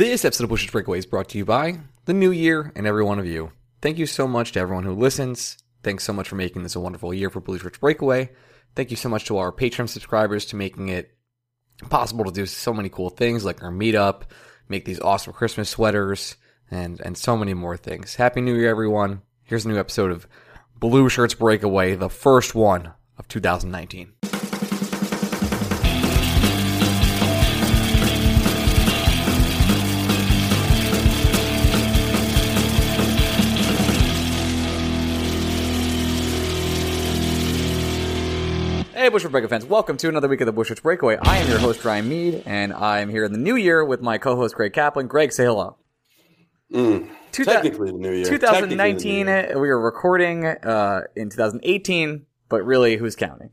This 0.00 0.24
episode 0.24 0.44
of 0.44 0.48
Blue 0.48 0.56
Shirts 0.56 0.72
Breakaway 0.72 0.98
is 0.98 1.04
brought 1.04 1.28
to 1.28 1.36
you 1.36 1.44
by 1.44 1.78
the 2.06 2.14
new 2.14 2.30
year 2.30 2.72
and 2.74 2.86
every 2.86 3.04
one 3.04 3.18
of 3.18 3.26
you. 3.26 3.52
Thank 3.82 3.98
you 3.98 4.06
so 4.06 4.26
much 4.26 4.52
to 4.52 4.60
everyone 4.60 4.84
who 4.84 4.94
listens. 4.94 5.58
Thanks 5.82 6.04
so 6.04 6.14
much 6.14 6.26
for 6.26 6.36
making 6.36 6.62
this 6.62 6.74
a 6.74 6.80
wonderful 6.80 7.12
year 7.12 7.28
for 7.28 7.42
Blue 7.42 7.58
Shirts 7.58 7.76
Breakaway. 7.76 8.30
Thank 8.74 8.90
you 8.90 8.96
so 8.96 9.10
much 9.10 9.26
to 9.26 9.36
our 9.36 9.52
Patreon 9.52 9.90
subscribers 9.90 10.46
to 10.46 10.56
making 10.56 10.88
it 10.88 11.10
possible 11.90 12.24
to 12.24 12.32
do 12.32 12.46
so 12.46 12.72
many 12.72 12.88
cool 12.88 13.10
things 13.10 13.44
like 13.44 13.62
our 13.62 13.70
meetup, 13.70 14.22
make 14.70 14.86
these 14.86 15.00
awesome 15.00 15.34
Christmas 15.34 15.68
sweaters, 15.68 16.36
and 16.70 16.98
and 17.02 17.18
so 17.18 17.36
many 17.36 17.52
more 17.52 17.76
things. 17.76 18.14
Happy 18.14 18.40
New 18.40 18.54
Year, 18.54 18.70
everyone! 18.70 19.20
Here's 19.42 19.66
a 19.66 19.68
new 19.68 19.78
episode 19.78 20.12
of 20.12 20.26
Blue 20.78 21.10
Shirts 21.10 21.34
Breakaway, 21.34 21.94
the 21.94 22.08
first 22.08 22.54
one 22.54 22.94
of 23.18 23.28
2019. 23.28 24.14
Hey, 39.10 39.14
Blue 39.14 39.18
Shirts 39.18 39.32
Breakaway 39.32 39.50
fans, 39.50 39.64
welcome 39.66 39.96
to 39.96 40.08
another 40.08 40.28
week 40.28 40.40
of 40.40 40.46
the 40.46 40.52
Blue 40.52 40.62
Shirts 40.62 40.80
Breakaway. 40.82 41.16
I 41.20 41.38
am 41.38 41.48
your 41.48 41.58
host, 41.58 41.84
Ryan 41.84 42.08
Mead, 42.08 42.44
and 42.46 42.72
I 42.72 43.00
am 43.00 43.08
here 43.08 43.24
in 43.24 43.32
the 43.32 43.38
new 43.40 43.56
year 43.56 43.84
with 43.84 44.00
my 44.00 44.18
co-host, 44.18 44.54
Greg 44.54 44.72
Kaplan. 44.72 45.08
Greg, 45.08 45.32
say 45.32 45.46
hello. 45.46 45.78
Mm, 46.72 47.10
Two 47.32 47.44
technically 47.44 47.90
the 47.90 47.98
new 47.98 48.12
year. 48.12 48.24
2019, 48.24 49.26
new 49.26 49.32
year. 49.32 49.46
we 49.54 49.66
were 49.66 49.80
recording 49.80 50.46
uh, 50.46 51.02
in 51.16 51.28
2018, 51.28 52.24
but 52.48 52.64
really, 52.64 52.98
who's 52.98 53.16
counting? 53.16 53.50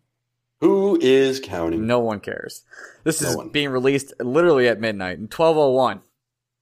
Who 0.62 1.00
is 1.02 1.40
counting? 1.40 1.88
No 1.88 2.02
one 2.02 2.20
cares. 2.20 2.64
This 3.04 3.20
No 3.24 3.30
is 3.30 3.36
one. 3.38 3.50
being 3.50 3.70
released 3.70 4.14
literally 4.20 4.68
at 4.68 4.80
midnight, 4.80 5.18
1201, 5.20 6.02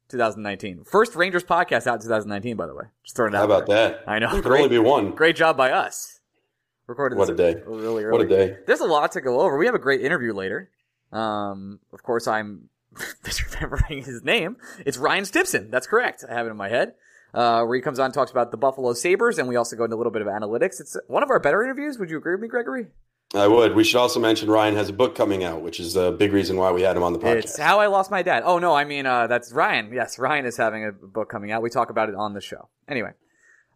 2019. 0.07 0.85
First 0.85 1.15
Rangers 1.15 1.43
podcast 1.43 1.85
out 1.85 1.95
in 1.95 2.01
2019, 2.01 2.55
by 2.55 2.65
the 2.65 2.73
way. 2.73 2.85
Just 3.03 3.17
throwing 3.17 3.33
it 3.33 3.35
out. 3.35 3.39
How 3.39 3.45
about 3.57 3.67
there. 3.67 3.89
that? 3.89 4.03
I 4.07 4.19
know. 4.19 4.31
There 4.31 4.41
could 4.41 4.47
Great- 4.47 4.63
only 4.63 4.69
be 4.69 4.79
one. 4.79 5.11
Great 5.11 5.35
job 5.35 5.57
by 5.57 5.71
us. 5.71 6.13
Recorded 6.87 7.17
What 7.17 7.27
this 7.27 7.33
a 7.33 7.53
day. 7.53 7.61
really 7.65 8.03
early. 8.03 8.17
What 8.17 8.25
a 8.25 8.29
day. 8.29 8.57
There's 8.67 8.79
a 8.81 8.85
lot 8.85 9.11
to 9.13 9.21
go 9.21 9.41
over. 9.41 9.57
We 9.57 9.65
have 9.65 9.75
a 9.75 9.79
great 9.79 10.01
interview 10.01 10.33
later. 10.33 10.69
Um, 11.11 11.79
of 11.93 12.03
course, 12.03 12.27
I'm 12.27 12.69
misremembering 13.23 14.05
his 14.05 14.23
name. 14.23 14.57
It's 14.85 14.97
Ryan 14.97 15.25
Stimson. 15.25 15.71
That's 15.71 15.87
correct. 15.87 16.23
I 16.29 16.33
have 16.33 16.45
it 16.47 16.51
in 16.51 16.57
my 16.57 16.69
head. 16.69 16.93
Uh, 17.33 17.65
where 17.65 17.75
he 17.75 17.81
comes 17.81 17.99
on 17.99 18.05
and 18.05 18.13
talks 18.13 18.31
about 18.31 18.51
the 18.51 18.57
Buffalo 18.57 18.93
Sabres, 18.93 19.37
and 19.39 19.49
we 19.49 19.57
also 19.57 19.75
go 19.75 19.83
into 19.83 19.95
a 19.95 19.97
little 19.97 20.11
bit 20.11 20.21
of 20.21 20.27
analytics. 20.29 20.79
It's 20.79 20.95
one 21.07 21.21
of 21.21 21.29
our 21.29 21.39
better 21.39 21.61
interviews. 21.63 21.97
Would 21.99 22.09
you 22.09 22.17
agree 22.17 22.33
with 22.33 22.41
me, 22.41 22.47
Gregory? 22.47 22.87
I 23.33 23.47
would. 23.47 23.75
We 23.75 23.83
should 23.83 23.97
also 23.99 24.21
mention 24.21 24.49
Ryan 24.49 24.75
has 24.75 24.87
a 24.87 24.93
book 24.93 25.15
coming 25.15 25.43
out, 25.43 25.61
which 25.61 25.81
is 25.81 25.97
a 25.97 26.11
big 26.13 26.31
reason 26.31 26.55
why 26.55 26.71
we 26.71 26.83
had 26.83 26.95
him 26.95 27.03
on 27.03 27.11
the 27.11 27.19
podcast. 27.19 27.35
It's 27.39 27.57
How 27.59 27.79
I 27.81 27.87
Lost 27.87 28.09
My 28.09 28.21
Dad. 28.21 28.43
Oh, 28.45 28.59
no, 28.59 28.73
I 28.73 28.85
mean, 28.85 29.05
uh, 29.05 29.27
that's 29.27 29.51
Ryan. 29.51 29.91
Yes, 29.91 30.17
Ryan 30.17 30.45
is 30.45 30.55
having 30.55 30.85
a 30.85 30.93
book 30.93 31.29
coming 31.29 31.51
out. 31.51 31.61
We 31.61 31.69
talk 31.69 31.89
about 31.89 32.07
it 32.07 32.15
on 32.15 32.33
the 32.33 32.39
show. 32.39 32.69
Anyway, 32.87 33.11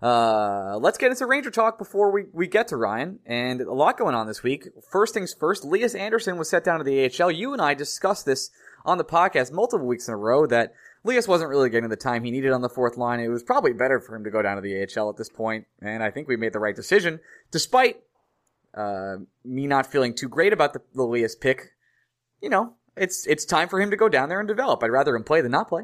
uh, 0.02 0.78
let's 0.80 0.98
get 0.98 1.12
into 1.12 1.26
Ranger 1.26 1.52
talk 1.52 1.78
before 1.78 2.12
we, 2.12 2.26
we 2.32 2.48
get 2.48 2.68
to 2.70 2.78
Ryan. 2.78 3.20
And 3.26 3.62
a 3.62 3.74
lot 3.74 3.98
going 3.98 4.16
on 4.16 4.28
this 4.28 4.44
week. 4.44 4.68
First 4.92 5.14
things 5.14 5.34
first, 5.34 5.64
Elias 5.64 5.96
Andersson 5.96 6.38
was 6.38 6.50
set 6.50 6.64
down 6.64 6.80
to 6.80 6.84
the 6.84 7.06
AHL. 7.06 7.32
You 7.32 7.54
and 7.54 7.62
I 7.62 7.74
discussed 7.74 8.26
this 8.26 8.50
on 8.86 8.98
the 8.98 9.04
podcast 9.04 9.52
multiple 9.52 9.88
weeks 9.88 10.08
in 10.08 10.14
a 10.14 10.18
row 10.18 10.46
that 10.48 10.74
Elias 11.06 11.28
wasn't 11.28 11.50
really 11.50 11.70
getting 11.70 11.90
the 11.90 11.96
time 11.96 12.24
he 12.24 12.32
needed 12.32 12.52
on 12.52 12.62
the 12.62 12.70
fourth 12.70 12.98
line. 12.98 13.20
It 13.20 13.30
was 13.30 13.44
probably 13.44 13.74
better 13.74 14.00
for 14.00 14.16
him 14.16 14.24
to 14.24 14.32
go 14.32 14.42
down 14.42 14.56
to 14.56 14.62
the 14.62 14.82
AHL 14.82 15.10
at 15.10 15.18
this 15.18 15.30
point, 15.30 15.66
and 15.82 16.04
I 16.04 16.12
think 16.12 16.28
we 16.28 16.36
made 16.36 16.54
the 16.54 16.60
right 16.60 16.76
decision, 16.76 17.20
despite 17.52 18.02
uh, 18.74 19.18
me 19.46 19.68
not 19.68 19.90
feeling 19.90 20.14
too 20.14 20.28
great 20.28 20.54
about 20.54 20.74
the, 20.74 20.82
the 20.94 21.04
Elias 21.04 21.36
pick. 21.36 21.72
You 22.42 22.50
know, 22.50 22.74
it's 22.98 23.26
it's 23.28 23.46
time 23.46 23.70
for 23.70 23.80
him 23.80 23.92
to 23.92 23.98
go 23.98 24.10
down 24.10 24.30
there 24.30 24.40
and 24.40 24.48
develop. 24.48 24.84
I'd 24.84 24.92
rather 24.92 25.16
him 25.16 25.24
play 25.24 25.42
than 25.42 25.52
not 25.52 25.70
play. 25.70 25.84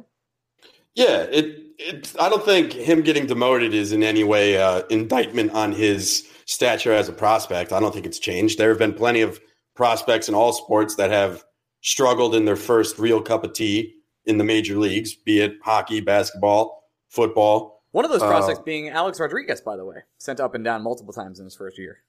Yeah, 0.95 1.23
it, 1.23 1.61
it. 1.77 2.13
I 2.19 2.29
don't 2.29 2.43
think 2.43 2.73
him 2.73 3.01
getting 3.01 3.27
demoted 3.27 3.73
is 3.73 3.91
in 3.91 4.01
any 4.01 4.23
way 4.23 4.57
uh, 4.57 4.83
indictment 4.89 5.51
on 5.51 5.71
his 5.73 6.27
stature 6.45 6.93
as 6.93 7.09
a 7.09 7.13
prospect. 7.13 7.73
I 7.73 7.79
don't 7.79 7.93
think 7.93 8.05
it's 8.05 8.19
changed. 8.19 8.57
There 8.57 8.69
have 8.69 8.79
been 8.79 8.93
plenty 8.93 9.21
of 9.21 9.39
prospects 9.75 10.29
in 10.29 10.35
all 10.35 10.53
sports 10.53 10.95
that 10.95 11.11
have 11.11 11.43
struggled 11.81 12.33
in 12.33 12.45
their 12.45 12.55
first 12.55 12.97
real 12.97 13.21
cup 13.21 13.43
of 13.43 13.53
tea 13.53 13.93
in 14.25 14.37
the 14.37 14.43
major 14.43 14.77
leagues, 14.77 15.13
be 15.13 15.41
it 15.41 15.57
hockey, 15.63 15.99
basketball, 16.01 16.83
football. 17.09 17.83
One 17.91 18.05
of 18.05 18.11
those 18.11 18.21
Uh, 18.23 18.27
prospects 18.27 18.61
being 18.65 18.89
Alex 18.89 19.19
Rodriguez, 19.19 19.61
by 19.61 19.75
the 19.75 19.85
way, 19.85 19.97
sent 20.17 20.39
up 20.39 20.55
and 20.55 20.63
down 20.63 20.81
multiple 20.81 21.13
times 21.13 21.39
in 21.39 21.45
his 21.45 21.55
first 21.55 21.77
year. 21.77 21.99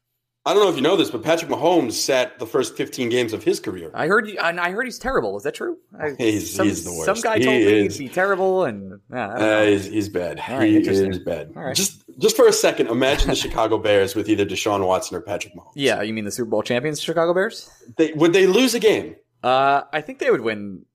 I 0.47 0.55
don't 0.55 0.63
know 0.63 0.71
if 0.71 0.77
you 0.77 0.83
know 0.83 0.97
this, 0.97 1.11
but 1.11 1.25
Patrick 1.25 1.51
Mahomes 1.51 1.93
sat 1.95 2.39
the 2.39 2.47
first 2.47 2.77
15 2.77 3.09
games 3.09 3.33
of 3.33 3.43
his 3.43 3.59
career. 3.59 3.91
I 3.93 4.07
heard 4.07 4.29
you, 4.29 4.39
and 4.39 4.61
I 4.61 4.71
heard 4.71 4.85
he's 4.87 4.99
terrible. 4.99 5.37
Is 5.37 5.43
that 5.43 5.55
true? 5.57 5.77
I, 6.01 6.11
He's- 6.19 6.51
some, 6.53 6.69
he's 6.69 6.85
the 6.85 6.93
worst. 6.93 7.05
Some 7.07 7.21
guy 7.21 7.39
He 7.39 7.45
told 7.45 7.57
me 7.57 7.83
he'd 7.89 7.99
be 7.99 8.09
terrible, 8.09 8.65
and 8.65 9.01
yeah, 9.13 9.29
Uh, 9.29 9.65
he's, 9.65 9.87
he's 9.87 10.09
bad. 10.09 10.39
Right, 10.49 10.71
he 10.71 10.77
is 10.79 11.19
bad. 11.19 11.55
Right. 11.57 11.75
Just 11.75 12.05
just 12.19 12.37
for 12.37 12.47
a 12.47 12.53
second, 12.53 12.87
imagine 12.87 13.29
the 13.29 13.35
Chicago 13.37 13.77
Bears 13.77 14.15
with 14.15 14.29
either 14.29 14.47
Deshaun 14.47 14.87
Watson 14.87 15.17
or 15.17 15.21
Patrick 15.21 15.53
Mahomes. 15.55 15.73
yeah, 15.75 16.01
you 16.01 16.15
mean 16.15 16.25
the 16.25 16.31
Super 16.31 16.49
Bowl 16.49 16.63
champions, 16.63 17.03
Chicago 17.03 17.35
Bears? 17.35 17.69
They, 17.99 18.13
would 18.13 18.33
they 18.33 18.47
lose 18.47 18.75
a 18.75 18.81
game? 18.81 19.17
Uh, 19.43 19.83
I 19.93 20.01
think 20.01 20.21
they 20.21 20.31
would 20.31 20.41
win 20.41 20.87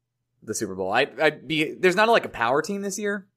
the 0.41 0.55
Super 0.55 0.75
Bowl. 0.75 0.91
I, 0.91 1.07
I'd 1.21 1.47
be 1.47 1.75
there's 1.77 1.95
not 1.97 2.07
like 2.09 2.25
a 2.25 2.29
power 2.29 2.61
team 2.61 2.81
this 2.81 2.97
year 2.97 3.27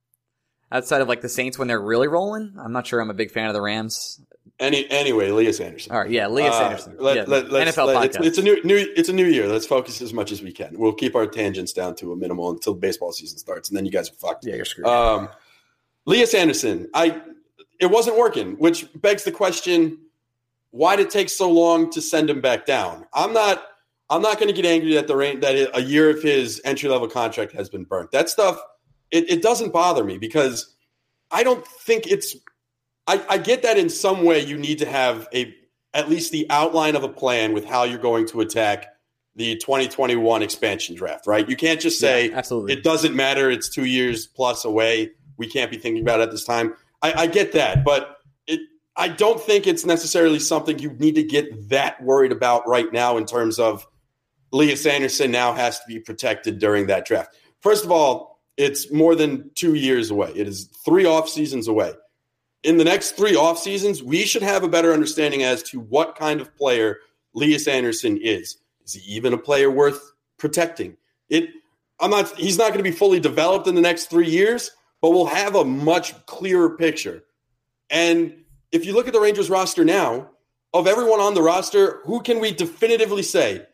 outside 0.73 1.01
of 1.03 1.09
like 1.09 1.21
the 1.23 1.29
Saints 1.29 1.59
when 1.59 1.67
they're 1.69 1.81
really 1.83 2.09
rolling. 2.09 2.55
I'm 2.59 2.73
not 2.73 2.87
sure. 2.87 3.01
I'm 3.01 3.11
a 3.11 3.15
big 3.15 3.31
fan 3.33 3.49
of 3.49 3.55
the 3.55 3.61
Rams. 3.61 4.21
Any 4.61 4.89
anyway, 4.91 5.31
Elias 5.31 5.59
Andersson. 5.61 5.93
All 5.93 5.99
right, 5.99 6.11
yeah, 6.11 6.29
Elias 6.29 6.55
Uh, 6.55 6.63
Andersson. 6.65 6.97
let- 6.99 7.17
yeah, 7.17 7.25
let- 7.27 7.47
NFL 7.47 7.87
let- 7.87 7.97
podcast. 7.97 8.05
It's, 8.19 8.27
it's 8.27 8.39
a 8.39 8.43
new, 8.43 8.63
new. 8.63 8.77
It's 8.97 9.09
a 9.09 9.13
new 9.13 9.27
year. 9.27 9.49
Let's 9.49 9.67
focus 9.67 10.01
as 10.01 10.13
much 10.13 10.31
as 10.31 10.43
we 10.43 10.53
can. 10.53 10.79
We'll 10.79 10.93
keep 10.93 11.17
our 11.17 11.27
tangents 11.27 11.73
down 11.73 11.97
to 11.97 12.13
a 12.13 12.17
minimal 12.17 12.51
until 12.51 12.75
baseball 12.75 13.11
season 13.13 13.37
starts, 13.39 13.69
and 13.69 13.77
then 13.77 13.85
you 13.85 13.91
guys 13.91 14.11
are 14.11 14.15
fucked. 14.15 14.47
yeah, 14.47 14.55
you're 14.55 14.65
screwed. 14.65 14.87
Um, 14.87 15.29
Elias 16.07 16.35
Andersson, 16.35 16.89
I 16.95 17.21
it 17.81 17.87
wasn't 17.87 18.17
working, 18.17 18.53
which 18.59 18.87
begs 19.03 19.25
the 19.25 19.33
question: 19.33 19.99
Why 20.71 20.95
did 20.95 21.07
it 21.07 21.11
take 21.11 21.31
so 21.31 21.51
long 21.51 21.91
to 21.91 22.01
send 22.01 22.31
him 22.31 22.41
back 22.41 22.65
down? 22.65 23.07
I'm 23.13 23.33
not. 23.33 23.65
I'm 24.11 24.23
not 24.23 24.39
going 24.39 24.49
to 24.49 24.55
get 24.55 24.67
angry 24.71 24.95
that 24.95 25.09
the 25.09 25.17
rain, 25.17 25.41
that 25.41 25.71
a 25.77 25.81
year 25.81 26.11
of 26.11 26.23
his 26.23 26.61
entry 26.65 26.89
level 26.91 27.09
contract 27.09 27.53
has 27.53 27.71
been 27.71 27.85
burnt. 27.85 28.11
That 28.13 28.29
stuff, 28.29 28.61
it, 29.11 29.29
it 29.31 29.43
doesn't 29.43 29.73
bother 29.73 30.05
me 30.05 30.19
because 30.19 30.75
I 31.33 31.43
don't 31.43 31.67
think 31.67 32.07
it's. 32.07 32.37
I, 33.07 33.23
I 33.29 33.39
get 33.39 33.63
that 33.63 33.77
in 33.79 33.89
some 33.91 34.25
way 34.25 34.41
you 34.41 34.57
need 34.57 34.79
to 34.79 34.87
have 34.87 35.29
a 35.35 35.55
at 35.93 36.09
least 36.09 36.33
the 36.33 36.47
outline 36.51 36.97
of 36.97 37.05
a 37.05 37.09
plan 37.09 37.53
with 37.53 37.65
how 37.65 37.85
you're 37.85 37.99
going 37.99 38.27
to 38.27 38.41
attack 38.41 38.89
the 39.37 39.57
2021 39.57 40.43
expansion 40.43 40.95
draft, 40.97 41.27
right? 41.27 41.49
You 41.49 41.57
can't 41.57 41.81
just 41.81 41.99
say 41.99 42.31
Yeah, 42.31 42.39
absolutely. 42.39 42.73
it 42.73 42.83
doesn't 42.83 43.15
matter. 43.15 43.51
It's 43.51 43.69
two 43.69 43.85
years 43.85 44.27
plus 44.27 44.65
away. 44.65 45.13
We 45.37 45.49
can't 45.49 45.71
be 45.71 45.77
thinking 45.77 46.03
about 46.03 46.21
it 46.21 46.25
at 46.25 46.31
this 46.31 46.45
time. 46.45 46.75
I, 47.03 47.23
I 47.23 47.27
get 47.27 47.53
that, 47.53 47.85
but 47.85 48.19
it. 48.47 48.61
I 48.97 49.09
don't 49.09 49.41
think 49.41 49.67
it's 49.67 49.85
necessarily 49.85 50.39
something 50.39 50.79
you 50.79 50.91
need 50.95 51.17
to 51.17 51.23
get 51.25 51.69
that 51.69 52.03
worried 52.03 52.33
about 52.33 52.67
right 52.69 52.93
now 52.93 53.17
in 53.17 53.27
terms 53.27 53.59
of 53.59 53.87
Lias 54.53 54.87
Andersson 54.87 55.33
now 55.33 55.53
has 55.53 55.81
to 55.81 55.85
be 55.89 55.99
protected 55.99 56.61
during 56.61 56.87
that 56.87 57.05
draft. 57.05 57.37
First 57.61 57.85
of 57.85 57.91
all, 57.91 58.41
it's 58.57 58.93
more 58.93 59.17
than 59.17 59.51
two 59.57 59.75
years 59.75 60.11
away. 60.11 60.31
It 60.37 60.47
is 60.47 60.67
three 60.85 61.05
off 61.05 61.29
seasons 61.29 61.67
away. 61.67 61.93
In 62.65 62.79
the 62.79 62.85
next 62.85 63.13
three 63.13 63.37
off 63.37 63.59
seasons, 63.59 64.03
we 64.03 64.25
should 64.25 64.43
have 64.43 64.65
a 64.65 64.69
better 64.69 64.93
understanding 64.93 65.43
as 65.43 65.63
to 65.65 65.81
what 65.81 66.17
kind 66.17 66.41
of 66.41 66.57
player 66.57 66.99
Elias 67.37 67.69
Andersson 67.69 68.19
is. 68.21 68.57
Is 68.85 68.95
he 68.95 69.15
even 69.15 69.35
a 69.35 69.39
player 69.39 69.71
worth 69.71 70.13
protecting? 70.39 70.97
It 71.29 71.51
I'm 72.01 72.11
not 72.11 72.37
he's 72.39 72.59
not 72.59 72.69
going 72.69 72.79
to 72.79 72.83
be 72.83 72.91
fully 72.91 73.21
developed 73.21 73.67
in 73.67 73.75
the 73.75 73.81
next 73.81 74.07
3 74.07 74.29
years, 74.29 74.71
but 75.01 75.11
we'll 75.11 75.27
have 75.27 75.55
a 75.55 75.65
much 75.65 76.27
clearer 76.27 76.77
picture. 76.77 77.23
And 77.91 78.45
if 78.73 78.85
you 78.85 78.95
look 78.95 79.07
at 79.07 79.13
the 79.13 79.21
Rangers 79.21 79.51
roster 79.51 79.85
now, 79.85 80.31
of 80.73 80.89
everyone 80.89 81.21
on 81.21 81.35
the 81.35 81.43
roster, 81.43 82.01
who 82.05 82.21
can 82.21 82.41
we 82.41 82.51
definitively 82.51 83.23
say 83.23 83.67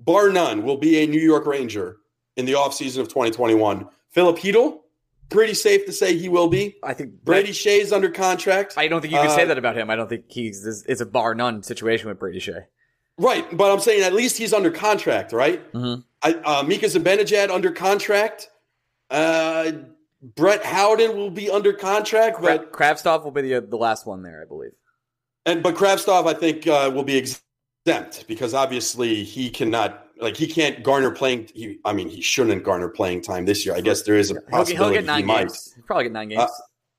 bar 0.00 0.30
none 0.30 0.64
will 0.64 0.76
be 0.76 0.98
a 0.98 1.06
New 1.06 1.20
York 1.20 1.46
Ranger 1.46 1.96
in 2.36 2.44
the 2.44 2.52
offseason 2.52 2.98
of 2.98 3.08
2021? 3.08 3.88
Filip 4.10 4.36
Chytil, 4.36 4.79
pretty 5.30 5.54
safe 5.54 5.86
to 5.86 5.92
say 5.92 6.16
he 6.16 6.28
will 6.28 6.48
be. 6.48 6.76
I 6.82 6.92
think 6.94 7.24
Brady 7.24 7.52
Skjei's 7.52 7.92
under 7.92 8.10
contract. 8.10 8.74
I 8.76 8.88
don't 8.88 9.00
think 9.00 9.12
you 9.12 9.18
can 9.20 9.30
say 9.30 9.42
Uh, 9.44 9.46
that 9.46 9.58
about 9.58 9.76
him. 9.76 9.88
I 9.90 9.96
don't 9.96 10.08
think 10.08 10.24
he's 10.28 10.62
this, 10.64 10.84
it's 10.86 11.00
a 11.00 11.06
bar 11.06 11.34
none 11.34 11.62
situation 11.62 12.08
with 12.08 12.18
Brady 12.18 12.40
Skjei. 12.40 12.64
Right, 13.18 13.44
but 13.56 13.70
I'm 13.72 13.80
saying 13.80 14.02
at 14.02 14.12
least 14.14 14.36
he's 14.38 14.52
under 14.52 14.70
contract, 14.70 15.32
right? 15.32 15.72
Mhm. 15.72 16.04
I, 16.22 16.32
uh, 16.34 16.62
Mika 16.62 16.86
Zibanejad 16.86 17.50
under 17.50 17.70
contract. 17.70 18.50
Uh, 19.10 19.72
Brett 20.22 20.64
Howden 20.64 21.16
will 21.16 21.30
be 21.30 21.48
under 21.50 21.72
contract, 21.72 22.40
but 22.42 22.72
Cra- 22.72 22.94
Kravtsov 22.94 23.24
will 23.24 23.30
be 23.30 23.42
the 23.42 23.60
the 23.60 23.76
last 23.76 24.06
one 24.06 24.22
there, 24.22 24.42
I 24.42 24.44
believe. 24.46 24.72
and 25.46 25.62
but 25.62 25.74
Kravtsov 25.74 26.26
I 26.26 26.34
think 26.34 26.66
uh, 26.66 26.90
will 26.94 27.04
be 27.04 27.16
exempt 27.16 28.26
because 28.28 28.52
obviously 28.54 29.24
he 29.24 29.48
cannot 29.50 30.06
like 30.22 30.36
he 30.36 30.46
can't 30.46 30.82
garner 30.82 31.10
playing. 31.10 31.48
He, 31.54 31.78
I 31.84 31.92
mean, 31.92 32.08
he 32.08 32.20
shouldn't 32.20 32.62
garner 32.64 32.88
playing 32.88 33.22
time 33.22 33.44
this 33.44 33.64
year. 33.64 33.74
I 33.74 33.80
guess 33.80 34.02
there 34.02 34.16
is 34.16 34.30
a 34.30 34.34
He'll, 34.34 34.40
get- 34.42 34.50
possibility 34.50 34.94
he'll 34.96 35.02
get 35.02 35.02
he 35.02 35.06
nine 35.06 35.26
might. 35.26 35.38
games. 35.48 35.72
He'll 35.74 35.84
probably 35.84 36.04
get 36.04 36.12
nine 36.12 36.28
games. 36.28 36.42
Uh, 36.42 36.48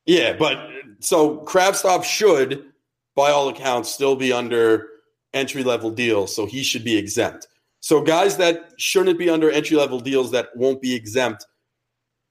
Yeah, 0.06 0.34
but 0.34 0.70
so 1.00 1.40
Kravtsov 1.46 2.04
should, 2.04 2.72
by 3.16 3.32
all 3.32 3.50
accounts, 3.50 3.92
still 3.92 4.16
be 4.16 4.32
under 4.34 4.88
entry 5.34 5.64
level 5.64 5.92
deals, 5.92 6.36
so 6.36 6.46
he 6.46 6.64
should 6.64 6.84
be 6.84 6.98
exempt. 6.98 7.48
So 7.80 8.02
guys 8.02 8.38
that 8.38 8.74
shouldn't 8.78 9.18
be 9.18 9.30
under 9.30 9.50
entry 9.50 9.78
level 9.78 10.00
deals 10.00 10.32
that 10.32 10.50
won't 10.56 10.82
be 10.82 10.94
exempt, 10.94 11.46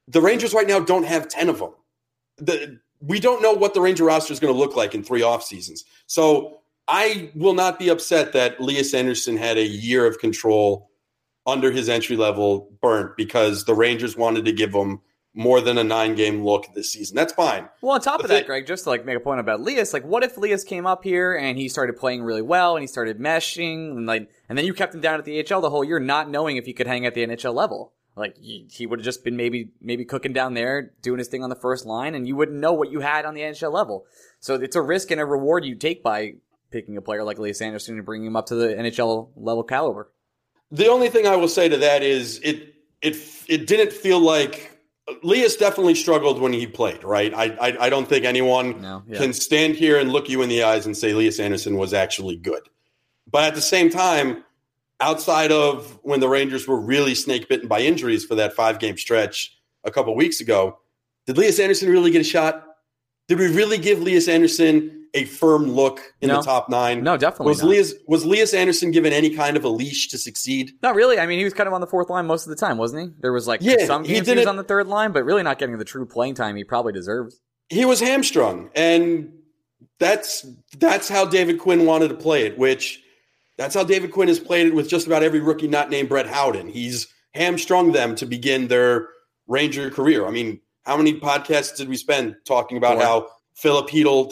the 0.08 0.20
Rangers 0.20 0.52
right 0.54 0.66
now 0.66 0.80
don't 0.80 1.04
have 1.04 1.28
10 1.28 1.48
of 1.48 1.58
them. 1.58 1.70
The, 2.38 2.80
we 3.00 3.18
don't 3.20 3.40
know 3.42 3.52
what 3.52 3.74
the 3.74 3.80
Ranger 3.80 4.04
roster 4.04 4.32
is 4.32 4.40
going 4.40 4.52
to 4.52 4.58
look 4.58 4.76
like 4.76 4.94
in 4.94 5.02
three 5.02 5.22
off 5.22 5.42
seasons. 5.42 5.84
So 6.06 6.59
I 6.90 7.30
will 7.36 7.54
not 7.54 7.78
be 7.78 7.88
upset 7.88 8.32
that 8.32 8.60
Lias 8.60 8.92
Andersson 8.94 9.36
had 9.36 9.56
a 9.56 9.64
year 9.64 10.06
of 10.06 10.18
control 10.18 10.90
under 11.46 11.70
his 11.70 11.88
entry 11.88 12.16
level 12.16 12.68
burnt 12.82 13.16
because 13.16 13.64
the 13.64 13.74
Rangers 13.74 14.16
wanted 14.16 14.44
to 14.46 14.52
give 14.52 14.74
him 14.74 15.00
more 15.32 15.60
than 15.60 15.78
a 15.78 15.84
nine 15.84 16.16
game 16.16 16.44
look 16.44 16.66
this 16.74 16.92
season. 16.92 17.14
That's 17.14 17.32
fine. 17.32 17.68
Well, 17.80 17.92
on 17.92 18.00
top 18.00 18.24
of 18.24 18.28
that, 18.28 18.44
Greg, 18.44 18.66
just 18.66 18.84
to 18.84 18.90
like 18.90 19.04
make 19.06 19.16
a 19.16 19.20
point 19.20 19.38
about 19.38 19.60
Lias, 19.60 19.92
like 19.92 20.04
what 20.04 20.24
if 20.24 20.36
Lias 20.36 20.64
came 20.64 20.84
up 20.84 21.04
here 21.04 21.36
and 21.36 21.56
he 21.56 21.68
started 21.68 21.96
playing 21.96 22.24
really 22.24 22.42
well 22.42 22.74
and 22.74 22.82
he 22.82 22.88
started 22.88 23.20
meshing 23.20 23.92
and 23.92 24.06
like, 24.06 24.28
and 24.48 24.58
then 24.58 24.66
you 24.66 24.74
kept 24.74 24.92
him 24.92 25.00
down 25.00 25.20
at 25.20 25.24
the 25.24 25.40
HL 25.44 25.62
the 25.62 25.70
whole 25.70 25.84
year, 25.84 26.00
not 26.00 26.28
knowing 26.28 26.56
if 26.56 26.66
he 26.66 26.72
could 26.72 26.88
hang 26.88 27.06
at 27.06 27.14
the 27.14 27.24
NHL 27.24 27.54
level. 27.54 27.92
Like 28.16 28.36
he 28.36 28.84
would 28.84 28.98
have 28.98 29.04
just 29.04 29.22
been 29.22 29.36
maybe 29.36 29.70
maybe 29.80 30.04
cooking 30.04 30.32
down 30.32 30.54
there, 30.54 30.90
doing 31.00 31.18
his 31.18 31.28
thing 31.28 31.44
on 31.44 31.50
the 31.50 31.56
first 31.56 31.86
line, 31.86 32.16
and 32.16 32.26
you 32.26 32.34
wouldn't 32.34 32.58
know 32.58 32.72
what 32.72 32.90
you 32.90 32.98
had 33.00 33.24
on 33.24 33.34
the 33.34 33.42
NHL 33.42 33.72
level. 33.72 34.04
So 34.40 34.56
it's 34.56 34.74
a 34.74 34.82
risk 34.82 35.12
and 35.12 35.20
a 35.20 35.24
reward 35.24 35.64
you 35.64 35.76
take 35.76 36.02
by 36.02 36.34
picking 36.70 36.96
a 36.96 37.02
player 37.02 37.24
like 37.24 37.38
Lias 37.38 37.60
Andersson 37.60 37.96
and 37.96 38.04
bringing 38.04 38.26
him 38.26 38.36
up 38.36 38.46
to 38.46 38.54
the 38.54 38.68
NHL 38.68 39.30
level 39.36 39.62
caliber. 39.62 40.10
The 40.70 40.86
only 40.88 41.08
thing 41.08 41.26
I 41.26 41.36
will 41.36 41.48
say 41.48 41.68
to 41.68 41.76
that 41.78 42.02
is 42.02 42.40
it 42.42 42.74
it 43.02 43.16
it 43.48 43.66
didn't 43.66 43.92
feel 43.92 44.20
like 44.20 44.78
Lias 45.22 45.56
definitely 45.56 45.94
struggled 45.94 46.40
when 46.40 46.52
he 46.52 46.66
played, 46.66 47.02
right? 47.02 47.34
I 47.34 47.44
I, 47.60 47.86
I 47.86 47.90
don't 47.90 48.08
think 48.08 48.24
anyone 48.24 48.80
no, 48.80 49.02
yeah. 49.06 49.18
can 49.18 49.32
stand 49.32 49.74
here 49.74 49.98
and 49.98 50.12
look 50.12 50.28
you 50.28 50.42
in 50.42 50.48
the 50.48 50.62
eyes 50.62 50.86
and 50.86 50.96
say 50.96 51.12
Lias 51.12 51.40
Andersson 51.40 51.76
was 51.76 51.92
actually 51.92 52.36
good. 52.36 52.62
But 53.30 53.44
at 53.44 53.54
the 53.54 53.60
same 53.60 53.90
time, 53.90 54.44
outside 55.00 55.50
of 55.50 55.98
when 56.02 56.20
the 56.20 56.28
Rangers 56.28 56.68
were 56.68 56.80
really 56.80 57.14
snake 57.14 57.48
bitten 57.48 57.68
by 57.68 57.80
injuries 57.80 58.24
for 58.24 58.34
that 58.36 58.52
five 58.52 58.78
game 58.78 58.96
stretch 58.96 59.56
a 59.84 59.90
couple 59.90 60.14
weeks 60.14 60.40
ago, 60.40 60.78
did 61.26 61.36
Lias 61.36 61.58
Andersson 61.58 61.88
really 61.88 62.10
get 62.10 62.20
a 62.20 62.24
shot? 62.24 62.66
Did 63.28 63.38
we 63.38 63.48
really 63.48 63.78
give 63.78 64.00
Lias 64.00 64.28
Andersson 64.28 64.99
a 65.14 65.24
firm 65.24 65.70
look 65.72 66.00
in 66.20 66.28
no. 66.28 66.36
the 66.36 66.42
top 66.42 66.68
nine? 66.68 67.02
No, 67.02 67.16
definitely. 67.16 67.50
Was 67.50 67.62
Lias 67.62 67.94
was 68.06 68.24
Lias 68.24 68.54
Andersson 68.54 68.90
given 68.90 69.12
any 69.12 69.30
kind 69.30 69.56
of 69.56 69.64
a 69.64 69.68
leash 69.68 70.08
to 70.08 70.18
succeed? 70.18 70.72
Not 70.82 70.94
really. 70.94 71.18
I 71.18 71.26
mean, 71.26 71.38
he 71.38 71.44
was 71.44 71.54
kind 71.54 71.66
of 71.66 71.72
on 71.72 71.80
the 71.80 71.86
fourth 71.86 72.10
line 72.10 72.26
most 72.26 72.44
of 72.46 72.50
the 72.50 72.56
time, 72.56 72.78
wasn't 72.78 73.08
he? 73.08 73.14
There 73.20 73.32
was 73.32 73.46
like 73.46 73.60
yeah, 73.62 73.84
some 73.86 74.02
games 74.02 74.26
he, 74.26 74.34
he 74.34 74.38
was 74.38 74.46
on 74.46 74.56
the 74.56 74.64
third 74.64 74.86
line, 74.86 75.12
but 75.12 75.24
really 75.24 75.42
not 75.42 75.58
getting 75.58 75.78
the 75.78 75.84
true 75.84 76.06
playing 76.06 76.34
time 76.34 76.56
he 76.56 76.64
probably 76.64 76.92
deserves. 76.92 77.40
He 77.68 77.84
was 77.84 78.00
hamstrung, 78.00 78.70
and 78.74 79.32
that's 79.98 80.46
that's 80.78 81.08
how 81.08 81.24
David 81.24 81.58
Quinn 81.58 81.86
wanted 81.86 82.08
to 82.08 82.14
play 82.14 82.46
it, 82.46 82.58
which 82.58 83.02
that's 83.56 83.74
how 83.74 83.84
David 83.84 84.12
Quinn 84.12 84.28
has 84.28 84.38
played 84.38 84.68
it 84.68 84.74
with 84.74 84.88
just 84.88 85.06
about 85.06 85.22
every 85.22 85.40
rookie 85.40 85.68
not 85.68 85.90
named 85.90 86.08
Brett 86.08 86.26
Howden. 86.26 86.68
He's 86.68 87.08
hamstrung 87.34 87.92
them 87.92 88.14
to 88.16 88.26
begin 88.26 88.68
their 88.68 89.08
Ranger 89.46 89.90
career. 89.90 90.26
I 90.26 90.30
mean, 90.30 90.60
how 90.84 90.96
many 90.96 91.18
podcasts 91.18 91.76
did 91.76 91.88
we 91.88 91.96
spend 91.96 92.36
talking 92.46 92.76
about 92.76 92.96
Four. 92.96 93.04
how 93.04 93.28
Filip 93.60 93.88
Chytil 93.88 94.28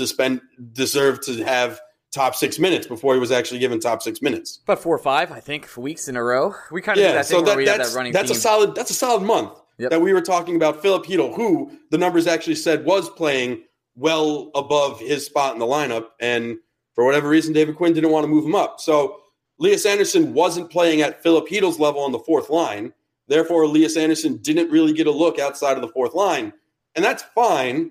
deserved 0.72 1.22
to 1.24 1.44
have 1.44 1.80
top 2.10 2.34
six 2.34 2.58
minutes 2.58 2.86
before 2.86 3.14
he 3.14 3.20
was 3.20 3.30
actually 3.30 3.60
given 3.60 3.78
top 3.78 4.02
six 4.02 4.22
minutes? 4.22 4.60
About 4.64 4.78
four 4.78 4.94
or 4.94 4.98
five, 4.98 5.30
I 5.30 5.40
think, 5.40 5.66
for 5.66 5.82
weeks 5.82 6.08
in 6.08 6.16
a 6.16 6.22
row. 6.22 6.54
We 6.70 6.80
kind 6.80 6.98
of 6.98 7.04
yeah, 7.04 7.12
that 7.12 7.26
so 7.26 7.42
that, 7.42 7.56
that's, 7.64 7.94
that 7.94 8.12
that's 8.12 8.28
theme. 8.30 8.36
a 8.36 8.40
solid 8.40 8.74
that's 8.74 8.90
a 8.90 8.94
solid 8.94 9.22
month 9.22 9.52
yep. 9.76 9.90
that 9.90 10.00
we 10.00 10.12
were 10.12 10.22
talking 10.22 10.56
about 10.56 10.80
Filip 10.80 11.04
Chytil, 11.04 11.34
who 11.34 11.70
the 11.90 11.98
numbers 11.98 12.26
actually 12.26 12.56
said 12.56 12.84
was 12.84 13.10
playing 13.10 13.64
well 13.96 14.50
above 14.54 15.00
his 15.00 15.26
spot 15.26 15.52
in 15.52 15.58
the 15.58 15.66
lineup, 15.66 16.06
and 16.20 16.56
for 16.94 17.04
whatever 17.04 17.28
reason, 17.28 17.52
David 17.52 17.76
Quinn 17.76 17.92
didn't 17.92 18.10
want 18.10 18.24
to 18.24 18.28
move 18.28 18.44
him 18.44 18.54
up. 18.54 18.80
So 18.80 19.20
Lias 19.58 19.86
Andersson 19.86 20.34
wasn't 20.34 20.70
playing 20.70 21.02
at 21.02 21.22
Filip 21.22 21.48
Chytil's 21.48 21.78
level 21.78 22.02
on 22.02 22.12
the 22.12 22.18
fourth 22.18 22.48
line. 22.48 22.92
Therefore, 23.26 23.66
Lias 23.66 23.96
Andersson 23.96 24.38
didn't 24.38 24.70
really 24.70 24.92
get 24.92 25.06
a 25.06 25.12
look 25.12 25.38
outside 25.38 25.76
of 25.76 25.82
the 25.82 25.88
fourth 25.88 26.14
line. 26.14 26.52
And 26.94 27.04
that's 27.04 27.22
fine. 27.34 27.90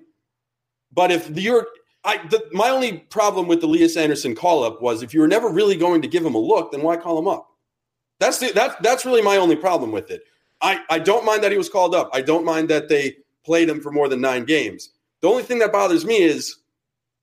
But 0.92 1.10
if 1.10 1.28
you're, 1.30 1.66
I, 2.04 2.18
the, 2.28 2.48
my 2.52 2.70
only 2.70 2.98
problem 3.10 3.46
with 3.46 3.60
the 3.60 3.66
Lias 3.66 3.96
Andersson 3.96 4.34
call 4.34 4.64
up 4.64 4.80
was 4.80 5.02
if 5.02 5.12
you 5.12 5.20
were 5.20 5.28
never 5.28 5.48
really 5.48 5.76
going 5.76 6.02
to 6.02 6.08
give 6.08 6.24
him 6.24 6.34
a 6.34 6.38
look, 6.38 6.72
then 6.72 6.82
why 6.82 6.96
call 6.96 7.18
him 7.18 7.28
up? 7.28 7.48
That's 8.20 8.38
the, 8.38 8.52
that's 8.52 8.74
that's 8.82 9.04
really 9.04 9.22
my 9.22 9.36
only 9.36 9.54
problem 9.54 9.92
with 9.92 10.10
it. 10.10 10.22
I, 10.60 10.82
I 10.90 10.98
don't 10.98 11.24
mind 11.24 11.44
that 11.44 11.52
he 11.52 11.58
was 11.58 11.68
called 11.68 11.94
up. 11.94 12.10
I 12.12 12.20
don't 12.20 12.44
mind 12.44 12.68
that 12.70 12.88
they 12.88 13.16
played 13.44 13.68
him 13.68 13.80
for 13.80 13.92
more 13.92 14.08
than 14.08 14.20
nine 14.20 14.44
games. 14.44 14.90
The 15.20 15.28
only 15.28 15.42
thing 15.42 15.58
that 15.60 15.72
bothers 15.72 16.04
me 16.04 16.22
is 16.22 16.56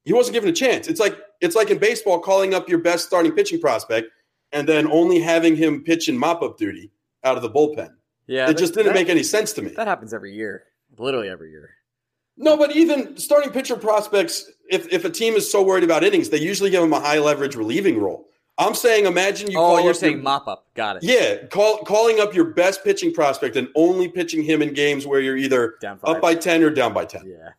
he 0.03 0.13
wasn't 0.13 0.35
given 0.35 0.49
a 0.49 0.53
chance. 0.53 0.87
It's 0.87 0.99
like 0.99 1.17
it's 1.41 1.55
like 1.55 1.69
in 1.69 1.77
baseball 1.77 2.19
calling 2.19 2.53
up 2.53 2.69
your 2.69 2.79
best 2.79 3.05
starting 3.07 3.33
pitching 3.33 3.59
prospect 3.59 4.09
and 4.51 4.67
then 4.67 4.87
only 4.89 5.19
having 5.19 5.55
him 5.55 5.83
pitch 5.83 6.07
in 6.07 6.17
mop 6.17 6.41
up 6.41 6.57
duty 6.57 6.91
out 7.23 7.35
of 7.35 7.43
the 7.43 7.49
bullpen. 7.49 7.89
Yeah, 8.27 8.49
it 8.49 8.57
just 8.57 8.73
didn't 8.73 8.87
that, 8.87 8.95
make 8.95 9.09
any 9.09 9.23
sense 9.23 9.51
to 9.53 9.61
me. 9.61 9.71
That 9.71 9.87
happens 9.87 10.13
every 10.13 10.33
year, 10.33 10.63
literally 10.97 11.29
every 11.29 11.51
year. 11.51 11.71
No, 12.37 12.57
but 12.57 12.75
even 12.75 13.17
starting 13.17 13.51
pitcher 13.51 13.75
prospects, 13.75 14.49
if 14.69 14.91
if 14.91 15.05
a 15.05 15.09
team 15.09 15.35
is 15.35 15.49
so 15.49 15.63
worried 15.63 15.83
about 15.83 16.03
innings, 16.03 16.29
they 16.29 16.39
usually 16.39 16.69
give 16.69 16.81
them 16.81 16.93
a 16.93 16.99
high 16.99 17.19
leverage 17.19 17.55
relieving 17.55 17.99
role. 17.99 18.27
I'm 18.57 18.73
saying, 18.73 19.05
imagine 19.05 19.51
you. 19.51 19.59
Oh, 19.59 19.77
you're 19.83 19.93
saying 19.93 20.13
your, 20.13 20.21
mop 20.21 20.47
up. 20.47 20.65
Got 20.75 20.97
it. 20.97 21.03
Yeah, 21.03 21.47
call, 21.47 21.79
calling 21.79 22.21
up 22.21 22.33
your 22.33 22.45
best 22.45 22.83
pitching 22.83 23.13
prospect 23.13 23.57
and 23.57 23.67
only 23.75 24.07
pitching 24.07 24.43
him 24.43 24.61
in 24.61 24.73
games 24.73 25.05
where 25.05 25.19
you're 25.19 25.35
either 25.35 25.75
up 26.03 26.21
by 26.21 26.35
ten 26.35 26.63
or 26.63 26.69
down 26.69 26.93
by 26.93 27.05
ten. 27.05 27.25
Yeah, 27.25 27.49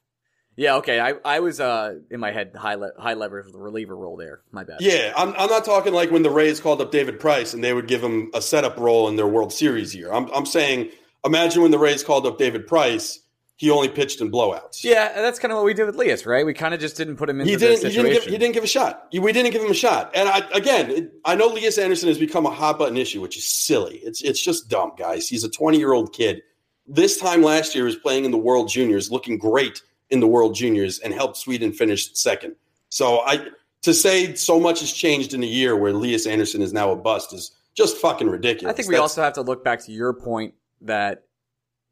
yeah, 0.56 0.76
okay. 0.76 0.98
I, 1.00 1.14
I 1.22 1.40
was 1.40 1.60
uh, 1.60 1.96
in 2.10 2.18
my 2.18 2.32
head 2.32 2.52
high 2.56 2.76
le- 2.76 2.98
high 2.98 3.12
leverage 3.12 3.52
reliever 3.52 3.94
role 3.94 4.16
there. 4.16 4.40
My 4.52 4.64
bad. 4.64 4.80
Yeah, 4.80 5.12
I'm, 5.14 5.34
I'm 5.34 5.50
not 5.50 5.66
talking 5.66 5.92
like 5.92 6.10
when 6.10 6.22
the 6.22 6.30
Rays 6.30 6.60
called 6.60 6.80
up 6.80 6.90
David 6.90 7.20
Price 7.20 7.52
and 7.52 7.62
they 7.62 7.74
would 7.74 7.88
give 7.88 8.02
him 8.02 8.30
a 8.32 8.40
setup 8.40 8.78
role 8.78 9.08
in 9.08 9.16
their 9.16 9.26
World 9.26 9.52
Series 9.52 9.94
year. 9.94 10.12
I'm 10.12 10.30
I'm 10.32 10.46
saying 10.46 10.90
imagine 11.26 11.60
when 11.60 11.72
the 11.72 11.78
Rays 11.78 12.02
called 12.02 12.26
up 12.26 12.38
David 12.38 12.66
Price, 12.66 13.20
he 13.56 13.70
only 13.70 13.88
pitched 13.88 14.20
in 14.20 14.30
blowouts. 14.30 14.84
Yeah, 14.84 15.12
that's 15.14 15.38
kind 15.38 15.50
of 15.50 15.56
what 15.56 15.64
we 15.64 15.72
did 15.72 15.86
with 15.86 15.96
Lias, 15.96 16.26
right? 16.26 16.44
We 16.44 16.52
kind 16.52 16.74
of 16.74 16.80
just 16.80 16.96
didn't 16.96 17.16
put 17.16 17.30
him 17.30 17.40
in. 17.40 17.46
He 17.46 17.56
didn't. 17.56 17.90
He 17.90 17.96
didn't, 17.96 18.12
give, 18.12 18.24
he 18.24 18.38
didn't 18.38 18.52
give 18.52 18.64
a 18.64 18.68
shot. 18.68 19.08
We 19.12 19.32
didn't 19.32 19.52
give 19.52 19.62
him 19.62 19.70
a 19.70 19.74
shot. 19.74 20.10
And 20.14 20.28
I, 20.28 20.42
again, 20.52 20.90
it, 20.90 21.12
I 21.24 21.34
know 21.34 21.48
Lias 21.48 21.78
Andersson 21.78 22.08
has 22.08 22.18
become 22.18 22.44
a 22.44 22.50
hot 22.50 22.78
button 22.78 22.98
issue, 22.98 23.22
which 23.22 23.36
is 23.38 23.48
silly. 23.48 23.96
It's 24.02 24.20
it's 24.20 24.42
just 24.42 24.68
dumb, 24.68 24.92
guys. 24.98 25.26
He's 25.26 25.42
a 25.42 25.48
20 25.48 25.78
year 25.78 25.92
old 25.92 26.12
kid. 26.12 26.42
This 26.86 27.18
time 27.18 27.42
last 27.42 27.74
year, 27.74 27.84
he 27.84 27.86
was 27.86 27.96
playing 27.96 28.26
in 28.26 28.30
the 28.30 28.38
World 28.38 28.68
Juniors, 28.68 29.10
looking 29.10 29.38
great 29.38 29.82
in 30.10 30.20
the 30.20 30.26
World 30.26 30.54
Juniors 30.54 30.98
and 30.98 31.12
helped 31.12 31.38
Sweden 31.38 31.72
finish 31.72 32.12
second. 32.14 32.54
So 32.90 33.20
I 33.26 33.48
to 33.82 33.94
say 33.94 34.34
so 34.34 34.60
much 34.60 34.80
has 34.80 34.92
changed 34.92 35.32
in 35.32 35.42
a 35.42 35.46
year 35.46 35.76
where 35.76 35.92
Lias 35.92 36.26
Andersson 36.26 36.60
is 36.60 36.72
now 36.72 36.90
a 36.90 36.96
bust 36.96 37.32
is 37.32 37.52
just 37.74 37.96
fucking 37.98 38.28
ridiculous. 38.28 38.72
I 38.72 38.76
think 38.76 38.88
we 38.88 38.94
That's, 38.94 39.02
also 39.02 39.22
have 39.22 39.34
to 39.34 39.42
look 39.42 39.64
back 39.64 39.84
to 39.84 39.92
your 39.92 40.12
point 40.12 40.54
that 40.82 41.25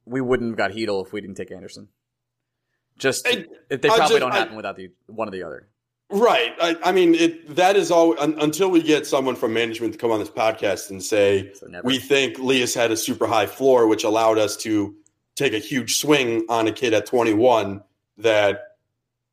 we 0.06 0.20
wouldn't 0.20 0.50
have 0.50 0.58
got 0.58 0.72
Chytil 0.72 1.04
if 1.04 1.12
we 1.12 1.20
didn't 1.20 1.36
take 1.36 1.50
Andersson. 1.50 1.88
Just 2.98 3.26
I, 3.26 3.44
they 3.69 3.76
probably 3.79 3.98
just, 3.98 4.19
don't 4.19 4.32
happen 4.32 4.55
I, 4.55 4.56
without 4.56 4.76
the 4.76 4.90
one 5.06 5.29
or 5.29 5.32
the 5.32 5.43
other. 5.43 5.69
Right. 6.10 6.55
I, 6.60 6.76
I 6.84 6.93
mean, 6.93 7.14
it, 7.14 7.56
that 7.56 7.76
is 7.76 7.90
all 7.90 8.19
un, 8.20 8.36
until 8.40 8.70
we 8.70 8.82
get 8.82 9.06
someone 9.06 9.34
from 9.34 9.52
management 9.52 9.94
to 9.94 9.98
come 9.98 10.12
on 10.12 10.20
this 10.20 10.31
podcast 10.31 10.90
and 10.90 11.02
say 11.02 11.52
so 11.55 11.67
we 11.82 11.98
think 11.98 12.38
Lias 12.38 12.74
had 12.74 12.93
a 12.93 12.96
super 12.96 13.26
high 13.26 13.46
floor, 13.46 13.88
which 13.88 14.05
allowed 14.05 14.38
us 14.38 14.56
to 14.58 14.94
take 15.34 15.55
a 15.55 15.58
huge 15.58 15.96
swing 15.96 16.44
on 16.48 16.69
a 16.69 16.72
kid 16.72 16.94
at 16.94 17.06
21 17.06 17.82
that 18.19 18.62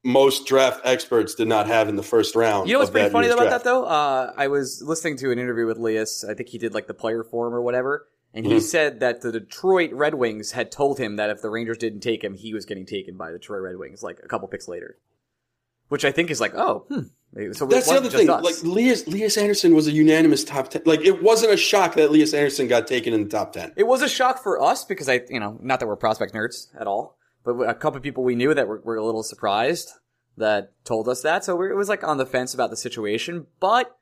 most 0.03 0.47
draft 0.47 0.81
experts 0.83 1.35
did 1.35 1.47
not 1.47 1.67
have 1.67 1.87
in 1.87 1.95
the 1.95 2.03
first 2.03 2.35
round. 2.35 2.67
You 2.67 2.73
know 2.73 2.79
what's 2.79 2.91
pretty 2.91 3.09
funny 3.09 3.27
about 3.27 3.43
draft. 3.43 3.63
that 3.63 3.69
though? 3.69 3.85
Uh, 3.85 4.33
I 4.35 4.47
was 4.47 4.81
listening 4.81 5.17
to 5.17 5.31
an 5.31 5.37
interview 5.37 5.67
with 5.67 5.77
Lias. 5.77 6.23
I 6.23 6.33
think 6.33 6.49
he 6.49 6.57
did 6.57 6.73
like 6.73 6.87
the 6.87 6.93
player 6.95 7.23
forum 7.23 7.53
or 7.53 7.61
whatever. 7.61 8.07
And 8.33 8.45
he 8.45 8.53
mm-hmm. 8.53 8.61
said 8.61 8.99
that 9.01 9.21
the 9.21 9.31
Detroit 9.31 9.91
Red 9.91 10.15
Wings 10.15 10.51
had 10.53 10.71
told 10.71 10.99
him 10.99 11.17
that 11.17 11.29
if 11.29 11.41
the 11.41 11.49
Rangers 11.49 11.77
didn't 11.77 11.99
take 11.99 12.23
him, 12.23 12.33
he 12.33 12.53
was 12.53 12.65
getting 12.65 12.85
taken 12.85 13.17
by 13.17 13.31
the 13.31 13.37
Detroit 13.37 13.61
Red 13.61 13.77
Wings 13.77 14.01
like 14.01 14.19
a 14.23 14.27
couple 14.27 14.47
picks 14.47 14.67
later. 14.67 14.97
Which 15.89 16.05
I 16.05 16.11
think 16.11 16.31
is 16.31 16.39
like, 16.39 16.53
oh, 16.55 16.85
hmm. 16.87 17.01
So 17.53 17.65
that's 17.65 17.87
the 17.87 17.95
other 17.95 18.09
thing. 18.09 18.29
Us. 18.29 18.43
Like 18.43 18.61
Lias, 18.63 19.07
Lias 19.07 19.37
Andersson 19.37 19.73
was 19.73 19.87
a 19.87 19.91
unanimous 19.91 20.43
top 20.43 20.69
ten. 20.69 20.81
Like 20.85 21.01
it 21.01 21.23
wasn't 21.23 21.53
a 21.53 21.57
shock 21.57 21.95
that 21.95 22.11
Lias 22.11 22.33
Andersson 22.33 22.67
got 22.67 22.87
taken 22.87 23.13
in 23.13 23.23
the 23.23 23.29
top 23.29 23.53
ten. 23.53 23.71
It 23.77 23.87
was 23.87 24.01
a 24.01 24.09
shock 24.09 24.43
for 24.43 24.61
us 24.61 24.83
because 24.83 25.07
I, 25.07 25.21
you 25.29 25.39
know, 25.39 25.57
not 25.61 25.79
that 25.79 25.87
we're 25.87 25.95
prospect 25.95 26.33
nerds 26.33 26.67
at 26.77 26.87
all, 26.87 27.17
but 27.45 27.53
a 27.61 27.73
couple 27.73 27.95
of 27.95 28.03
people 28.03 28.23
we 28.23 28.35
knew 28.35 28.53
that 28.53 28.67
were, 28.67 28.81
were 28.83 28.97
a 28.97 29.05
little 29.05 29.23
surprised 29.23 29.91
that 30.35 30.73
told 30.83 31.07
us 31.07 31.21
that. 31.21 31.45
So 31.45 31.61
it 31.61 31.75
was 31.75 31.87
like 31.87 32.03
on 32.03 32.17
the 32.17 32.25
fence 32.25 32.53
about 32.53 32.69
the 32.69 32.77
situation, 32.77 33.47
but 33.61 33.95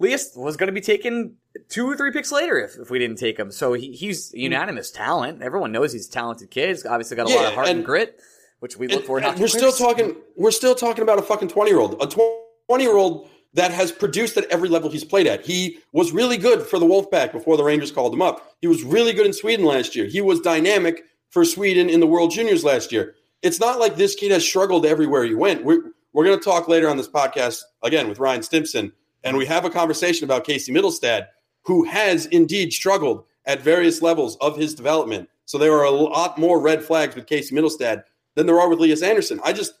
Lias 0.00 0.32
was 0.34 0.56
going 0.56 0.66
to 0.66 0.72
be 0.72 0.80
taken 0.80 1.36
two 1.68 1.88
or 1.88 1.96
three 1.96 2.10
picks 2.10 2.32
later 2.32 2.58
if, 2.58 2.76
if 2.76 2.90
we 2.90 2.98
didn't 2.98 3.18
take 3.18 3.38
him. 3.38 3.52
So 3.52 3.74
he, 3.74 3.92
he's 3.92 4.30
mm-hmm. 4.30 4.38
unanimous 4.38 4.90
talent. 4.90 5.42
Everyone 5.42 5.70
knows 5.70 5.92
he's 5.92 6.08
a 6.08 6.10
talented 6.10 6.50
kid. 6.50 6.70
He's 6.70 6.86
obviously 6.86 7.16
got 7.16 7.28
a 7.28 7.30
yeah, 7.30 7.36
lot 7.36 7.46
of 7.46 7.54
heart 7.54 7.68
and, 7.68 7.78
and, 7.78 7.86
grit, 7.86 8.18
which 8.58 8.76
we 8.76 8.88
look 8.88 9.04
for. 9.04 9.20
we're 9.38 9.46
still 9.46 9.72
talking. 9.72 10.16
We're 10.36 10.50
still 10.50 10.74
talking 10.74 11.02
about 11.02 11.18
a 11.18 11.22
fucking 11.22 11.48
twenty 11.48 11.70
year 11.70 11.80
old. 11.80 12.02
A 12.02 12.06
twenty 12.06 12.84
year 12.84 12.96
old 12.96 13.28
that 13.52 13.72
has 13.72 13.92
produced 13.92 14.36
at 14.36 14.44
every 14.44 14.68
level 14.68 14.90
he's 14.90 15.04
played 15.04 15.26
at. 15.26 15.44
He 15.44 15.78
was 15.92 16.12
really 16.12 16.36
good 16.36 16.62
for 16.62 16.78
the 16.78 16.86
Wolfpack 16.86 17.32
before 17.32 17.56
the 17.56 17.64
Rangers 17.64 17.90
called 17.90 18.14
him 18.14 18.22
up. 18.22 18.54
He 18.60 18.68
was 18.68 18.82
really 18.84 19.12
good 19.12 19.26
in 19.26 19.32
Sweden 19.32 19.66
last 19.66 19.96
year. 19.96 20.06
He 20.06 20.20
was 20.20 20.40
dynamic 20.40 21.02
for 21.30 21.44
Sweden 21.44 21.90
in 21.90 22.00
the 22.00 22.06
World 22.06 22.30
Juniors 22.30 22.64
last 22.64 22.92
year. 22.92 23.16
It's 23.42 23.58
not 23.58 23.80
like 23.80 23.96
this 23.96 24.14
kid 24.14 24.30
has 24.30 24.44
struggled 24.44 24.86
everywhere 24.86 25.24
he 25.24 25.34
went. 25.34 25.64
We're, 25.64 25.92
we're 26.12 26.24
going 26.24 26.38
to 26.38 26.44
talk 26.44 26.68
later 26.68 26.88
on 26.88 26.96
this 26.96 27.08
podcast 27.08 27.62
again 27.82 28.08
with 28.08 28.18
Ryan 28.18 28.42
Stimson, 28.42 28.92
and 29.24 29.36
we 29.36 29.46
have 29.46 29.64
a 29.64 29.70
conversation 29.70 30.24
about 30.24 30.44
Casey 30.44 30.72
Mittelstadt, 30.72 31.28
who 31.64 31.84
has 31.84 32.26
indeed 32.26 32.72
struggled 32.72 33.24
at 33.46 33.60
various 33.62 34.02
levels 34.02 34.36
of 34.40 34.56
his 34.56 34.74
development 34.74 35.28
So 35.46 35.58
there 35.58 35.72
are 35.74 35.84
a 35.84 35.90
lot 35.90 36.38
more 36.38 36.60
red 36.60 36.82
flags 36.84 37.14
with 37.16 37.26
Casey 37.26 37.54
Mittelstadt 37.54 38.04
than 38.36 38.46
there 38.46 38.60
are 38.60 38.68
with 38.68 38.78
Lias 38.78 39.02
Andersson. 39.02 39.40
I 39.44 39.52
just, 39.52 39.72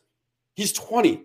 he's 0.56 0.72
20. 0.72 1.22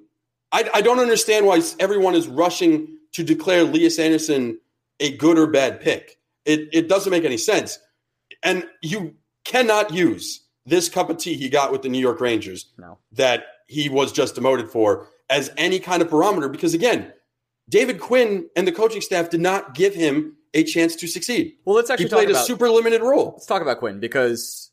I, 0.51 0.69
I 0.74 0.81
don't 0.81 1.00
understand 1.00 1.48
why 1.48 1.62
everyone 1.79 2.13
is 2.13 2.27
rushing 2.27 2.98
to 3.13 3.24
declare 3.24 3.63
Lias 3.63 3.98
Andersson 3.98 4.60
a 5.00 5.17
good 5.17 5.39
or 5.39 5.48
bad 5.48 5.81
pick. 5.81 6.19
It, 6.45 6.69
it 6.72 6.88
doesn't 6.88 7.10
make 7.10 7.25
any 7.25 7.38
sense. 7.38 7.79
And 8.43 8.65
you 8.84 9.15
cannot 9.45 9.91
use 9.91 10.41
this 10.65 10.89
cup 10.89 11.10
of 11.10 11.17
tea 11.17 11.34
he 11.34 11.50
got 11.50 11.72
with 11.72 11.81
the 11.81 11.89
New 11.89 12.00
York 12.00 12.22
Rangers 12.22 12.72
No. 12.77 13.00
that 13.13 13.45
he 13.67 13.89
was 13.89 14.12
just 14.12 14.36
demoted 14.36 14.69
for 14.69 15.07
as 15.29 15.51
any 15.57 15.79
kind 15.79 16.03
of 16.03 16.10
barometer 16.12 16.50
because, 16.50 16.75
again, 16.75 17.12
David 17.69 18.00
Quinn 18.00 18.50
and 18.55 18.67
the 18.67 18.72
coaching 18.72 19.01
staff 19.01 19.29
did 19.29 19.41
not 19.41 19.74
give 19.74 19.95
him 19.95 20.38
a 20.53 20.63
chance 20.63 20.95
to 20.98 21.07
succeed. 21.07 21.57
Well, 21.65 21.75
let's 21.75 21.89
actually 21.89 22.05
He 22.05 22.10
played 22.10 22.29
talk 22.29 22.38
a 22.38 22.45
super 22.45 22.69
limited 22.69 23.01
role. 23.01 23.31
let's 23.34 23.45
talk 23.45 23.62
about 23.62 23.79
Quinn 23.79 24.00
because 24.00 24.72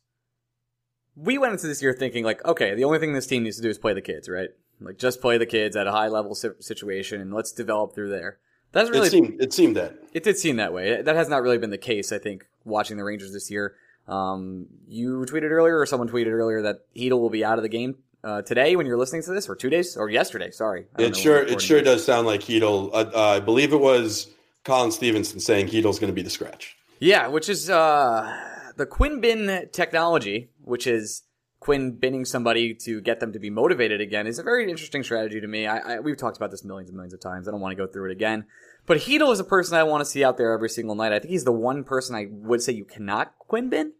we 1.15 1.37
went 1.37 1.53
into 1.53 1.67
this 1.67 1.81
year 1.81 1.93
thinking 1.93 2.23
like, 2.23 2.43
okay, 2.45 2.73
the 2.75 2.83
only 2.83 2.99
thing 2.99 3.13
this 3.13 3.27
team 3.27 3.43
needs 3.43 3.57
to 3.57 3.61
do 3.61 3.69
is 3.69 3.77
play 3.77 3.93
the 3.93 4.01
kids, 4.01 4.29
right? 4.29 4.49
Like 4.79 4.97
just 4.97 5.21
play 5.21 5.37
the 5.37 5.45
kids 5.45 5.75
at 5.75 5.87
a 5.87 5.91
high 5.91 6.07
level 6.07 6.35
situation 6.35 7.21
and 7.21 7.33
let's 7.33 7.51
develop 7.51 7.93
through 7.93 8.09
there. 8.09 8.39
That's 8.71 8.89
really 8.89 9.07
It 9.07 9.11
seemed 9.11 9.41
it 9.41 9.53
seemed 9.53 9.75
that. 9.75 9.95
It 10.13 10.23
did 10.23 10.37
seem 10.37 10.55
that 10.57 10.73
way. 10.73 11.01
That 11.01 11.15
has 11.15 11.29
not 11.29 11.43
really 11.43 11.59
been 11.59 11.69
the 11.69 11.77
case, 11.77 12.11
I 12.11 12.17
think, 12.17 12.45
watching 12.65 12.97
the 12.97 13.03
Rangers 13.03 13.31
this 13.31 13.51
year. 13.51 13.75
Um, 14.07 14.65
you 14.87 15.25
tweeted 15.29 15.51
earlier, 15.51 15.79
or 15.79 15.85
someone 15.85 16.09
tweeted 16.09 16.31
earlier, 16.31 16.63
that 16.63 16.79
Chytil 16.95 17.19
will 17.19 17.29
be 17.29 17.45
out 17.45 17.59
of 17.59 17.63
the 17.63 17.69
game 17.69 17.95
uh, 18.23 18.41
today 18.41 18.75
when 18.75 18.85
you're 18.85 18.97
listening 18.97 19.23
to 19.23 19.31
this, 19.31 19.49
or 19.49 19.55
two 19.55 19.69
days, 19.69 19.97
or 19.97 20.09
yesterday. 20.09 20.51
Sorry. 20.51 20.85
It 20.97 21.15
sure 21.15 21.41
it 21.41 21.61
sure 21.61 21.81
this. 21.81 21.85
does 21.85 22.05
sound 22.05 22.27
like 22.27 22.41
Chytil. 22.41 22.89
Uh, 22.93 23.11
uh, 23.13 23.19
I 23.37 23.39
believe 23.39 23.73
it 23.73 23.79
was 23.79 24.29
Colin 24.63 24.91
Stephenson 24.91 25.39
saying 25.39 25.67
Chytil's 25.67 25.99
going 25.99 26.11
to 26.11 26.15
be 26.15 26.21
the 26.21 26.29
scratch. 26.29 26.77
Yeah, 26.99 27.27
which 27.27 27.49
is 27.49 27.69
uh, 27.69 28.33
the 28.77 28.85
Quinn 28.85 29.19
bin 29.19 29.69
technology, 29.71 30.49
which 30.61 30.87
is 30.87 31.23
Quinn 31.59 31.91
binning 31.91 32.25
somebody 32.25 32.73
to 32.73 33.01
get 33.01 33.19
them 33.19 33.33
to 33.33 33.39
be 33.39 33.49
motivated 33.49 34.01
again, 34.01 34.27
is 34.27 34.39
a 34.39 34.43
very 34.43 34.69
interesting 34.69 35.03
strategy 35.03 35.41
to 35.41 35.47
me. 35.47 35.67
I, 35.67 35.95
I, 35.95 35.99
we've 35.99 36.17
talked 36.17 36.37
about 36.37 36.51
this 36.51 36.63
millions 36.63 36.89
and 36.89 36.95
millions 36.95 37.13
of 37.13 37.19
times. 37.19 37.47
I 37.47 37.51
don't 37.51 37.61
want 37.61 37.71
to 37.71 37.75
go 37.75 37.91
through 37.91 38.09
it 38.09 38.13
again. 38.13 38.45
But 38.85 38.99
Chytil 38.99 39.31
is 39.31 39.39
a 39.39 39.45
person 39.45 39.77
I 39.77 39.83
want 39.83 40.01
to 40.01 40.05
see 40.05 40.23
out 40.23 40.37
there 40.37 40.51
every 40.51 40.69
single 40.69 40.95
night. 40.95 41.13
I 41.13 41.19
think 41.19 41.31
he's 41.31 41.45
the 41.45 41.53
one 41.53 41.83
person 41.83 42.15
I 42.15 42.27
would 42.29 42.61
say 42.61 42.73
you 42.73 42.85
cannot 42.85 43.37
Quinn 43.37 43.69
bin. 43.69 43.93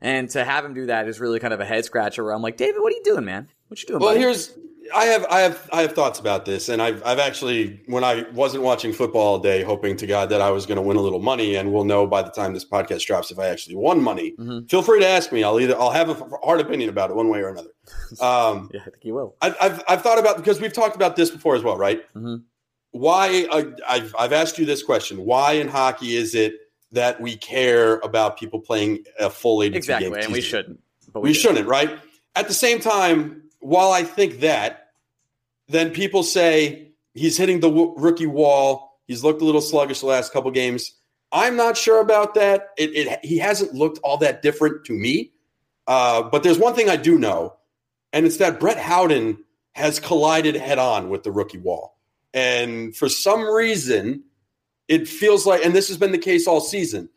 And 0.00 0.28
to 0.30 0.44
have 0.44 0.64
him 0.64 0.74
do 0.74 0.86
that 0.86 1.08
is 1.08 1.18
really 1.20 1.40
kind 1.40 1.52
of 1.54 1.60
a 1.60 1.64
head 1.64 1.84
scratcher 1.84 2.22
where 2.24 2.32
I'm 2.32 2.42
like, 2.42 2.56
David, 2.56 2.80
what 2.80 2.92
are 2.92 2.96
you 2.96 3.02
doing, 3.04 3.24
man? 3.24 3.48
What 3.68 3.80
you 3.82 3.86
doing? 3.88 4.00
Well, 4.00 4.10
buddy? 4.10 4.20
here's 4.20 4.56
I 4.94 5.04
have 5.04 5.26
I 5.28 5.40
have 5.40 5.68
I 5.70 5.82
have 5.82 5.92
thoughts 5.92 6.18
about 6.18 6.46
this, 6.46 6.70
and 6.70 6.80
I've 6.80 7.02
I've 7.04 7.18
actually 7.18 7.82
when 7.88 8.04
I 8.04 8.24
wasn't 8.32 8.62
watching 8.62 8.94
football 8.94 9.20
all 9.26 9.38
day, 9.38 9.62
hoping 9.62 9.96
to 9.98 10.06
God 10.06 10.30
that 10.30 10.40
I 10.40 10.50
was 10.50 10.64
going 10.64 10.76
to 10.76 10.82
win 10.82 10.96
a 10.96 11.00
little 11.02 11.18
money, 11.18 11.56
and 11.56 11.72
we'll 11.74 11.84
know 11.84 12.06
by 12.06 12.22
the 12.22 12.30
time 12.30 12.54
this 12.54 12.64
podcast 12.64 13.04
drops 13.04 13.30
if 13.30 13.38
I 13.38 13.48
actually 13.48 13.76
won 13.76 14.00
money. 14.02 14.34
Mhm. 14.38 14.70
Feel 14.70 14.80
free 14.80 15.00
to 15.00 15.06
ask 15.06 15.30
me. 15.30 15.42
I'll 15.44 15.60
either 15.60 15.78
I'll 15.78 15.90
have 15.90 16.08
a 16.08 16.14
hard 16.42 16.60
opinion 16.60 16.88
about 16.88 17.10
it 17.10 17.16
one 17.16 17.28
way 17.28 17.40
or 17.40 17.48
another. 17.50 17.68
Um, 18.22 18.70
Yeah, 18.72 18.80
I 18.80 18.84
think 18.90 19.04
you 19.04 19.12
will. 19.14 19.36
I've, 19.42 19.56
I've 19.60 19.82
I've 19.88 20.02
thought 20.02 20.18
about 20.18 20.38
because 20.38 20.58
we've 20.58 20.72
talked 20.72 20.96
about 20.96 21.16
this 21.16 21.28
before 21.30 21.54
as 21.54 21.62
well, 21.62 21.76
right? 21.76 22.02
Mhm. 22.14 22.44
Why 22.92 23.46
uh, 23.50 23.64
I've 23.86 24.14
I've 24.18 24.32
asked 24.32 24.58
you 24.58 24.64
this 24.64 24.82
question: 24.82 25.18
Why 25.26 25.52
in 25.52 25.68
hockey 25.68 26.16
is 26.16 26.34
it 26.34 26.54
that 26.92 27.20
we 27.20 27.36
care 27.36 27.96
about 27.98 28.38
people 28.38 28.60
playing 28.60 29.04
a 29.18 29.28
full 29.30 29.62
eighty-two 29.62 29.78
Exactly, 29.78 30.10
game 30.10 30.18
and 30.18 30.32
we 30.32 30.40
shouldn't. 30.40 30.80
But 31.12 31.20
we 31.20 31.30
do. 31.30 31.38
shouldn't, 31.38 31.66
right? 31.66 31.98
At 32.34 32.48
the 32.48 32.54
same 32.54 32.80
time, 32.80 33.42
while 33.60 33.92
I 33.92 34.04
think 34.04 34.40
that, 34.40 34.90
then 35.68 35.90
people 35.90 36.22
say 36.22 36.92
he's 37.14 37.36
hitting 37.36 37.60
the 37.60 37.68
w- 37.68 37.94
rookie 37.96 38.26
wall. 38.26 39.00
He's 39.06 39.24
looked 39.24 39.42
a 39.42 39.44
little 39.44 39.60
sluggish 39.60 40.00
the 40.00 40.06
last 40.06 40.32
couple 40.32 40.50
games. 40.50 40.92
I'm 41.32 41.56
not 41.56 41.76
sure 41.76 42.00
about 42.00 42.34
that. 42.34 42.70
It, 42.78 42.90
it 42.90 43.24
he 43.24 43.38
hasn't 43.38 43.74
looked 43.74 43.98
all 44.02 44.16
that 44.18 44.40
different 44.42 44.84
to 44.86 44.92
me. 44.92 45.32
Uh, 45.86 46.22
but 46.22 46.42
there's 46.42 46.58
one 46.58 46.74
thing 46.74 46.88
I 46.90 46.96
do 46.96 47.18
know, 47.18 47.56
and 48.12 48.26
it's 48.26 48.36
that 48.38 48.60
Brett 48.60 48.78
Howden 48.78 49.42
has 49.72 50.00
collided 50.00 50.56
head 50.56 50.78
on 50.78 51.08
with 51.08 51.22
the 51.22 51.30
rookie 51.30 51.58
wall. 51.58 51.96
And 52.34 52.94
for 52.94 53.08
some 53.08 53.42
reason, 53.42 54.24
it 54.88 55.06
feels 55.06 55.46
like, 55.46 55.64
and 55.64 55.74
this 55.74 55.88
has 55.88 55.96
been 55.96 56.12
the 56.12 56.18
case 56.18 56.46
all 56.46 56.60
season. 56.60 57.08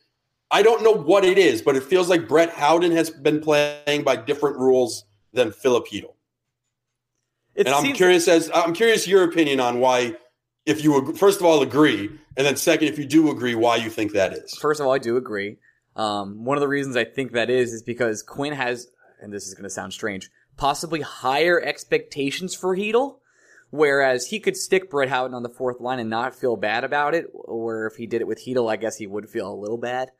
I 0.51 0.61
don't 0.61 0.83
know 0.83 0.91
what 0.91 1.23
it 1.23 1.37
is, 1.37 1.61
but 1.61 1.77
it 1.77 1.83
feels 1.83 2.09
like 2.09 2.27
Brett 2.27 2.49
Howden 2.49 2.91
has 2.91 3.09
been 3.09 3.39
playing 3.39 4.03
by 4.03 4.17
different 4.17 4.57
rules 4.57 5.05
than 5.31 5.51
Filip 5.51 5.87
Chytil. 5.87 6.13
It 7.55 7.67
And 7.67 7.75
I'm 7.75 7.93
curious 7.93 8.27
as 8.27 8.51
I'm 8.53 8.73
curious 8.73 9.07
your 9.07 9.23
opinion 9.23 9.59
on 9.59 9.79
why, 9.79 10.15
if 10.65 10.83
you 10.83 11.13
first 11.15 11.39
of 11.39 11.45
all 11.45 11.61
agree, 11.61 12.09
and 12.37 12.47
then 12.47 12.55
second, 12.55 12.87
if 12.87 12.97
you 12.97 13.05
do 13.05 13.31
agree, 13.31 13.55
why 13.55 13.77
you 13.77 13.89
think 13.89 14.11
that 14.13 14.33
is. 14.33 14.53
First 14.55 14.79
of 14.79 14.87
all, 14.87 14.93
I 14.93 14.99
do 14.99 15.17
agree. 15.17 15.57
Um, 15.95 16.45
one 16.45 16.57
of 16.57 16.61
the 16.61 16.67
reasons 16.67 16.95
I 16.95 17.05
think 17.05 17.33
that 17.33 17.49
is 17.49 17.73
is 17.73 17.83
because 17.83 18.23
Quinn 18.23 18.53
has, 18.53 18.87
and 19.21 19.33
this 19.33 19.47
is 19.47 19.53
going 19.53 19.63
to 19.63 19.69
sound 19.69 19.93
strange, 19.93 20.29
possibly 20.57 21.01
higher 21.01 21.61
expectations 21.61 22.55
for 22.55 22.75
Chytil, 22.75 23.17
whereas 23.71 24.27
he 24.27 24.39
could 24.39 24.55
stick 24.55 24.89
Brett 24.89 25.09
Howden 25.09 25.33
on 25.33 25.43
the 25.43 25.49
fourth 25.49 25.81
line 25.81 25.99
and 25.99 26.09
not 26.09 26.35
feel 26.35 26.55
bad 26.55 26.83
about 26.83 27.15
it. 27.15 27.25
Or 27.33 27.87
if 27.87 27.95
he 27.95 28.05
did 28.05 28.21
it 28.21 28.27
with 28.27 28.45
Chytil, 28.45 28.71
I 28.71 28.75
guess 28.75 28.97
he 28.97 29.07
would 29.07 29.29
feel 29.29 29.51
a 29.51 29.55
little 29.55 29.77
bad. 29.77 30.11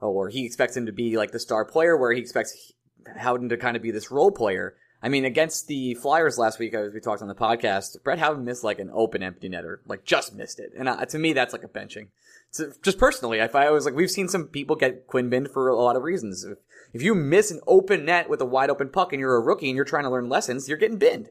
Or 0.00 0.28
he 0.28 0.46
expects 0.46 0.76
him 0.76 0.86
to 0.86 0.92
be 0.92 1.16
like 1.16 1.32
the 1.32 1.40
star 1.40 1.64
player, 1.64 1.96
where 1.96 2.12
he 2.12 2.20
expects 2.20 2.72
Howden 3.16 3.48
to 3.48 3.56
kind 3.56 3.76
of 3.76 3.82
be 3.82 3.90
this 3.90 4.10
role 4.10 4.30
player. 4.30 4.76
I 5.02 5.08
mean, 5.08 5.24
against 5.24 5.66
the 5.66 5.94
Flyers 5.94 6.38
last 6.38 6.58
week, 6.58 6.74
as 6.74 6.92
we 6.92 7.00
talked 7.00 7.22
on 7.22 7.28
the 7.28 7.34
podcast, 7.34 8.02
Brett 8.02 8.18
Howden 8.18 8.44
missed 8.44 8.64
like 8.64 8.78
an 8.78 8.90
open 8.92 9.22
empty 9.22 9.48
netter, 9.48 9.78
like 9.86 10.04
just 10.04 10.34
missed 10.34 10.60
it, 10.60 10.72
and 10.78 10.88
uh, 10.88 11.04
to 11.06 11.18
me, 11.18 11.32
that's 11.32 11.54
like 11.54 11.64
a 11.64 11.68
benching. 11.68 12.08
So 12.50 12.72
just 12.82 12.98
personally, 12.98 13.38
if 13.38 13.54
I 13.54 13.70
was 13.70 13.84
like, 13.84 13.94
we've 13.94 14.10
seen 14.10 14.28
some 14.28 14.48
people 14.48 14.76
get 14.76 15.06
Quinn 15.06 15.30
binned 15.30 15.50
for 15.50 15.68
a 15.68 15.76
lot 15.76 15.96
of 15.96 16.02
reasons. 16.02 16.44
If, 16.44 16.58
if 16.92 17.02
you 17.02 17.14
miss 17.14 17.50
an 17.50 17.60
open 17.66 18.04
net 18.04 18.28
with 18.28 18.40
a 18.40 18.46
wide 18.46 18.70
open 18.70 18.88
puck 18.88 19.12
and 19.12 19.20
you're 19.20 19.36
a 19.36 19.40
rookie 19.40 19.68
and 19.68 19.76
you're 19.76 19.84
trying 19.84 20.04
to 20.04 20.10
learn 20.10 20.28
lessons, 20.28 20.68
you're 20.68 20.76
getting 20.76 20.98
binned. 20.98 21.30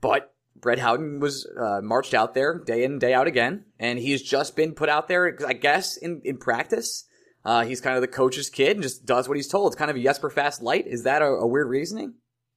But 0.00 0.33
Brett 0.64 0.78
Howden 0.78 1.20
was 1.20 1.46
uh, 1.46 1.80
marched 1.82 2.14
out 2.14 2.34
there 2.34 2.58
day 2.58 2.82
in 2.84 2.98
day 2.98 3.12
out 3.12 3.28
again, 3.28 3.66
and 3.78 3.98
he's 3.98 4.22
just 4.22 4.56
been 4.56 4.72
put 4.72 4.88
out 4.88 5.06
there, 5.06 5.38
I 5.46 5.52
guess, 5.52 5.96
in 5.98 6.22
in 6.24 6.38
practice. 6.38 7.06
Uh, 7.44 7.64
he's 7.64 7.82
kind 7.82 7.94
of 7.94 8.00
the 8.00 8.08
coach's 8.08 8.48
kid 8.48 8.78
and 8.78 8.82
just 8.82 9.04
does 9.04 9.28
what 9.28 9.36
he's 9.36 9.48
told. 9.48 9.66
It's 9.70 9.76
kind 9.76 9.90
of 9.90 9.96
a 9.96 10.00
yes 10.00 10.16
Jesper 10.16 10.30
Fast 10.30 10.62
light. 10.62 10.86
Is 10.86 11.04
that 11.04 11.20
a, 11.20 11.26
a 11.26 11.46
weird 11.46 11.68
reasoning? 11.68 12.14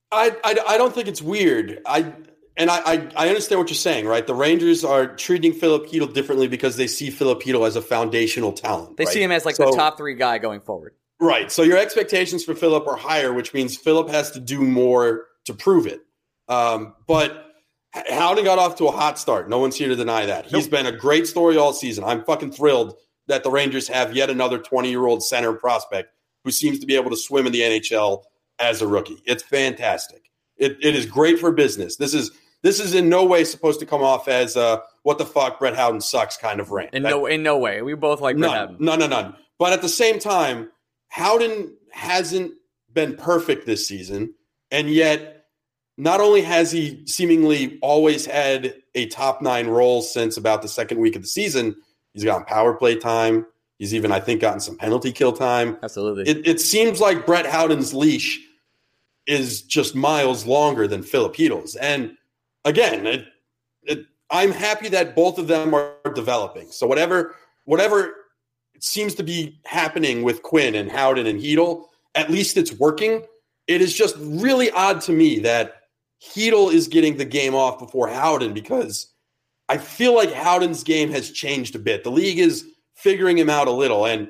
I, 0.10 0.34
I, 0.42 0.58
I 0.66 0.78
don't 0.78 0.96
think 0.96 1.10
it's 1.10 1.22
weird. 1.22 1.82
I 1.86 2.14
and 2.56 2.72
I, 2.72 2.78
I, 2.78 3.10
I 3.18 3.28
understand 3.28 3.60
what 3.60 3.70
you're 3.70 3.76
saying, 3.76 4.08
right? 4.08 4.26
The 4.26 4.34
Rangers 4.34 4.86
are 4.86 5.16
treating 5.16 5.52
Filip 5.52 5.88
Chytil 5.88 6.14
differently 6.14 6.48
because 6.48 6.78
they 6.78 6.88
see 6.88 7.10
Filip 7.10 7.42
Chytil 7.42 7.68
as 7.68 7.76
a 7.76 7.82
foundational 7.82 8.54
talent. 8.54 8.96
They 8.96 9.04
right? 9.04 9.14
see 9.14 9.22
him 9.22 9.32
as 9.34 9.46
like 9.46 9.58
So- 9.58 9.66
the 9.66 9.76
top 9.78 9.98
three 9.98 10.16
guy 10.16 10.38
going 10.38 10.62
forward. 10.62 10.96
Right. 11.20 11.52
So 11.52 11.64
your 11.64 11.78
expectations 11.78 12.46
for 12.46 12.54
Philip 12.54 12.88
are 12.88 12.96
higher, 12.96 13.34
which 13.34 13.54
means 13.54 13.76
Philip 13.76 14.10
has 14.10 14.32
to 14.32 14.40
do 14.40 14.62
more 14.62 15.26
to 15.46 15.54
prove 15.54 15.88
it. 15.88 16.02
Um, 16.48 16.94
but 17.08 17.47
Howden 18.10 18.44
got 18.44 18.60
off 18.60 18.75
to 18.77 18.88
a 18.88 18.92
hot 18.92 19.18
start. 19.20 19.50
No 19.50 19.60
one's 19.60 19.75
here 19.75 19.88
to 19.89 19.96
deny 19.96 20.25
that. 20.25 20.46
He's 20.46 20.66
Nope. 20.66 20.72
been 20.72 20.86
a 20.86 20.92
great 20.98 21.27
story 21.27 21.58
all 21.58 21.74
season. 21.74 22.04
I'm 22.04 22.24
fucking 22.24 22.51
thrilled 22.51 22.96
that 23.27 23.44
the 23.44 23.51
Rangers 23.51 23.88
have 23.88 24.16
yet 24.16 24.30
another 24.30 24.58
20 24.58 24.89
year 24.89 25.06
old 25.06 25.24
center 25.24 25.54
prospect 25.54 26.13
who 26.44 26.51
seems 26.51 26.80
to 26.80 26.86
be 26.86 26.96
able 26.96 27.10
to 27.10 27.18
swim 27.18 27.46
in 27.46 27.51
the 27.51 27.62
NHL 27.62 28.24
as 28.60 28.82
a 28.82 28.88
rookie. 28.88 29.22
It's 29.25 29.44
fantastic. 29.44 30.30
It, 30.58 30.77
it 30.82 30.96
is 30.96 31.06
great 31.06 31.39
for 31.39 31.51
business. 31.51 31.98
This 31.98 32.13
is 32.13 32.32
this 32.63 32.80
is 32.80 32.96
in 32.96 33.08
no 33.10 33.24
way 33.25 33.44
supposed 33.44 33.80
to 33.82 33.86
come 33.86 34.01
off 34.01 34.27
as 34.27 34.56
a 34.56 34.82
what 35.04 35.18
the 35.20 35.25
fuck 35.25 35.60
Brett 35.60 35.75
Howden 35.75 36.01
sucks 36.01 36.38
kind 36.38 36.60
of 36.60 36.72
rant. 36.72 36.94
In 36.94 37.04
That- 37.04 37.10
no, 37.12 37.25
in 37.27 37.44
no 37.44 37.58
way. 37.58 37.82
We 37.82 37.94
both 37.94 38.20
like 38.22 38.36
Brett 38.38 38.50
None, 38.51 38.58
Howden. 38.58 38.77
none, 38.80 39.00
none, 39.00 39.10
none. 39.12 39.36
But 39.60 39.74
at 39.74 39.82
the 39.82 39.89
same 39.89 40.20
time, 40.20 40.72
Howden 41.10 41.75
hasn't 41.92 42.54
been 42.94 43.16
perfect 43.16 43.66
this 43.66 43.88
season, 43.88 44.34
and 44.72 44.89
yet 44.89 45.37
not 45.98 46.22
only 46.22 46.42
has 46.42 46.72
he 46.72 47.04
seemingly 47.06 47.80
always 47.82 48.25
had 48.25 48.75
a 48.96 49.08
top 49.08 49.42
nine 49.42 49.68
role 49.68 50.01
since 50.01 50.38
about 50.38 50.62
the 50.62 50.68
second 50.68 51.00
week 51.00 51.16
of 51.16 51.24
the 51.24 51.27
season, 51.27 51.75
he's 52.13 52.24
gotten 52.24 52.46
power 52.46 52.74
play 52.74 52.96
time. 52.96 53.46
He's 53.80 53.94
even, 53.94 54.12
I 54.12 54.20
think, 54.20 54.42
gotten 54.42 54.60
some 54.60 54.77
penalty 54.77 55.12
kill 55.12 55.34
time. 55.34 55.77
Absolutely. 55.84 56.27
It, 56.27 56.48
it 56.48 56.62
seems 56.62 57.00
like 57.00 57.25
Brett 57.25 57.46
Howden's 57.46 57.94
leash 57.94 58.39
is 59.27 59.62
just 59.62 59.96
miles 59.96 60.46
longer 60.46 60.88
than 60.88 61.04
Filip 61.04 61.36
Chytil's. 61.36 61.75
And 61.75 62.16
again, 62.66 63.06
it, 63.06 63.25
it, 63.84 64.06
I'm 64.32 64.51
happy 64.51 64.89
that 64.89 65.16
both 65.16 65.38
of 65.38 65.48
them 65.48 65.74
are 65.74 65.96
developing. 66.16 66.72
So 66.72 66.88
whatever 66.88 67.36
whatever 67.66 68.13
seems 68.80 69.13
to 69.16 69.24
be 69.24 69.60
happening 69.66 70.24
with 70.24 70.42
Quinn 70.42 70.75
and 70.75 70.89
Howden 70.89 71.27
and 71.27 71.42
Chytil, 71.42 71.86
at 72.16 72.30
least 72.30 72.58
it's 72.58 72.72
working. 72.74 73.24
It 73.68 73.82
is 73.82 73.94
just 73.94 74.16
really 74.20 74.72
odd 74.72 75.01
to 75.01 75.12
me 75.12 75.39
that 75.39 75.76
Chytil 76.24 76.72
is 76.74 76.88
getting 76.88 77.18
the 77.18 77.26
game 77.26 77.56
off 77.56 77.80
before 77.80 78.08
Howden 78.08 78.54
because 78.54 79.08
I 79.70 79.78
feel 79.78 80.16
like 80.16 80.32
Howden's 80.34 80.84
game 80.84 81.12
has 81.12 81.32
changed 81.32 81.76
a 81.76 81.80
bit. 81.80 82.04
The 82.04 82.12
league 82.12 82.40
is 82.40 82.66
figuring 82.96 83.38
him 83.38 83.50
out 83.50 83.68
a 83.68 83.72
little, 83.72 84.06
and 84.06 84.30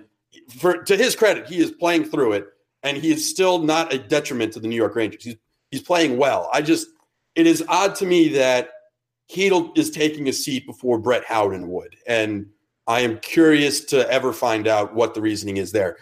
for 0.59 0.83
to 0.83 0.97
his 0.97 1.15
credit, 1.15 1.47
he 1.47 1.57
is 1.59 1.71
playing 1.71 2.05
through 2.05 2.33
it, 2.33 2.47
and 2.83 2.97
he 2.97 3.11
is 3.11 3.27
still 3.29 3.59
not 3.59 3.93
a 3.93 3.97
detriment 3.99 4.53
to 4.53 4.59
the 4.59 4.67
New 4.67 4.75
York 4.75 4.95
Rangers. 4.95 5.23
He's 5.23 5.35
he's 5.71 5.81
playing 5.81 6.17
well. 6.17 6.49
I 6.53 6.61
just 6.61 6.87
it 7.35 7.47
is 7.47 7.63
odd 7.67 7.95
to 7.95 8.05
me 8.05 8.29
that 8.29 8.69
Chytil 9.31 9.77
is 9.77 9.91
taking 9.91 10.27
a 10.27 10.33
seat 10.33 10.65
before 10.65 10.97
Brett 10.97 11.23
Howden 11.23 11.69
would, 11.69 11.95
and 12.07 12.47
I 12.87 13.01
am 13.01 13.19
curious 13.19 13.81
to 13.85 14.09
ever 14.11 14.33
find 14.33 14.67
out 14.67 14.93
what 14.95 15.13
the 15.13 15.21
reasoning 15.21 15.57
is 15.57 15.71
there. 15.71 15.97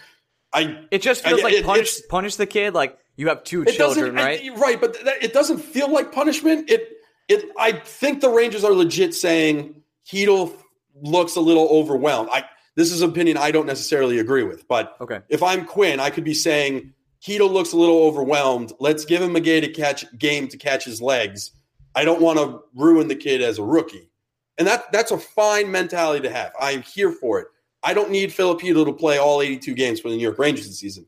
I 0.53 0.85
It 0.91 1.01
just 1.01 1.23
feels 1.25 1.41
I- 1.41 1.43
like 1.43 1.53
it- 1.53 1.65
punish 1.65 1.99
punish 2.09 2.35
the 2.37 2.45
kid. 2.47 2.73
Like 2.73 2.97
you 3.15 3.27
have 3.27 3.43
two 3.43 3.63
it 3.63 3.75
children, 3.75 4.15
doesn't 4.15 4.25
right? 4.25 4.51
I- 4.51 4.55
right, 4.55 4.79
but 4.79 5.03
that, 5.05 5.23
it 5.23 5.33
doesn't 5.33 5.59
feel 5.59 5.91
like 5.91 6.11
punishment. 6.11 6.69
It 6.69 6.97
it 7.27 7.45
I 7.57 7.73
think 7.73 8.21
the 8.21 8.29
Rangers 8.29 8.63
are 8.63 8.73
legit 8.73 9.13
saying 9.13 9.81
Chytil 10.07 10.53
looks 11.01 11.35
a 11.35 11.41
little 11.41 11.67
overwhelmed. 11.69 12.29
I 12.31 12.45
this 12.75 12.91
is 12.91 13.01
an 13.01 13.09
opinion 13.09 13.37
I 13.37 13.51
don't 13.51 13.65
necessarily 13.65 14.19
agree 14.19 14.43
with, 14.43 14.67
but 14.67 14.97
okay. 14.99 15.21
if 15.29 15.41
I'm 15.41 15.65
Quinn, 15.65 15.99
I 15.99 16.09
could 16.09 16.25
be 16.25 16.33
saying 16.33 16.93
Chytil 17.21 17.51
looks 17.51 17.71
a 17.71 17.77
little 17.77 18.03
overwhelmed. 18.03 18.73
Let's 18.79 19.05
give 19.05 19.21
him 19.21 19.35
a 19.35 19.39
game 19.39 19.61
to 19.61 19.69
catch 19.69 20.05
game 20.17 20.47
to 20.49 20.57
catch 20.57 20.83
his 20.85 21.01
legs. 21.01 21.51
I 21.95 22.03
don't 22.03 22.21
want 22.21 22.37
to 22.39 22.61
ruin 22.75 23.07
the 23.07 23.15
kid 23.15 23.41
as 23.41 23.57
a 23.57 23.63
rookie. 23.63 24.09
And 24.57 24.67
that 24.67 24.91
that's 24.91 25.11
a 25.11 25.17
fine 25.17 25.71
mentality 25.71 26.27
to 26.27 26.33
have. 26.33 26.53
I'm 26.59 26.81
here 26.81 27.11
for 27.11 27.39
it. 27.39 27.47
I 27.83 27.93
don't 27.93 28.09
need 28.09 28.33
Filip 28.33 28.59
Chytil 28.59 28.85
to 28.85 28.93
play 28.93 29.17
all 29.17 29.41
82 29.41 29.73
games 29.73 29.99
for 29.99 30.09
the 30.09 30.15
New 30.15 30.23
York 30.23 30.39
Rangers 30.39 30.67
this 30.67 30.79
season. 30.79 31.05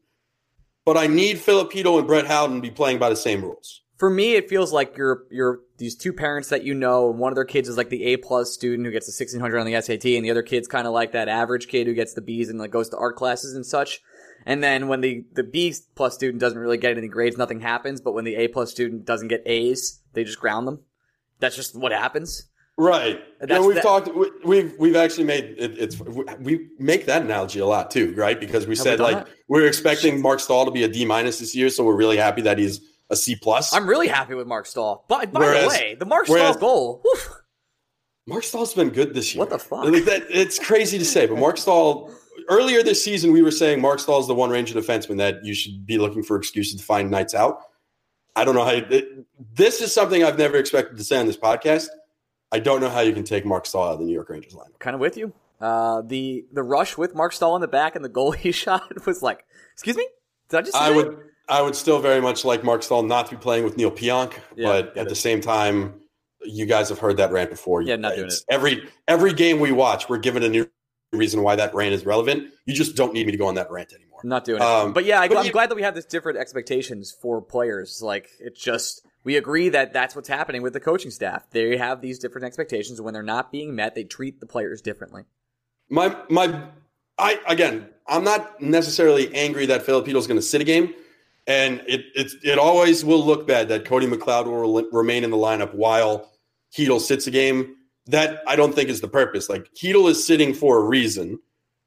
But 0.88 0.96
I 0.96 1.08
need 1.08 1.38
Filip 1.38 1.70
Chytil 1.70 1.98
and 1.98 2.08
Brett 2.08 2.28
Howden 2.28 2.56
to 2.56 2.62
be 2.62 2.72
playing 2.72 2.98
by 2.98 3.10
the 3.10 3.16
same 3.18 3.42
rules. 3.42 3.82
For 3.98 4.10
me, 4.10 4.36
it 4.36 4.48
feels 4.48 4.72
like 4.72 4.96
you're 4.96 5.24
you're 5.30 5.60
these 5.80 5.98
two 5.98 6.14
parents 6.14 6.48
that 6.48 6.64
you 6.64 6.74
know, 6.74 7.10
and 7.10 7.20
one 7.20 7.30
of 7.34 7.36
their 7.36 7.44
kids 7.44 7.68
is 7.68 7.76
like 7.76 7.90
the 7.90 8.06
A 8.06 8.16
plus 8.16 8.54
student 8.54 8.86
who 8.86 8.94
gets 8.94 9.06
the 9.06 9.12
sixteen 9.12 9.42
hundred 9.42 9.60
on 9.60 9.66
the 9.66 9.82
SAT, 9.82 10.06
and 10.06 10.24
the 10.24 10.32
other 10.32 10.44
kid's 10.44 10.70
kind 10.70 10.88
of 10.88 10.94
like 10.94 11.12
that 11.12 11.28
average 11.28 11.68
kid 11.68 11.88
who 11.88 11.94
gets 11.94 12.14
the 12.14 12.22
B's 12.22 12.48
and 12.48 12.58
like 12.58 12.72
goes 12.72 12.88
to 12.88 12.98
art 12.98 13.18
classes 13.18 13.54
and 13.54 13.66
such. 13.66 14.00
And 14.46 14.64
then 14.64 14.88
when 14.88 15.02
the 15.02 15.26
the 15.34 15.44
B 15.44 15.76
plus 15.96 16.14
student 16.14 16.40
doesn't 16.40 16.58
really 16.58 16.78
get 16.78 16.98
any 16.98 17.10
grades, 17.10 17.38
nothing 17.38 17.60
happens. 17.60 18.00
But 18.00 18.14
when 18.14 18.24
the 18.24 18.36
A 18.38 18.48
plus 18.48 18.72
student 18.72 19.04
doesn't 19.04 19.28
get 19.28 19.44
A's, 19.46 20.00
they 20.14 20.24
just 20.24 20.40
ground 20.40 20.70
them. 20.70 20.80
That's 21.42 21.58
just 21.58 21.78
what 21.78 21.92
happens. 21.92 22.48
Right. 22.78 23.20
You 23.42 23.48
know, 23.48 23.66
we've 23.66 23.76
that- 23.76 23.84
talked. 23.84 24.14
we- 24.16 24.32
We've 24.46 24.74
we've 24.78 24.96
actually 24.96 25.24
made 25.26 25.56
it, 25.58 25.78
it's 25.78 26.00
we 26.40 26.68
make 26.80 27.06
that 27.08 27.24
analogy 27.24 27.60
a 27.60 27.66
lot 27.66 27.90
too, 27.92 28.14
right? 28.16 28.40
Because 28.40 28.66
we 28.68 28.76
Have 28.76 28.84
said 28.84 28.98
done 28.98 29.14
like 29.14 29.26
that? 29.26 29.34
we're 29.48 29.66
expecting 29.66 30.22
Marc 30.22 30.40
Staal 30.40 30.66
to 30.66 30.72
be 30.72 30.84
a 30.84 30.88
D 30.88 31.04
minus 31.04 31.40
this 31.40 31.56
year, 31.56 31.70
so 31.70 31.84
we're 31.84 31.96
really 31.96 32.18
happy 32.18 32.42
that 32.44 32.58
he's 32.60 32.80
a 33.10 33.16
C 33.16 33.36
plus. 33.36 33.74
I'm 33.74 33.88
really 33.90 34.08
happy 34.08 34.36
with 34.36 34.48
Marc 34.48 34.66
Staal. 34.68 35.06
By, 35.10 35.26
by 35.26 35.40
Whereas- 35.40 35.64
the 35.64 35.70
way, 35.70 35.96
the 36.00 36.06
Mark 36.06 36.28
whereas- 36.28 36.56
Staal 36.56 36.60
goal. 36.60 37.02
woof, 37.04 37.30
Marc 38.28 38.44
Staal's 38.44 38.74
been 38.74 38.90
good 38.90 39.14
this 39.14 39.34
year. 39.34 39.40
What 39.40 39.50
the 39.50 39.58
fuck? 39.60 39.86
Like 39.86 40.06
that, 40.06 40.24
it's 40.30 40.60
crazy 40.60 40.98
to 41.00 41.06
say, 41.06 41.26
but 41.26 41.38
Marc 41.38 41.58
Staal. 41.58 42.12
Earlier 42.50 42.82
this 42.84 43.04
season, 43.04 43.34
we 43.34 43.42
were 43.42 43.52
saying 43.52 43.82
Marc 43.82 44.00
Staal 44.00 44.20
is 44.22 44.28
the 44.28 44.36
one 44.36 44.50
Ranger 44.50 44.80
defenseman 44.80 45.18
that 45.18 45.44
you 45.44 45.54
should 45.54 45.86
be 45.86 45.98
looking 45.98 46.24
for 46.24 46.38
excuses 46.38 46.76
to 46.80 46.84
find 46.86 47.12
nights 47.12 47.34
out. 47.34 47.60
I 48.38 48.46
don't 48.46 48.56
know 48.56 48.64
how. 48.64 48.72
You, 48.72 48.86
it, 48.90 49.26
this 49.54 49.82
is 49.82 49.92
something 49.94 50.24
I've 50.24 50.38
never 50.38 50.56
expected 50.56 50.98
to 50.98 51.04
say 51.04 51.18
on 51.18 51.26
this 51.26 51.36
podcast. 51.36 51.88
I 52.52 52.60
don't 52.60 52.82
know 52.82 52.90
how 52.90 53.02
you 53.02 53.14
can 53.14 53.24
take 53.24 53.46
Marc 53.46 53.66
Staal 53.66 53.88
out 53.90 53.94
of 53.94 54.00
the 54.00 54.06
New 54.06 54.14
York 54.14 54.30
Rangers 54.30 54.54
line. 54.54 54.70
kind 54.80 54.94
of 54.94 55.00
with 55.02 55.18
you. 55.18 55.34
Uh, 55.60 56.02
the 56.02 56.46
the 56.54 56.64
rush 56.64 56.98
with 56.98 57.16
Marc 57.16 57.34
Staal 57.34 57.56
in 57.56 57.62
the 57.62 57.68
back 57.68 57.96
and 57.96 58.06
the 58.06 58.10
goal 58.10 58.32
he 58.32 58.52
shot 58.64 59.06
was 59.06 59.22
like, 59.22 59.44
excuse 59.74 59.98
me, 59.98 60.08
did 60.50 60.58
I 60.58 60.62
just? 60.62 60.76
I 60.76 60.90
that? 60.90 60.96
would 60.96 61.18
I 61.50 61.62
would 61.62 61.76
still 61.76 62.00
very 62.00 62.22
much 62.22 62.46
like 62.46 62.64
Marc 62.64 62.84
Staal 62.84 63.04
not 63.04 63.28
to 63.28 63.36
be 63.36 63.42
playing 63.42 63.64
with 63.64 63.78
Neal 63.78 63.92
Pionk, 63.92 64.34
Yeah, 64.56 64.68
but 64.68 64.98
at 64.98 65.08
it. 65.08 65.10
the 65.10 65.16
same 65.16 65.42
time, 65.42 66.02
you 66.44 66.66
guys 66.66 66.90
have 66.90 67.00
heard 67.00 67.18
that 67.18 67.32
rant 67.32 67.50
before. 67.50 67.82
Yeah, 67.82 67.96
not 67.96 68.10
doing 68.16 68.28
It's- 68.28 68.44
Every 68.50 68.88
every 69.08 69.34
game 69.34 69.60
we 69.60 69.72
watch, 69.72 70.08
we're 70.10 70.18
given 70.20 70.44
a 70.44 70.50
new 70.50 70.70
reason 71.14 71.42
why 71.42 71.56
that 71.56 71.74
rant 71.74 71.94
is 71.94 72.06
relevant. 72.06 72.52
You 72.66 72.74
just 72.76 72.96
don't 72.96 73.14
need 73.14 73.26
me 73.26 73.32
to 73.32 73.38
go 73.38 73.48
on 73.48 73.56
that 73.56 73.72
rant 73.72 73.94
anymore. 73.94 74.20
Not 74.24 74.44
doing 74.44 74.62
it. 74.62 74.66
Um, 74.66 74.94
but 74.94 75.06
yeah, 75.06 75.22
I, 75.22 75.44
you- 75.44 75.52
glad 75.52 75.70
that 75.70 75.76
we 75.76 75.82
have 75.84 75.96
this 75.96 76.06
different 76.06 76.38
expectations 76.38 77.16
for 77.22 77.42
players. 77.42 78.02
Like 78.02 78.30
it's 78.40 78.62
just 78.62 79.07
we 79.28 79.36
agree 79.36 79.68
that 79.68 79.92
that's 79.92 80.16
what's 80.16 80.30
happening 80.30 80.62
with 80.62 80.72
the 80.72 80.80
coaching 80.80 81.12
staff. 81.12 81.50
They 81.50 81.76
have 81.76 82.00
these 82.00 82.18
different 82.18 82.46
expectations, 82.46 83.02
when 83.02 83.14
they're 83.14 83.22
not 83.22 83.52
being 83.52 83.76
met, 83.76 83.94
they 83.94 84.06
treat 84.06 84.40
the 84.40 84.46
players 84.46 84.82
differently. 84.82 85.24
My 85.90 86.16
my 86.30 86.64
I 87.18 87.38
again, 87.46 87.90
I'm 88.08 88.24
not 88.24 88.62
necessarily 88.62 89.36
angry 89.36 89.66
that 89.66 89.84
Filip 89.84 90.06
Chytil 90.06 90.16
is 90.16 90.28
going 90.28 90.40
to 90.40 90.46
sit 90.46 90.62
a 90.62 90.64
game, 90.64 90.94
and 91.46 91.84
it 91.88 92.06
it 92.16 92.32
it 92.42 92.58
always 92.58 93.04
will 93.04 93.22
look 93.22 93.46
bad 93.46 93.68
that 93.68 93.84
Cody 93.84 94.08
McLeod 94.08 94.46
will 94.46 94.82
re- 94.82 94.90
remain 94.94 95.26
in 95.26 95.30
the 95.30 95.36
lineup 95.36 95.74
while 95.74 96.32
Chytil 96.74 97.02
sits 97.02 97.28
a 97.28 97.32
game. 97.32 97.76
That 98.06 98.42
I 98.48 98.56
don't 98.56 98.74
think 98.74 98.88
is 98.88 99.02
the 99.02 99.10
purpose. 99.10 99.50
Like 99.50 99.74
Chytil 99.74 100.10
is 100.10 100.26
sitting 100.26 100.54
for 100.54 100.78
a 100.78 100.86
reason, 100.86 101.38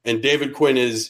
and 0.05 0.21
David 0.21 0.53
Quinn 0.53 0.77
is 0.77 1.09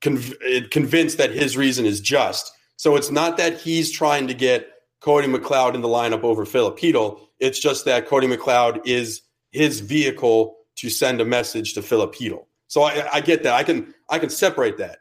conv- 0.00 0.72
convinced 0.72 1.18
that 1.18 1.30
his 1.30 1.56
reason 1.56 1.86
is 1.86 2.00
just. 2.00 2.50
So 2.74 2.96
it's 2.96 3.12
not 3.12 3.36
that 3.36 3.60
he's 3.60 3.92
trying 3.92 4.26
to 4.26 4.34
get 4.34 4.73
Cody 5.04 5.28
McLeod 5.28 5.74
in 5.74 5.82
the 5.82 5.88
lineup 5.88 6.22
over 6.22 6.46
Filip 6.46 6.78
Chytil. 6.78 7.20
It's 7.38 7.58
just 7.58 7.84
that 7.84 8.06
Cody 8.06 8.26
McLeod 8.26 8.80
is 8.86 9.20
his 9.50 9.80
vehicle 9.80 10.56
to 10.76 10.88
send 10.88 11.20
a 11.20 11.26
message 11.26 11.74
to 11.74 11.82
Filip 11.82 12.14
Chytil. 12.14 12.46
So 12.68 12.84
I, 12.84 13.06
I 13.12 13.20
get 13.20 13.42
that. 13.42 13.52
I 13.52 13.64
can 13.64 13.92
I 14.08 14.18
can 14.18 14.30
separate 14.30 14.78
that. 14.78 15.00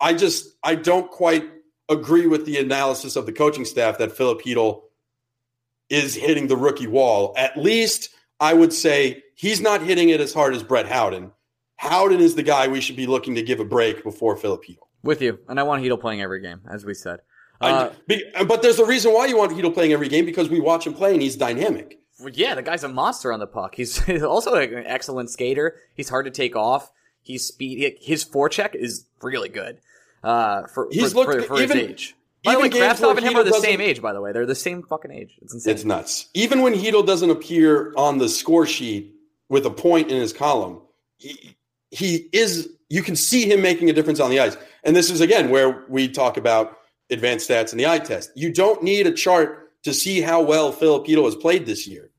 I 0.00 0.12
just 0.12 0.56
I 0.64 0.74
don't 0.74 1.08
quite 1.08 1.48
agree 1.88 2.26
with 2.26 2.46
the 2.46 2.58
analysis 2.58 3.14
of 3.14 3.26
the 3.26 3.32
coaching 3.32 3.64
staff 3.64 3.96
that 3.98 4.10
Filip 4.10 4.42
Chytil 4.42 4.82
is 5.88 6.16
hitting 6.16 6.48
the 6.48 6.56
rookie 6.56 6.88
wall. 6.88 7.32
At 7.36 7.56
least 7.56 8.10
I 8.40 8.54
would 8.54 8.72
say 8.72 9.22
he's 9.36 9.60
not 9.60 9.82
hitting 9.82 10.08
it 10.08 10.20
as 10.20 10.34
hard 10.34 10.56
as 10.56 10.64
Brett 10.64 10.88
Howden. 10.88 11.30
Howden 11.76 12.18
is 12.18 12.34
the 12.34 12.42
guy 12.42 12.66
we 12.66 12.80
should 12.80 12.96
be 12.96 13.06
looking 13.06 13.36
to 13.36 13.42
give 13.42 13.60
a 13.60 13.64
break 13.64 14.02
before 14.02 14.36
Filip 14.36 14.64
Chytil. 14.64 14.78
With 15.04 15.22
you, 15.22 15.38
and 15.48 15.60
I 15.60 15.62
want 15.62 15.84
Chytil 15.84 16.00
playing 16.00 16.22
every 16.22 16.40
game, 16.40 16.60
as 16.68 16.84
we 16.84 16.94
said. 16.94 17.20
Uh, 17.60 17.90
I, 18.36 18.44
but 18.44 18.62
there's 18.62 18.78
a 18.78 18.84
reason 18.84 19.12
why 19.12 19.26
you 19.26 19.36
want 19.36 19.52
Chytil 19.52 19.72
playing 19.72 19.92
every 19.92 20.08
game 20.08 20.26
because 20.26 20.48
we 20.48 20.60
watch 20.60 20.86
him 20.86 20.94
play 20.94 21.12
and 21.12 21.22
he's 21.22 21.36
dynamic. 21.36 21.98
Yeah, 22.32 22.54
the 22.54 22.62
guy's 22.62 22.84
a 22.84 22.88
monster 22.88 23.32
on 23.32 23.40
the 23.40 23.46
puck. 23.46 23.74
He's 23.74 24.08
also 24.22 24.54
an 24.54 24.84
excellent 24.86 25.30
skater. 25.30 25.76
He's 25.94 26.08
hard 26.08 26.26
to 26.26 26.30
take 26.30 26.56
off. 26.56 26.90
He's 27.22 27.44
speed. 27.46 27.96
His 28.00 28.24
forecheck 28.24 28.74
is 28.74 29.06
really 29.22 29.48
good. 29.48 29.78
Uh, 30.22 30.66
for 30.66 30.88
He's 30.90 31.12
for, 31.12 31.18
looked- 31.24 31.46
for, 31.46 31.56
for 31.56 31.62
even- 31.62 31.78
his 31.78 31.88
age. 31.88 32.16
By 32.44 32.52
the 32.52 32.60
way, 32.60 32.66
even 32.66 32.78
games 32.78 33.00
Kravtsov 33.00 33.06
where 33.06 33.16
and 33.16 33.26
him 33.26 33.36
are 33.36 33.42
the 33.44 33.52
same 33.54 33.80
age. 33.80 34.02
By 34.02 34.12
the 34.12 34.20
way, 34.20 34.32
they're 34.32 34.44
the 34.44 34.54
same 34.54 34.82
fucking 34.82 35.10
age. 35.10 35.38
It's 35.40 35.54
insane. 35.54 35.72
It's 35.72 35.84
nuts. 35.86 36.28
Even 36.34 36.60
when 36.60 36.74
Chytil 36.74 37.06
doesn't 37.06 37.30
appear 37.30 37.94
on 37.96 38.18
the 38.18 38.28
score 38.28 38.66
sheet 38.66 39.14
with 39.48 39.64
a 39.64 39.70
point 39.70 40.10
in 40.10 40.20
his 40.20 40.34
column, 40.34 40.82
he, 41.16 41.56
he 41.90 42.28
is. 42.32 42.68
You 42.90 43.00
can 43.02 43.16
see 43.16 43.50
him 43.50 43.62
making 43.62 43.88
a 43.88 43.94
difference 43.94 44.20
on 44.20 44.28
the 44.28 44.40
ice. 44.40 44.58
And 44.84 44.94
this 44.94 45.10
is 45.10 45.22
again 45.22 45.48
where 45.48 45.84
we 45.88 46.06
talk 46.06 46.36
about 46.36 46.76
advanced 47.10 47.48
stats 47.48 47.70
and 47.70 47.80
the 47.80 47.86
eye 47.86 47.98
test. 47.98 48.30
You 48.34 48.52
don't 48.52 48.82
need 48.82 49.06
a 49.06 49.12
chart 49.12 49.70
to 49.84 49.92
see 49.92 50.20
how 50.20 50.42
well 50.42 50.72
Filip 50.72 51.06
Chytil 51.06 51.24
has 51.24 51.36
played 51.36 51.66
this 51.66 51.86
year. 51.86 52.10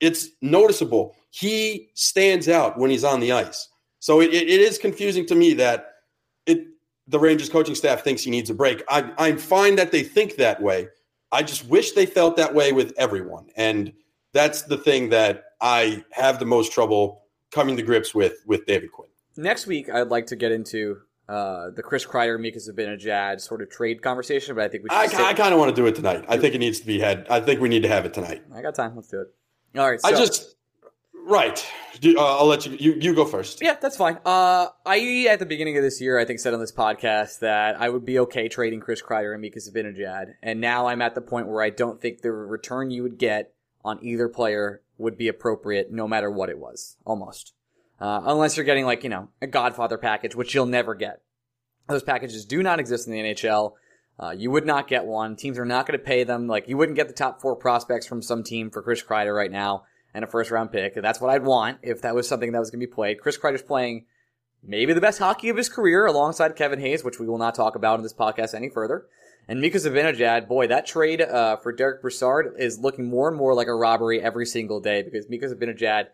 It's 0.00 0.28
noticeable. 0.40 1.14
He 1.30 1.90
stands 1.94 2.48
out 2.48 2.78
when 2.78 2.90
he's 2.90 3.04
on 3.04 3.20
the 3.20 3.32
ice. 3.32 3.68
So 4.00 4.20
it, 4.20 4.34
it, 4.34 4.48
is 4.48 4.78
confusing 4.78 5.26
to 5.26 5.34
me 5.36 5.54
that 5.54 5.92
it 6.44 6.66
the 7.06 7.20
Rangers 7.20 7.48
coaching 7.48 7.76
staff 7.76 8.02
thinks 8.02 8.22
he 8.22 8.30
needs 8.30 8.50
a 8.50 8.54
break. 8.54 8.82
I, 8.88 9.12
I'm 9.16 9.38
fine 9.38 9.76
that 9.76 9.92
they 9.92 10.02
think 10.02 10.36
that 10.36 10.60
way. 10.60 10.88
I 11.30 11.44
just 11.44 11.66
wish 11.66 11.92
they 11.92 12.06
felt 12.06 12.36
that 12.36 12.52
way 12.52 12.72
with 12.72 12.92
everyone. 12.96 13.46
And 13.56 13.92
that's 14.32 14.62
the 14.62 14.76
thing 14.76 15.10
that 15.10 15.44
I 15.60 16.04
have 16.10 16.40
the 16.40 16.46
most 16.46 16.72
trouble 16.72 17.22
coming 17.52 17.76
to 17.76 17.82
grips 17.82 18.12
with 18.12 18.42
with 18.44 18.66
David 18.66 18.90
Quinn. 18.90 19.08
Next 19.36 19.66
week, 19.66 19.88
I'd 19.88 20.08
like 20.08 20.26
to 20.26 20.36
get 20.36 20.50
into 20.50 20.98
uh, 21.32 21.70
the 21.70 21.82
Chris 21.82 22.04
Kreider, 22.04 22.34
and 22.34 22.42
Mika 22.42 22.58
Zibanejad 22.58 23.40
sort 23.40 23.62
of 23.62 23.70
trade 23.70 24.02
conversation, 24.02 24.54
but 24.54 24.64
I 24.64 24.68
think 24.68 24.84
we 24.84 24.90
should. 24.90 25.18
I, 25.18 25.30
I 25.30 25.32
kind 25.32 25.54
of 25.54 25.58
want 25.58 25.74
to 25.74 25.80
do 25.80 25.86
it 25.86 25.94
tonight. 25.94 26.26
I 26.28 26.36
think 26.36 26.54
it 26.54 26.58
needs 26.58 26.80
to 26.80 26.86
be 26.86 27.00
had. 27.00 27.26
I 27.30 27.40
think 27.40 27.58
we 27.58 27.70
need 27.70 27.82
to 27.84 27.88
have 27.88 28.04
it 28.04 28.12
tonight. 28.12 28.42
I 28.54 28.60
got 28.60 28.74
time. 28.74 28.94
Let's 28.94 29.08
do 29.08 29.22
it. 29.22 29.28
All 29.78 29.90
right. 29.90 29.98
I 30.04 30.10
just 30.10 30.56
right. 31.26 31.66
Do- 32.00 32.18
uh, 32.18 32.38
I'll 32.38 32.46
let 32.46 32.66
you, 32.66 32.76
you. 32.78 32.98
You 33.00 33.14
go 33.14 33.24
first. 33.24 33.62
Yeah, 33.62 33.76
that's 33.80 33.96
fine. 33.96 34.18
Uh, 34.26 34.66
I 34.84 35.26
at 35.30 35.38
the 35.38 35.46
beginning 35.46 35.78
of 35.78 35.82
this 35.82 36.02
year, 36.02 36.18
I 36.18 36.26
think 36.26 36.38
said 36.38 36.52
on 36.52 36.60
this 36.60 36.72
podcast 36.72 37.38
that 37.38 37.80
I 37.80 37.88
would 37.88 38.04
be 38.04 38.18
okay 38.18 38.48
trading 38.48 38.80
Chris 38.80 39.00
Kreider 39.00 39.32
and 39.32 39.40
Mika 39.40 39.58
Zibanejad, 39.58 40.34
and 40.42 40.60
now 40.60 40.88
I'm 40.88 41.00
at 41.00 41.14
the 41.14 41.22
point 41.22 41.48
where 41.48 41.62
I 41.62 41.70
don't 41.70 41.98
think 41.98 42.20
the 42.20 42.30
return 42.30 42.90
you 42.90 43.02
would 43.02 43.16
get 43.16 43.54
on 43.82 44.04
either 44.04 44.28
player 44.28 44.82
would 44.98 45.16
be 45.16 45.28
appropriate, 45.28 45.90
no 45.90 46.06
matter 46.06 46.30
what 46.30 46.50
it 46.50 46.58
was, 46.58 46.98
almost. 47.06 47.54
Uh, 48.02 48.20
unless 48.26 48.56
you're 48.56 48.66
getting 48.66 48.84
like 48.84 49.04
you 49.04 49.10
know 49.10 49.28
a 49.40 49.46
Godfather 49.46 49.96
package, 49.96 50.34
which 50.34 50.54
you'll 50.54 50.66
never 50.66 50.96
get. 50.96 51.22
Those 51.88 52.02
packages 52.02 52.44
do 52.44 52.60
not 52.60 52.80
exist 52.80 53.06
in 53.06 53.12
the 53.12 53.20
NHL. 53.20 53.74
Uh, 54.18 54.30
you 54.30 54.50
would 54.50 54.66
not 54.66 54.88
get 54.88 55.04
one. 55.04 55.36
Teams 55.36 55.56
are 55.56 55.64
not 55.64 55.86
going 55.86 55.98
to 55.98 56.04
pay 56.04 56.24
them. 56.24 56.48
Like 56.48 56.68
you 56.68 56.76
wouldn't 56.76 56.96
get 56.96 57.06
the 57.06 57.14
top 57.14 57.40
four 57.40 57.54
prospects 57.54 58.06
from 58.06 58.20
some 58.20 58.42
team 58.42 58.70
for 58.70 58.82
Chris 58.82 59.04
Kreider 59.04 59.34
right 59.34 59.52
now 59.52 59.84
and 60.12 60.24
a 60.24 60.26
first 60.26 60.50
round 60.50 60.72
pick. 60.72 60.94
That's 60.94 61.20
what 61.20 61.30
I'd 61.30 61.44
want 61.44 61.78
if 61.82 62.02
that 62.02 62.16
was 62.16 62.28
something 62.28 62.50
that 62.50 62.58
was 62.58 62.72
going 62.72 62.80
to 62.80 62.86
be 62.86 62.92
played. 62.92 63.20
Chris 63.20 63.38
Kreider's 63.38 63.62
playing 63.62 64.06
maybe 64.64 64.92
the 64.92 65.00
best 65.00 65.20
hockey 65.20 65.48
of 65.48 65.56
his 65.56 65.68
career 65.68 66.04
alongside 66.04 66.56
Kevin 66.56 66.80
Hayes, 66.80 67.04
which 67.04 67.20
we 67.20 67.28
will 67.28 67.38
not 67.38 67.54
talk 67.54 67.76
about 67.76 68.00
in 68.00 68.02
this 68.02 68.12
podcast 68.12 68.52
any 68.52 68.68
further. 68.68 69.06
And 69.48 69.60
Mika 69.60 69.78
Zibanejad, 69.78 70.48
boy, 70.48 70.66
that 70.68 70.86
trade 70.86 71.20
uh, 71.20 71.56
for 71.56 71.72
Derick 71.72 72.02
Brassard 72.02 72.54
is 72.58 72.78
looking 72.78 73.08
more 73.08 73.28
and 73.28 73.36
more 73.36 73.54
like 73.54 73.68
a 73.68 73.74
robbery 73.74 74.20
every 74.20 74.46
single 74.46 74.80
day 74.80 75.02
because 75.02 75.28
Mika 75.28 75.46
Zibanejad, 75.46 76.06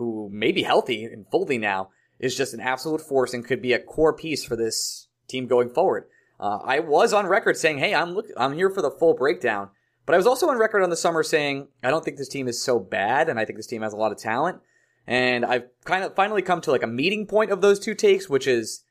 who 0.00 0.30
may 0.32 0.50
be 0.50 0.62
healthy 0.62 1.04
and 1.04 1.26
fully 1.30 1.58
now, 1.58 1.90
is 2.18 2.34
just 2.34 2.54
an 2.54 2.60
absolute 2.60 3.02
force 3.02 3.34
and 3.34 3.46
could 3.46 3.60
be 3.60 3.74
a 3.74 3.78
core 3.78 4.14
piece 4.14 4.44
for 4.44 4.56
this 4.56 5.08
team 5.28 5.46
going 5.46 5.68
forward. 5.68 6.06
Uh, 6.40 6.58
I 6.64 6.80
was 6.80 7.12
on 7.12 7.26
record 7.26 7.58
saying, 7.58 7.78
"Hey, 7.78 7.94
I'm 7.94 8.14
look, 8.14 8.26
I'm 8.34 8.54
here 8.54 8.70
for 8.70 8.80
the 8.80 8.90
full 8.90 9.12
breakdown," 9.12 9.68
but 10.06 10.14
I 10.14 10.16
was 10.16 10.26
also 10.26 10.48
on 10.48 10.56
record 10.56 10.82
on 10.82 10.88
the 10.88 10.96
summer 10.96 11.22
saying, 11.22 11.68
"I 11.82 11.90
don't 11.90 12.02
think 12.02 12.16
this 12.16 12.30
team 12.30 12.48
is 12.48 12.62
so 12.62 12.78
bad, 12.78 13.28
and 13.28 13.38
I 13.38 13.44
think 13.44 13.58
this 13.58 13.66
team 13.66 13.82
has 13.82 13.92
a 13.92 13.96
lot 13.96 14.10
of 14.10 14.18
talent." 14.18 14.60
And 15.06 15.44
I've 15.44 15.64
kind 15.84 16.02
of 16.02 16.14
finally 16.14 16.40
come 16.40 16.62
to 16.62 16.70
like 16.70 16.82
a 16.82 16.86
meeting 16.86 17.26
point 17.26 17.50
of 17.50 17.60
those 17.60 17.78
two 17.78 17.94
takes, 17.94 18.30
which 18.30 18.46
is 18.46 18.84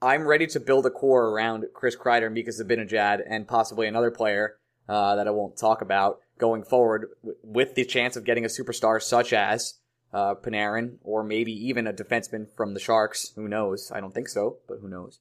I'm 0.00 0.26
ready 0.26 0.46
to 0.48 0.60
build 0.60 0.86
a 0.86 0.90
core 0.90 1.28
around 1.28 1.66
Chris 1.74 1.96
Kreider, 1.96 2.32
Mika 2.32 2.50
Zibanejad, 2.50 3.20
and 3.28 3.46
possibly 3.46 3.86
another 3.86 4.10
player 4.10 4.56
uh, 4.88 5.16
that 5.16 5.28
I 5.28 5.32
won't 5.32 5.58
talk 5.58 5.82
about 5.82 6.20
going 6.38 6.64
forward, 6.64 7.08
with 7.42 7.74
the 7.74 7.84
chance 7.84 8.16
of 8.16 8.24
getting 8.24 8.44
a 8.44 8.48
superstar 8.48 9.02
such 9.02 9.34
as 9.34 9.74
uh, 10.12 10.34
Panarin 10.34 10.96
or 11.02 11.22
maybe 11.22 11.52
even 11.68 11.86
a 11.86 11.92
defenseman 11.92 12.46
from 12.56 12.74
the 12.74 12.80
Sharks. 12.80 13.32
Who 13.36 13.48
knows? 13.48 13.90
I 13.94 14.00
don't 14.00 14.14
think 14.14 14.28
so, 14.28 14.58
but 14.68 14.78
who 14.80 14.88
knows? 14.88 15.20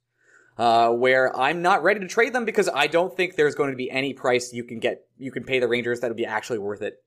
Uh, 0.57 0.89
where 0.89 1.35
I'm 1.37 1.61
not 1.61 1.83
ready 1.83 1.99
to 1.99 2.07
trade 2.07 2.33
them 2.33 2.45
because 2.45 2.69
I 2.73 2.87
don't 2.87 3.15
think 3.15 3.35
there's 3.35 3.55
going 3.55 3.71
to 3.71 3.77
be 3.77 3.91
any 3.91 4.13
price 4.13 4.53
you 4.53 4.63
can 4.63 4.79
get, 4.79 5.05
you 5.17 5.31
can 5.31 5.43
pay 5.43 5.59
the 5.59 5.67
Rangers 5.67 5.99
that 5.99 6.09
would 6.09 6.17
be 6.17 6.25
actually 6.25 6.59
worth 6.59 6.81
it 6.81 7.03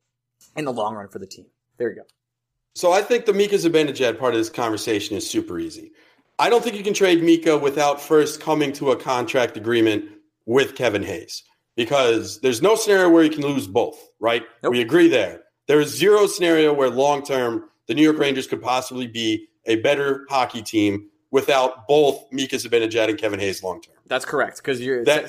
in 0.57 0.67
the 0.67 0.73
long 0.73 0.95
run 0.95 1.09
for 1.09 1.19
the 1.19 1.27
team. 1.27 1.47
There 1.79 1.89
you 1.89 1.97
go. 1.97 2.03
So 2.75 2.93
I 2.93 3.03
think 3.03 3.25
the 3.25 3.33
Mika 3.33 3.57
Zibanejad 3.57 4.19
part 4.19 4.35
of 4.35 4.41
this 4.41 4.51
conversation 4.51 5.17
is 5.17 5.29
super 5.29 5.59
easy. 5.59 5.93
I 6.39 6.51
don't 6.51 6.63
think 6.63 6.77
you 6.77 6.85
can 6.85 6.95
trade 6.95 7.23
Mika 7.23 7.59
without 7.59 8.01
first 8.01 8.41
coming 8.41 8.73
to 8.75 8.93
a 8.93 8.97
contract 8.97 9.57
agreement 9.57 10.05
with 10.47 10.77
Kevin 10.77 11.03
Hayes 11.03 11.43
because 11.75 12.41
there's 12.41 12.63
no 12.63 12.77
scenario 12.77 13.09
where 13.09 13.25
you 13.25 13.31
can 13.31 13.43
lose 13.43 13.67
both, 13.67 13.99
right? 14.21 14.45
Nope. 14.63 14.73
We 14.73 14.81
agree 14.81 15.09
there. 15.09 15.43
There 15.69 15.81
is 15.81 15.95
zero 15.95 16.27
scenario 16.27 16.73
where 16.73 16.91
long 16.91 17.23
term 17.23 17.69
the 17.87 17.95
New 17.95 18.03
York 18.03 18.19
Rangers 18.19 18.47
could 18.47 18.63
possibly 18.63 19.07
be 19.07 19.49
a 19.67 19.77
better 19.77 20.27
hockey 20.29 20.63
team 20.63 21.09
without 21.31 21.87
both 21.87 22.25
Mika 22.33 22.57
Zibanejad 22.57 23.11
and 23.11 23.19
Kevin 23.19 23.39
Hayes 23.39 23.63
long 23.63 23.83
term. 23.83 23.95
That's 24.07 24.25
correct 24.25 24.63
because 24.65 24.79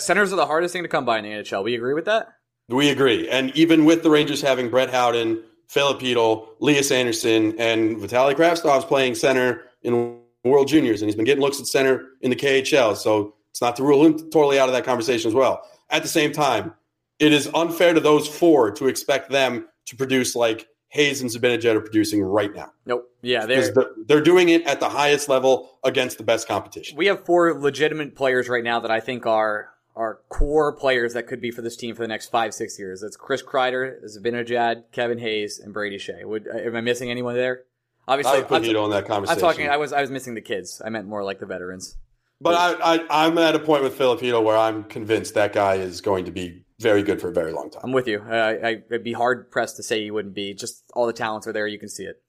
centers 0.01 0.31
are 0.31 0.37
the 0.37 0.45
hardest 0.45 0.71
thing 0.71 0.83
to 0.83 0.89
come 0.89 1.03
by 1.05 1.19
in 1.19 1.25
the 1.25 1.31
NHL. 1.31 1.63
We 1.63 1.75
agree 1.75 1.93
with 1.93 2.05
that. 2.05 2.29
We 2.69 2.89
agree. 2.89 3.27
And 3.29 3.55
even 3.55 3.83
with 3.83 4.03
the 4.03 4.09
Rangers 4.09 4.41
having 4.41 4.69
Brett 4.69 4.89
Howden, 4.89 5.43
Filip 5.67 5.99
Chytil, 5.99 6.47
Elias 6.61 6.89
Andersson, 6.89 7.59
and 7.59 7.97
Vitaly 7.97 8.33
Kravtsov's 8.33 8.85
playing 8.85 9.15
center 9.15 9.63
in 9.81 10.19
World 10.45 10.69
Juniors, 10.69 11.01
and 11.01 11.09
he's 11.09 11.15
been 11.15 11.25
getting 11.25 11.41
looks 11.41 11.59
at 11.59 11.67
center 11.67 12.05
in 12.21 12.29
the 12.29 12.35
KHL. 12.35 12.95
So 12.95 13.35
it's 13.51 13.61
not 13.61 13.75
to 13.75 13.83
rule 13.83 14.05
him 14.05 14.17
totally 14.29 14.57
out 14.57 14.69
of 14.69 14.73
that 14.73 14.85
conversation 14.85 15.27
as 15.27 15.35
well. 15.35 15.61
At 15.89 16.03
the 16.03 16.07
same 16.07 16.31
time, 16.31 16.73
it 17.17 17.33
is 17.33 17.49
unfair 17.53 17.93
to 17.93 17.99
those 17.99 18.27
four 18.27 18.71
to 18.71 18.87
expect 18.87 19.31
them 19.31 19.67
to 19.89 19.95
produce 19.95 20.35
like 20.35 20.67
Hayes 20.89 21.21
and 21.21 21.29
Zibanejad 21.29 21.75
are 21.75 21.81
producing 21.81 22.21
right 22.21 22.53
now. 22.53 22.71
Nope. 22.85 23.09
Yeah, 23.21 23.45
they're, 23.45 23.71
they're, 23.71 23.91
they're 24.07 24.21
doing 24.21 24.49
it 24.49 24.65
at 24.65 24.79
the 24.79 24.89
highest 24.89 25.29
level 25.29 25.77
against 25.83 26.17
the 26.17 26.23
best 26.23 26.47
competition. 26.47 26.97
we 26.97 27.07
have 27.07 27.25
four 27.25 27.59
legitimate 27.59 28.15
players 28.15 28.49
right 28.49 28.63
now 28.63 28.79
that 28.79 28.91
I 28.91 28.99
think 28.99 29.25
are 29.25 29.69
are 29.95 30.19
core 30.29 30.71
players 30.71 31.13
that 31.13 31.27
could 31.27 31.41
be 31.41 31.51
for 31.51 31.61
this 31.61 31.75
team 31.75 31.93
for 31.93 32.03
the 32.03 32.07
next 32.07 32.31
five 32.31 32.53
six 32.53 32.79
years. 32.79 33.01
That's 33.01 33.17
Chris 33.17 33.43
Kreider, 33.43 34.01
Zibanejad, 34.05 34.83
Kevin 34.91 35.17
Hayes, 35.17 35.59
and 35.59 35.73
Brady 35.73 35.97
Skjei. 35.97 36.23
Would 36.23 36.47
uh, 36.47 36.57
am 36.57 36.75
I 36.75 36.81
missing 36.81 37.11
anyone 37.11 37.35
there? 37.35 37.63
I 38.07 38.13
Obviously, 38.13 38.39
would 38.39 38.47
put 38.47 38.63
I'm, 38.63 38.75
in 38.75 38.89
that 38.91 39.11
I'm 39.11 39.25
talking. 39.37 39.69
I 39.69 39.77
was 39.77 39.93
I 39.93 40.01
was 40.01 40.09
missing 40.09 40.33
the 40.33 40.41
kids. 40.41 40.81
I 40.83 40.89
meant 40.89 41.07
more 41.07 41.23
like 41.23 41.39
the 41.39 41.45
veterans. 41.45 41.97
But 42.41 42.55
I, 42.55 42.95
I, 42.95 43.25
I'm 43.25 43.37
at 43.37 43.53
a 43.53 43.59
point 43.59 43.83
with 43.83 43.95
Filip 43.95 44.21
Chytil 44.21 44.41
where 44.43 44.55
I'm 44.55 44.85
convinced 44.85 45.33
that 45.33 45.51
guy 45.51 45.75
is 45.75 45.99
going 45.99 46.23
to 46.23 46.31
be 46.31 46.63
very 46.79 47.03
good 47.03 47.19
for 47.21 47.29
a 47.29 47.33
very 47.33 47.51
long 47.51 47.69
time. 47.69 47.81
I'm 47.83 47.91
with 47.91 48.07
you. 48.07 48.21
I, 48.27 48.51
I, 48.69 48.83
I'd 48.91 49.03
be 49.03 49.13
hard 49.13 49.51
pressed 49.51 49.75
to 49.77 49.83
say 49.83 50.01
he 50.03 50.11
wouldn't 50.11 50.33
be. 50.33 50.53
Just 50.53 50.83
all 50.93 51.05
the 51.05 51.13
talents 51.13 51.45
are 51.47 51.53
there. 51.53 51.67
You 51.67 51.79
can 51.79 51.89
see 51.89 52.03
it. 52.03 52.21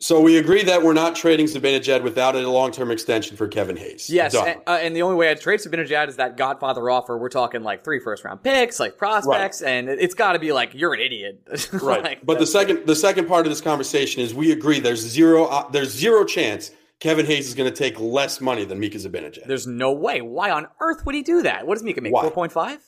So 0.00 0.20
we 0.20 0.38
agree 0.38 0.62
that 0.62 0.84
we're 0.84 0.92
not 0.92 1.16
trading 1.16 1.46
Zibanejad 1.46 2.04
without 2.04 2.36
a 2.36 2.48
long-term 2.48 2.92
extension 2.92 3.36
for 3.36 3.48
Kevin 3.48 3.76
Hayes. 3.76 4.08
Yes, 4.08 4.32
and, 4.32 4.60
uh, 4.64 4.78
and 4.80 4.94
the 4.94 5.02
only 5.02 5.16
way 5.16 5.28
I'd 5.28 5.40
trade 5.40 5.58
Zibanejad 5.58 6.06
is 6.06 6.14
that 6.16 6.36
Godfather 6.36 6.88
offer. 6.88 7.18
We're 7.18 7.28
talking 7.30 7.64
like 7.64 7.82
three 7.82 7.98
first 7.98 8.22
round 8.24 8.44
picks, 8.44 8.78
like 8.78 8.96
prospects, 8.96 9.60
and 9.60 9.88
it- 9.88 9.98
it's 10.00 10.14
got 10.14 10.34
to 10.34 10.38
be 10.38 10.52
like 10.52 10.72
you're 10.72 10.94
an 10.94 11.00
idiot, 11.00 11.42
right. 11.82 12.02
Like, 12.04 12.24
but 12.24 12.38
the 12.38 12.46
second 12.46 12.86
the 12.86 12.94
second 12.94 13.26
part 13.26 13.44
of 13.44 13.50
this 13.50 13.60
conversation 13.60 14.22
is 14.22 14.32
we 14.32 14.52
agree 14.52 14.78
there's 14.78 15.00
zero 15.00 15.46
uh, 15.46 15.68
there's 15.70 15.90
zero 15.90 16.24
chance 16.24 16.70
Kevin 17.00 17.26
Hayes 17.26 17.48
is 17.48 17.54
going 17.54 17.68
to 17.68 17.76
take 17.76 17.98
less 17.98 18.40
money 18.40 18.64
than 18.64 18.78
Mika 18.78 18.98
Zibanejad. 18.98 19.46
there's 19.48 19.66
no 19.66 19.90
way. 19.92 20.20
Why 20.20 20.52
on 20.52 20.68
earth 20.80 21.04
would 21.06 21.16
he 21.16 21.22
do 21.24 21.42
that? 21.42 21.66
What 21.66 21.74
does 21.74 21.82
Mika 21.82 22.00
make? 22.00 22.12
Four 22.12 22.30
point 22.30 22.52
five? 22.52 22.78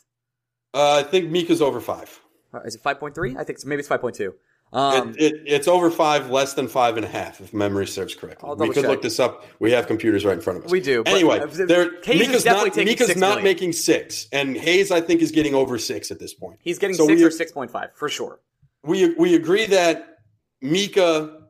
Uh, 0.72 0.98
I 0.98 1.02
think 1.02 1.30
Mika's 1.30 1.60
over 1.60 1.80
five. 1.80 2.20
Is 2.64 2.74
it 2.74 2.80
five 2.80 2.98
point 2.98 3.14
three? 3.14 3.32
I 3.32 3.44
think 3.44 3.50
it's, 3.50 3.64
maybe 3.64 3.80
it's 3.80 3.88
five 3.88 4.00
point 4.00 4.14
two. 4.16 4.34
Um, 4.72 5.10
it, 5.18 5.32
it, 5.34 5.42
it's 5.46 5.68
over 5.68 5.90
five, 5.90 6.30
less 6.30 6.54
than 6.54 6.68
five 6.68 6.96
and 6.96 7.04
a 7.04 7.08
half, 7.08 7.40
if 7.40 7.52
memory 7.52 7.88
serves 7.88 8.14
correctly. 8.14 8.50
We 8.56 8.68
could 8.68 8.82
check. 8.82 8.84
look 8.84 9.02
this 9.02 9.18
up. 9.18 9.44
We 9.58 9.72
have 9.72 9.88
computers 9.88 10.24
right 10.24 10.34
in 10.34 10.40
front 10.40 10.60
of 10.60 10.64
us. 10.64 10.70
We 10.70 10.80
do, 10.80 11.02
Anyway, 11.06 11.40
uh, 11.40 11.46
there, 11.66 11.90
Mika's 12.06 12.44
not, 12.44 12.76
Mika's 12.76 13.16
not 13.16 13.42
making 13.42 13.72
six, 13.72 14.28
and 14.32 14.56
Hayes, 14.56 14.92
I 14.92 15.00
think, 15.00 15.22
is 15.22 15.32
getting 15.32 15.56
over 15.56 15.76
six 15.76 16.12
at 16.12 16.20
this 16.20 16.34
point. 16.34 16.60
he's 16.62 16.78
getting 16.78 16.94
so 16.94 17.06
six 17.06 17.18
we- 17.20 17.26
or 17.26 17.30
six 17.32 17.50
point 17.50 17.70
five 17.70 17.90
for 17.94 18.08
sure. 18.08 18.38
we 18.84 19.12
we 19.14 19.34
agree 19.34 19.66
that 19.66 20.18
Mika 20.60 21.40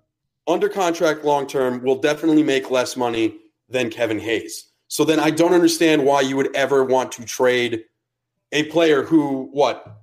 under 0.47 0.71
contract 0.71 1.23
long 1.23 1.47
term 1.47 1.83
will 1.83 1.97
definitely 2.01 2.43
make 2.43 2.71
less 2.71 2.97
money 2.97 3.37
than 3.69 3.91
Kevin 3.91 4.19
Hayes. 4.19 4.71
So 4.89 5.05
then 5.05 5.21
I 5.21 5.31
don't 5.31 5.53
understand 5.53 6.05
why 6.05 6.23
you 6.23 6.37
would 6.37 6.55
ever 6.57 6.85
want 6.85 7.13
to 7.13 7.25
trade 7.25 7.85
a 8.53 8.65
player 8.65 9.03
who 9.03 9.49
what 9.53 10.03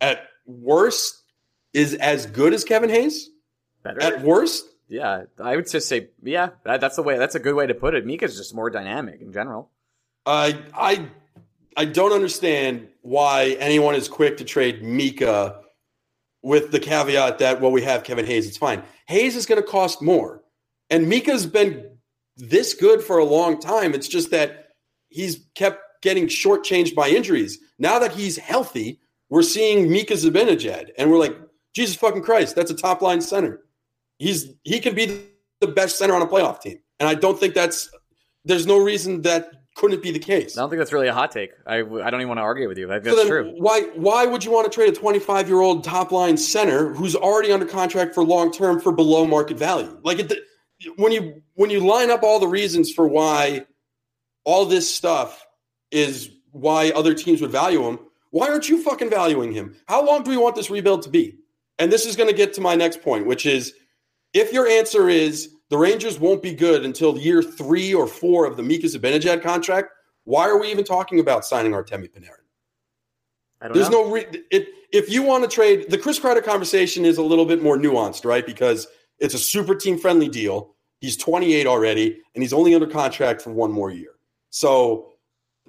at 0.00 0.22
worst 0.46 1.22
is 1.72 1.94
as 1.94 2.26
good 2.26 2.54
as 2.54 2.64
Kevin 2.64 2.90
Hayes? 2.90 3.28
Better. 3.82 4.02
At 4.02 4.22
worst? 4.22 4.66
yeah, 4.90 5.22
I 5.40 5.54
would 5.54 5.70
just 5.70 5.88
say 5.88 6.08
yeah. 6.22 6.50
That, 6.64 6.80
that's 6.80 6.96
the 6.96 7.02
way. 7.02 7.16
That's 7.16 7.36
a 7.36 7.40
good 7.40 7.54
way 7.54 7.66
to 7.66 7.74
put 7.74 7.94
it. 7.94 8.04
Mika's 8.04 8.36
just 8.36 8.54
more 8.54 8.70
dynamic 8.70 9.20
in 9.20 9.32
general. 9.32 9.70
I 10.26 10.58
I 10.74 11.08
I 11.76 11.84
don't 11.84 12.12
understand 12.12 12.88
why 13.02 13.56
anyone 13.60 13.94
is 13.94 14.08
quick 14.08 14.36
to 14.38 14.44
trade 14.44 14.82
Mika 14.82 15.60
with 16.42 16.72
the 16.72 16.80
caveat 16.80 17.38
that 17.38 17.60
well 17.60 17.70
we 17.70 17.82
have 17.82 18.02
Kevin 18.02 18.26
Hayes 18.26 18.48
it's 18.48 18.58
fine. 18.58 18.82
Hayes 19.06 19.36
is 19.36 19.46
going 19.46 19.62
to 19.62 19.66
cost 19.66 20.02
more. 20.02 20.42
And 20.90 21.08
Mika's 21.08 21.46
been 21.46 21.98
this 22.36 22.74
good 22.74 23.02
for 23.02 23.18
a 23.18 23.24
long 23.24 23.60
time. 23.60 23.94
It's 23.94 24.08
just 24.08 24.32
that 24.32 24.70
he's 25.08 25.46
kept 25.54 25.80
getting 26.00 26.26
shortchanged 26.26 26.94
by 26.94 27.08
injuries. 27.08 27.58
Now 27.78 27.98
that 27.98 28.12
he's 28.12 28.36
healthy, 28.36 29.00
we're 29.28 29.42
seeing 29.42 29.90
Mika 29.90 30.14
Zibanejad 30.14 30.90
and 30.98 31.10
we're 31.10 31.18
like 31.18 31.36
Jesus 31.74 31.96
fucking 31.96 32.22
Christ, 32.22 32.56
that's 32.56 32.70
a 32.70 32.74
top 32.74 33.00
line 33.00 33.20
center. 33.20 33.62
He's 34.18 34.52
he 34.64 34.80
can 34.80 34.94
be 34.94 35.26
the 35.60 35.68
best 35.68 35.98
center 35.98 36.14
on 36.14 36.22
a 36.22 36.26
playoff 36.26 36.60
team. 36.60 36.78
And 36.98 37.08
I 37.08 37.14
don't 37.14 37.38
think 37.38 37.54
that's 37.54 37.90
there's 38.44 38.66
no 38.66 38.78
reason 38.78 39.22
that 39.22 39.50
couldn't 39.76 40.02
be 40.02 40.10
the 40.10 40.18
case. 40.18 40.58
I 40.58 40.62
don't 40.62 40.68
think 40.68 40.78
that's 40.78 40.92
really 40.92 41.08
a 41.08 41.14
hot 41.14 41.30
take. 41.30 41.52
I, 41.66 41.76
I 41.78 42.10
don't 42.10 42.20
even 42.20 42.28
want 42.28 42.38
to 42.38 42.42
argue 42.42 42.68
with 42.68 42.76
you. 42.76 42.86
So 42.86 43.00
that's 43.00 43.06
then 43.06 43.26
true. 43.26 43.54
Why 43.56 43.82
why 43.94 44.26
would 44.26 44.44
you 44.44 44.50
want 44.50 44.70
to 44.70 44.74
trade 44.74 44.92
a 44.92 44.96
25 44.96 45.48
year 45.48 45.60
old 45.60 45.84
top 45.84 46.12
line 46.12 46.36
center 46.36 46.92
who's 46.92 47.14
already 47.14 47.52
under 47.52 47.66
contract 47.66 48.14
for 48.14 48.24
long 48.24 48.52
term 48.52 48.80
for 48.80 48.92
below 48.92 49.26
market 49.26 49.56
value? 49.56 49.98
Like 50.02 50.18
it, 50.18 50.32
when 50.96 51.12
you 51.12 51.42
when 51.54 51.70
you 51.70 51.80
line 51.80 52.10
up 52.10 52.22
all 52.22 52.40
the 52.40 52.48
reasons 52.48 52.92
for 52.92 53.06
why 53.06 53.64
all 54.44 54.66
this 54.66 54.92
stuff 54.92 55.46
is 55.90 56.30
why 56.52 56.90
other 56.90 57.14
teams 57.14 57.40
would 57.40 57.50
value 57.50 57.86
him, 57.86 57.98
why 58.30 58.48
aren't 58.48 58.68
you 58.68 58.82
fucking 58.82 59.10
valuing 59.10 59.52
him? 59.52 59.74
How 59.86 60.04
long 60.04 60.22
do 60.22 60.30
we 60.30 60.36
want 60.36 60.54
this 60.54 60.70
rebuild 60.70 61.02
to 61.02 61.08
be? 61.08 61.36
And 61.78 61.90
this 61.90 62.06
is 62.06 62.16
going 62.16 62.28
to 62.28 62.36
get 62.36 62.52
to 62.54 62.60
my 62.60 62.74
next 62.74 63.02
point, 63.02 63.26
which 63.26 63.46
is 63.46 63.74
if 64.32 64.52
your 64.52 64.66
answer 64.66 65.08
is 65.08 65.56
the 65.70 65.78
Rangers 65.78 66.18
won't 66.18 66.42
be 66.42 66.52
good 66.52 66.84
until 66.84 67.18
year 67.18 67.42
three 67.42 67.94
or 67.94 68.06
four 68.06 68.46
of 68.46 68.56
the 68.56 68.62
Mika 68.62 68.86
Zibanejad 68.86 69.42
contract, 69.42 69.90
why 70.24 70.48
are 70.48 70.58
we 70.58 70.70
even 70.70 70.84
talking 70.84 71.20
about 71.20 71.44
signing 71.44 71.72
Artemi 71.72 72.08
Panarin? 72.08 72.36
I 73.60 73.68
don't 73.68 73.76
There's 73.76 73.90
know. 73.90 74.04
no 74.04 74.10
re- 74.10 74.26
it, 74.50 74.68
if 74.92 75.10
you 75.10 75.22
want 75.22 75.44
to 75.44 75.50
trade 75.50 75.90
the 75.90 75.98
Chris 75.98 76.18
Kreider 76.18 76.44
conversation 76.44 77.04
is 77.04 77.18
a 77.18 77.22
little 77.22 77.44
bit 77.44 77.62
more 77.62 77.76
nuanced, 77.76 78.24
right? 78.24 78.44
Because 78.44 78.86
it's 79.18 79.34
a 79.34 79.38
super 79.38 79.74
team 79.74 79.98
friendly 79.98 80.28
deal. 80.28 80.74
He's 81.00 81.16
28 81.16 81.66
already, 81.66 82.20
and 82.34 82.42
he's 82.42 82.52
only 82.52 82.74
under 82.74 82.86
contract 82.86 83.42
for 83.42 83.50
one 83.50 83.70
more 83.70 83.90
year. 83.90 84.12
So 84.50 85.09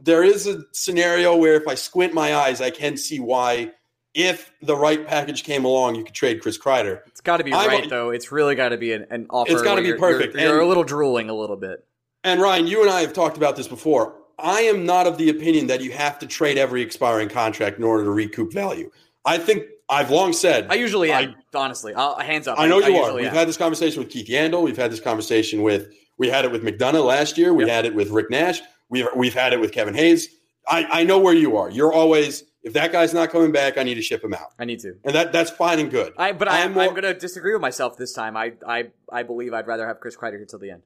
there 0.02 0.24
is 0.24 0.48
a 0.48 0.64
scenario 0.72 1.36
where 1.36 1.56
if 1.56 1.68
I 1.68 1.76
squint 1.76 2.14
my 2.14 2.36
eyes, 2.36 2.62
I 2.62 2.70
can 2.70 2.98
see 2.98 3.20
why. 3.20 3.72
If 4.14 4.52
the 4.62 4.76
right 4.76 5.08
package 5.08 5.46
came 5.46 5.64
along, 5.64 5.96
you 5.96 6.04
could 6.04 6.14
trade 6.14 6.42
Chris 6.42 6.58
Kreider. 6.58 7.00
It's 7.08 7.22
got 7.22 7.38
to 7.38 7.46
be 7.46 7.54
I'm- 7.54 7.70
right 7.70 7.90
though. 7.90 8.10
It's 8.10 8.30
really 8.30 8.56
got 8.56 8.70
to 8.70 8.78
be 8.78 8.92
an, 8.92 9.06
an 9.10 9.26
offer. 9.30 9.54
It's 9.54 9.62
gotta 9.62 9.82
be 9.82 9.94
perfect. 9.94 10.34
You're, 10.36 10.44
you're 10.44 10.54
And- 10.56 10.64
a 10.64 10.68
little 10.68 10.84
drooling 10.84 11.30
a 11.30 11.34
little 11.34 11.56
bit. 11.56 11.86
And 12.26 12.42
Ryan, 12.42 12.68
you 12.68 12.82
and 12.82 12.90
I 12.92 13.00
have 13.02 13.14
talked 13.14 13.38
about 13.38 13.56
this 13.56 13.70
before. 13.70 14.16
I 14.38 14.62
am 14.64 14.86
not 14.86 15.08
of 15.08 15.18
the 15.18 15.30
opinion 15.30 15.68
that 15.68 15.82
you 15.82 15.92
have 15.94 16.20
to 16.20 16.28
trade 16.28 16.58
every 16.58 16.82
expiring 16.82 17.30
contract 17.30 17.78
in 17.78 17.86
order 17.86 18.04
to 18.04 18.12
recoup 18.12 18.52
value. 18.52 18.92
I 19.24 19.38
think 19.38 19.64
I've 19.90 20.12
long 20.12 20.34
said 20.34 20.68
I 20.70 20.74
usually 20.74 21.14
I- 21.14 21.22
am. 21.22 21.36
honestly, 21.56 21.94
I'll, 21.94 22.20
hands 22.20 22.50
up. 22.50 22.60
I 22.60 22.68
know 22.68 22.80
you 22.80 22.96
are. 22.96 23.00
usually 23.00 23.22
We've 23.22 23.30
am. 23.32 23.36
had 23.36 23.48
this 23.48 23.56
conversation 23.58 24.04
with 24.04 24.12
Keith 24.12 24.28
Yandle. 24.28 24.62
We've 24.62 24.76
had 24.76 24.92
this 24.92 25.00
conversation 25.00 25.62
with 25.62 25.88
we 26.18 26.28
had 26.28 26.44
it 26.44 26.52
with 26.52 26.64
McDonagh 26.64 27.06
last 27.06 27.38
year. 27.38 27.54
We 27.54 27.64
Yep. 27.64 27.72
had 27.74 27.86
it 27.86 27.96
with 27.96 28.10
Rick 28.10 28.30
Nash. 28.30 28.62
We've 28.92 29.08
we've 29.16 29.34
had 29.34 29.54
it 29.54 29.60
with 29.60 29.72
Kevin 29.72 29.96
Hayes. 29.96 30.28
I, 30.68 30.86
I 30.92 31.04
know 31.04 31.18
where 31.18 31.34
you 31.34 31.58
are. 31.58 31.72
You're 31.72 31.92
always 31.94 32.44
if 32.64 32.74
that 32.74 32.92
guy's 32.92 33.12
not 33.14 33.32
coming 33.32 33.52
back, 33.52 33.80
I 33.80 33.84
need 33.84 33.96
to 33.96 34.02
ship 34.04 34.24
him 34.24 34.36
out, 34.36 34.54
I 34.60 34.66
need 34.66 34.80
to. 34.82 34.94
and 35.04 35.16
that 35.16 35.32
that's 35.32 35.50
fine 35.50 35.80
and 35.80 35.90
good. 35.90 36.14
I 36.18 36.32
but 36.34 36.48
I, 36.48 36.62
I'm 36.64 36.78
I'm, 36.78 36.92
going 36.92 37.02
to 37.04 37.16
disagree 37.16 37.54
with 37.54 37.62
myself 37.62 37.98
this 37.98 38.14
time. 38.14 38.38
I 38.38 38.54
I 38.68 38.92
I 39.12 39.24
believe 39.24 39.54
I'd 39.54 39.66
rather 39.66 39.88
have 39.88 40.00
Chris 40.00 40.16
Kreider 40.16 40.38
here 40.38 40.46
till 40.46 40.60
the 40.60 40.70
end. 40.72 40.84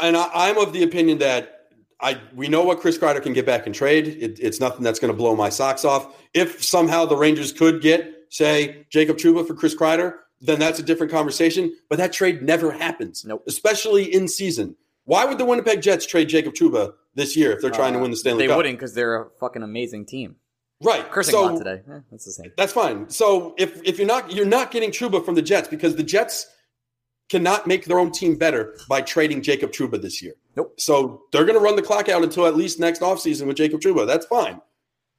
and 0.00 0.16
I, 0.16 0.28
I'm 0.34 0.58
of 0.58 0.72
the 0.72 0.82
opinion 0.82 1.18
that 1.18 1.60
I 2.00 2.20
we 2.34 2.48
know 2.48 2.64
what 2.64 2.80
Chris 2.80 2.98
Kreider 2.98 3.22
can 3.22 3.32
get 3.34 3.46
back 3.46 3.66
in 3.68 3.72
trade. 3.72 4.08
It, 4.08 4.40
it's 4.40 4.58
nothing 4.58 4.82
that's 4.82 4.98
going 4.98 5.12
to 5.12 5.16
blow 5.16 5.36
my 5.36 5.48
socks 5.50 5.84
off. 5.84 6.16
If 6.32 6.64
somehow 6.64 7.04
the 7.04 7.16
Rangers 7.16 7.52
could 7.52 7.80
get 7.80 8.12
say 8.30 8.86
Jacob 8.90 9.16
Trouba 9.16 9.46
for 9.46 9.54
Chris 9.54 9.76
Kreider, 9.76 10.14
then 10.40 10.58
that's 10.58 10.80
a 10.80 10.82
different 10.82 11.12
conversation. 11.12 11.72
But 11.88 11.98
that 11.98 12.12
trade 12.12 12.42
never 12.42 12.72
happens, 12.72 13.24
Nope. 13.24 13.44
especially 13.46 14.12
in 14.12 14.26
season. 14.26 14.74
Why 15.04 15.24
would 15.24 15.38
the 15.38 15.44
Winnipeg 15.44 15.82
Jets 15.82 16.06
trade 16.06 16.28
Jacob 16.28 16.54
Trouba 16.54 16.94
this 17.14 17.36
year 17.36 17.52
if 17.52 17.60
they're 17.60 17.70
trying 17.70 17.92
to 17.92 17.98
Uh, 17.98 18.02
win 18.02 18.10
the 18.10 18.16
Stanley 18.16 18.44
They 18.44 18.48
Cup? 18.48 18.56
wouldn't 18.56 18.78
because 18.78 18.94
they're 18.94 19.22
a 19.22 19.30
fucking 19.38 19.62
amazing 19.62 20.06
team. 20.06 20.36
Right. 20.82 21.08
Cursing 21.10 21.32
so, 21.32 21.44
a 21.44 21.46
lot 21.50 21.58
today. 21.58 21.82
Eh, 21.90 22.00
that's 22.10 22.24
the 22.24 22.32
same. 22.32 22.52
That's 22.56 22.72
fine. 22.72 23.08
So 23.10 23.54
if 23.58 23.80
if 23.84 23.98
you're 23.98 24.06
not 24.06 24.32
you're 24.32 24.44
not 24.46 24.70
getting 24.70 24.90
Trouba 24.90 25.24
from 25.24 25.34
the 25.34 25.42
Jets 25.42 25.68
because 25.68 25.96
the 25.96 26.02
Jets 26.02 26.46
cannot 27.30 27.66
make 27.66 27.84
their 27.86 27.98
own 27.98 28.10
team 28.10 28.36
better 28.36 28.76
by 28.88 29.00
trading 29.00 29.40
Jacob 29.40 29.72
Trouba 29.72 30.00
this 30.00 30.20
year. 30.20 30.34
Nope. 30.56 30.78
So 30.78 31.22
they're 31.32 31.44
going 31.44 31.58
to 31.58 31.64
run 31.64 31.74
the 31.76 31.82
clock 31.82 32.08
out 32.08 32.22
until 32.22 32.46
at 32.46 32.54
least 32.54 32.78
next 32.78 33.00
offseason 33.00 33.46
with 33.46 33.56
Jacob 33.56 33.80
Trouba. 33.80 34.06
That's 34.06 34.26
fine. 34.26 34.60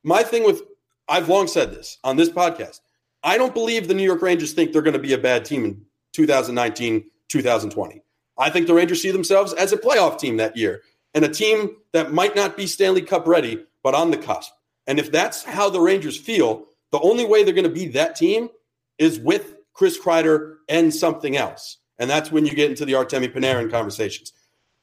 My 0.03 0.21
thing 0.23 0.43
with 0.45 0.61
I've 1.07 1.29
long 1.29 1.47
said 1.47 1.71
this 1.71 1.97
on 2.03 2.15
this 2.17 2.29
podcast. 2.29 2.81
I 3.23 3.37
don't 3.37 3.53
believe 3.55 3.87
the 3.87 3.93
New 3.95 4.03
York 4.03 4.21
Rangers 4.21 4.53
think 4.53 4.71
they're 4.71 4.83
going 4.83 4.93
to 4.93 4.99
be 4.99 5.13
a 5.13 5.17
bad 5.17 5.45
team 5.45 5.65
in 5.65 5.85
2019, 6.13 7.05
2020. 7.27 8.01
I 8.37 8.49
think 8.49 8.67
the 8.67 8.73
Rangers 8.73 9.01
see 9.01 9.11
themselves 9.11 9.53
as 9.53 9.71
a 9.71 9.77
playoff 9.77 10.19
team 10.19 10.37
that 10.37 10.57
year 10.57 10.81
and 11.13 11.23
a 11.23 11.29
team 11.29 11.77
that 11.93 12.11
might 12.11 12.35
not 12.35 12.57
be 12.57 12.67
Stanley 12.67 13.01
Cup 13.01 13.27
ready, 13.27 13.65
but 13.83 13.95
on 13.95 14.11
the 14.11 14.17
cusp. 14.17 14.51
And 14.87 14.99
if 14.99 15.11
that's 15.11 15.43
how 15.43 15.69
the 15.69 15.79
Rangers 15.79 16.17
feel, 16.17 16.65
the 16.91 16.99
only 16.99 17.25
way 17.25 17.43
they're 17.43 17.53
going 17.53 17.63
to 17.63 17.69
be 17.69 17.87
that 17.89 18.15
team 18.15 18.49
is 18.97 19.19
with 19.19 19.55
Chris 19.73 19.99
Kreider 19.99 20.55
and 20.69 20.93
something 20.93 21.35
else. 21.35 21.77
And 21.97 22.09
that's 22.09 22.31
when 22.31 22.45
you 22.45 22.53
get 22.53 22.69
into 22.69 22.85
the 22.85 22.93
Artemi 22.93 23.33
Panarin 23.33 23.71
conversations. 23.71 24.33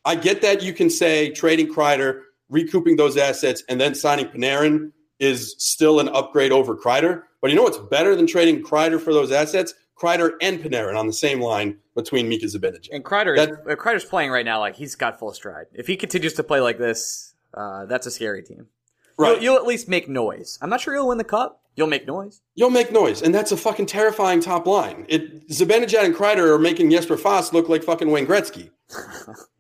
I 0.05 0.17
get 0.17 0.43
that 0.43 0.63
you 0.63 0.73
can 0.73 0.91
say 0.91 1.31
trading 1.31 1.73
Kreider, 1.73 2.23
recouping 2.49 2.97
those 2.97 3.17
assets, 3.17 3.63
and 3.69 3.81
then 3.81 3.95
signing 3.95 4.27
Panarin 4.27 4.93
is 5.21 5.55
still 5.59 6.01
an 6.01 6.09
upgrade 6.09 6.51
over 6.53 6.75
Kreider. 6.75 7.23
But 7.41 7.51
you 7.51 7.57
know 7.57 7.63
what's 7.63 7.79
better 7.79 8.17
than 8.17 8.27
trading 8.27 8.63
Kreider 8.63 9.01
for 9.01 9.13
those 9.13 9.31
assets? 9.31 9.75
Kreider 10.01 10.33
and 10.41 10.61
Panarin 10.61 10.99
on 10.99 11.07
the 11.07 11.13
same 11.13 11.41
line 11.41 11.79
between 11.95 12.29
Mika 12.29 12.47
Zibanejad. 12.47 12.89
And 12.93 13.05
Kreider, 13.05 13.37
That- 13.37 13.51
uh, 13.71 13.77
Kreider's 13.77 14.05
playing 14.05 14.31
right 14.31 14.45
now 14.45 14.59
like 14.61 14.77
he's 14.77 14.95
got 14.95 15.19
full 15.19 15.33
stride. 15.33 15.67
If 15.75 15.87
he 15.87 15.97
continues 15.97 16.33
to 16.35 16.43
play 16.43 16.61
like 16.61 16.79
this, 16.79 17.35
uh, 17.55 17.87
that's 17.87 18.07
a 18.07 18.11
scary 18.11 18.43
team. 18.43 18.67
Right. 19.19 19.35
You'll, 19.35 19.43
you'll 19.43 19.57
at 19.57 19.67
least 19.67 19.89
make 19.89 20.09
noise. 20.09 20.59
I'm 20.63 20.71
not 20.71 20.81
sure 20.81 20.95
you'll 20.95 21.09
win 21.09 21.19
the 21.19 21.25
cup. 21.25 21.61
You'll 21.77 21.87
make 21.87 22.07
noise. 22.07 22.43
You'll 22.55 22.71
make 22.71 22.93
noise, 22.93 23.23
and 23.23 23.35
that's 23.35 23.51
a 23.53 23.57
fucking 23.57 23.87
terrifying 23.87 24.41
top 24.41 24.67
line. 24.67 25.07
It 25.09 25.49
Zibanejad 25.49 26.05
and 26.05 26.15
Kreider 26.15 26.49
are 26.51 26.59
making 26.59 26.91
Jesper 26.91 27.17
Fast 27.17 27.55
look 27.55 27.69
like 27.71 27.83
fucking 27.83 28.11
Wayne 28.11 28.27
Gretzky. 28.27 28.71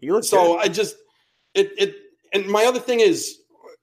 You 0.01 0.15
look 0.15 0.25
So 0.25 0.55
good. 0.55 0.63
I 0.63 0.69
just 0.69 0.97
it 1.55 1.73
it 1.79 1.95
and 2.35 2.47
my 2.47 2.65
other 2.65 2.81
thing 2.81 3.01
is 3.01 3.39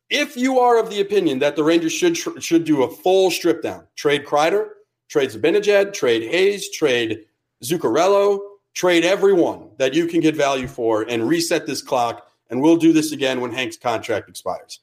if 0.10 0.36
you 0.36 0.60
are 0.60 0.78
of 0.80 0.90
the 0.90 1.00
opinion 1.02 1.40
that 1.40 1.56
the 1.56 1.64
Rangers 1.64 1.94
should 1.94 2.18
should 2.44 2.66
do 2.66 2.84
a 2.84 2.90
full 2.90 3.32
strip 3.32 3.62
down, 3.64 3.88
trade 3.96 4.26
Kreider, 4.26 4.70
trade 5.10 5.30
Zibanejad, 5.32 5.93
trade 5.93 6.24
Hayes, 6.30 6.69
trade 6.69 7.26
Zuccarello, 7.63 8.39
trade 8.74 9.04
everyone 9.04 9.69
that 9.78 9.93
you 9.93 10.08
can 10.08 10.22
get 10.22 10.36
value 10.36 10.67
for, 10.67 11.02
and 11.02 11.28
reset 11.28 11.65
this 11.65 11.82
clock, 11.82 12.32
and 12.50 12.62
we'll 12.62 12.78
do 12.78 12.93
this 12.93 13.12
again 13.12 13.41
when 13.41 13.52
Hank's 13.52 13.78
contract 13.78 14.30
expires. 14.30 14.80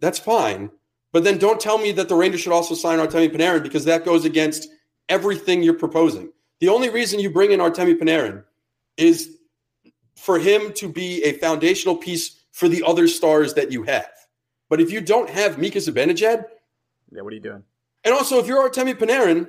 That's 0.00 0.18
fine, 0.18 0.70
but 1.12 1.24
then 1.24 1.38
don't 1.38 1.60
tell 1.60 1.78
me 1.78 1.92
that 1.92 2.08
the 2.08 2.14
Rangers 2.14 2.40
should 2.40 2.52
also 2.52 2.74
sign 2.74 2.98
Artemi 2.98 3.28
Panarin 3.28 3.62
because 3.62 3.84
that 3.84 4.04
goes 4.04 4.24
against 4.24 4.68
everything 5.08 5.62
you're 5.62 5.74
proposing. 5.74 6.30
The 6.60 6.68
only 6.68 6.88
reason 6.88 7.20
you 7.20 7.30
bring 7.30 7.52
in 7.52 7.60
Artemi 7.60 7.98
Panarin 7.98 8.44
is 8.96 9.36
for 10.16 10.38
him 10.38 10.72
to 10.74 10.88
be 10.88 11.22
a 11.24 11.32
foundational 11.34 11.96
piece 11.96 12.44
for 12.52 12.68
the 12.68 12.82
other 12.86 13.06
stars 13.06 13.54
that 13.54 13.70
you 13.70 13.82
have. 13.82 14.08
But 14.68 14.80
if 14.80 14.90
you 14.90 15.00
don't 15.00 15.28
have 15.28 15.58
Mika 15.58 15.78
Zibanejad, 15.78 16.44
yeah, 17.12 17.22
what 17.22 17.32
are 17.32 17.36
you 17.36 17.42
doing? 17.42 17.62
And 18.06 18.14
also 18.14 18.38
if 18.38 18.46
you're 18.46 18.66
Artemi 18.66 18.94
Panarin, 18.94 19.48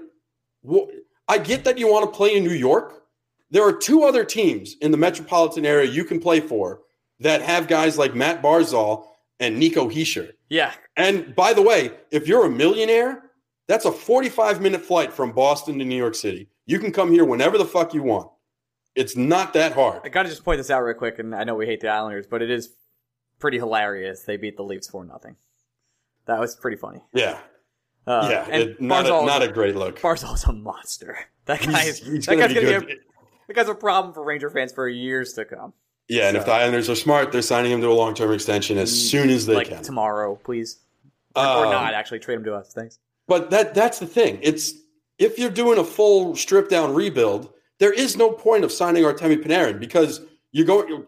I 1.27 1.37
get 1.37 1.63
that 1.63 1.77
you 1.77 1.89
want 1.89 2.11
to 2.11 2.17
play 2.17 2.35
in 2.35 2.43
New 2.43 2.49
York. 2.49 3.03
There 3.51 3.63
are 3.63 3.71
two 3.71 4.03
other 4.03 4.25
teams 4.25 4.75
in 4.81 4.91
the 4.91 4.97
metropolitan 4.97 5.65
area 5.65 5.89
you 5.89 6.03
can 6.03 6.19
play 6.19 6.41
for 6.41 6.81
that 7.19 7.43
have 7.43 7.67
guys 7.67 7.99
like 7.99 8.15
Matt 8.15 8.41
Barzal 8.41 9.05
and 9.39 9.59
Nico 9.59 9.87
Hischier. 9.87 10.31
Yeah, 10.49 10.73
And 10.95 11.35
by 11.35 11.53
the 11.53 11.61
way, 11.61 11.91
if 12.09 12.27
you're 12.27 12.45
a 12.45 12.49
millionaire, 12.49 13.29
that's 13.67 13.85
a 13.85 13.91
45 13.91 14.59
minute 14.59 14.81
flight 14.81 15.13
from 15.13 15.33
Boston 15.33 15.77
to 15.77 15.85
New 15.85 15.95
York 15.95 16.15
City. 16.15 16.49
You 16.65 16.79
can 16.79 16.91
come 16.91 17.11
here 17.11 17.25
whenever 17.25 17.57
the 17.57 17.65
fuck 17.65 17.93
you 17.93 18.01
want. 18.01 18.31
It's 18.95 19.15
not 19.15 19.53
that 19.53 19.73
hard. 19.73 20.01
I 20.03 20.09
got 20.09 20.23
to 20.23 20.29
just 20.29 20.43
point 20.43 20.57
this 20.57 20.71
out 20.71 20.81
real 20.81 20.95
quick, 20.95 21.19
and 21.19 21.35
I 21.35 21.43
know 21.43 21.53
we 21.53 21.67
hate 21.67 21.81
the 21.81 21.89
Islanders, 21.89 22.25
but 22.25 22.41
it 22.41 22.49
is 22.49 22.69
pretty 23.39 23.59
hilarious. 23.59 24.23
They 24.23 24.37
beat 24.37 24.57
the 24.57 24.63
Leafs 24.63 24.87
for 24.89 25.05
nothing. 25.05 25.35
That 26.25 26.39
was 26.39 26.55
pretty 26.55 26.77
funny. 26.77 27.01
Yeah. 27.13 27.37
Uh, 28.07 28.27
yeah. 28.31 28.47
and 28.49 28.63
It, 28.63 28.81
not, 28.81 29.05
a, 29.05 29.09
not 29.09 29.43
a 29.43 29.47
great 29.49 29.75
look. 29.75 29.99
Barzal's 29.99 30.45
a 30.45 30.53
monster. 30.53 31.17
That 31.45 31.61
guy 31.61 31.83
is. 31.83 31.99
He's, 31.99 32.07
he's 32.07 32.25
that 32.25 32.35
gonna 32.35 32.53
guy's 32.53 32.63
gonna 32.65 32.85
be. 32.85 32.93
A, 32.93 32.95
that 33.47 33.53
guy's 33.55 33.69
a 33.69 33.73
problem 33.75 34.13
for 34.13 34.21
Ranger 34.23 34.49
fans 34.49 34.73
for 34.73 34.89
years 34.89 35.31
to 35.33 35.45
come. 35.45 35.71
yeah, 36.09 36.27
and 36.27 36.35
if 36.35 36.45
the 36.45 36.51
Islanders 36.51 36.89
are 36.89 36.95
smart, 36.95 37.31
they're 37.31 37.41
signing 37.41 37.71
him 37.71 37.79
to 37.79 37.87
a 37.87 37.93
long 37.93 38.13
term 38.15 38.33
extension 38.33 38.77
as 38.77 38.91
soon 39.09 39.29
as 39.29 39.45
they 39.45 39.55
like 39.55 39.69
can. 39.69 39.81
tomorrow, 39.81 40.35
please, 40.35 40.79
or, 41.37 41.45
or 41.45 41.65
Um, 41.67 41.71
not. 41.71 41.93
Actually, 41.93 42.19
trade 42.19 42.35
him 42.35 42.43
to 42.43 42.53
us. 42.55 42.73
Thanks. 42.73 42.99
But 43.29 43.49
that 43.51 43.73
that's 43.73 43.99
the 43.99 44.05
thing. 44.07 44.39
It's 44.41 44.73
if 45.19 45.39
you're 45.39 45.49
doing 45.49 45.79
a 45.79 45.85
full 45.85 46.35
strip 46.35 46.67
down 46.69 46.93
rebuild, 46.93 47.49
there 47.79 47.93
is 47.93 48.17
no 48.17 48.29
point 48.31 48.65
of 48.65 48.71
signing 48.73 49.03
Artemi 49.03 49.37
Panarin 49.41 49.79
because 49.79 50.19
you're 50.51 50.65
going 50.65 51.05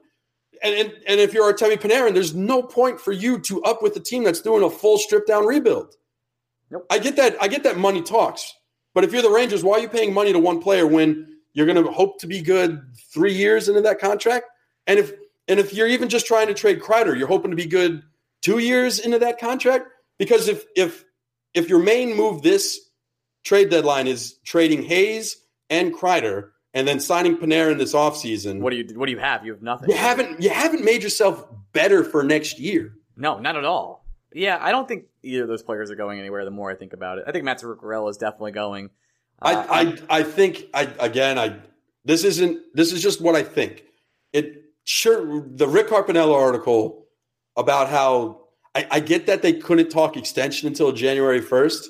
and, 0.63 0.73
and 0.75 0.93
and 1.05 1.19
if 1.19 1.33
you're 1.33 1.53
Artemi 1.53 1.77
Panarin, 1.77 2.13
there's 2.13 2.33
no 2.33 2.63
point 2.63 3.01
for 3.01 3.11
you 3.11 3.39
to 3.39 3.61
up 3.63 3.81
with 3.83 3.93
the 3.93 3.99
team 3.99 4.23
that's 4.23 4.39
doing 4.39 4.63
a 4.63 4.69
full 4.69 4.97
strip 4.97 5.27
down 5.27 5.45
rebuild. 5.45 5.95
Nope. 6.71 6.85
I 6.89 6.99
get 6.99 7.15
that. 7.15 7.35
I 7.41 7.47
get 7.47 7.63
that 7.63 7.77
money 7.77 8.01
talks. 8.01 8.53
But 8.93 9.03
if 9.03 9.13
you're 9.13 9.21
the 9.21 9.29
Rangers, 9.29 9.63
why 9.63 9.77
are 9.77 9.79
you 9.79 9.89
paying 9.89 10.13
money 10.13 10.33
to 10.33 10.39
one 10.39 10.61
player 10.61 10.85
when 10.85 11.37
you're 11.53 11.65
going 11.65 11.83
to 11.83 11.91
hope 11.91 12.19
to 12.19 12.27
be 12.27 12.41
good 12.41 12.81
three 13.13 13.33
years 13.33 13.69
into 13.69 13.81
that 13.81 13.99
contract? 13.99 14.45
And 14.87 14.99
if 14.99 15.13
and 15.47 15.59
if 15.59 15.73
you're 15.73 15.87
even 15.87 16.09
just 16.09 16.25
trying 16.27 16.47
to 16.47 16.53
trade 16.53 16.79
Kreider, 16.79 17.17
you're 17.17 17.27
hoping 17.27 17.51
to 17.51 17.57
be 17.57 17.65
good 17.65 18.03
two 18.41 18.59
years 18.59 18.99
into 18.99 19.19
that 19.19 19.39
contract. 19.39 19.87
Because 20.17 20.47
if 20.47 20.65
if 20.75 21.05
if 21.53 21.69
your 21.69 21.79
main 21.79 22.15
move 22.15 22.41
this 22.41 22.79
trade 23.43 23.69
deadline 23.69 24.07
is 24.07 24.35
trading 24.45 24.83
Hayes 24.83 25.37
and 25.69 25.93
Kreider 25.93 26.49
and 26.73 26.87
then 26.87 26.99
signing 26.99 27.37
Panarin 27.37 27.77
this 27.79 27.93
offseason, 27.93 28.59
What 28.59 28.71
do 28.71 28.77
you? 28.77 28.99
What 28.99 29.07
do 29.07 29.11
you 29.11 29.19
have? 29.19 29.45
You 29.45 29.53
have 29.53 29.61
nothing. 29.63 29.89
you 29.89 29.95
haven't 29.95 30.41
you 30.41 30.49
haven't 30.49 30.83
made 30.83 31.01
yourself 31.03 31.45
better 31.73 32.03
for 32.03 32.23
next 32.23 32.59
year. 32.59 32.93
No, 33.15 33.39
not 33.39 33.55
at 33.55 33.65
all. 33.65 34.05
Yeah, 34.33 34.57
I 34.61 34.71
don't 34.71 34.87
think 34.87 35.05
either 35.23 35.43
of 35.43 35.47
those 35.47 35.63
players 35.63 35.91
are 35.91 35.95
going 35.95 36.19
anywhere. 36.19 36.45
The 36.45 36.51
more 36.51 36.71
I 36.71 36.75
think 36.75 36.93
about 36.93 37.17
it, 37.17 37.25
I 37.27 37.31
think 37.31 37.45
Matt 37.45 37.61
Zuccarello 37.61 38.09
is 38.09 38.17
definitely 38.17 38.51
going. 38.51 38.89
Uh, 39.41 39.65
I, 39.69 39.81
I 39.81 40.19
I 40.19 40.23
think 40.23 40.65
I 40.73 40.83
again 40.99 41.37
I 41.39 41.57
this 42.05 42.23
isn't 42.23 42.59
this 42.73 42.91
is 42.91 43.01
just 43.01 43.21
what 43.21 43.35
I 43.35 43.43
think. 43.43 43.83
It 44.33 44.63
sure 44.83 45.43
the 45.47 45.67
Rick 45.67 45.89
Carpiniello 45.89 46.33
article 46.33 47.07
about 47.55 47.89
how 47.89 48.47
I, 48.75 48.87
I 48.91 48.99
get 48.99 49.25
that 49.27 49.41
they 49.41 49.53
couldn't 49.53 49.89
talk 49.89 50.17
extension 50.17 50.67
until 50.67 50.91
January 50.91 51.41
first, 51.41 51.89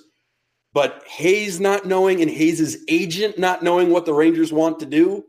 but 0.73 1.03
Hayes 1.07 1.59
not 1.59 1.85
knowing 1.85 2.21
and 2.21 2.29
Hayes's 2.29 2.83
agent 2.87 3.37
not 3.37 3.63
knowing 3.63 3.89
what 3.89 4.05
the 4.05 4.13
Rangers 4.13 4.53
want 4.53 4.79
to 4.79 4.85
do, 4.85 5.25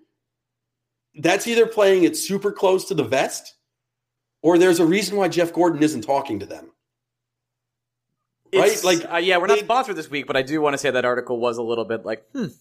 that's 1.17 1.47
either 1.47 1.67
playing 1.67 2.05
it 2.05 2.17
super 2.17 2.53
close 2.53 2.87
to 2.87 2.95
the 2.95 3.05
vest, 3.05 3.55
or 4.43 4.59
there's 4.59 4.81
a 4.81 4.87
reason 4.87 5.17
why 5.17 5.29
Jeff 5.29 5.53
Gorton 5.53 5.83
isn't 5.83 6.03
talking 6.03 6.39
to 6.41 6.47
them. 6.47 6.71
Right? 8.55 8.85
Like, 8.85 9.13
uh, 9.13 9.17
yeah, 9.19 9.37
we're 9.39 9.47
not 9.47 9.59
they- 9.59 9.65
sponsored 9.65 9.97
this 9.97 10.11
week, 10.11 10.27
but 10.27 10.37
I 10.37 10.43
do 10.43 10.61
want 10.61 10.75
to 10.75 10.79
say 10.79 10.91
that 10.91 11.05
article 11.05 11.39
was 11.39 11.59
a 11.59 11.63
little 11.63 11.85
bit 11.85 12.05
like, 12.05 12.25
hmm, 12.33 12.45
It, 12.45 12.53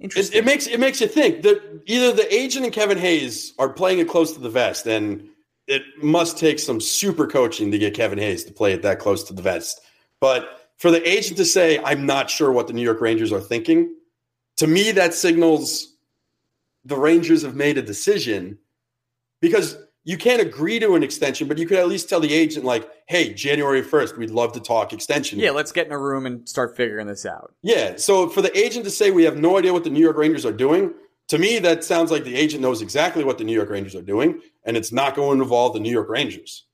interesting. 0.00 0.38
it 0.38 0.44
makes 0.44 0.66
it 0.66 0.78
makes 0.80 1.00
you 1.00 1.08
think 1.08 1.42
that 1.42 1.60
either 1.86 2.12
the 2.12 2.32
agent 2.34 2.64
and 2.64 2.74
Kevin 2.74 2.98
Hayes 2.98 3.52
are 3.58 3.68
playing 3.68 3.98
it 3.98 4.08
close 4.08 4.32
to 4.32 4.40
the 4.40 4.50
vest, 4.50 4.86
and 4.86 5.28
it 5.66 5.82
must 6.02 6.38
take 6.38 6.58
some 6.58 6.80
super 6.80 7.26
coaching 7.26 7.70
to 7.70 7.78
get 7.78 7.94
Kevin 7.94 8.18
Hayes 8.18 8.44
to 8.44 8.52
play 8.52 8.72
it 8.72 8.82
that 8.82 8.98
close 8.98 9.22
to 9.24 9.32
the 9.32 9.42
vest. 9.42 9.80
But 10.20 10.70
for 10.78 10.90
the 10.90 11.06
agent 11.08 11.36
to 11.38 11.44
say, 11.44 11.78
"I'm 11.84 12.04
not 12.06 12.28
sure 12.30 12.50
what 12.52 12.66
the 12.66 12.72
New 12.72 12.82
York 12.82 13.00
Rangers 13.00 13.32
are 13.32 13.40
thinking," 13.40 13.94
to 14.56 14.66
me 14.66 14.90
that 14.92 15.14
signals 15.14 15.94
the 16.84 16.96
Rangers 16.96 17.42
have 17.42 17.54
made 17.54 17.78
a 17.78 17.82
decision 17.82 18.58
because 19.40 19.76
you 20.04 20.16
can't 20.16 20.42
agree 20.42 20.78
to 20.80 20.94
an 20.96 21.02
extension, 21.02 21.46
but 21.48 21.58
you 21.58 21.66
could 21.66 21.78
at 21.78 21.86
least 21.88 22.08
tell 22.08 22.20
the 22.20 22.32
agent, 22.32 22.64
like, 22.64 22.88
"Hey, 23.06 23.32
January 23.32 23.82
first, 23.82 24.16
we'd 24.16 24.30
love 24.30 24.52
to 24.54 24.60
talk 24.60 24.92
extension." 24.92 25.38
yeah, 25.38 25.50
let's 25.52 25.70
get 25.72 25.86
in 25.86 25.92
a 25.92 25.98
room 25.98 26.26
and 26.26 26.48
start 26.48 26.76
figuring 26.76 27.06
this 27.06 27.24
out. 27.24 27.54
Yeah. 27.62 27.96
So 27.96 28.28
for 28.28 28.42
the 28.42 28.56
agent 28.58 28.84
to 28.84 28.90
say 28.90 29.10
we 29.10 29.24
have 29.24 29.36
no 29.36 29.58
idea 29.58 29.72
what 29.72 29.84
the 29.84 29.90
New 29.90 30.00
York 30.00 30.16
Rangers 30.16 30.44
are 30.44 30.52
doing, 30.52 30.92
to 31.28 31.38
me, 31.38 31.58
that 31.60 31.84
sounds 31.84 32.10
like 32.10 32.24
the 32.24 32.34
agent 32.34 32.62
knows 32.62 32.82
exactly 32.82 33.22
what 33.24 33.38
the 33.38 33.44
New 33.44 33.54
York 33.54 33.70
Rangers 33.70 33.94
are 33.94 34.02
doing, 34.02 34.40
and 34.64 34.76
it's 34.76 34.92
not 34.92 35.14
going 35.14 35.38
to 35.38 35.42
involve 35.44 35.72
the 35.74 35.80
New 35.80 35.92
York 35.92 36.08
Rangers. 36.08 36.66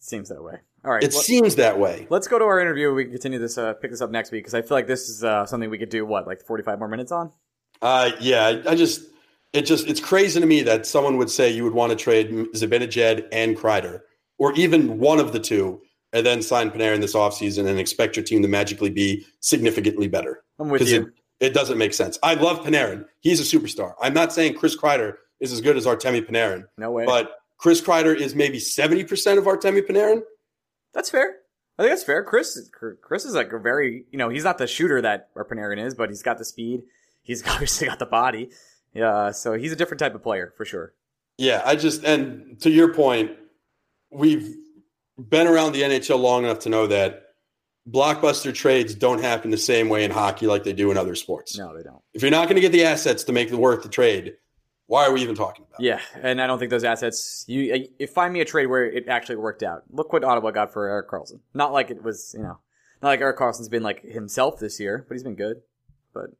Seems 0.00 0.28
that 0.28 0.42
way. 0.42 0.58
All 0.84 0.90
right, 0.90 1.02
It 1.02 1.14
let- 1.14 1.24
seems 1.24 1.54
that 1.56 1.78
way. 1.78 2.06
let's 2.10 2.28
go 2.28 2.38
to 2.38 2.44
our 2.44 2.60
interview. 2.60 2.92
We 2.92 3.04
can 3.04 3.12
continue 3.12 3.38
this, 3.38 3.56
uh, 3.56 3.72
pick 3.74 3.90
this 3.90 4.02
up 4.02 4.10
next 4.10 4.32
week 4.32 4.42
because 4.44 4.52
I 4.54 4.60
feel 4.60 4.76
like 4.76 4.86
this 4.86 5.08
is 5.08 5.24
uh, 5.24 5.46
something 5.46 5.70
we 5.70 5.78
could 5.78 5.88
do. 5.88 6.04
What, 6.04 6.26
like 6.26 6.42
forty-five 6.42 6.78
more 6.78 6.88
minutes 6.88 7.10
on? 7.10 7.32
Uh, 7.80 8.10
yeah, 8.20 8.60
I, 8.66 8.72
I 8.72 8.74
just, 8.74 9.02
it 9.54 9.62
just, 9.62 9.86
it's 9.86 10.00
crazy 10.00 10.40
to 10.40 10.46
me 10.46 10.62
that 10.62 10.84
someone 10.84 11.16
would 11.16 11.30
say 11.30 11.48
you 11.50 11.64
would 11.64 11.72
want 11.74 11.90
to 11.90 11.96
trade 11.96 12.30
Zibanejad 12.54 13.28
and 13.32 13.56
Kreider, 13.56 14.00
or 14.38 14.52
even 14.54 14.98
one 14.98 15.20
of 15.20 15.32
the 15.32 15.38
two, 15.40 15.80
and 16.12 16.26
then 16.26 16.42
sign 16.42 16.70
Panarin 16.70 17.00
this 17.00 17.14
offseason 17.14 17.66
and 17.66 17.78
expect 17.78 18.16
your 18.16 18.24
team 18.24 18.42
to 18.42 18.48
magically 18.48 18.90
be 18.90 19.24
significantly 19.40 20.08
better. 20.08 20.42
I'm 20.58 20.68
with 20.68 20.80
Because 20.80 20.92
you. 20.92 21.12
it, 21.40 21.46
it 21.46 21.54
doesn't 21.54 21.78
make 21.78 21.94
sense. 21.94 22.18
I 22.22 22.34
love 22.34 22.60
Panarin. 22.60 23.06
He's 23.20 23.40
a 23.40 23.58
superstar. 23.58 23.94
I'm 24.00 24.12
not 24.14 24.32
saying 24.32 24.54
Chris 24.54 24.76
Kreider 24.76 25.14
is 25.40 25.52
as 25.52 25.60
good 25.60 25.76
as 25.76 25.86
Artemi 25.86 26.20
Panarin. 26.28 26.64
No 26.76 26.90
way. 26.90 27.04
But 27.06 27.32
Chris 27.58 27.80
Kreider 27.80 28.14
is 28.16 28.34
maybe 28.34 28.58
70% 28.58 29.38
of 29.38 29.44
Artemi 29.44 29.82
Panarin. 29.82 30.22
That's 30.92 31.10
fair. 31.10 31.36
I 31.78 31.82
think 31.82 31.92
that's 31.92 32.04
fair. 32.04 32.22
Chris, 32.22 32.70
Chris 33.02 33.24
is 33.24 33.34
like 33.34 33.52
a 33.52 33.58
very, 33.58 34.04
you 34.10 34.18
know, 34.18 34.28
he's 34.28 34.44
not 34.44 34.58
the 34.58 34.66
shooter 34.66 35.00
that 35.02 35.34
Panarin 35.34 35.84
is, 35.84 35.94
but 35.94 36.08
he's 36.08 36.22
got 36.22 36.38
the 36.38 36.44
speed. 36.44 36.82
He's 37.22 37.44
obviously 37.48 37.88
got 37.88 37.98
the 37.98 38.06
body. 38.06 38.50
Yeah, 38.94 39.32
so 39.32 39.54
he's 39.54 39.72
a 39.72 39.76
different 39.76 39.98
type 39.98 40.14
of 40.14 40.22
player 40.22 40.52
for 40.56 40.64
sure. 40.64 40.94
Yeah, 41.36 41.62
I 41.64 41.76
just 41.76 42.04
and 42.04 42.60
to 42.60 42.70
your 42.70 42.94
point, 42.94 43.32
we've 44.10 44.54
been 45.18 45.46
around 45.46 45.72
the 45.72 45.82
NHL 45.82 46.18
long 46.18 46.44
enough 46.44 46.60
to 46.60 46.68
know 46.68 46.86
that 46.86 47.24
blockbuster 47.88 48.54
trades 48.54 48.94
don't 48.94 49.20
happen 49.20 49.50
the 49.50 49.58
same 49.58 49.88
way 49.88 50.04
in 50.04 50.10
hockey 50.10 50.46
like 50.46 50.64
they 50.64 50.72
do 50.72 50.90
in 50.90 50.96
other 50.96 51.14
sports. 51.14 51.58
No, 51.58 51.76
they 51.76 51.82
don't. 51.82 52.02
If 52.12 52.22
you're 52.22 52.30
not 52.30 52.44
going 52.44 52.56
to 52.56 52.60
get 52.60 52.72
the 52.72 52.84
assets 52.84 53.24
to 53.24 53.32
make 53.32 53.50
the 53.50 53.58
worth 53.58 53.82
the 53.82 53.88
trade, 53.88 54.34
why 54.86 55.06
are 55.06 55.12
we 55.12 55.22
even 55.22 55.34
talking 55.34 55.64
about? 55.68 55.80
It? 55.80 55.86
Yeah, 55.86 56.00
and 56.22 56.40
I 56.40 56.46
don't 56.46 56.58
think 56.58 56.70
those 56.70 56.84
assets. 56.84 57.44
You, 57.48 57.74
uh, 57.74 57.78
you 57.98 58.06
find 58.06 58.32
me 58.32 58.40
a 58.40 58.44
trade 58.44 58.66
where 58.66 58.84
it 58.84 59.08
actually 59.08 59.36
worked 59.36 59.62
out. 59.62 59.82
Look 59.90 60.12
what 60.12 60.24
Ottawa 60.24 60.50
got 60.50 60.72
for 60.72 60.88
Erik 60.88 61.08
Karlsson. 61.08 61.40
Not 61.52 61.72
like 61.72 61.90
it 61.90 62.02
was, 62.02 62.34
you 62.36 62.42
know, 62.42 62.58
not 63.02 63.08
like 63.08 63.20
Erik 63.20 63.38
Karlsson's 63.38 63.68
been 63.68 63.82
like 63.82 64.02
himself 64.02 64.58
this 64.58 64.78
year, 64.78 65.04
but 65.08 65.14
he's 65.14 65.22
been 65.22 65.36
good. 65.36 65.62
But 66.12 66.30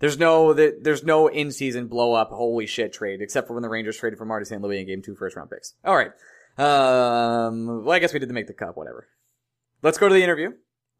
there's 0.00 0.18
no 0.18 0.52
there's 0.52 1.04
no 1.04 1.28
in 1.28 1.52
season 1.52 1.86
blow 1.86 2.14
up 2.14 2.30
holy 2.30 2.66
shit 2.66 2.92
trade 2.92 3.20
except 3.22 3.46
for 3.46 3.54
when 3.54 3.62
the 3.62 3.68
Rangers 3.68 3.96
traded 3.96 4.18
for 4.18 4.24
Marty 4.24 4.44
St. 4.44 4.60
Louis 4.60 4.78
and 4.78 4.86
gave 4.86 5.02
two 5.02 5.14
first 5.14 5.36
round 5.36 5.50
picks. 5.50 5.74
All 5.84 5.96
right. 5.96 6.10
Um, 6.58 7.84
well, 7.84 7.92
I 7.92 7.98
guess 8.00 8.12
we 8.12 8.18
did 8.18 8.28
the 8.28 8.34
make 8.34 8.46
the 8.46 8.52
cup. 8.52 8.76
Whatever. 8.76 9.08
Let's 9.82 9.98
go 9.98 10.08
to 10.08 10.14
the 10.14 10.22
interview. 10.22 10.52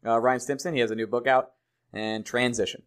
Uh, 0.05 0.19
Ryan 0.19 0.39
Stimson. 0.39 0.73
He 0.73 0.79
has 0.79 0.91
a 0.91 0.95
new 0.95 1.07
book 1.07 1.27
out 1.27 1.51
and 1.93 2.25
transition. 2.25 2.83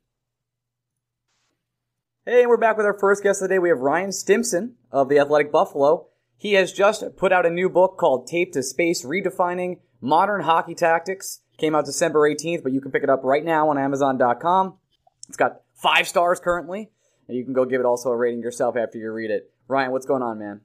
Hey, 2.24 2.40
and 2.40 2.48
we're 2.48 2.56
back 2.56 2.76
with 2.76 2.86
our 2.86 2.98
first 2.98 3.22
guest 3.22 3.42
of 3.42 3.48
the 3.48 3.54
day. 3.54 3.58
We 3.58 3.68
have 3.68 3.78
Ryan 3.78 4.10
Stimson 4.10 4.76
of 4.90 5.08
the 5.08 5.18
Athletic 5.18 5.52
Buffalo. 5.52 6.08
He 6.36 6.54
has 6.54 6.72
just 6.72 7.04
put 7.16 7.32
out 7.32 7.46
a 7.46 7.50
new 7.50 7.68
book 7.68 7.98
called 7.98 8.26
Tape 8.26 8.52
to 8.52 8.62
Space 8.62 9.04
Redefining 9.04 9.80
Modern 10.00 10.42
Hockey 10.42 10.74
Tactics. 10.74 11.40
Came 11.58 11.74
out 11.74 11.84
December 11.84 12.20
18th, 12.28 12.62
but 12.62 12.72
you 12.72 12.80
can 12.80 12.90
pick 12.90 13.02
it 13.02 13.10
up 13.10 13.20
right 13.24 13.44
now 13.44 13.68
on 13.68 13.78
Amazon.com. 13.78 14.78
It's 15.28 15.36
got 15.36 15.60
five 15.84 16.08
stars 16.08 16.40
currently, 16.40 16.90
and 17.28 17.36
you 17.36 17.44
can 17.44 17.52
go 17.52 17.66
give 17.66 17.78
it 17.78 17.84
also 17.84 18.10
a 18.10 18.16
rating 18.16 18.40
yourself 18.40 18.74
after 18.74 18.96
you 18.96 19.12
read 19.12 19.30
it. 19.30 19.52
Ryan, 19.68 19.92
what's 19.92 20.06
going 20.06 20.22
on, 20.22 20.38
man? 20.38 20.62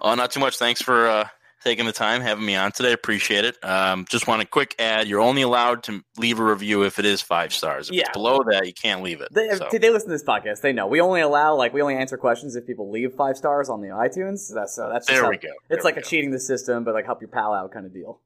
Oh, 0.00 0.14
not 0.14 0.30
too 0.30 0.38
much. 0.38 0.56
Thanks 0.56 0.80
for 0.80 1.08
uh, 1.08 1.28
taking 1.64 1.84
the 1.84 1.92
time, 1.92 2.20
having 2.20 2.46
me 2.46 2.54
on 2.54 2.70
today. 2.70 2.92
Appreciate 2.92 3.44
it. 3.44 3.62
Um, 3.64 4.06
just 4.08 4.28
want 4.28 4.40
a 4.40 4.44
quick 4.44 4.76
ad. 4.78 5.08
You're 5.08 5.20
only 5.20 5.42
allowed 5.42 5.82
to 5.84 6.04
leave 6.16 6.38
a 6.38 6.44
review 6.44 6.84
if 6.84 7.00
it 7.00 7.04
is 7.04 7.22
five 7.22 7.52
stars. 7.52 7.88
If 7.88 7.96
yeah. 7.96 8.02
it's 8.02 8.10
below 8.10 8.44
that, 8.50 8.66
you 8.66 8.72
can't 8.72 9.02
leave 9.02 9.20
it. 9.20 9.32
They, 9.32 9.48
so. 9.56 9.68
they 9.72 9.90
listen 9.90 10.10
to 10.10 10.14
this 10.14 10.22
podcast. 10.22 10.60
They 10.60 10.72
know 10.72 10.86
we 10.86 11.00
only 11.00 11.20
allow 11.20 11.56
like 11.56 11.72
we 11.74 11.82
only 11.82 11.96
answer 11.96 12.16
questions 12.16 12.54
if 12.54 12.68
people 12.68 12.88
leave 12.92 13.14
five 13.14 13.36
stars 13.36 13.68
on 13.68 13.80
the 13.80 13.88
iTunes. 13.88 14.52
That's 14.54 14.76
so 14.76 14.88
that's 14.92 15.08
there 15.08 15.24
how, 15.24 15.30
we 15.30 15.38
go. 15.38 15.48
There 15.68 15.76
it's 15.76 15.84
like 15.84 15.96
a 15.96 16.02
cheating 16.02 16.30
the 16.30 16.38
system, 16.38 16.84
but 16.84 16.94
like 16.94 17.04
help 17.04 17.20
your 17.20 17.30
pal 17.30 17.52
out 17.52 17.72
kind 17.72 17.84
of 17.84 17.92
deal. 17.92 18.20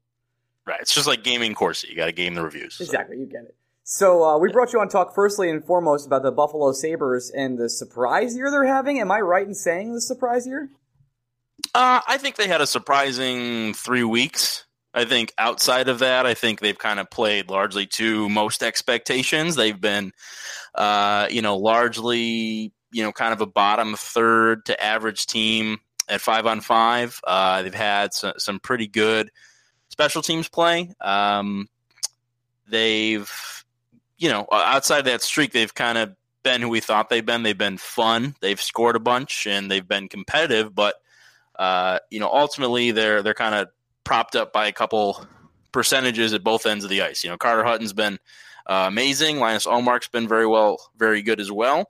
Right. 0.67 0.81
It's 0.81 0.95
just 0.95 1.07
like 1.07 1.25
gaming 1.25 1.55
Corsi. 1.55 1.89
You 1.89 1.97
got 1.97 2.07
to 2.07 2.13
game 2.13 2.35
the 2.35 2.43
reviews. 2.43 2.75
So. 2.75 2.85
Exactly. 2.85 3.17
You 3.17 3.25
get 3.25 3.45
it. 3.45 3.57
So 3.93 4.23
uh, 4.23 4.39
we 4.39 4.53
brought 4.53 4.73
you 4.73 4.79
on 4.79 4.89
talk 4.89 5.17
firstly 5.17 5.51
and 5.51 5.65
foremost 5.65 6.07
about 6.07 6.23
the 6.23 6.31
Buffalo 6.31 6.71
Sabres 6.71 7.29
and 7.29 7.59
the 7.59 7.69
surprise 7.69 8.37
year 8.37 8.49
they're 8.49 8.65
having. 8.65 9.01
Am 9.01 9.11
I 9.11 9.21
right 9.21 9.45
in 9.45 9.53
saying 9.53 9.95
the 9.95 10.01
surprise 10.01 10.47
year? 10.47 10.71
Uh, 11.75 12.01
I 12.07 12.17
think 12.17 12.37
they 12.37 12.47
had 12.47 12.61
a 12.61 12.69
surprising 12.69 13.75
three 13.75 14.05
weeks. 14.05 14.65
I 14.95 15.07
think 15.07 15.33
outside 15.39 15.89
of 15.89 15.99
that, 15.99 16.25
I 16.25 16.35
think 16.35 16.61
they've 16.61 16.79
kind 16.79 17.01
of 17.01 17.11
played 17.11 17.51
largely 17.51 17.85
to 17.87 18.29
most 18.29 18.63
expectations. 18.63 19.57
They've 19.57 19.79
been, 19.79 20.13
uh, 20.73 21.27
you 21.29 21.43
know, 21.43 21.57
largely, 21.57 22.73
you 22.93 23.03
know, 23.03 23.11
kind 23.11 23.33
of 23.33 23.41
a 23.41 23.47
bottom 23.47 23.97
third 23.97 24.67
to 24.67 24.81
average 24.81 25.27
team 25.27 25.79
at 26.09 26.21
five 26.21 26.47
on 26.47 26.61
five. 26.61 27.21
Uh, 27.25 27.63
they've 27.63 27.75
had 27.75 28.15
some, 28.15 28.35
some, 28.39 28.61
pretty 28.61 28.87
good 28.87 29.33
special 29.89 30.23
teams 30.23 30.49
play. 30.49 30.95
Um, 31.01 31.67
they've, 32.69 33.60
you 34.21 34.29
know, 34.29 34.47
outside 34.53 35.07
that 35.07 35.23
streak, 35.23 35.53
they've 35.53 35.75
kind 35.75 35.99
of 35.99 36.15
been 36.43 36.61
who 36.61 36.69
we 36.69 36.81
thought 36.81 37.09
they've 37.09 37.25
been. 37.25 37.43
They've 37.43 37.57
been 37.57 37.79
fun. 37.79 38.37
They've 38.41 38.61
scored 38.61 38.95
a 38.95 39.01
bunch 39.01 39.47
and 39.47 39.71
they've 39.71 39.87
been 39.87 40.09
competitive, 40.09 40.75
but 40.75 40.95
uh, 41.59 41.99
you 42.11 42.21
know, 42.21 42.31
ultimately 42.31 42.91
they're 42.91 43.23
they're 43.23 43.35
kind 43.35 43.55
of 43.55 43.69
propped 44.05 44.37
up 44.37 44.53
by 44.53 44.67
a 44.67 44.73
couple 44.73 45.27
percentages 45.73 46.33
at 46.33 46.45
both 46.45 46.67
ends 46.67 46.85
of 46.85 46.91
the 46.91 47.03
ice. 47.03 47.25
You 47.25 47.31
know, 47.31 47.39
Carter 47.39 47.65
Hutton's 47.65 47.93
been 47.93 48.19
uh, 48.67 48.85
amazing. 48.89 49.39
Linus 49.39 49.67
Ullmark's 49.67 50.09
been 50.09 50.29
very 50.29 50.47
well, 50.47 50.91
very 50.99 51.23
good 51.23 51.41
as 51.41 51.51
well, 51.51 51.87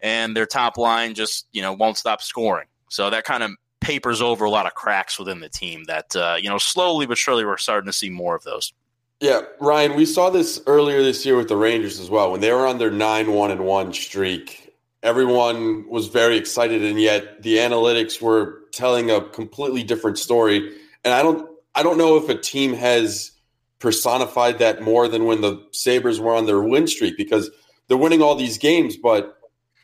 and 0.00 0.34
their 0.34 0.46
top 0.46 0.78
line 0.78 1.14
just 1.14 1.46
you 1.52 1.60
know 1.60 1.74
won't 1.74 1.98
stop 1.98 2.22
scoring. 2.22 2.68
So 2.88 3.10
that 3.10 3.24
kind 3.24 3.42
of 3.42 3.50
papers 3.80 4.22
over 4.22 4.46
a 4.46 4.50
lot 4.50 4.66
of 4.66 4.74
cracks 4.74 5.18
within 5.18 5.40
the 5.40 5.48
team. 5.50 5.84
That 5.84 6.16
uh, 6.16 6.36
you 6.40 6.48
know, 6.48 6.58
slowly 6.58 7.06
but 7.06 7.18
surely 7.18 7.44
we're 7.44 7.58
starting 7.58 7.86
to 7.86 7.92
see 7.92 8.10
more 8.10 8.34
of 8.34 8.44
those. 8.44 8.72
Yeah, 9.20 9.42
Ryan, 9.60 9.96
we 9.96 10.06
saw 10.06 10.30
this 10.30 10.62
earlier 10.66 11.02
this 11.02 11.26
year 11.26 11.36
with 11.36 11.48
the 11.48 11.56
Rangers 11.56 12.00
as 12.00 12.08
well. 12.08 12.32
When 12.32 12.40
they 12.40 12.52
were 12.52 12.66
on 12.66 12.78
their 12.78 12.90
nine 12.90 13.32
one 13.32 13.50
and 13.50 13.64
one 13.64 13.92
streak 13.92 14.70
everyone 15.02 15.88
was 15.88 16.08
very 16.08 16.36
excited 16.36 16.82
and 16.84 17.00
yet 17.00 17.42
the 17.42 17.56
analytics 17.56 18.20
were 18.20 18.62
telling 18.72 19.10
a 19.10 19.20
completely 19.20 19.82
different 19.82 20.18
story. 20.18 20.76
And 21.04 21.14
i 21.14 21.22
don't 21.22 21.48
i 21.74 21.82
don't 21.82 21.98
know 21.98 22.16
if 22.16 22.28
a 22.28 22.34
team 22.34 22.74
has 22.74 23.32
personified 23.78 24.58
that 24.58 24.82
more 24.82 25.08
than 25.08 25.24
when 25.24 25.40
the 25.40 25.64
sabres 25.72 26.20
were 26.20 26.34
on 26.34 26.46
their 26.46 26.60
win 26.60 26.86
streak 26.86 27.16
because 27.16 27.50
they're 27.88 27.96
winning 27.96 28.20
all 28.20 28.34
these 28.34 28.58
games 28.58 28.96
but 28.96 29.38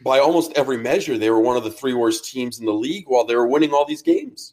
by 0.04 0.18
almost 0.18 0.52
every 0.56 0.76
measure 0.76 1.16
they 1.16 1.30
were 1.30 1.40
one 1.40 1.56
of 1.56 1.64
the 1.64 1.70
three 1.70 1.94
worst 1.94 2.30
teams 2.30 2.60
in 2.60 2.66
the 2.66 2.72
league 2.72 3.04
while 3.06 3.24
they 3.24 3.34
were 3.34 3.46
winning 3.46 3.72
all 3.72 3.86
these 3.86 4.02
games. 4.02 4.52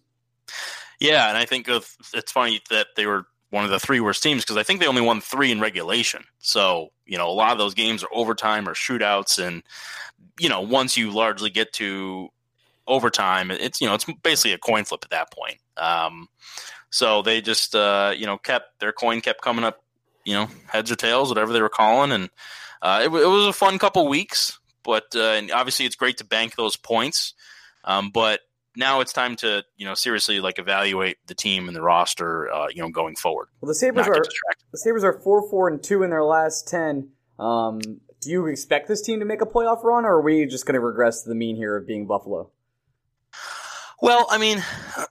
Yeah 1.02 1.28
and 1.28 1.38
i 1.38 1.46
think 1.46 1.68
of, 1.68 1.98
it's 2.14 2.32
funny 2.32 2.62
that 2.70 2.88
they 2.96 3.06
were 3.06 3.26
one 3.54 3.64
of 3.64 3.70
the 3.70 3.80
three 3.80 4.00
worst 4.00 4.24
teams 4.24 4.44
because 4.44 4.58
I 4.58 4.64
think 4.64 4.80
they 4.80 4.88
only 4.88 5.02
won 5.02 5.22
three 5.22 5.52
in 5.52 5.60
regulation. 5.60 6.24
So, 6.40 6.90
you 7.06 7.20
know, 7.20 7.30
a 7.30 7.32
lot 7.32 7.52
of 7.52 7.60
those 7.60 7.76
games 7.76 8.04
are 8.04 8.10
overtime 8.12 8.68
or 8.68 8.74
shootouts. 8.74 9.38
And 9.38 9.62
you 10.40 10.50
know, 10.50 10.62
once 10.62 10.98
you 10.98 11.12
largely 11.12 11.52
get 11.52 11.72
to 11.74 12.30
overtime, 12.88 13.52
it's 13.52 13.80
you 13.80 13.88
know, 13.88 13.94
it's 13.94 14.06
basically 14.24 14.54
a 14.54 14.58
coin 14.58 14.86
flip 14.86 15.02
at 15.04 15.12
that 15.12 15.32
point. 15.32 15.60
Um, 15.78 16.30
so 16.90 17.22
they 17.22 17.42
just 17.42 17.76
uh, 17.76 18.14
you 18.18 18.26
know 18.26 18.40
kept 18.40 18.80
their 18.80 18.92
coin 18.92 19.22
kept 19.22 19.42
coming 19.42 19.64
up, 19.64 19.84
you 20.26 20.34
know, 20.34 20.48
heads 20.66 20.92
or 20.92 20.96
tails, 20.96 21.30
whatever 21.30 21.54
they 21.54 21.62
were 21.62 21.70
calling, 21.70 22.12
and 22.12 22.32
uh, 22.82 23.02
it, 23.04 23.06
it, 23.06 23.28
was 23.28 23.46
a 23.46 23.54
fun 23.54 23.78
couple 23.78 24.08
weeks. 24.08 24.60
But 24.84 25.16
uh, 25.16 25.20
and 25.20 25.52
obviously, 25.52 25.86
it's 25.86 25.96
great 25.96 26.18
to 26.18 26.26
bank 26.26 26.56
those 26.56 26.76
points. 26.76 27.36
Um, 27.84 28.10
but 28.12 28.40
now 28.76 29.02
it's 29.02 29.14
time 29.14 29.36
to 29.38 29.64
you 29.78 29.86
know 29.86 29.94
seriously 29.94 30.40
like 30.40 30.60
evaluate 30.60 31.18
the 31.28 31.36
team 31.36 31.68
and 31.68 31.76
the 31.76 31.82
roster 31.82 32.52
uh, 32.52 32.68
you 32.70 32.82
know 32.82 32.90
going 32.90 33.16
forward. 33.16 33.48
Well, 33.62 33.68
the 33.68 33.76
Sabres 33.76 34.08
are 34.08 34.24
the 34.72 34.78
Sabres 34.78 35.04
are 35.04 35.14
four 35.14 35.48
four 35.50 35.68
and 35.68 35.82
two 35.82 36.04
in 36.04 36.10
their 36.10 36.24
last 36.24 36.68
ten. 36.68 37.10
Um, 37.40 37.80
do 38.22 38.30
you 38.30 38.48
expect 38.48 38.88
this 38.88 39.02
team 39.02 39.20
to 39.20 39.26
make 39.26 39.42
a 39.42 39.46
playoff 39.46 39.84
run, 39.84 40.06
or 40.06 40.16
are 40.16 40.22
we 40.22 40.46
just 40.46 40.66
going 40.66 40.76
to 40.76 40.80
regress 40.80 41.24
to 41.24 41.30
the 41.30 41.36
mean 41.36 41.56
here 41.56 41.76
of 41.76 41.86
being 41.86 42.08
Buffalo? 42.08 42.50
Well, 44.02 44.28
I 44.30 44.38
mean, 44.38 44.64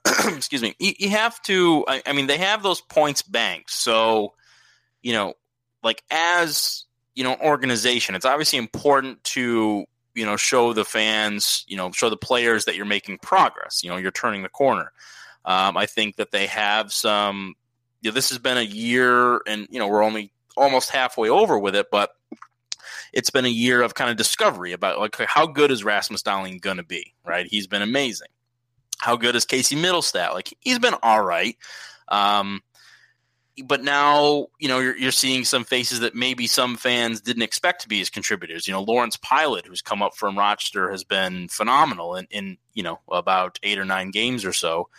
excuse 0.35 0.61
me. 0.61 0.75
You, 0.79 0.93
you 0.99 1.09
have 1.09 1.41
to. 1.43 1.85
I, 1.87 2.01
I, 2.05 2.13
mean, 2.13 2.27
they 2.27 2.37
have 2.37 2.63
those 2.63 2.81
points 2.81 3.21
banked, 3.21 3.71
so 3.71 4.33
you 5.01 5.13
know, 5.13 5.33
like 5.83 6.03
as 6.09 6.85
you 7.15 7.23
know, 7.23 7.35
organization, 7.37 8.15
it's 8.15 8.25
obviously 8.25 8.57
important 8.57 9.23
to 9.23 9.85
you 10.15 10.25
know 10.25 10.37
show 10.37 10.73
the 10.73 10.85
fans, 10.85 11.65
you 11.67 11.77
know, 11.77 11.91
show 11.91 12.09
the 12.09 12.17
players 12.17 12.65
that 12.65 12.75
you're 12.75 12.85
making 12.85 13.19
progress. 13.19 13.83
You 13.83 13.89
know, 13.89 13.97
you're 13.97 14.11
turning 14.11 14.43
the 14.43 14.49
corner. 14.49 14.91
Um, 15.45 15.75
I 15.77 15.85
think 15.85 16.17
that 16.17 16.31
they 16.31 16.47
have 16.47 16.91
some. 16.91 17.55
You 18.01 18.09
know, 18.09 18.15
this 18.15 18.29
has 18.29 18.37
been 18.37 18.57
a 18.57 18.61
year, 18.61 19.41
and 19.47 19.67
you 19.69 19.79
know, 19.79 19.87
we're 19.87 20.03
only 20.03 20.31
almost 20.55 20.89
halfway 20.89 21.29
over 21.29 21.57
with 21.57 21.75
it, 21.75 21.87
but 21.91 22.11
it's 23.13 23.29
been 23.29 23.45
a 23.45 23.49
year 23.49 23.81
of 23.81 23.93
kind 23.93 24.09
of 24.09 24.17
discovery 24.17 24.71
about 24.73 24.99
like 24.99 25.15
how 25.27 25.45
good 25.45 25.71
is 25.71 25.83
Rasmus 25.83 26.23
Dahlin 26.23 26.59
going 26.59 26.77
to 26.77 26.83
be, 26.83 27.13
right? 27.25 27.45
He's 27.45 27.67
been 27.67 27.81
amazing. 27.81 28.27
How 28.99 29.15
good 29.15 29.35
is 29.35 29.45
Casey 29.45 29.75
Mittelstadt 29.75 30.33
Like 30.33 30.53
he's 30.59 30.79
been 30.79 30.95
all 31.03 31.23
right. 31.23 31.57
Um, 32.07 32.61
but 33.65 33.83
now 33.83 34.47
you 34.59 34.67
know 34.67 34.79
you're, 34.79 34.97
you're 34.97 35.11
seeing 35.11 35.45
some 35.45 35.63
faces 35.63 35.99
that 35.99 36.15
maybe 36.15 36.47
some 36.47 36.75
fans 36.75 37.21
didn't 37.21 37.43
expect 37.43 37.81
to 37.81 37.89
be 37.89 38.01
as 38.01 38.09
contributors. 38.09 38.67
You 38.67 38.73
know, 38.73 38.81
Lawrence 38.81 39.17
Pilut, 39.17 39.65
who's 39.67 39.81
come 39.81 40.01
up 40.01 40.15
from 40.15 40.37
Rochester, 40.37 40.89
has 40.89 41.03
been 41.03 41.47
phenomenal 41.49 42.15
in, 42.15 42.27
in 42.31 42.57
you 42.73 42.83
know 42.83 42.99
about 43.11 43.59
eight 43.63 43.77
or 43.77 43.85
nine 43.85 44.11
games 44.11 44.45
or 44.45 44.53
so. 44.53 44.89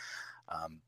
Um, 0.48 0.80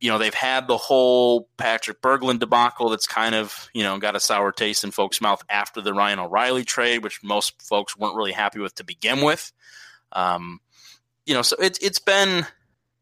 you 0.00 0.10
know, 0.10 0.18
they've 0.18 0.34
had 0.34 0.68
the 0.68 0.76
whole 0.76 1.48
Patrick 1.56 2.02
Berglund 2.02 2.38
debacle 2.38 2.90
that's 2.90 3.06
kind 3.06 3.34
of, 3.34 3.68
you 3.72 3.82
know, 3.82 3.98
got 3.98 4.14
a 4.14 4.20
sour 4.20 4.52
taste 4.52 4.84
in 4.84 4.90
folks' 4.90 5.22
mouth 5.22 5.42
after 5.48 5.80
the 5.80 5.94
Ryan 5.94 6.18
O'Reilly 6.18 6.64
trade, 6.64 7.02
which 7.02 7.22
most 7.22 7.60
folks 7.62 7.96
weren't 7.96 8.14
really 8.14 8.32
happy 8.32 8.58
with 8.58 8.74
to 8.74 8.84
begin 8.84 9.22
with. 9.22 9.52
Um, 10.12 10.60
you 11.24 11.34
know, 11.34 11.42
so 11.42 11.56
it's 11.58 11.78
it's 11.78 11.98
been 11.98 12.46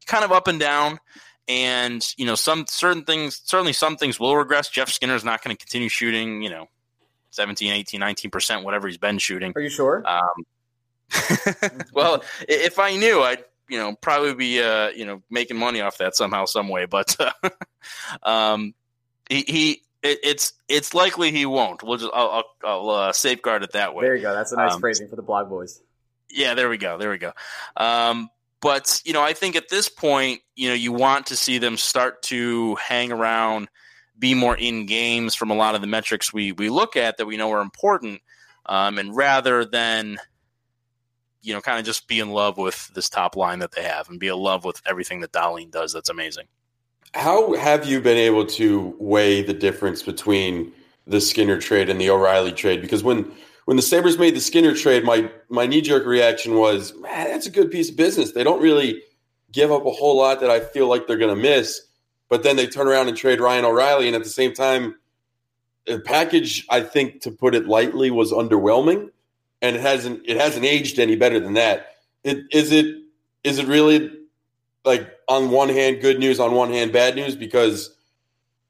kind 0.06 0.24
of 0.24 0.32
up 0.32 0.46
and 0.46 0.60
down. 0.60 1.00
And, 1.46 2.06
you 2.16 2.24
know, 2.24 2.36
some 2.36 2.64
certain 2.68 3.04
things, 3.04 3.40
certainly 3.44 3.74
some 3.74 3.96
things 3.96 4.18
will 4.18 4.36
regress. 4.36 4.68
Jeff 4.68 4.88
Skinner 4.88 5.14
is 5.14 5.24
not 5.24 5.44
going 5.44 5.54
to 5.54 5.62
continue 5.62 5.90
shooting, 5.90 6.42
you 6.42 6.48
know, 6.48 6.68
17, 7.30 7.72
18, 7.72 8.00
19%, 8.00 8.64
whatever 8.64 8.88
he's 8.88 8.96
been 8.96 9.18
shooting. 9.18 9.52
Are 9.54 9.60
you 9.60 9.68
sure? 9.68 10.02
Um, 10.06 10.46
well, 11.92 12.22
if 12.48 12.78
I 12.78 12.96
knew, 12.96 13.22
I'd 13.22 13.44
you 13.68 13.78
know 13.78 13.94
probably 13.94 14.34
be 14.34 14.62
uh, 14.62 14.88
you 14.88 15.06
know 15.06 15.22
making 15.30 15.56
money 15.56 15.80
off 15.80 15.98
that 15.98 16.14
somehow, 16.14 16.44
some 16.44 16.68
way. 16.68 16.86
But 16.86 17.16
uh, 17.20 17.50
um, 18.22 18.74
he, 19.28 19.44
he 19.46 19.70
it, 20.02 20.18
it's 20.22 20.52
it's 20.68 20.94
likely 20.94 21.30
he 21.30 21.46
won't. 21.46 21.82
We'll 21.82 21.98
just 21.98 22.10
I'll, 22.14 22.30
I'll, 22.30 22.44
I'll 22.64 22.90
uh, 22.90 23.12
safeguard 23.12 23.62
it 23.62 23.72
that 23.72 23.94
way. 23.94 24.04
There 24.04 24.16
you 24.16 24.22
go. 24.22 24.34
That's 24.34 24.52
a 24.52 24.56
nice 24.56 24.74
Um, 24.74 24.80
phrasing 24.80 25.08
for 25.08 25.16
the 25.16 25.22
blog 25.22 25.48
boys. 25.48 25.80
Yeah, 26.30 26.54
there 26.54 26.68
we 26.68 26.78
go. 26.78 26.98
There 26.98 27.10
we 27.10 27.18
go. 27.18 27.32
Um, 27.76 28.28
but 28.64 29.02
you 29.04 29.12
know, 29.12 29.22
I 29.22 29.34
think 29.34 29.56
at 29.56 29.68
this 29.68 29.90
point, 29.90 30.40
you 30.56 30.68
know, 30.68 30.74
you 30.74 30.90
want 30.90 31.26
to 31.26 31.36
see 31.36 31.58
them 31.58 31.76
start 31.76 32.22
to 32.22 32.76
hang 32.76 33.12
around, 33.12 33.68
be 34.18 34.32
more 34.32 34.56
in 34.56 34.86
games 34.86 35.34
from 35.34 35.50
a 35.50 35.54
lot 35.54 35.74
of 35.74 35.82
the 35.82 35.86
metrics 35.86 36.32
we 36.32 36.52
we 36.52 36.70
look 36.70 36.96
at 36.96 37.18
that 37.18 37.26
we 37.26 37.36
know 37.36 37.52
are 37.52 37.60
important, 37.60 38.22
um, 38.64 38.96
and 38.96 39.14
rather 39.14 39.66
than 39.66 40.18
you 41.42 41.52
know, 41.52 41.60
kind 41.60 41.78
of 41.78 41.84
just 41.84 42.08
be 42.08 42.20
in 42.20 42.30
love 42.30 42.56
with 42.56 42.90
this 42.94 43.10
top 43.10 43.36
line 43.36 43.58
that 43.58 43.72
they 43.72 43.82
have 43.82 44.08
and 44.08 44.18
be 44.18 44.28
in 44.28 44.36
love 44.36 44.64
with 44.64 44.80
everything 44.86 45.20
that 45.20 45.30
Dahlin 45.30 45.70
does. 45.70 45.92
That's 45.92 46.08
amazing. 46.08 46.46
How 47.12 47.54
have 47.56 47.84
you 47.84 48.00
been 48.00 48.16
able 48.16 48.46
to 48.46 48.96
weigh 48.98 49.42
the 49.42 49.52
difference 49.52 50.02
between 50.02 50.72
the 51.06 51.20
Skinner 51.20 51.60
trade 51.60 51.90
and 51.90 52.00
the 52.00 52.08
O'Reilly 52.08 52.52
trade? 52.52 52.80
Because 52.80 53.04
when 53.04 53.30
when 53.64 53.76
the 53.76 53.82
Sabres 53.82 54.18
made 54.18 54.34
the 54.34 54.40
Skinner 54.40 54.74
trade, 54.74 55.04
my 55.04 55.30
my 55.48 55.66
knee 55.66 55.80
jerk 55.80 56.06
reaction 56.06 56.54
was, 56.54 56.94
man, 57.00 57.28
that's 57.28 57.46
a 57.46 57.50
good 57.50 57.70
piece 57.70 57.90
of 57.90 57.96
business. 57.96 58.32
They 58.32 58.44
don't 58.44 58.60
really 58.60 59.02
give 59.52 59.72
up 59.72 59.86
a 59.86 59.90
whole 59.90 60.16
lot 60.16 60.40
that 60.40 60.50
I 60.50 60.60
feel 60.60 60.88
like 60.88 61.06
they're 61.06 61.16
going 61.16 61.34
to 61.34 61.40
miss. 61.40 61.80
But 62.28 62.42
then 62.42 62.56
they 62.56 62.66
turn 62.66 62.88
around 62.88 63.08
and 63.08 63.16
trade 63.16 63.40
Ryan 63.40 63.64
O'Reilly, 63.64 64.06
and 64.06 64.16
at 64.16 64.24
the 64.24 64.30
same 64.30 64.52
time, 64.52 64.96
the 65.86 66.00
package, 66.00 66.66
I 66.70 66.80
think, 66.80 67.20
to 67.22 67.30
put 67.30 67.54
it 67.54 67.66
lightly, 67.66 68.10
was 68.10 68.32
underwhelming, 68.32 69.10
and 69.62 69.76
it 69.76 69.82
hasn't 69.82 70.22
it 70.26 70.36
hasn't 70.36 70.64
aged 70.64 70.98
any 70.98 71.16
better 71.16 71.40
than 71.40 71.54
that. 71.54 71.96
It, 72.24 72.44
is 72.50 72.72
it 72.72 72.96
is 73.44 73.58
it 73.58 73.66
really 73.66 74.10
like 74.84 75.10
on 75.28 75.50
one 75.50 75.68
hand 75.68 76.00
good 76.00 76.18
news, 76.18 76.40
on 76.40 76.52
one 76.52 76.70
hand 76.70 76.92
bad 76.92 77.14
news? 77.14 77.36
Because 77.36 77.94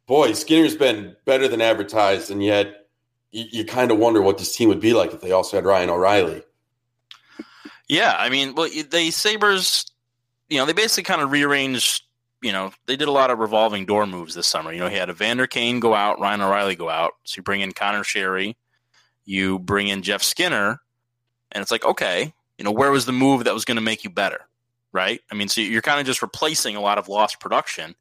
boy, 0.06 0.32
Skinner's 0.32 0.76
been 0.76 1.16
better 1.24 1.48
than 1.48 1.60
advertised, 1.60 2.30
and 2.30 2.42
yet 2.42 2.83
you, 3.34 3.46
you 3.50 3.64
kind 3.64 3.90
of 3.90 3.98
wonder 3.98 4.22
what 4.22 4.38
this 4.38 4.54
team 4.54 4.68
would 4.68 4.80
be 4.80 4.94
like 4.94 5.12
if 5.12 5.20
they 5.20 5.32
also 5.32 5.56
had 5.56 5.64
Ryan 5.64 5.90
O'Reilly. 5.90 6.42
Yeah, 7.88 8.14
I 8.16 8.30
mean, 8.30 8.54
well, 8.54 8.68
the 8.68 9.10
Sabres, 9.10 9.84
you 10.48 10.56
know, 10.56 10.64
they 10.64 10.72
basically 10.72 11.02
kind 11.02 11.20
of 11.20 11.32
rearranged. 11.32 12.02
You 12.40 12.52
know, 12.52 12.72
they 12.86 12.96
did 12.96 13.08
a 13.08 13.12
lot 13.12 13.30
of 13.30 13.38
revolving 13.38 13.86
door 13.86 14.06
moves 14.06 14.34
this 14.34 14.46
summer. 14.46 14.72
You 14.72 14.80
know, 14.80 14.88
he 14.88 14.96
had 14.96 15.10
Evander 15.10 15.46
Kane 15.46 15.80
go 15.80 15.94
out, 15.94 16.20
Ryan 16.20 16.42
O'Reilly 16.42 16.76
go 16.76 16.88
out. 16.88 17.12
So 17.24 17.38
you 17.38 17.42
bring 17.42 17.60
in 17.60 17.72
Conor 17.72 18.04
Sheary, 18.04 18.54
you 19.24 19.58
bring 19.58 19.88
in 19.88 20.02
Jeff 20.02 20.22
Skinner, 20.22 20.80
and 21.50 21.62
it's 21.62 21.70
like, 21.70 21.84
okay, 21.84 22.32
you 22.58 22.64
know, 22.64 22.70
where 22.70 22.90
was 22.90 23.06
the 23.06 23.12
move 23.12 23.44
that 23.44 23.54
was 23.54 23.64
going 23.64 23.76
to 23.76 23.82
make 23.82 24.04
you 24.04 24.10
better, 24.10 24.42
right? 24.92 25.20
I 25.30 25.34
mean, 25.34 25.48
so 25.48 25.60
you're 25.60 25.82
kind 25.82 26.00
of 26.00 26.06
just 26.06 26.22
replacing 26.22 26.76
a 26.76 26.80
lot 26.80 26.98
of 26.98 27.08
lost 27.08 27.40
production, 27.40 27.94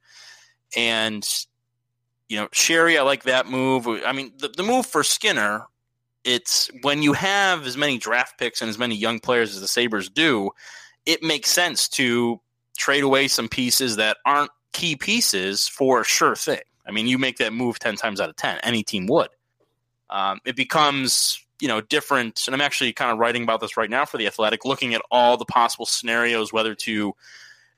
and 0.75 1.27
you 2.33 2.39
know, 2.39 2.47
Sheary, 2.47 2.97
I 2.97 3.03
like 3.03 3.23
that 3.23 3.47
move. 3.47 3.87
I 3.87 4.11
mean, 4.11 4.33
the, 4.37 4.49
the 4.49 4.63
move 4.63 4.85
for 4.85 5.03
Skinner 5.03 5.67
it's 6.23 6.69
when 6.81 7.01
you 7.01 7.13
have 7.13 7.65
as 7.67 7.77
many 7.77 7.97
draft 7.97 8.37
picks 8.37 8.61
and 8.61 8.69
as 8.69 8.77
many 8.77 8.95
young 8.95 9.19
players 9.19 9.53
as 9.53 9.61
the 9.61 9.67
Sabres 9.67 10.09
do, 10.09 10.51
it 11.05 11.21
makes 11.21 11.49
sense 11.49 11.89
to 11.89 12.39
trade 12.77 13.03
away 13.03 13.27
some 13.27 13.49
pieces 13.49 13.97
that 13.97 14.17
aren't 14.25 14.51
key 14.71 14.95
pieces 14.95 15.67
for 15.67 16.01
a 16.01 16.05
sure 16.05 16.35
thing. 16.35 16.61
I 16.85 16.91
mean, 16.91 17.07
you 17.07 17.17
make 17.17 17.37
that 17.37 17.53
move 17.53 17.79
10 17.79 17.95
times 17.95 18.19
out 18.19 18.29
of 18.29 18.35
10. 18.35 18.59
Any 18.63 18.83
team 18.83 19.07
would. 19.07 19.29
Um, 20.09 20.39
it 20.45 20.55
becomes, 20.55 21.39
you 21.59 21.67
know, 21.67 21.81
different. 21.81 22.47
And 22.47 22.55
I'm 22.55 22.61
actually 22.61 22.93
kind 22.93 23.11
of 23.11 23.19
writing 23.19 23.43
about 23.43 23.61
this 23.61 23.77
right 23.77 23.89
now 23.89 24.05
for 24.05 24.17
The 24.17 24.27
Athletic, 24.27 24.65
looking 24.65 24.93
at 24.93 25.01
all 25.11 25.37
the 25.37 25.45
possible 25.45 25.85
scenarios, 25.85 26.51
whether 26.51 26.75
to 26.75 27.13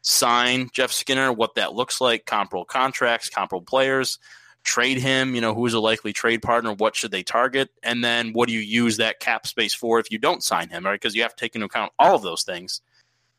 sign 0.01 0.69
Jeff 0.71 0.91
Skinner, 0.91 1.33
what 1.33 1.55
that 1.55 1.73
looks 1.73 1.99
like, 1.99 2.25
comparable 2.25 2.65
contracts, 2.65 3.29
comparable 3.29 3.65
players 3.65 4.19
trade 4.65 4.97
him, 4.97 5.35
you 5.35 5.41
know, 5.41 5.53
who's 5.53 5.73
a 5.73 5.79
likely 5.79 6.11
trade 6.11 6.41
partner, 6.41 6.73
what 6.73 6.95
should 6.95 7.11
they 7.11 7.23
target, 7.23 7.69
and 7.83 8.03
then 8.03 8.33
what 8.33 8.47
do 8.47 8.53
you 8.53 8.59
use 8.59 8.97
that 8.97 9.19
cap 9.19 9.47
space 9.47 9.73
for 9.73 9.99
if 9.99 10.11
you 10.11 10.17
don't 10.17 10.43
sign 10.43 10.67
him, 10.69 10.83
right? 10.83 10.99
Because 10.99 11.15
you 11.15 11.21
have 11.21 11.35
to 11.35 11.39
take 11.39 11.55
into 11.55 11.65
account 11.65 11.93
all 11.97 12.15
of 12.15 12.23
those 12.23 12.43
things. 12.43 12.81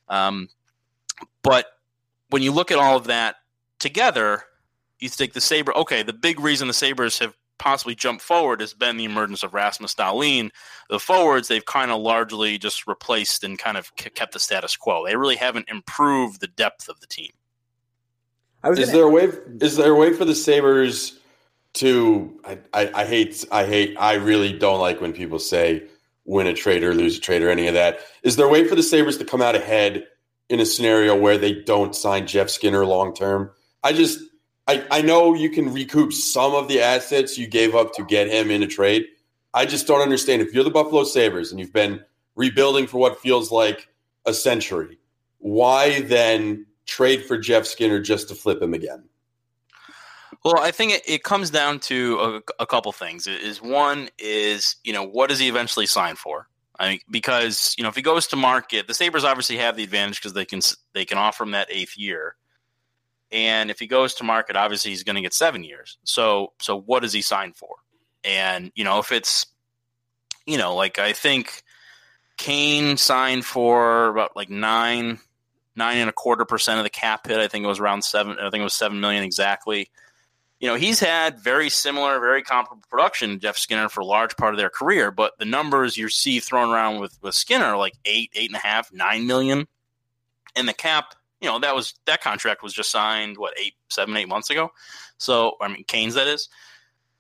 Um, 0.09 0.49
but 1.43 1.67
when 2.31 2.43
you 2.43 2.53
look 2.53 2.71
at 2.71 2.79
all 2.79 2.97
of 2.97 3.05
that 3.05 3.37
together, 3.79 4.45
you 5.01 5.09
think 5.09 5.33
the 5.33 5.41
Sabre, 5.41 5.77
okay, 5.77 6.03
the 6.03 6.13
big 6.13 6.41
reason 6.41 6.69
the 6.69 6.75
Sabres 6.75 7.19
have 7.19 7.35
possibly 7.59 7.95
jumped 7.95 8.23
forward 8.23 8.61
has 8.61 8.73
been 8.73 8.97
the 8.97 9.05
emergence 9.05 9.43
of 9.43 9.55
Rasmus 9.55 9.95
Dahlin. 9.95 10.51
The 10.91 11.01
forwards, 11.01 11.49
they've 11.49 11.65
kind 11.65 11.91
of 11.91 12.01
largely 12.01 12.59
just 12.59 12.87
replaced 12.87 13.45
and 13.45 13.59
kind 13.59 13.77
of 13.77 13.95
kept 13.97 14.33
the 14.33 14.39
status 14.39 14.77
quo. 14.77 15.05
They 15.05 15.17
really 15.17 15.37
haven't 15.37 15.69
improved 15.69 16.41
the 16.41 16.49
depth 16.49 16.89
of 16.89 17.01
the 17.01 17.07
team. 17.07 17.33
Is 18.73 18.79
gonna... 18.79 18.93
there 18.93 19.07
a 19.07 19.11
way? 19.11 19.29
Is 19.61 19.77
there 19.77 19.93
a 19.93 19.97
way 19.97 20.13
for 20.13 20.25
the 20.25 20.35
Sabres 20.35 21.19
to? 21.75 22.41
I, 22.45 22.59
I, 22.73 23.03
I, 23.03 23.05
hate. 23.05 23.45
I 23.51 23.67
hate. 23.67 23.97
I 23.99 24.15
really 24.15 24.53
don't 24.53 24.81
like 24.81 25.01
when 25.01 25.13
people 25.13 25.39
say 25.39 25.85
win 26.25 26.47
a 26.47 26.55
trade 26.55 26.83
or 26.83 26.95
lose 26.95 27.19
a 27.19 27.21
trade 27.21 27.43
or 27.43 27.51
any 27.51 27.67
of 27.69 27.75
that. 27.75 28.01
Is 28.23 28.37
there 28.37 28.47
a 28.47 28.49
way 28.49 28.67
for 28.67 28.75
the 28.75 28.83
Sabres 28.83 29.19
to 29.19 29.25
come 29.25 29.43
out 29.43 29.55
ahead 29.55 30.07
in 30.49 30.61
a 30.61 30.67
scenario 30.67 31.17
where 31.17 31.39
they 31.39 31.53
don't 31.53 31.95
sign 31.95 32.27
Jeff 32.27 32.51
Skinner 32.51 32.85
long 32.85 33.15
term? 33.15 33.51
I 33.83 33.93
just. 33.93 34.21
I, 34.69 34.85
I 34.91 35.01
know 35.01 35.35
you 35.35 35.49
can 35.49 35.73
recoup 35.73 36.13
some 36.13 36.53
of 36.53 36.67
the 36.67 36.81
assets 36.81 37.39
you 37.39 37.47
gave 37.47 37.77
up 37.77 37.95
to 37.95 38.05
get 38.05 38.27
him 38.27 38.51
in 38.51 38.65
a 38.65 38.67
trade. 38.67 39.07
I 39.55 39.65
just 39.65 39.87
don't 39.87 40.01
understand. 40.01 40.43
If 40.43 40.53
you're 40.53 40.65
the 40.65 40.71
Buffalo 40.71 41.05
Sabres 41.05 41.53
and 41.53 41.61
you've 41.61 41.73
been 41.73 42.01
rebuilding 42.35 42.89
for 42.89 42.99
what 42.99 43.21
feels 43.21 43.53
like 43.53 43.89
a 44.27 44.35
century, 44.35 44.99
why 45.39 46.01
then 46.03 46.67
trade 46.87 47.25
for 47.25 47.37
Jeff 47.37 47.67
Skinner 47.67 48.01
just 48.01 48.29
to 48.29 48.35
flip 48.35 48.63
him 48.63 48.75
again? 48.75 49.05
Well, 50.45 50.59
I 50.59 50.71
think 50.71 50.93
it, 50.93 51.03
it 51.07 51.23
comes 51.25 51.51
down 51.51 51.81
to 51.81 52.19
a, 52.21 52.63
a, 52.63 52.67
couple 52.67 52.93
things. 52.93 53.27
Is 53.27 53.61
one 53.61 54.09
is 54.19 54.77
you 54.85 54.93
know 54.93 55.05
what 55.05 55.29
does 55.29 55.39
he 55.39 55.49
eventually 55.49 55.87
sign 55.87 56.17
for? 56.17 56.49
I 56.79 56.91
mean, 56.91 57.01
because 57.11 57.75
you 57.77 57.83
know 57.83 57.89
if 57.89 57.97
he 57.97 58.03
goes 58.03 58.29
to 58.29 58.37
market, 58.37 58.87
the 58.87 58.95
Sabres 58.95 59.25
obviously 59.25 59.57
have 59.57 59.77
the 59.77 59.83
advantage 59.83 60.21
because 60.21 60.35
they 60.35 60.45
can 60.45 60.61
they 60.93 61.05
can 61.05 61.19
offer 61.19 61.43
him 61.43 61.53
that 61.53 61.69
eighth 61.71 61.97
year, 61.97 62.37
and 63.33 63.71
if 63.71 63.79
he 63.79 63.87
goes 63.87 64.15
to 64.15 64.25
market, 64.25 64.57
obviously 64.57 64.91
he's 64.91 65.03
going 65.03 65.17
to 65.17 65.23
get 65.23 65.35
seven 65.35 65.65
years. 65.65 65.99
So 66.05 66.53
so 66.61 66.79
what 66.81 67.03
does 67.03 67.13
he 67.13 67.23
sign 67.23 67.53
for? 67.53 67.77
And 68.23 68.71
you 68.75 68.85
know 68.85 68.99
if 68.99 69.11
it's 69.11 69.47
you 70.47 70.59
know 70.59 70.77
like 70.77 70.99
I 70.99 71.13
think 71.13 71.63
Kane 72.37 72.97
signed 72.97 73.45
for 73.45 74.09
about 74.09 74.37
like 74.37 74.51
nine 74.51 75.19
nine 75.77 75.99
and 75.99 76.11
a 76.11 76.13
quarter 76.13 76.45
percent 76.45 76.79
of 76.79 76.85
the 76.85 76.91
cap 76.91 77.27
hit. 77.27 77.39
I 77.39 77.49
think 77.49 77.65
it 77.65 77.69
was 77.69 77.81
around 77.81 78.03
seven. 78.03 78.37
I 78.39 78.51
think 78.51 78.61
it 78.61 78.65
was 78.65 78.75
seven 78.75 79.01
million 79.01 79.23
exactly. 79.23 79.91
You 80.59 80.69
know, 80.69 80.75
he's 80.75 80.99
had 81.01 81.39
very 81.39 81.69
similar, 81.69 82.19
very 82.19 82.43
comparable 82.43 82.83
production 82.89 83.39
Jeff 83.41 83.59
Skinner 83.59 83.91
for 83.91 84.01
a 84.01 84.07
large 84.07 84.37
part 84.39 84.55
of 84.55 84.59
their 84.59 84.71
career, 84.71 85.11
but 85.11 85.39
the 85.39 85.45
numbers 85.45 85.99
you 85.99 86.09
see 86.09 86.41
thrown 86.41 86.71
around 86.71 87.01
with 87.01 87.19
with 87.23 87.35
Skinner 87.35 87.67
are 87.67 87.77
like 87.77 87.95
eight, 88.07 88.31
eight 88.35 88.49
and 88.49 88.57
a 88.57 88.67
half, 88.67 88.93
nine 88.93 89.27
million, 89.27 89.67
and 90.55 90.67
the 90.67 90.73
cap. 90.73 91.15
You 91.41 91.49
know, 91.49 91.59
that 91.59 91.75
was 91.75 91.95
that 92.07 92.23
contract 92.23 92.63
was 92.63 92.73
just 92.73 92.91
signed 92.91 93.37
what 93.37 93.59
eight, 93.59 93.75
seven, 93.91 94.17
eight 94.17 94.29
months 94.29 94.49
ago. 94.49 94.71
So 95.19 95.57
I 95.61 95.69
mean, 95.69 95.85
Kane's 95.85 96.15
that 96.15 96.27
is. 96.27 96.49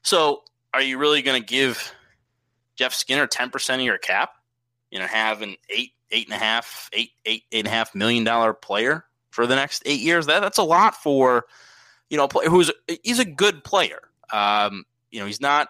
So 0.02 0.42
are 0.72 0.80
you 0.80 0.96
really 0.96 1.20
going 1.20 1.40
to 1.40 1.46
give 1.46 1.92
Jeff 2.76 2.94
Skinner 2.94 3.26
ten 3.26 3.50
percent 3.50 3.82
of 3.82 3.86
your 3.86 3.98
cap? 3.98 4.30
You 4.90 4.98
know, 4.98 5.06
have 5.06 5.42
an 5.42 5.56
eight 5.68 5.92
eight 6.10 6.26
and 6.26 6.34
a 6.34 6.38
half, 6.38 6.88
eight, 6.92 7.10
eight, 7.24 7.44
eight 7.52 7.58
and 7.60 7.66
a 7.66 7.70
half 7.70 7.94
million 7.94 8.24
dollar 8.24 8.52
player 8.52 9.04
for 9.30 9.46
the 9.46 9.56
next 9.56 9.82
eight 9.86 10.00
years. 10.00 10.26
That 10.26 10.40
that's 10.40 10.58
a 10.58 10.64
lot 10.64 10.94
for, 10.96 11.46
you 12.10 12.16
know, 12.16 12.28
who's 12.48 12.70
he's 13.02 13.18
a 13.18 13.24
good 13.24 13.64
player. 13.64 14.00
Um, 14.32 14.84
you 15.10 15.20
know, 15.20 15.26
he's 15.26 15.40
not. 15.40 15.68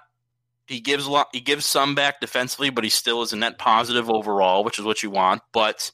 He 0.66 0.80
gives 0.80 1.06
a 1.06 1.10
lot. 1.10 1.28
He 1.32 1.40
gives 1.40 1.64
some 1.64 1.94
back 1.94 2.20
defensively, 2.20 2.70
but 2.70 2.84
he 2.84 2.90
still 2.90 3.22
is 3.22 3.32
a 3.32 3.36
net 3.36 3.58
positive 3.58 4.10
overall, 4.10 4.64
which 4.64 4.78
is 4.78 4.84
what 4.84 5.02
you 5.02 5.10
want. 5.10 5.42
But 5.52 5.92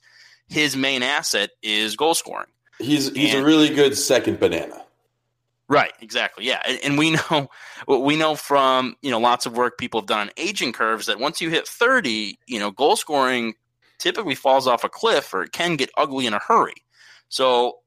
his 0.49 0.77
main 0.77 1.03
asset 1.03 1.51
is 1.63 1.97
goal 1.97 2.15
scoring. 2.15 2.49
He's 2.79 3.11
he's 3.13 3.35
and, 3.35 3.43
a 3.43 3.47
really 3.47 3.75
good 3.75 3.97
second 3.97 4.41
banana. 4.41 4.83
Right, 5.69 5.93
exactly. 6.03 6.45
Yeah, 6.45 6.61
and, 6.67 6.79
and, 6.85 6.99
we 6.99 7.13
know 7.13 7.49
we 7.89 8.17
know 8.17 8.35
from 8.35 8.97
you 9.01 9.11
know 9.11 9.21
lots 9.21 9.47
of 9.47 9.57
work 9.57 9.79
people 9.79 10.01
have 10.01 10.07
done 10.07 10.29
on 10.29 10.31
aging 10.37 10.73
curves 10.73 11.07
that 11.07 11.19
once 11.19 11.41
you 11.41 11.51
hit 11.51 11.67
thirty, 11.67 12.39
you 12.47 12.59
know, 12.59 12.71
goal 12.71 12.97
scoring 12.97 13.55
typically 14.03 14.35
falls 14.35 14.67
off 14.67 14.83
a 14.85 14.89
cliff 14.89 15.33
or 15.33 15.43
it 15.43 15.53
can 15.53 15.77
get 15.77 15.91
ugly 15.97 16.27
in 16.27 16.35
a 16.35 16.41
hurry. 16.41 16.75
So 17.29 17.79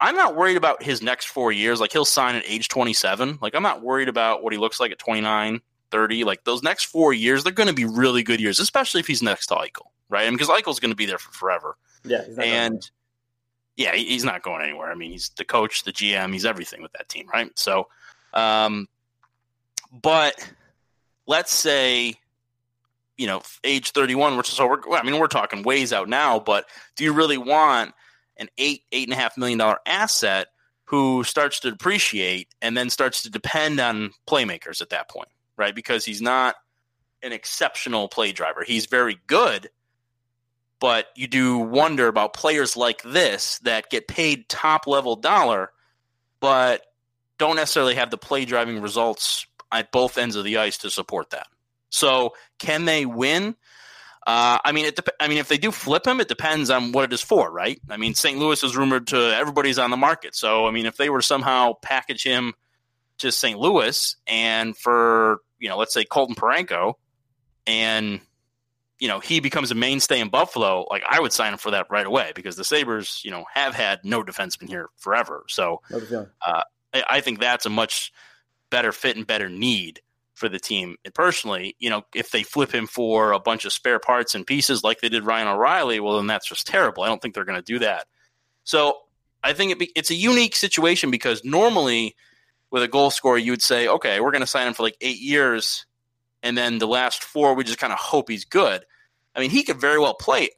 I'm 0.00 0.14
not 0.14 0.36
worried 0.36 0.56
about 0.56 0.82
his 0.82 1.02
next 1.02 1.26
four 1.26 1.50
years. 1.50 1.80
Like 1.80 1.92
he'll 1.92 2.04
sign 2.04 2.36
at 2.36 2.44
age 2.46 2.68
27. 2.68 3.38
Like 3.42 3.54
I'm 3.54 3.62
not 3.62 3.82
worried 3.82 4.08
about 4.08 4.42
what 4.42 4.52
he 4.52 4.58
looks 4.58 4.78
like 4.78 4.92
at 4.92 4.98
29, 4.98 5.60
30. 5.90 6.24
Like 6.24 6.44
those 6.44 6.62
next 6.62 6.84
four 6.84 7.12
years, 7.12 7.42
they're 7.42 7.52
going 7.52 7.68
to 7.68 7.74
be 7.74 7.84
really 7.84 8.22
good 8.22 8.40
years, 8.40 8.60
especially 8.60 9.00
if 9.00 9.08
he's 9.08 9.22
next 9.22 9.48
to 9.48 9.54
Eichel, 9.54 9.88
right? 10.08 10.22
I 10.22 10.30
mean, 10.30 10.38
because 10.38 10.48
Eichel's 10.48 10.78
going 10.78 10.92
to 10.92 10.96
be 10.96 11.06
there 11.06 11.18
for 11.18 11.32
forever. 11.32 11.76
Yeah, 12.04 12.22
and 12.40 12.88
yeah, 13.76 13.94
he's 13.96 14.22
not 14.22 14.42
going 14.42 14.62
anywhere. 14.62 14.90
I 14.90 14.94
mean, 14.94 15.10
he's 15.10 15.30
the 15.30 15.44
coach, 15.44 15.82
the 15.82 15.92
GM, 15.92 16.32
he's 16.32 16.46
everything 16.46 16.80
with 16.80 16.92
that 16.92 17.08
team, 17.08 17.26
right? 17.32 17.50
So, 17.58 17.88
um, 18.32 18.86
but 19.90 20.52
let's 21.26 21.52
say 21.52 22.14
you 23.16 23.26
know, 23.26 23.42
age 23.64 23.92
31, 23.92 24.36
which 24.36 24.48
is 24.48 24.54
so 24.54 24.66
we're, 24.66 24.96
I 24.96 25.02
mean, 25.02 25.18
we're 25.18 25.26
talking 25.26 25.62
ways 25.62 25.92
out 25.92 26.08
now, 26.08 26.38
but 26.38 26.66
do 26.96 27.04
you 27.04 27.12
really 27.12 27.38
want 27.38 27.94
an 28.36 28.48
eight, 28.58 28.82
eight 28.92 29.08
and 29.08 29.12
a 29.12 29.20
half 29.20 29.36
million 29.36 29.58
dollar 29.58 29.78
asset 29.86 30.48
who 30.84 31.24
starts 31.24 31.60
to 31.60 31.70
depreciate 31.70 32.48
and 32.62 32.76
then 32.76 32.90
starts 32.90 33.22
to 33.22 33.30
depend 33.30 33.80
on 33.80 34.12
playmakers 34.26 34.80
at 34.80 34.90
that 34.90 35.08
point, 35.08 35.28
right? 35.56 35.74
Because 35.74 36.04
he's 36.04 36.22
not 36.22 36.54
an 37.22 37.32
exceptional 37.32 38.08
play 38.08 38.32
driver. 38.32 38.62
He's 38.64 38.86
very 38.86 39.18
good, 39.26 39.70
but 40.78 41.06
you 41.16 41.26
do 41.26 41.58
wonder 41.58 42.06
about 42.06 42.34
players 42.34 42.76
like 42.76 43.02
this 43.02 43.58
that 43.60 43.90
get 43.90 44.06
paid 44.06 44.48
top 44.48 44.86
level 44.86 45.16
dollar, 45.16 45.72
but 46.38 46.82
don't 47.38 47.56
necessarily 47.56 47.94
have 47.94 48.10
the 48.10 48.18
play 48.18 48.44
driving 48.44 48.80
results 48.80 49.46
at 49.72 49.90
both 49.90 50.18
ends 50.18 50.36
of 50.36 50.44
the 50.44 50.58
ice 50.58 50.78
to 50.78 50.90
support 50.90 51.30
that. 51.30 51.48
So, 51.90 52.34
can 52.58 52.84
they 52.84 53.06
win? 53.06 53.56
Uh, 54.26 54.58
I 54.64 54.72
mean, 54.72 54.86
it. 54.86 54.96
Dep- 54.96 55.14
I 55.20 55.28
mean, 55.28 55.38
if 55.38 55.48
they 55.48 55.56
do 55.56 55.70
flip 55.70 56.04
him, 56.04 56.20
it 56.20 56.26
depends 56.26 56.68
on 56.68 56.90
what 56.90 57.04
it 57.04 57.12
is 57.12 57.22
for, 57.22 57.50
right? 57.50 57.80
I 57.88 57.96
mean, 57.96 58.14
St. 58.14 58.38
Louis 58.38 58.62
is 58.64 58.76
rumored 58.76 59.06
to 59.08 59.16
everybody's 59.16 59.78
on 59.78 59.92
the 59.92 59.96
market. 59.96 60.34
So, 60.34 60.66
I 60.66 60.72
mean, 60.72 60.84
if 60.84 60.96
they 60.96 61.10
were 61.10 61.22
somehow 61.22 61.74
package 61.80 62.24
him 62.24 62.54
to 63.18 63.30
St. 63.30 63.58
Louis 63.58 64.16
and 64.26 64.76
for 64.76 65.38
you 65.58 65.68
know, 65.68 65.76
let's 65.78 65.94
say 65.94 66.04
Colton 66.04 66.34
Parayko, 66.34 66.94
and 67.68 68.20
you 68.98 69.06
know 69.06 69.20
he 69.20 69.38
becomes 69.38 69.70
a 69.70 69.76
mainstay 69.76 70.18
in 70.18 70.28
Buffalo, 70.28 70.86
like 70.90 71.04
I 71.08 71.20
would 71.20 71.32
sign 71.32 71.52
him 71.52 71.58
for 71.58 71.70
that 71.70 71.86
right 71.88 72.06
away 72.06 72.32
because 72.34 72.56
the 72.56 72.64
Sabres, 72.64 73.20
you 73.24 73.30
know, 73.30 73.44
have 73.54 73.74
had 73.74 74.00
no 74.04 74.24
defenseman 74.24 74.68
here 74.68 74.88
forever. 74.96 75.44
So, 75.48 75.82
uh, 76.44 76.62
I, 76.92 77.04
I 77.08 77.20
think 77.20 77.38
that's 77.38 77.64
a 77.64 77.70
much 77.70 78.12
better 78.70 78.90
fit 78.90 79.16
and 79.16 79.26
better 79.26 79.48
need 79.48 80.00
for 80.36 80.48
the 80.48 80.60
team. 80.60 80.96
And 81.04 81.14
personally, 81.14 81.74
you 81.78 81.90
know, 81.90 82.02
if 82.14 82.30
they 82.30 82.42
flip 82.42 82.72
him 82.72 82.86
for 82.86 83.32
a 83.32 83.40
bunch 83.40 83.64
of 83.64 83.72
spare 83.72 83.98
parts 83.98 84.34
and 84.34 84.46
pieces 84.46 84.84
like 84.84 85.00
they 85.00 85.08
did 85.08 85.24
Ryan 85.24 85.48
O'Reilly, 85.48 85.98
well, 85.98 86.16
then 86.16 86.26
that's 86.26 86.48
just 86.48 86.66
terrible. 86.66 87.02
I 87.02 87.08
don't 87.08 87.20
think 87.20 87.34
they're 87.34 87.44
going 87.44 87.58
to 87.58 87.72
do 87.72 87.78
that. 87.78 88.04
So 88.64 88.98
I 89.42 89.54
think 89.54 89.72
it 89.72 89.78
be, 89.78 89.90
it's 89.96 90.10
a 90.10 90.14
unique 90.14 90.54
situation 90.54 91.10
because 91.10 91.42
normally 91.42 92.14
with 92.70 92.82
a 92.82 92.88
goal 92.88 93.10
scorer, 93.10 93.38
you 93.38 93.52
would 93.52 93.62
say, 93.62 93.88
okay, 93.88 94.20
we're 94.20 94.30
going 94.30 94.42
to 94.42 94.46
sign 94.46 94.68
him 94.68 94.74
for 94.74 94.82
like 94.82 94.96
eight 95.00 95.20
years. 95.20 95.86
And 96.42 96.56
then 96.56 96.78
the 96.78 96.86
last 96.86 97.24
four, 97.24 97.54
we 97.54 97.64
just 97.64 97.78
kind 97.78 97.92
of 97.92 97.98
hope 97.98 98.28
he's 98.28 98.44
good. 98.44 98.84
I 99.34 99.40
mean, 99.40 99.50
he 99.50 99.62
could 99.62 99.80
very 99.80 99.98
well 99.98 100.14
play 100.14 100.50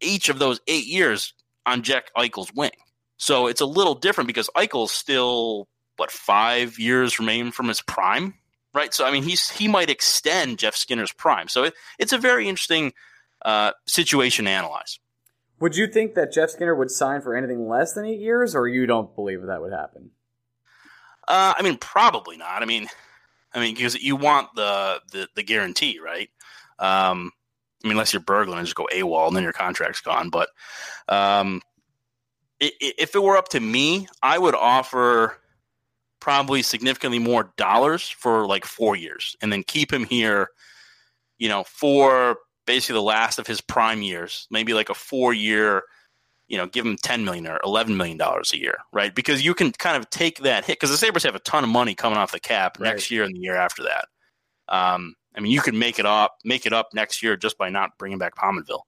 each 0.00 0.28
of 0.28 0.38
those 0.38 0.60
eight 0.68 0.86
years 0.86 1.34
on 1.66 1.82
Jack 1.82 2.10
Eichel's 2.16 2.52
wing. 2.54 2.70
So 3.16 3.48
it's 3.48 3.60
a 3.60 3.66
little 3.66 3.94
different 3.94 4.28
because 4.28 4.48
Eichel's 4.56 4.92
still, 4.92 5.66
what, 5.96 6.10
five 6.10 6.78
years 6.78 7.18
remain 7.18 7.50
from 7.50 7.66
his 7.66 7.82
prime? 7.82 8.34
Right? 8.74 8.92
So 8.92 9.06
I 9.06 9.10
mean, 9.10 9.22
he's 9.22 9.48
he 9.48 9.68
might 9.68 9.88
extend 9.88 10.58
Jeff 10.58 10.74
Skinner's 10.76 11.12
prime. 11.12 11.48
So 11.48 11.64
it, 11.64 11.74
it's 11.98 12.12
a 12.12 12.18
very 12.18 12.48
interesting 12.48 12.92
uh, 13.44 13.72
situation 13.86 14.44
to 14.44 14.50
analyze. 14.50 14.98
Would 15.60 15.76
you 15.76 15.86
think 15.86 16.14
that 16.14 16.32
Jeff 16.32 16.50
Skinner 16.50 16.74
would 16.74 16.90
sign 16.90 17.22
for 17.22 17.34
anything 17.34 17.68
less 17.68 17.94
than 17.94 18.04
eight 18.04 18.20
years, 18.20 18.54
or 18.54 18.66
you 18.68 18.86
don't 18.86 19.14
believe 19.14 19.42
that 19.42 19.62
would 19.62 19.72
happen? 19.72 20.10
Uh, 21.26 21.54
I 21.56 21.62
mean, 21.62 21.78
probably 21.78 22.36
not. 22.36 22.62
I 22.62 22.66
mean, 22.66 22.88
I 23.54 23.60
mean, 23.60 23.74
because 23.74 23.94
you 23.94 24.16
want 24.16 24.48
the 24.54 25.00
the, 25.12 25.28
the 25.36 25.42
guarantee, 25.42 26.00
right? 26.04 26.28
Um, 26.78 27.30
I 27.82 27.88
mean, 27.88 27.92
unless 27.92 28.12
you're 28.12 28.22
Berglund 28.22 28.56
and 28.56 28.66
just 28.66 28.76
go 28.76 28.88
AWOL 28.92 29.28
and 29.28 29.36
then 29.36 29.42
your 29.42 29.52
contract's 29.52 30.00
gone. 30.00 30.30
But 30.30 30.48
um, 31.08 31.60
if 32.58 33.14
it 33.14 33.22
were 33.22 33.36
up 33.36 33.48
to 33.50 33.60
me, 33.60 34.08
I 34.22 34.38
would 34.38 34.54
offer 34.54 35.36
probably 36.24 36.62
significantly 36.62 37.18
more 37.18 37.52
dollars 37.58 38.08
for 38.08 38.46
like 38.46 38.64
four 38.64 38.96
years 38.96 39.36
and 39.42 39.52
then 39.52 39.62
keep 39.62 39.92
him 39.92 40.06
here, 40.06 40.48
you 41.36 41.50
know, 41.50 41.62
for 41.64 42.38
basically 42.66 42.94
the 42.94 43.02
last 43.02 43.38
of 43.38 43.46
his 43.46 43.60
prime 43.60 44.00
years, 44.00 44.48
maybe 44.50 44.72
like 44.72 44.88
a 44.88 44.94
four 44.94 45.34
year, 45.34 45.82
you 46.48 46.56
know, 46.56 46.66
give 46.66 46.86
him 46.86 46.96
10 46.96 47.26
million 47.26 47.46
or 47.46 47.60
11 47.62 47.94
million 47.94 48.16
dollars 48.16 48.54
a 48.54 48.58
year, 48.58 48.78
right? 48.90 49.14
Because 49.14 49.44
you 49.44 49.52
can 49.52 49.70
kind 49.72 49.98
of 49.98 50.08
take 50.08 50.38
that 50.38 50.64
hit 50.64 50.80
because 50.80 50.88
the 50.88 50.96
Sabres 50.96 51.24
have 51.24 51.34
a 51.34 51.40
ton 51.40 51.62
of 51.62 51.68
money 51.68 51.94
coming 51.94 52.16
off 52.16 52.32
the 52.32 52.40
cap 52.40 52.78
right. 52.80 52.88
next 52.88 53.10
year 53.10 53.24
and 53.24 53.34
the 53.34 53.40
year 53.40 53.56
after 53.56 53.82
that. 53.82 54.06
Um, 54.74 55.16
I 55.36 55.40
mean, 55.40 55.52
you 55.52 55.60
could 55.60 55.74
make 55.74 55.98
it 55.98 56.06
up, 56.06 56.38
make 56.42 56.64
it 56.64 56.72
up 56.72 56.88
next 56.94 57.22
year 57.22 57.36
just 57.36 57.58
by 57.58 57.68
not 57.68 57.98
bringing 57.98 58.16
back 58.16 58.34
Pominville. 58.34 58.84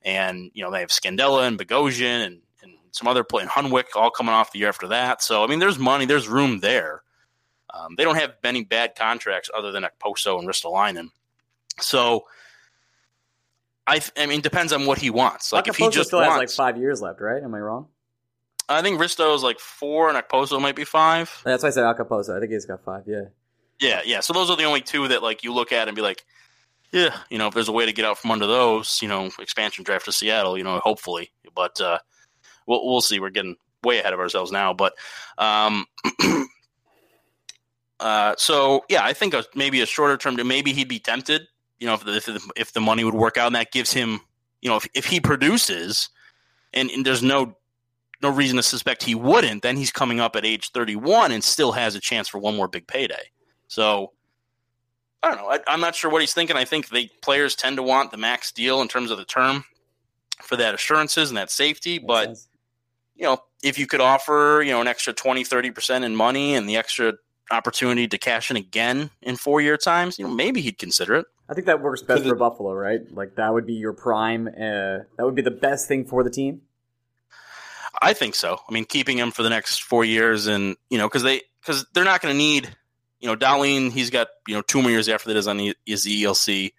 And, 0.00 0.50
you 0.54 0.62
know, 0.64 0.70
they 0.70 0.80
have 0.80 0.88
Scandella 0.88 1.46
and 1.46 1.58
Bogosian 1.58 2.24
and 2.24 2.40
some 2.98 3.08
other 3.08 3.24
play, 3.24 3.44
Hunwick 3.44 3.86
all 3.94 4.10
coming 4.10 4.34
off 4.34 4.52
the 4.52 4.58
year 4.58 4.68
after 4.68 4.88
that. 4.88 5.22
So 5.22 5.42
I 5.44 5.46
mean, 5.46 5.58
there's 5.58 5.78
money, 5.78 6.04
there's 6.04 6.28
room 6.28 6.60
there. 6.60 7.02
Um, 7.72 7.94
they 7.96 8.04
don't 8.04 8.16
have 8.16 8.34
any 8.44 8.64
bad 8.64 8.94
contracts 8.96 9.50
other 9.56 9.72
than 9.72 9.84
Okposo 9.84 10.38
and 10.38 10.48
Ristolainen. 10.48 11.10
So 11.80 12.26
I, 13.86 14.00
I 14.16 14.26
mean, 14.26 14.42
depends 14.42 14.72
on 14.72 14.84
what 14.84 14.98
he 14.98 15.10
wants. 15.10 15.52
Like 15.52 15.68
if 15.68 15.76
he 15.76 15.88
just 15.88 16.08
still 16.08 16.20
wants, 16.20 16.32
has 16.32 16.58
like 16.58 16.74
five 16.74 16.80
years 16.80 17.00
left, 17.00 17.20
right? 17.20 17.42
Am 17.42 17.54
I 17.54 17.58
wrong? 17.58 17.88
I 18.68 18.82
think 18.82 19.00
Risto 19.00 19.34
is 19.34 19.42
like 19.42 19.58
four, 19.58 20.10
and 20.10 20.18
Okposo 20.18 20.60
might 20.60 20.76
be 20.76 20.84
five. 20.84 21.40
That's 21.44 21.62
why 21.62 21.68
I 21.68 21.72
said 21.72 21.84
Okposo. 21.84 22.36
I 22.36 22.40
think 22.40 22.52
he's 22.52 22.66
got 22.66 22.84
five. 22.84 23.04
Yeah. 23.06 23.24
Yeah, 23.80 24.02
yeah. 24.04 24.20
So 24.20 24.32
those 24.32 24.50
are 24.50 24.56
the 24.56 24.64
only 24.64 24.82
two 24.82 25.08
that 25.08 25.22
like 25.22 25.42
you 25.42 25.54
look 25.54 25.72
at 25.72 25.88
and 25.88 25.94
be 25.94 26.02
like, 26.02 26.24
yeah, 26.92 27.16
you 27.30 27.38
know, 27.38 27.48
if 27.48 27.54
there's 27.54 27.68
a 27.68 27.72
way 27.72 27.86
to 27.86 27.92
get 27.92 28.04
out 28.04 28.18
from 28.18 28.30
under 28.30 28.46
those, 28.46 29.00
you 29.00 29.08
know, 29.08 29.30
expansion 29.38 29.84
draft 29.84 30.04
to 30.06 30.12
Seattle, 30.12 30.58
you 30.58 30.64
know, 30.64 30.80
hopefully. 30.80 31.30
But 31.54 31.80
uh, 31.80 31.98
we'll 32.68 32.86
we'll 32.86 33.00
see. 33.00 33.18
We're 33.18 33.30
getting 33.30 33.56
way 33.82 33.98
ahead 33.98 34.12
of 34.12 34.20
ourselves 34.20 34.52
now, 34.52 34.72
but 34.72 34.94
um, 35.38 35.86
uh, 38.00 38.34
so 38.36 38.84
yeah, 38.88 39.04
I 39.04 39.12
think 39.12 39.34
a, 39.34 39.44
maybe 39.54 39.80
a 39.80 39.86
shorter 39.86 40.16
term. 40.16 40.36
Maybe 40.46 40.72
he'd 40.72 40.88
be 40.88 41.00
tempted. 41.00 41.48
You 41.80 41.86
know, 41.86 41.94
if 41.94 42.04
the, 42.04 42.16
if 42.16 42.26
the, 42.26 42.50
if 42.56 42.72
the 42.72 42.80
money 42.80 43.04
would 43.04 43.14
work 43.14 43.36
out, 43.36 43.46
and 43.46 43.56
that 43.56 43.72
gives 43.72 43.92
him, 43.92 44.20
you 44.60 44.68
know, 44.68 44.76
if 44.76 44.86
if 44.94 45.06
he 45.06 45.20
produces, 45.20 46.10
and, 46.74 46.90
and 46.90 47.04
there's 47.04 47.22
no 47.22 47.56
no 48.22 48.30
reason 48.30 48.56
to 48.56 48.62
suspect 48.62 49.02
he 49.02 49.14
wouldn't, 49.14 49.62
then 49.62 49.76
he's 49.76 49.92
coming 49.92 50.20
up 50.20 50.34
at 50.36 50.44
age 50.44 50.70
31 50.72 51.30
and 51.30 51.42
still 51.42 51.70
has 51.72 51.94
a 51.94 52.00
chance 52.00 52.26
for 52.26 52.38
one 52.38 52.56
more 52.56 52.66
big 52.66 52.84
payday. 52.88 53.30
So 53.68 54.12
I 55.22 55.28
don't 55.28 55.36
know. 55.36 55.48
I, 55.48 55.72
am 55.72 55.80
not 55.80 55.94
sure 55.94 56.10
what 56.10 56.20
he's 56.20 56.34
thinking. 56.34 56.56
I 56.56 56.64
think 56.64 56.88
the 56.88 57.08
players 57.22 57.54
tend 57.54 57.76
to 57.76 57.82
want 57.84 58.10
the 58.10 58.16
max 58.16 58.50
deal 58.50 58.82
in 58.82 58.88
terms 58.88 59.12
of 59.12 59.18
the 59.18 59.24
term 59.24 59.64
for 60.42 60.56
that 60.56 60.74
assurances 60.74 61.30
and 61.30 61.36
that 61.36 61.52
safety. 61.52 62.00
Makes 62.00 62.06
but 62.06 62.24
sense 62.26 62.47
you 63.18 63.24
know, 63.24 63.38
if 63.62 63.78
you 63.78 63.86
could 63.86 64.00
offer, 64.00 64.62
you 64.64 64.70
know, 64.70 64.80
an 64.80 64.86
extra 64.86 65.12
20, 65.12 65.44
30% 65.44 66.04
in 66.04 66.14
money 66.14 66.54
and 66.54 66.68
the 66.68 66.76
extra 66.76 67.14
opportunity 67.50 68.06
to 68.06 68.18
cash 68.18 68.50
in 68.50 68.56
again 68.56 69.10
in 69.20 69.36
four 69.36 69.60
year 69.60 69.76
times, 69.76 70.18
you 70.18 70.26
know, 70.26 70.32
maybe 70.32 70.60
he'd 70.60 70.78
consider 70.78 71.16
it. 71.16 71.26
I 71.48 71.54
think 71.54 71.66
that 71.66 71.80
works 71.80 72.02
best 72.02 72.24
for 72.24 72.34
Buffalo, 72.34 72.72
right? 72.72 73.00
Like 73.12 73.36
that 73.36 73.52
would 73.52 73.66
be 73.66 73.74
your 73.74 73.94
prime. 73.94 74.48
Uh, 74.48 74.50
that 75.16 75.20
would 75.24 75.34
be 75.34 75.42
the 75.42 75.50
best 75.50 75.88
thing 75.88 76.04
for 76.04 76.22
the 76.22 76.30
team. 76.30 76.62
I 78.00 78.12
think 78.12 78.34
so. 78.34 78.58
I 78.68 78.72
mean, 78.72 78.84
keeping 78.84 79.18
him 79.18 79.30
for 79.30 79.42
the 79.42 79.48
next 79.48 79.82
four 79.82 80.04
years, 80.04 80.46
and 80.46 80.76
you 80.90 80.98
know, 80.98 81.08
because 81.08 81.22
they 81.22 81.42
because 81.62 81.86
they're 81.94 82.04
not 82.04 82.20
going 82.20 82.34
to 82.34 82.38
need, 82.38 82.76
you 83.18 83.28
know, 83.28 83.34
Dahlin. 83.34 83.90
He's 83.90 84.10
got 84.10 84.28
you 84.46 84.54
know 84.54 84.62
two 84.62 84.82
more 84.82 84.90
years 84.90 85.08
after 85.08 85.28
that 85.28 85.38
is 85.38 85.48
on 85.48 85.58
his 85.58 86.04
ELC. 86.06 86.74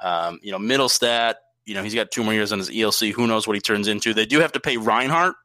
Um, 0.00 0.40
you 0.42 0.50
know, 0.50 0.58
Mittelstadt. 0.58 1.34
You 1.64 1.74
know, 1.74 1.84
he's 1.84 1.94
got 1.94 2.10
two 2.10 2.24
more 2.24 2.34
years 2.34 2.50
on 2.50 2.58
his 2.58 2.68
ELC. 2.68 3.12
Who 3.12 3.28
knows 3.28 3.46
what 3.46 3.54
he 3.54 3.60
turns 3.60 3.86
into? 3.86 4.12
They 4.12 4.26
do 4.26 4.40
have 4.40 4.52
to 4.52 4.60
pay 4.60 4.76
Reinhart, 4.76 5.36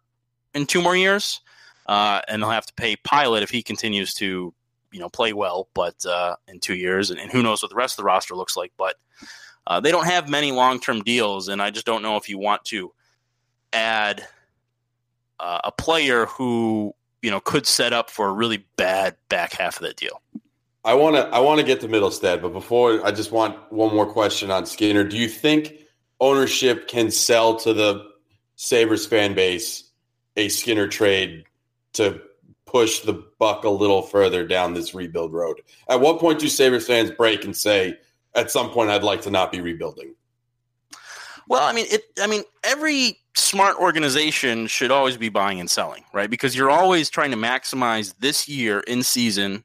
in 0.55 0.65
two 0.65 0.81
more 0.81 0.95
years, 0.95 1.41
uh, 1.85 2.21
and 2.27 2.41
they'll 2.41 2.49
have 2.49 2.65
to 2.65 2.73
pay 2.73 2.95
Pilut 2.95 3.43
if 3.43 3.51
he 3.51 3.61
continues 3.61 4.13
to 4.15 4.53
you 4.91 4.99
know 4.99 5.09
play 5.09 5.33
well, 5.33 5.67
but 5.73 6.03
uh, 6.05 6.35
in 6.47 6.59
two 6.59 6.75
years, 6.75 7.11
and, 7.11 7.19
and, 7.19 7.31
who 7.31 7.43
knows 7.43 7.61
what 7.61 7.69
the 7.69 7.75
rest 7.75 7.93
of 7.93 7.97
the 7.97 8.05
roster 8.05 8.33
looks 8.33 8.55
like. 8.55 8.71
But 8.77 8.95
uh, 9.67 9.81
they 9.81 9.91
don't 9.91 10.05
have 10.05 10.29
many 10.29 10.51
long 10.51 10.79
term 10.79 11.03
deals, 11.03 11.49
and 11.49 11.61
I 11.61 11.69
just 11.69 11.85
don't 11.85 12.01
know 12.01 12.15
if 12.15 12.29
you 12.29 12.39
want 12.39 12.63
to 12.65 12.91
add 13.73 14.25
uh, 15.39 15.59
a 15.65 15.71
player 15.71 16.25
who 16.27 16.95
you 17.21 17.29
know 17.29 17.41
could 17.41 17.67
set 17.67 17.93
up 17.93 18.09
for 18.09 18.29
a 18.29 18.33
really 18.33 18.65
bad 18.77 19.15
back 19.29 19.53
half 19.53 19.75
of 19.75 19.81
that 19.83 19.97
deal. 19.97 20.21
I 20.85 20.93
want 20.93 21.17
to 21.17 21.27
I 21.27 21.39
want 21.39 21.59
to 21.59 21.65
get 21.65 21.81
to 21.81 21.87
Mittelstadt, 21.87 22.41
but 22.41 22.53
before 22.53 23.05
I 23.05 23.11
just 23.11 23.31
want 23.31 23.57
one 23.71 23.93
more 23.93 24.05
question 24.05 24.49
on 24.49 24.65
Skinner. 24.65 25.03
Do 25.03 25.17
you 25.17 25.27
think 25.27 25.73
ownership 26.21 26.87
can 26.87 27.11
sell 27.11 27.57
to 27.57 27.73
the 27.73 28.05
Sabres 28.55 29.05
fan 29.05 29.33
base 29.33 29.91
a 30.37 30.49
Skinner 30.49 30.87
trade 30.87 31.45
to 31.93 32.21
push 32.65 32.99
the 33.01 33.25
buck 33.39 33.63
a 33.63 33.69
little 33.69 34.01
further 34.01 34.45
down 34.45 34.73
this 34.73 34.93
rebuild 34.93 35.33
road? 35.33 35.61
At 35.89 36.01
what 36.01 36.19
point 36.19 36.39
do 36.39 36.47
Sabres 36.47 36.87
fans 36.87 37.11
break 37.11 37.45
and 37.45 37.55
say, 37.55 37.97
at 38.33 38.51
some 38.51 38.69
point, 38.69 38.89
I'd 38.89 39.03
like 39.03 39.21
to 39.21 39.31
not 39.31 39.51
be 39.51 39.61
rebuilding? 39.61 40.13
Well, 41.47 41.63
I 41.63 41.73
mean, 41.73 41.85
it. 41.89 42.03
I 42.19 42.27
mean, 42.27 42.43
every 42.63 43.19
smart 43.35 43.77
organization 43.77 44.67
should 44.67 44.91
always 44.91 45.15
be 45.17 45.29
buying 45.29 45.59
and 45.59 45.69
selling, 45.69 46.03
right? 46.13 46.29
Because 46.29 46.55
you're 46.55 46.71
always 46.71 47.09
trying 47.09 47.31
to 47.31 47.37
maximize 47.37 48.15
this 48.19 48.47
year 48.47 48.79
in 48.81 49.03
season. 49.03 49.63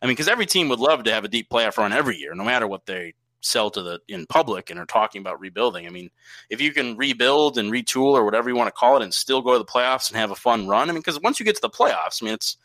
I 0.00 0.06
mean, 0.06 0.12
because 0.12 0.28
every 0.28 0.46
team 0.46 0.68
would 0.68 0.80
love 0.80 1.04
to 1.04 1.12
have 1.12 1.24
a 1.24 1.28
deep 1.28 1.48
playoff 1.48 1.78
run 1.78 1.92
every 1.92 2.16
year, 2.16 2.34
no 2.34 2.44
matter 2.44 2.66
what 2.66 2.86
they 2.86 3.14
sell 3.42 3.70
to 3.70 3.82
the 3.82 4.00
in 4.08 4.24
public 4.26 4.70
and 4.70 4.78
are 4.78 4.86
talking 4.86 5.20
about 5.20 5.38
rebuilding. 5.40 5.86
I 5.86 5.90
mean, 5.90 6.10
if 6.48 6.60
you 6.60 6.72
can 6.72 6.96
rebuild 6.96 7.58
and 7.58 7.70
retool 7.70 8.12
or 8.12 8.24
whatever 8.24 8.48
you 8.48 8.56
want 8.56 8.68
to 8.68 8.72
call 8.72 8.96
it 8.96 9.02
and 9.02 9.12
still 9.12 9.42
go 9.42 9.52
to 9.52 9.58
the 9.58 9.64
playoffs 9.64 10.08
and 10.10 10.18
have 10.18 10.30
a 10.30 10.36
fun 10.36 10.66
run, 10.68 10.88
I 10.88 10.92
mean, 10.92 11.00
because 11.00 11.20
once 11.20 11.38
you 11.38 11.44
get 11.44 11.56
to 11.56 11.60
the 11.60 11.70
playoffs, 11.70 12.22
I 12.22 12.26
mean, 12.26 12.34
it's 12.34 12.56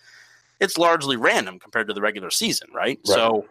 it's 0.59 0.77
largely 0.77 1.17
random 1.17 1.59
compared 1.59 1.87
to 1.87 1.93
the 1.93 2.01
regular 2.01 2.29
season, 2.29 2.69
right? 2.73 2.97
right. 2.97 3.15
So, 3.15 3.45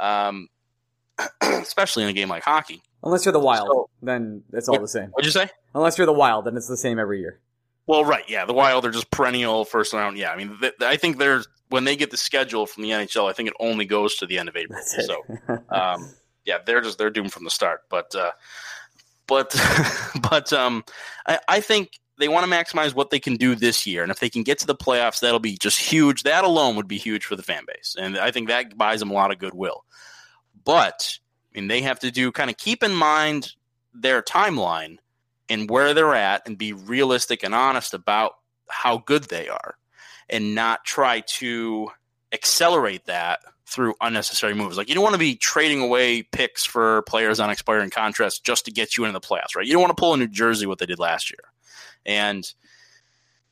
um, 0.00 0.48
especially 1.42 2.02
in 2.02 2.08
a 2.08 2.12
game 2.12 2.28
like 2.28 2.42
hockey. 2.42 2.82
Unless 3.04 3.24
you're 3.24 3.32
the 3.32 3.40
Wild, 3.40 3.68
So- 3.68 3.90
then 4.02 4.42
it's 4.52 4.68
all 4.68 4.78
the 4.80 4.88
same. 4.88 5.08
What'd 5.10 5.26
you 5.26 5.32
say? 5.32 5.48
Unless 5.74 5.98
you're 5.98 6.06
the 6.06 6.12
Wild, 6.12 6.44
then 6.44 6.56
it's 6.56 6.68
the 6.68 6.76
same 6.76 6.98
every 6.98 7.20
year. 7.20 7.40
Well, 7.86 8.04
right, 8.04 8.24
yeah, 8.28 8.44
the 8.44 8.52
Wild 8.52 8.86
are 8.86 8.92
just 8.92 9.10
perennial 9.10 9.64
first 9.64 9.92
round. 9.92 10.16
Yeah, 10.16 10.30
I 10.30 10.36
mean, 10.36 10.56
th- 10.60 10.74
I 10.80 10.96
think 10.96 11.18
there's 11.18 11.48
when 11.70 11.84
they 11.84 11.96
get 11.96 12.10
the 12.10 12.16
schedule 12.16 12.66
from 12.66 12.82
the 12.82 12.90
NHL, 12.90 13.28
I 13.28 13.32
think 13.32 13.48
it 13.48 13.54
only 13.58 13.86
goes 13.86 14.16
to 14.16 14.26
the 14.26 14.38
end 14.38 14.48
of 14.48 14.56
April. 14.56 14.78
So, 14.82 15.24
um, 15.70 16.14
yeah, 16.44 16.58
they're 16.64 16.80
just 16.80 16.98
they're 16.98 17.10
doomed 17.10 17.32
from 17.32 17.44
the 17.44 17.50
start. 17.50 17.82
But, 17.88 18.14
uh, 18.14 18.32
but, 19.26 19.54
but, 20.30 20.52
um, 20.52 20.84
I, 21.26 21.38
I 21.48 21.60
think 21.60 21.98
they 22.18 22.28
want 22.28 22.44
to 22.44 22.50
maximize 22.50 22.94
what 22.94 23.10
they 23.10 23.18
can 23.18 23.36
do 23.36 23.54
this 23.54 23.86
year, 23.86 24.02
and 24.02 24.12
if 24.12 24.20
they 24.20 24.30
can 24.30 24.42
get 24.42 24.58
to 24.60 24.66
the 24.66 24.74
playoffs, 24.74 25.20
that'll 25.20 25.40
be 25.40 25.56
just 25.56 25.78
huge. 25.78 26.22
That 26.22 26.44
alone 26.44 26.76
would 26.76 26.88
be 26.88 26.98
huge 26.98 27.24
for 27.24 27.36
the 27.36 27.42
fan 27.42 27.64
base, 27.66 27.96
and 27.98 28.18
I 28.18 28.30
think 28.30 28.48
that 28.48 28.76
buys 28.76 29.00
them 29.00 29.10
a 29.10 29.14
lot 29.14 29.32
of 29.32 29.38
goodwill. 29.38 29.84
But 30.64 31.18
I 31.52 31.58
mean, 31.58 31.68
they 31.68 31.82
have 31.82 31.98
to 32.00 32.10
do 32.10 32.30
kind 32.30 32.50
of 32.50 32.56
keep 32.56 32.82
in 32.82 32.92
mind 32.92 33.52
their 33.94 34.22
timeline 34.22 34.98
and 35.48 35.68
where 35.68 35.94
they're 35.94 36.14
at, 36.14 36.46
and 36.46 36.56
be 36.56 36.72
realistic 36.72 37.42
and 37.42 37.54
honest 37.54 37.94
about 37.94 38.34
how 38.68 38.98
good 38.98 39.24
they 39.24 39.48
are, 39.48 39.76
and 40.28 40.54
not 40.54 40.84
try 40.84 41.20
to 41.20 41.90
accelerate 42.32 43.06
that 43.06 43.40
through 43.72 43.94
unnecessary 44.00 44.54
moves. 44.54 44.76
Like 44.76 44.88
you 44.88 44.94
don't 44.94 45.02
want 45.02 45.14
to 45.14 45.18
be 45.18 45.36
trading 45.36 45.80
away 45.80 46.22
picks 46.22 46.64
for 46.64 47.02
players 47.02 47.40
on 47.40 47.50
expiring 47.50 47.90
contracts 47.90 48.38
just 48.38 48.66
to 48.66 48.70
get 48.70 48.96
you 48.96 49.04
into 49.04 49.18
the 49.18 49.26
playoffs, 49.26 49.56
right? 49.56 49.66
You 49.66 49.72
don't 49.72 49.82
want 49.82 49.96
to 49.96 50.00
pull 50.00 50.14
a 50.14 50.16
New 50.16 50.28
Jersey 50.28 50.66
what 50.66 50.78
they 50.78 50.86
did 50.86 50.98
last 50.98 51.30
year, 51.30 51.40
and 52.04 52.50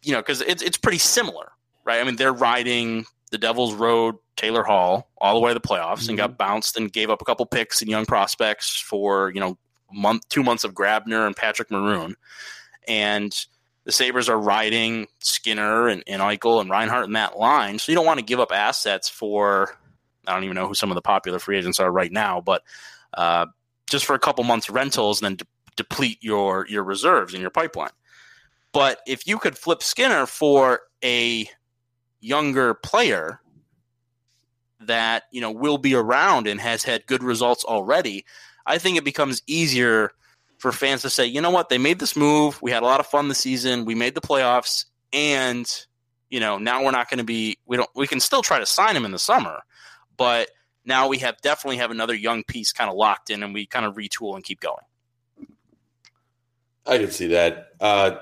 you 0.02 0.12
know 0.12 0.20
because 0.20 0.40
it's 0.40 0.62
it's 0.62 0.78
pretty 0.78 0.98
similar, 0.98 1.52
right? 1.84 2.00
I 2.00 2.04
mean 2.04 2.16
they're 2.16 2.32
riding 2.32 3.06
the 3.30 3.38
Devils 3.38 3.74
rode 3.74 4.16
Taylor 4.36 4.64
Hall 4.64 5.08
all 5.18 5.34
the 5.34 5.40
way 5.40 5.50
to 5.50 5.54
the 5.54 5.66
playoffs 5.66 6.08
and 6.08 6.16
got 6.16 6.30
mm-hmm. 6.30 6.36
bounced 6.36 6.76
and 6.76 6.92
gave 6.92 7.10
up 7.10 7.22
a 7.22 7.24
couple 7.24 7.46
picks 7.46 7.80
and 7.80 7.90
young 7.90 8.06
prospects 8.06 8.80
for 8.80 9.30
you 9.30 9.40
know 9.40 9.56
month 9.92 10.28
two 10.28 10.42
months 10.42 10.64
of 10.64 10.74
Grabner 10.74 11.26
and 11.26 11.36
Patrick 11.36 11.70
Maroon, 11.70 12.16
and 12.86 13.34
the 13.84 13.92
Sabres 13.92 14.28
are 14.28 14.38
riding 14.38 15.08
Skinner 15.20 15.88
and, 15.88 16.04
and 16.06 16.20
Eichel 16.20 16.60
and 16.60 16.70
Reinhart 16.70 17.06
in 17.06 17.14
that 17.14 17.38
line. 17.38 17.78
So 17.78 17.90
you 17.90 17.96
don't 17.96 18.06
want 18.06 18.18
to 18.18 18.24
give 18.24 18.40
up 18.40 18.52
assets 18.52 19.08
for 19.08 19.76
I 20.26 20.34
don't 20.34 20.44
even 20.44 20.54
know 20.54 20.68
who 20.68 20.74
some 20.74 20.90
of 20.90 20.94
the 20.94 21.02
popular 21.02 21.38
free 21.38 21.58
agents 21.58 21.80
are 21.80 21.90
right 21.90 22.12
now, 22.12 22.40
but 22.40 22.62
uh, 23.14 23.46
just 23.88 24.04
for 24.04 24.14
a 24.14 24.18
couple 24.18 24.44
months 24.44 24.70
rentals 24.70 25.20
and 25.20 25.30
then 25.30 25.36
de- 25.36 25.46
deplete 25.76 26.18
your 26.20 26.66
your 26.68 26.84
reserves 26.84 27.34
in 27.34 27.40
your 27.40 27.50
pipeline. 27.50 27.90
But 28.72 29.00
if 29.06 29.26
you 29.26 29.38
could 29.38 29.58
flip 29.58 29.82
Skinner 29.82 30.26
for 30.26 30.80
a 31.02 31.48
younger 32.20 32.74
player 32.74 33.40
that 34.80 35.24
you 35.30 35.40
know 35.40 35.50
will 35.50 35.78
be 35.78 35.94
around 35.94 36.46
and 36.46 36.60
has 36.60 36.84
had 36.84 37.06
good 37.06 37.22
results 37.22 37.64
already, 37.64 38.24
I 38.66 38.78
think 38.78 38.96
it 38.96 39.04
becomes 39.04 39.42
easier 39.46 40.12
for 40.58 40.72
fans 40.72 41.02
to 41.02 41.10
say, 41.10 41.24
you 41.24 41.40
know 41.40 41.50
what, 41.50 41.70
they 41.70 41.78
made 41.78 41.98
this 41.98 42.14
move. 42.14 42.60
We 42.60 42.70
had 42.70 42.82
a 42.82 42.86
lot 42.86 43.00
of 43.00 43.06
fun 43.06 43.28
this 43.28 43.38
season. 43.38 43.86
We 43.86 43.94
made 43.94 44.14
the 44.14 44.20
playoffs, 44.20 44.84
and 45.12 45.66
you 46.28 46.38
know 46.38 46.58
now 46.58 46.84
we're 46.84 46.90
not 46.90 47.10
going 47.10 47.18
to 47.18 47.24
be. 47.24 47.58
We 47.66 47.76
don't. 47.76 47.90
We 47.94 48.06
can 48.06 48.20
still 48.20 48.42
try 48.42 48.58
to 48.58 48.66
sign 48.66 48.94
him 48.94 49.04
in 49.04 49.12
the 49.12 49.18
summer, 49.18 49.60
but 50.20 50.50
now 50.84 51.08
we 51.08 51.16
have 51.16 51.40
definitely 51.40 51.78
have 51.78 51.90
another 51.90 52.14
young 52.14 52.44
piece 52.44 52.72
kind 52.72 52.90
of 52.90 52.94
locked 52.94 53.30
in, 53.30 53.42
and 53.42 53.54
we 53.54 53.64
kind 53.64 53.86
of 53.86 53.94
retool 53.94 54.34
and 54.34 54.44
keep 54.44 54.60
going. 54.60 54.84
I 56.86 56.98
can 56.98 57.10
see 57.10 57.28
that. 57.28 57.68
Uh, 57.80 58.16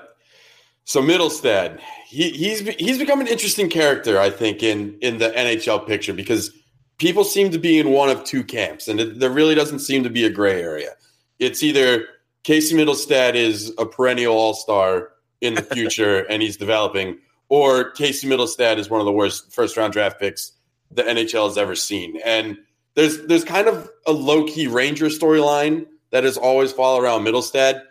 so 0.85 1.01
Mittelstadt, 1.01 1.81
he, 2.07 2.29
he's 2.29 2.61
he's 2.61 2.97
become 2.97 3.19
an 3.19 3.27
interesting 3.27 3.69
character, 3.69 4.17
I 4.17 4.29
think, 4.29 4.63
in 4.63 4.97
in 5.01 5.17
the 5.17 5.31
NHL 5.31 5.85
picture 5.85 6.13
because 6.13 6.51
people 6.99 7.25
seem 7.25 7.51
to 7.51 7.59
be 7.59 7.79
in 7.79 7.89
one 7.89 8.07
of 8.07 8.23
two 8.23 8.45
camps, 8.45 8.87
and 8.87 9.01
it, 9.01 9.19
there 9.19 9.29
really 9.29 9.53
doesn't 9.53 9.79
seem 9.79 10.03
to 10.03 10.09
be 10.09 10.23
a 10.23 10.29
gray 10.29 10.61
area. 10.61 10.91
It's 11.37 11.63
either 11.63 12.05
Casey 12.45 12.75
Mittelstadt 12.75 13.35
is 13.35 13.73
a 13.77 13.85
perennial 13.85 14.37
All 14.37 14.53
Star 14.53 15.09
in 15.41 15.53
the 15.53 15.61
future 15.73 16.19
and 16.29 16.41
he's 16.41 16.55
developing, 16.55 17.19
or 17.49 17.91
Casey 17.91 18.25
Mittelstadt 18.25 18.77
is 18.77 18.89
one 18.89 19.01
of 19.01 19.05
the 19.05 19.11
worst 19.11 19.51
first 19.51 19.75
round 19.75 19.91
draft 19.91 20.17
picks 20.17 20.53
the 20.91 21.03
NHL 21.03 21.47
has 21.47 21.57
ever 21.57 21.75
seen. 21.75 22.19
And 22.23 22.57
there's 22.95 23.25
there's 23.27 23.43
kind 23.43 23.67
of 23.67 23.89
a 24.05 24.11
low 24.11 24.45
key 24.45 24.67
Ranger 24.67 25.07
storyline 25.07 25.85
that 26.11 26.23
has 26.23 26.37
always 26.37 26.71
followed 26.71 27.03
around 27.03 27.23
Mittelstadt. 27.23 27.81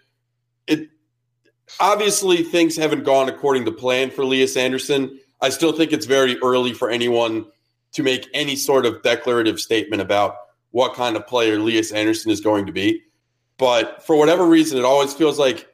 It 0.67 0.89
obviously 1.81 2.43
things 2.43 2.77
haven't 2.77 3.05
gone 3.05 3.29
according 3.29 3.65
to 3.67 3.73
plan 3.73 4.11
for 4.11 4.23
Elias 4.23 4.57
Andersson. 4.57 5.19
I 5.41 5.51
still 5.51 5.73
think 5.73 5.93
it's 5.93 6.07
very 6.07 6.37
early 6.39 6.73
for 6.73 6.91
anyone 6.91 7.47
to 7.93 8.03
make 8.03 8.29
any 8.35 8.57
sort 8.57 8.85
of 8.87 9.03
declarative 9.03 9.61
statement 9.61 10.03
about 10.03 10.37
what 10.73 10.95
kind 10.95 11.17
of 11.17 11.27
player 11.27 11.55
Elias 11.55 11.93
Andersson 11.93 12.31
is 12.31 12.41
going 12.41 12.67
to 12.67 12.73
be. 12.73 13.03
But 13.57 14.05
for 14.05 14.17
whatever 14.17 14.47
reason, 14.47 14.79
it 14.79 14.85
always 14.85 15.15
feels 15.15 15.39
like 15.39 15.67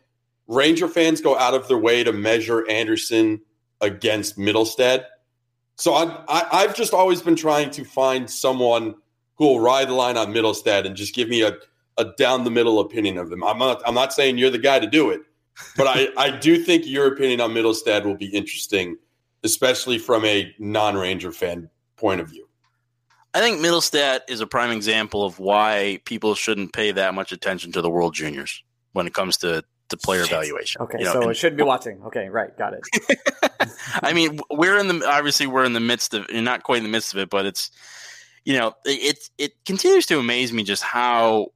Ranger 0.46 0.88
fans 0.88 1.20
go 1.20 1.36
out 1.36 1.54
of 1.54 1.68
their 1.68 1.78
way 1.78 2.04
to 2.04 2.12
measure 2.12 2.68
Andersson 2.68 3.40
against 3.80 4.38
Mittelstadt. 4.38 5.04
So 5.76 5.94
I, 5.94 6.24
I, 6.28 6.46
I've 6.52 6.74
just 6.74 6.94
always 6.94 7.22
been 7.22 7.36
trying 7.36 7.70
to 7.70 7.84
find 7.84 8.30
someone 8.30 8.94
who 9.36 9.46
will 9.46 9.60
ride 9.60 9.88
the 9.88 9.94
line 9.94 10.16
on 10.16 10.32
Mittelstadt 10.32 10.86
and 10.86 10.94
just 10.94 11.14
give 11.14 11.28
me 11.28 11.42
a, 11.42 11.56
a 11.98 12.06
down 12.16 12.44
the 12.44 12.50
middle 12.50 12.80
opinion 12.80 13.18
of 13.18 13.30
them. 13.30 13.42
I'm 13.42 13.58
not 13.58 13.82
I'm 13.86 13.94
not 13.94 14.12
saying 14.12 14.38
you're 14.38 14.50
the 14.50 14.58
guy 14.58 14.78
to 14.78 14.86
do 14.86 15.10
it, 15.10 15.22
but 15.76 15.86
I, 15.86 16.08
I 16.16 16.36
do 16.36 16.58
think 16.58 16.86
your 16.86 17.12
opinion 17.12 17.40
on 17.40 17.52
Mittelstadt 17.52 18.04
will 18.04 18.16
be 18.16 18.26
interesting, 18.26 18.96
especially 19.42 19.98
from 19.98 20.24
a 20.24 20.54
non 20.58 20.96
Ranger 20.96 21.32
fan 21.32 21.68
point 21.96 22.20
of 22.20 22.28
view. 22.28 22.48
I 23.34 23.40
think 23.40 23.60
Mittelstadt 23.60 24.20
is 24.28 24.40
a 24.40 24.46
prime 24.46 24.70
example 24.70 25.24
of 25.24 25.40
why 25.40 26.00
people 26.04 26.36
shouldn't 26.36 26.72
pay 26.72 26.92
that 26.92 27.14
much 27.14 27.32
attention 27.32 27.72
to 27.72 27.82
the 27.82 27.90
World 27.90 28.14
Juniors 28.14 28.62
when 28.92 29.08
it 29.08 29.14
comes 29.14 29.38
to, 29.38 29.64
to 29.90 29.96
player 29.96 30.22
evaluation. 30.22 30.82
Okay, 30.82 30.98
You 30.98 31.04
know, 31.04 31.12
so 31.12 31.22
and- 31.22 31.30
it 31.30 31.34
shouldn't 31.34 31.58
be 31.58 31.64
watching. 31.64 32.02
Okay, 32.04 32.28
right, 32.28 32.56
got 32.56 32.74
it. 32.74 32.82
I 34.02 34.12
mean, 34.12 34.40
we're 34.50 34.78
in 34.78 34.88
the 34.88 35.06
obviously 35.06 35.46
we're 35.46 35.64
in 35.64 35.72
the 35.72 35.80
midst 35.80 36.14
of 36.14 36.26
not 36.32 36.62
quite 36.62 36.78
in 36.78 36.82
the 36.84 36.88
midst 36.88 37.12
of 37.14 37.20
it, 37.20 37.30
but 37.30 37.46
it's 37.46 37.70
you 38.44 38.56
know 38.58 38.74
it 38.84 39.18
it 39.38 39.52
continues 39.64 40.06
to 40.06 40.18
amaze 40.18 40.52
me 40.52 40.62
just 40.62 40.82
how. 40.82 41.48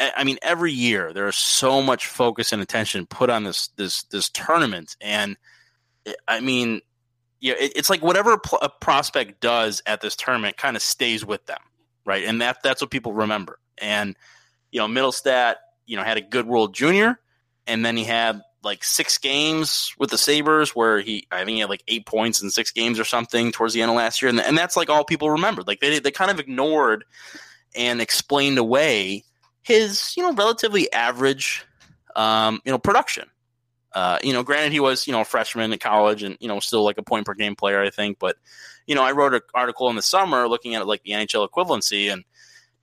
I 0.00 0.24
mean, 0.24 0.38
every 0.42 0.72
year 0.72 1.12
there 1.12 1.28
is 1.28 1.36
so 1.36 1.80
much 1.80 2.08
focus 2.08 2.52
and 2.52 2.60
attention 2.60 3.06
put 3.06 3.30
on 3.30 3.44
this 3.44 3.68
this 3.76 4.02
this 4.04 4.28
tournament, 4.28 4.96
and 5.00 5.36
I 6.26 6.40
mean, 6.40 6.80
yeah, 7.40 7.54
it, 7.58 7.72
it's 7.76 7.88
like 7.88 8.02
whatever 8.02 8.34
a 8.34 8.56
a 8.62 8.68
prospect 8.68 9.40
does 9.40 9.82
at 9.86 10.00
this 10.00 10.16
tournament 10.16 10.56
kind 10.56 10.74
of 10.74 10.82
stays 10.82 11.24
with 11.24 11.46
them, 11.46 11.60
right? 12.04 12.24
And 12.24 12.40
that 12.40 12.58
that's 12.64 12.80
what 12.82 12.90
people 12.90 13.12
remember. 13.12 13.60
And 13.78 14.16
you 14.72 14.80
know, 14.80 14.88
Mittelstadt, 14.88 15.54
you 15.86 15.96
know, 15.96 16.02
had 16.02 16.16
a 16.16 16.22
good 16.22 16.46
World 16.46 16.74
Junior, 16.74 17.20
and 17.66 17.84
then 17.84 17.96
he 17.96 18.04
had 18.04 18.40
like 18.62 18.82
six 18.82 19.18
games 19.18 19.94
with 19.98 20.10
the 20.10 20.18
Sabres 20.18 20.74
where 20.74 21.00
he, 21.00 21.26
I 21.30 21.44
think 21.44 21.50
he 21.50 21.60
had 21.60 21.68
like 21.68 21.84
eight 21.86 22.06
points 22.06 22.42
in 22.42 22.50
six 22.50 22.70
games 22.70 22.98
or 22.98 23.04
something 23.04 23.52
towards 23.52 23.74
the 23.74 23.82
end 23.82 23.90
of 23.90 23.96
last 23.96 24.22
year, 24.22 24.28
and 24.28 24.40
and 24.40 24.56
that's 24.56 24.76
like 24.76 24.88
all 24.88 25.04
people 25.04 25.30
remembered. 25.30 25.66
Like 25.66 25.80
they 25.80 25.98
they 25.98 26.10
kind 26.10 26.30
of 26.30 26.40
ignored 26.40 27.04
and 27.74 28.00
explained 28.00 28.58
away 28.58 29.24
his 29.62 30.14
you 30.16 30.22
know 30.22 30.32
relatively 30.32 30.92
average 30.92 31.64
um, 32.16 32.60
you 32.64 32.72
know 32.72 32.78
production. 32.78 33.28
Uh, 33.92 34.18
you 34.24 34.32
know, 34.32 34.42
granted 34.42 34.72
he 34.72 34.80
was 34.80 35.06
you 35.06 35.12
know 35.12 35.20
a 35.20 35.24
freshman 35.24 35.72
at 35.72 35.80
college 35.80 36.22
and 36.22 36.36
you 36.40 36.48
know 36.48 36.58
still 36.58 36.82
like 36.82 36.98
a 36.98 37.02
point 37.02 37.26
per 37.26 37.34
game 37.34 37.54
player, 37.54 37.82
I 37.82 37.90
think. 37.90 38.18
But 38.18 38.36
you 38.86 38.94
know, 38.94 39.02
I 39.02 39.12
wrote 39.12 39.34
an 39.34 39.40
article 39.54 39.88
in 39.88 39.96
the 39.96 40.02
summer 40.02 40.48
looking 40.48 40.74
at 40.74 40.86
like 40.86 41.02
the 41.02 41.12
NHL 41.12 41.48
equivalency, 41.48 42.12
and 42.12 42.24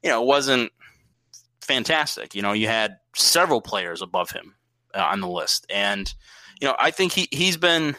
you 0.04 0.10
know, 0.10 0.22
it 0.22 0.26
wasn't 0.26 0.72
fantastic. 1.62 2.36
You 2.36 2.42
know, 2.42 2.54
you 2.54 2.68
had 2.68 2.98
several 3.16 3.62
players 3.62 4.02
above 4.02 4.32
him 4.32 4.56
uh, 4.94 5.02
on 5.02 5.22
the 5.22 5.28
list, 5.28 5.66
and 5.70 6.12
you 6.60 6.68
know, 6.68 6.76
I 6.78 6.92
think 6.92 7.14
he 7.14 7.28
he's 7.32 7.58
been 7.58 7.96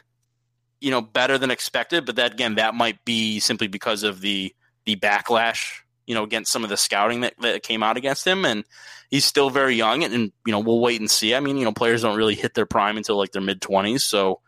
you 0.81 0.91
know 0.91 1.01
better 1.01 1.39
than 1.39 1.51
expected. 1.51 2.07
But 2.07 2.17
that 2.17 2.33
again, 2.35 2.57
that 2.57 2.75
might 2.75 3.05
be 3.05 3.41
simply 3.41 3.69
because 3.69 4.03
of 4.03 4.21
the 4.21 4.55
the 4.85 4.97
backlash 4.97 5.81
you 6.07 6.15
know 6.15 6.25
against 6.25 6.53
some 6.53 6.65
of 6.65 6.71
the 6.71 6.77
scouting 6.77 7.21
that, 7.21 7.35
that 7.41 7.63
came 7.63 7.83
out 7.83 7.97
against 7.97 8.27
him, 8.27 8.45
and 8.45 8.65
he's 9.11 9.25
still 9.25 9.51
very 9.51 9.75
young, 9.75 10.05
and, 10.05 10.13
and 10.13 10.33
you 10.47 10.53
know 10.53 10.61
we'll 10.61 10.81
wait 10.81 11.01
and 11.01 11.11
see. 11.11 11.35
I 11.35 11.41
mean, 11.41 11.57
you 11.57 11.65
know, 11.65 11.73
players 11.73 12.03
don't 12.03 12.17
really 12.17 12.35
hit 12.35 12.55
their 12.55 12.67
prime 12.67 12.97
until 12.97 13.17
like 13.17 13.33
their 13.33 13.43
mid 13.43 13.61
twenties, 13.61 14.03
so 14.03 14.41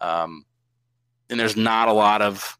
um, 0.00 0.44
and 1.28 1.40
there's 1.40 1.56
not 1.56 1.88
a 1.88 1.92
lot 1.92 2.22
of 2.22 2.58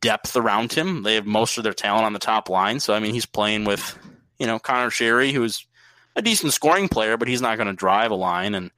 depth 0.00 0.36
around 0.36 0.72
him. 0.72 1.02
They 1.02 1.14
have 1.14 1.26
most 1.26 1.58
of 1.58 1.64
their 1.64 1.72
talent 1.72 2.06
on 2.06 2.12
the 2.12 2.18
top 2.18 2.48
line, 2.48 2.80
so 2.80 2.94
I 2.94 3.00
mean, 3.00 3.14
he's 3.14 3.26
playing 3.26 3.64
with 3.64 3.98
you 4.38 4.46
know 4.46 4.58
Conor 4.58 4.90
Sheary, 4.90 5.32
who's 5.32 5.66
a 6.14 6.22
decent 6.22 6.52
scoring 6.52 6.88
player, 6.88 7.16
but 7.16 7.28
he's 7.28 7.42
not 7.42 7.56
going 7.56 7.68
to 7.68 7.74
drive 7.74 8.10
a 8.10 8.16
line, 8.16 8.54
and 8.54 8.70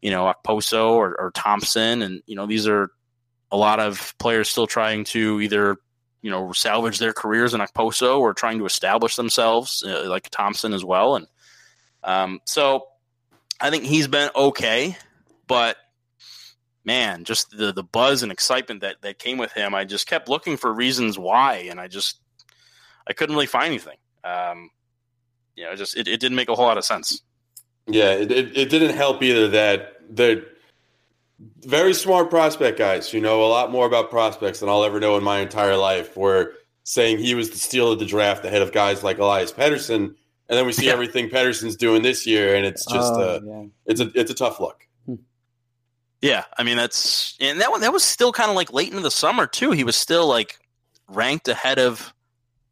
you 0.00 0.10
know 0.10 0.32
Okposo 0.32 0.90
or, 0.90 1.18
or 1.20 1.30
Thompson, 1.32 2.02
and 2.02 2.22
you 2.26 2.36
know 2.36 2.46
these 2.46 2.66
are 2.66 2.90
a 3.50 3.56
lot 3.56 3.80
of 3.80 4.14
players 4.18 4.48
still 4.48 4.66
trying 4.66 5.04
to 5.04 5.40
either 5.40 5.76
you 6.22 6.30
know 6.30 6.52
salvage 6.52 6.98
their 6.98 7.12
careers 7.12 7.54
in 7.54 7.60
Okposo 7.60 8.18
or 8.18 8.34
trying 8.34 8.58
to 8.58 8.66
establish 8.66 9.16
themselves, 9.16 9.82
uh, 9.86 10.04
like 10.08 10.28
Thompson 10.30 10.72
as 10.72 10.84
well, 10.84 11.16
and 11.16 11.26
um, 12.04 12.40
so 12.44 12.86
I 13.60 13.70
think 13.70 13.84
he's 13.84 14.08
been 14.08 14.30
okay, 14.34 14.96
but 15.46 15.76
man, 16.84 17.24
just 17.24 17.50
the 17.50 17.72
the 17.72 17.82
buzz 17.82 18.22
and 18.22 18.32
excitement 18.32 18.80
that 18.80 19.02
that 19.02 19.18
came 19.18 19.38
with 19.38 19.52
him, 19.52 19.74
I 19.74 19.84
just 19.84 20.06
kept 20.06 20.28
looking 20.28 20.56
for 20.56 20.72
reasons 20.72 21.18
why, 21.18 21.66
and 21.70 21.80
I 21.80 21.88
just 21.88 22.20
I 23.06 23.12
couldn't 23.12 23.34
really 23.34 23.46
find 23.46 23.66
anything. 23.66 23.98
Um, 24.24 24.70
you 25.56 25.64
know, 25.64 25.72
it 25.72 25.76
just 25.76 25.96
it, 25.96 26.06
it 26.06 26.20
didn't 26.20 26.36
make 26.36 26.48
a 26.48 26.54
whole 26.54 26.66
lot 26.66 26.78
of 26.78 26.84
sense. 26.84 27.22
Yeah, 27.86 28.10
it, 28.12 28.30
it, 28.32 28.56
it 28.56 28.68
didn't 28.70 28.96
help 28.96 29.22
either 29.22 29.48
that 29.48 29.94
the 30.10 30.44
very 31.66 31.92
smart 31.94 32.30
prospect 32.30 32.78
guys 32.78 33.10
who 33.10 33.20
know 33.20 33.44
a 33.44 33.48
lot 33.48 33.70
more 33.70 33.86
about 33.86 34.10
prospects 34.10 34.60
than 34.60 34.68
I'll 34.68 34.84
ever 34.84 34.98
know 35.00 35.16
in 35.16 35.22
my 35.24 35.38
entire 35.40 35.76
life 35.76 36.16
were 36.16 36.54
saying 36.84 37.18
he 37.18 37.34
was 37.34 37.50
the 37.50 37.58
steal 37.58 37.92
of 37.92 37.98
the 37.98 38.06
draft 38.06 38.44
ahead 38.44 38.62
of 38.62 38.72
guys 38.72 39.02
like 39.02 39.18
Elias 39.18 39.52
Pettersson. 39.52 40.14
And 40.48 40.56
then 40.56 40.64
we 40.66 40.72
see 40.72 40.86
Yeah. 40.86 40.92
everything 40.92 41.28
Pettersson's 41.28 41.74
doing 41.76 42.02
this 42.02 42.26
year, 42.26 42.54
and 42.54 42.64
it's 42.64 42.84
just 42.86 43.12
Oh, 43.14 43.20
uh, 43.20 43.40
yeah. 43.44 43.64
it's 43.86 44.00
a 44.00 44.10
it's 44.14 44.30
a 44.30 44.34
tough 44.34 44.60
look. 44.60 44.86
Yeah, 46.22 46.44
I 46.58 46.62
mean 46.62 46.76
that's 46.76 47.36
and 47.40 47.60
that 47.60 47.70
one 47.70 47.80
that 47.82 47.92
was 47.92 48.02
still 48.02 48.32
kind 48.32 48.48
of 48.50 48.56
like 48.56 48.72
late 48.72 48.88
into 48.88 49.02
the 49.02 49.10
summer 49.10 49.46
too. 49.46 49.72
He 49.72 49.84
was 49.84 49.96
still 49.96 50.26
like 50.26 50.58
ranked 51.08 51.46
ahead 51.48 51.78
of 51.78 52.12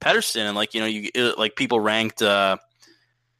Pettersson, 0.01 0.41
and 0.47 0.57
like 0.57 0.73
you 0.75 0.81
know 0.81 0.87
you 0.87 1.11
like 1.37 1.55
people 1.57 1.79
ranked 1.81 2.23
uh 2.23 2.57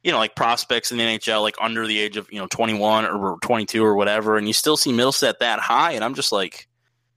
you 0.05 0.11
know 0.11 0.19
like 0.19 0.35
prospects 0.35 0.91
in 0.91 0.99
the 0.99 1.03
NHL 1.03 1.41
like 1.41 1.55
under 1.59 1.87
the 1.87 1.99
age 1.99 2.15
of 2.15 2.31
you 2.31 2.39
know 2.39 2.45
21 2.47 3.05
or 3.05 3.37
22 3.41 3.83
or 3.83 3.95
whatever, 3.95 4.37
and 4.37 4.45
you 4.47 4.53
still 4.53 4.77
see 4.77 4.91
Mittelstadt 4.91 5.39
that 5.39 5.59
high, 5.59 5.93
and 5.93 6.03
I'm 6.03 6.13
just 6.13 6.31
like, 6.31 6.67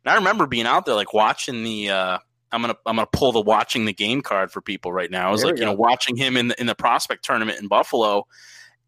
and 0.04 0.10
I 0.12 0.16
remember 0.16 0.46
being 0.46 0.66
out 0.66 0.86
there 0.86 0.94
like 0.94 1.12
watching 1.12 1.62
the. 1.62 1.90
uh 1.90 2.18
I'm 2.50 2.62
gonna 2.62 2.76
I'm 2.86 2.96
gonna 2.96 3.06
pull 3.12 3.32
the 3.32 3.42
watching 3.42 3.84
the 3.84 3.92
game 3.92 4.22
card 4.22 4.50
for 4.50 4.62
people 4.62 4.90
right 4.90 5.10
now. 5.10 5.28
I 5.28 5.30
was 5.30 5.42
There 5.42 5.50
like 5.50 5.60
you 5.60 5.66
know 5.66 5.74
watching 5.74 6.16
him 6.16 6.34
in 6.38 6.48
the 6.48 6.58
in 6.58 6.66
the 6.66 6.74
prospect 6.74 7.22
tournament 7.22 7.60
in 7.60 7.68
Buffalo, 7.68 8.26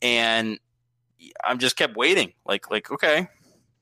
and 0.01 0.59
I'm 1.45 1.59
just 1.59 1.77
kept 1.77 1.95
waiting. 1.95 2.33
Like 2.47 2.71
like 2.71 2.91
okay, 2.91 3.29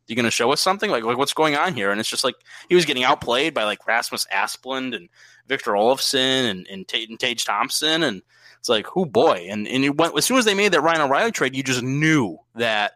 you 0.09 0.17
going 0.17 0.25
to 0.25 0.31
show 0.33 0.51
us 0.53 0.61
something? 0.61 0.91
Like, 0.91 1.05
like 1.05 1.19
what's 1.19 1.35
going 1.35 1.55
on 1.55 1.75
here? 1.75 1.93
And 1.93 2.01
it's 2.01 2.09
just 2.09 2.25
like 2.25 2.35
he 2.69 2.75
was 2.75 2.87
getting 2.87 3.05
outplayed 3.05 3.55
by 3.55 3.65
like 3.65 3.87
Rasmus 3.87 4.27
Asplund 4.35 4.97
and 4.97 5.09
Victor 5.47 5.73
Olofsson 5.73 6.51
and 6.51 6.67
and, 6.67 6.89
Tate, 6.89 7.09
and 7.09 7.21
Tage 7.21 7.45
Thompson, 7.45 8.03
and 8.03 8.23
it's 8.59 8.69
like, 8.69 8.87
who 8.87 9.07
boy? 9.07 9.47
And 9.51 9.67
and 9.67 9.85
it 9.85 9.97
went, 9.97 10.17
as 10.17 10.25
soon 10.25 10.39
as 10.39 10.45
they 10.45 10.55
made 10.55 10.73
that 10.73 10.83
Ryan 10.83 11.03
O'Reilly 11.03 11.33
trade, 11.33 11.57
you 11.57 11.63
just 11.63 11.83
knew 11.83 12.39
that 12.55 12.93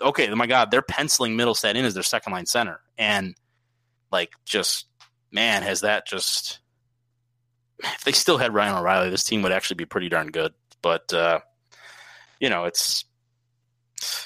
okay, 0.00 0.28
oh 0.28 0.36
my 0.36 0.46
God, 0.46 0.70
they're 0.70 0.82
penciling 0.82 1.36
Mittelstadt 1.36 1.74
in 1.74 1.84
as 1.84 1.94
their 1.94 2.02
second 2.02 2.32
line 2.32 2.46
center, 2.46 2.80
and 2.98 3.34
like 4.10 4.32
just 4.44 4.86
man, 5.30 5.62
has 5.62 5.82
that 5.82 6.06
just 6.06 6.60
if 7.80 8.04
they 8.04 8.12
still 8.12 8.38
had 8.38 8.54
Ryan 8.54 8.76
O'Reilly, 8.76 9.10
this 9.10 9.24
team 9.24 9.42
would 9.42 9.52
actually 9.52 9.76
be 9.76 9.84
pretty 9.84 10.08
darn 10.08 10.28
good. 10.28 10.54
But 10.82 11.12
uh, 11.12 11.40
you 12.40 12.48
know, 12.48 12.64
it's 12.64 13.04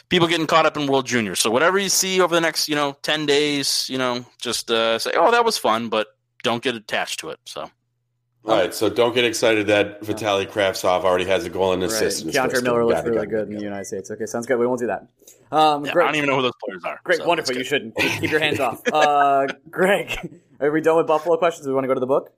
people 0.08 0.28
getting 0.28 0.46
caught 0.46 0.66
up 0.66 0.76
in 0.76 0.86
World 0.86 1.06
Junior. 1.06 1.34
So 1.34 1.50
whatever 1.50 1.78
you 1.78 1.88
see 1.88 2.20
over 2.20 2.34
the 2.34 2.40
next, 2.40 2.68
you 2.68 2.74
know, 2.74 2.96
ten 3.02 3.26
days, 3.26 3.88
you 3.90 3.98
know, 3.98 4.24
just 4.40 4.70
uh, 4.70 4.98
say, 4.98 5.12
"Oh, 5.14 5.30
that 5.30 5.44
was 5.44 5.58
fun," 5.58 5.88
but 5.88 6.08
don't 6.42 6.62
get 6.62 6.74
attached 6.74 7.20
to 7.20 7.30
it. 7.30 7.38
So 7.44 7.70
All 8.46 8.56
right, 8.56 8.72
so 8.74 8.88
don't 8.88 9.14
get 9.14 9.24
excited 9.26 9.66
that 9.66 10.00
Vitaly 10.00 10.46
Kravtsov 10.46 11.04
already 11.04 11.26
has 11.26 11.44
a 11.44 11.50
goal 11.50 11.72
and 11.74 11.82
Right. 11.82 11.90
assist. 11.90 12.22
in 12.22 12.28
his 12.28 12.36
K'Andre 12.36 12.62
Miller 12.62 12.86
looks 12.86 13.04
really 13.04 13.26
good 13.26 13.48
in 13.48 13.54
the. 13.56 13.62
United 13.62 13.84
States. 13.84 14.10
Okay, 14.10 14.24
sounds 14.24 14.46
good. 14.46 14.58
We 14.58 14.66
won't 14.66 14.80
do 14.80 14.86
that. 14.86 15.06
Um, 15.52 15.84
yeah, 15.84 15.92
I 15.92 15.94
don't 15.94 16.14
even 16.14 16.28
know 16.30 16.36
who 16.36 16.42
those 16.42 16.52
players 16.64 16.82
are. 16.84 17.00
Great, 17.04 17.18
So 17.18 17.26
wonderful. 17.26 17.54
You 17.54 17.64
shouldn't 17.64 17.94
keep 17.96 18.30
your 18.30 18.40
hands 18.40 18.58
off. 18.60 18.80
Uh, 18.90 19.46
Greg, 19.70 20.40
are 20.60 20.70
we 20.70 20.80
done 20.80 20.96
with 20.96 21.06
Buffalo 21.06 21.36
questions? 21.36 21.66
Do 21.66 21.70
we 21.70 21.74
want 21.74 21.84
to 21.84 21.88
go 21.88 21.94
to 21.94 22.00
the 22.00 22.06
book? 22.06 22.32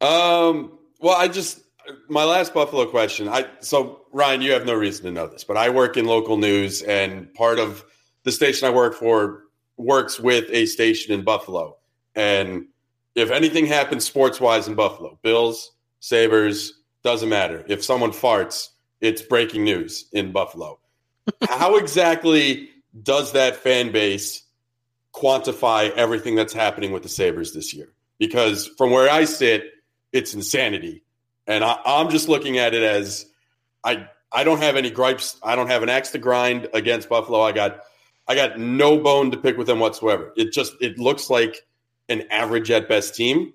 Um. 0.00 0.78
Well, 1.00 1.14
I 1.16 1.28
just 1.28 1.60
my 2.08 2.24
last 2.24 2.52
Buffalo 2.52 2.86
question. 2.86 3.28
I 3.28 3.46
so 3.60 4.00
Ryan, 4.12 4.42
you 4.42 4.52
have 4.52 4.66
no 4.66 4.74
reason 4.74 5.04
to 5.04 5.10
know 5.12 5.26
this, 5.28 5.44
but 5.44 5.56
I 5.56 5.70
work 5.70 5.96
in 5.96 6.06
local 6.06 6.38
news, 6.38 6.82
and 6.82 7.32
part 7.34 7.58
of 7.58 7.84
the 8.24 8.32
station 8.32 8.66
I 8.66 8.70
work 8.70 8.94
for 8.94 9.44
works 9.76 10.18
with 10.18 10.46
a 10.50 10.66
station 10.66 11.14
in 11.14 11.22
Buffalo. 11.22 11.76
And 12.16 12.66
if 13.20 13.30
anything 13.30 13.66
happens 13.66 14.04
sports 14.04 14.40
wise 14.40 14.68
in 14.68 14.74
Buffalo, 14.74 15.18
Bills, 15.22 15.72
Sabres, 16.00 16.80
doesn't 17.02 17.28
matter. 17.28 17.64
If 17.68 17.84
someone 17.84 18.10
farts, 18.10 18.68
it's 19.00 19.22
breaking 19.22 19.64
news 19.64 20.06
in 20.12 20.32
Buffalo. 20.32 20.78
How 21.48 21.76
exactly 21.76 22.70
does 23.02 23.32
that 23.32 23.56
fan 23.56 23.92
base 23.92 24.42
quantify 25.14 25.90
everything 25.92 26.34
that's 26.34 26.52
happening 26.52 26.92
with 26.92 27.02
the 27.02 27.08
Sabres 27.08 27.54
this 27.54 27.72
year? 27.74 27.92
Because 28.18 28.66
from 28.78 28.90
where 28.90 29.10
I 29.10 29.24
sit, 29.24 29.64
it's 30.12 30.34
insanity. 30.34 31.02
And 31.46 31.64
I, 31.64 31.78
I'm 31.84 32.10
just 32.10 32.28
looking 32.28 32.58
at 32.58 32.74
it 32.74 32.82
as 32.82 33.26
I 33.84 34.08
I 34.32 34.44
don't 34.44 34.62
have 34.62 34.76
any 34.76 34.90
gripes. 34.90 35.36
I 35.42 35.56
don't 35.56 35.68
have 35.68 35.82
an 35.82 35.88
axe 35.88 36.10
to 36.12 36.18
grind 36.18 36.68
against 36.74 37.08
Buffalo. 37.08 37.40
I 37.40 37.52
got 37.52 37.80
I 38.28 38.34
got 38.34 38.58
no 38.58 38.98
bone 38.98 39.30
to 39.32 39.36
pick 39.36 39.56
with 39.56 39.66
them 39.66 39.80
whatsoever. 39.80 40.32
It 40.36 40.52
just 40.52 40.74
it 40.80 40.98
looks 40.98 41.30
like 41.30 41.66
an 42.10 42.24
average 42.30 42.70
at 42.70 42.88
best 42.88 43.14
team. 43.14 43.54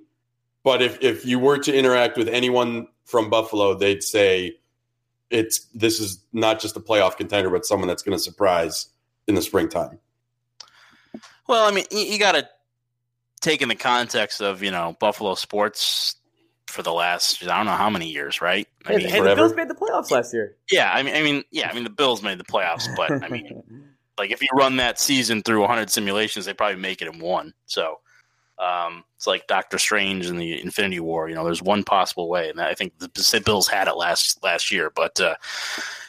But 0.64 0.82
if 0.82 0.98
if 1.04 1.26
you 1.26 1.38
were 1.38 1.60
to 1.60 1.72
interact 1.76 2.18
with 2.18 2.28
anyone 2.28 2.88
from 3.06 3.30
Buffalo, 3.30 3.76
they'd 3.76 4.02
say 4.02 4.58
it's 5.30 5.66
this 5.76 6.00
is 6.00 6.24
not 6.34 6.60
just 6.60 6.76
a 6.76 6.80
playoff 6.80 7.18
contender, 7.18 7.52
but 7.52 7.66
someone 7.66 7.88
that's 7.88 8.02
going 8.02 8.18
to 8.18 8.24
surprise 8.24 8.88
in 9.28 9.36
the 9.36 9.42
springtime. 9.44 10.00
Well, 11.48 11.68
I 11.68 11.72
mean, 11.72 11.86
you, 11.92 12.00
you 12.00 12.18
got 12.20 12.32
to 12.32 12.48
take 13.42 13.62
in 13.62 13.70
the 13.70 13.76
context 13.76 14.42
of 14.42 14.64
you 14.64 14.72
know 14.72 14.96
Buffalo 15.00 15.36
sports 15.36 16.16
for 16.68 16.82
the 16.82 16.92
last 16.94 17.44
I 17.44 17.58
don't 17.58 17.68
know 17.68 17.74
how 17.74 17.90
many 17.92 18.10
years, 18.10 18.42
right? 18.42 18.68
I 18.86 18.94
Hey, 18.94 18.98
mean, 18.98 19.10
hey, 19.10 19.20
the. 19.22 19.36
Bills 19.36 19.56
made 19.56 19.70
the 19.70 19.76
playoffs 19.76 20.10
last 20.10 20.34
year. 20.34 20.56
yeah, 20.72 20.92
I 20.92 21.04
mean, 21.04 21.16
I 21.16 21.22
mean, 21.22 21.44
yeah, 21.52 21.70
I 21.70 21.74
mean, 21.74 21.84
the 21.84 21.90
Bills 21.92 22.24
made 22.24 22.40
the 22.40 22.44
playoffs, 22.44 22.88
but 22.96 23.12
I 23.24 23.30
mean, 23.30 23.64
like 24.18 24.32
if 24.32 24.42
you 24.42 24.48
run 24.54 24.78
that 24.78 25.00
season 25.00 25.44
through 25.44 25.60
100 25.62 25.90
simulations, 25.92 26.46
they 26.46 26.54
probably 26.54 26.82
make 26.82 27.02
it 27.04 27.08
in 27.08 27.20
one. 27.20 27.54
So 27.68 28.00
um, 28.58 29.04
it's 29.16 29.28
like 29.28 29.48
Doctor 29.48 29.78
Strange 29.78 30.28
and 30.28 30.40
the 30.40 30.62
Infinity 30.62 31.00
War. 31.00 31.28
You 31.28 31.36
know, 31.36 31.44
there's 31.44 31.62
one 31.62 31.84
possible 31.84 32.30
way, 32.30 32.50
and 32.50 32.62
I 32.62 32.74
think 32.74 32.98
the, 33.00 33.42
Bills 33.46 33.68
had 33.68 33.88
it 33.88 33.98
last 33.98 34.42
last 34.44 34.72
year. 34.72 34.90
But 34.90 35.20
uh, 35.20 35.36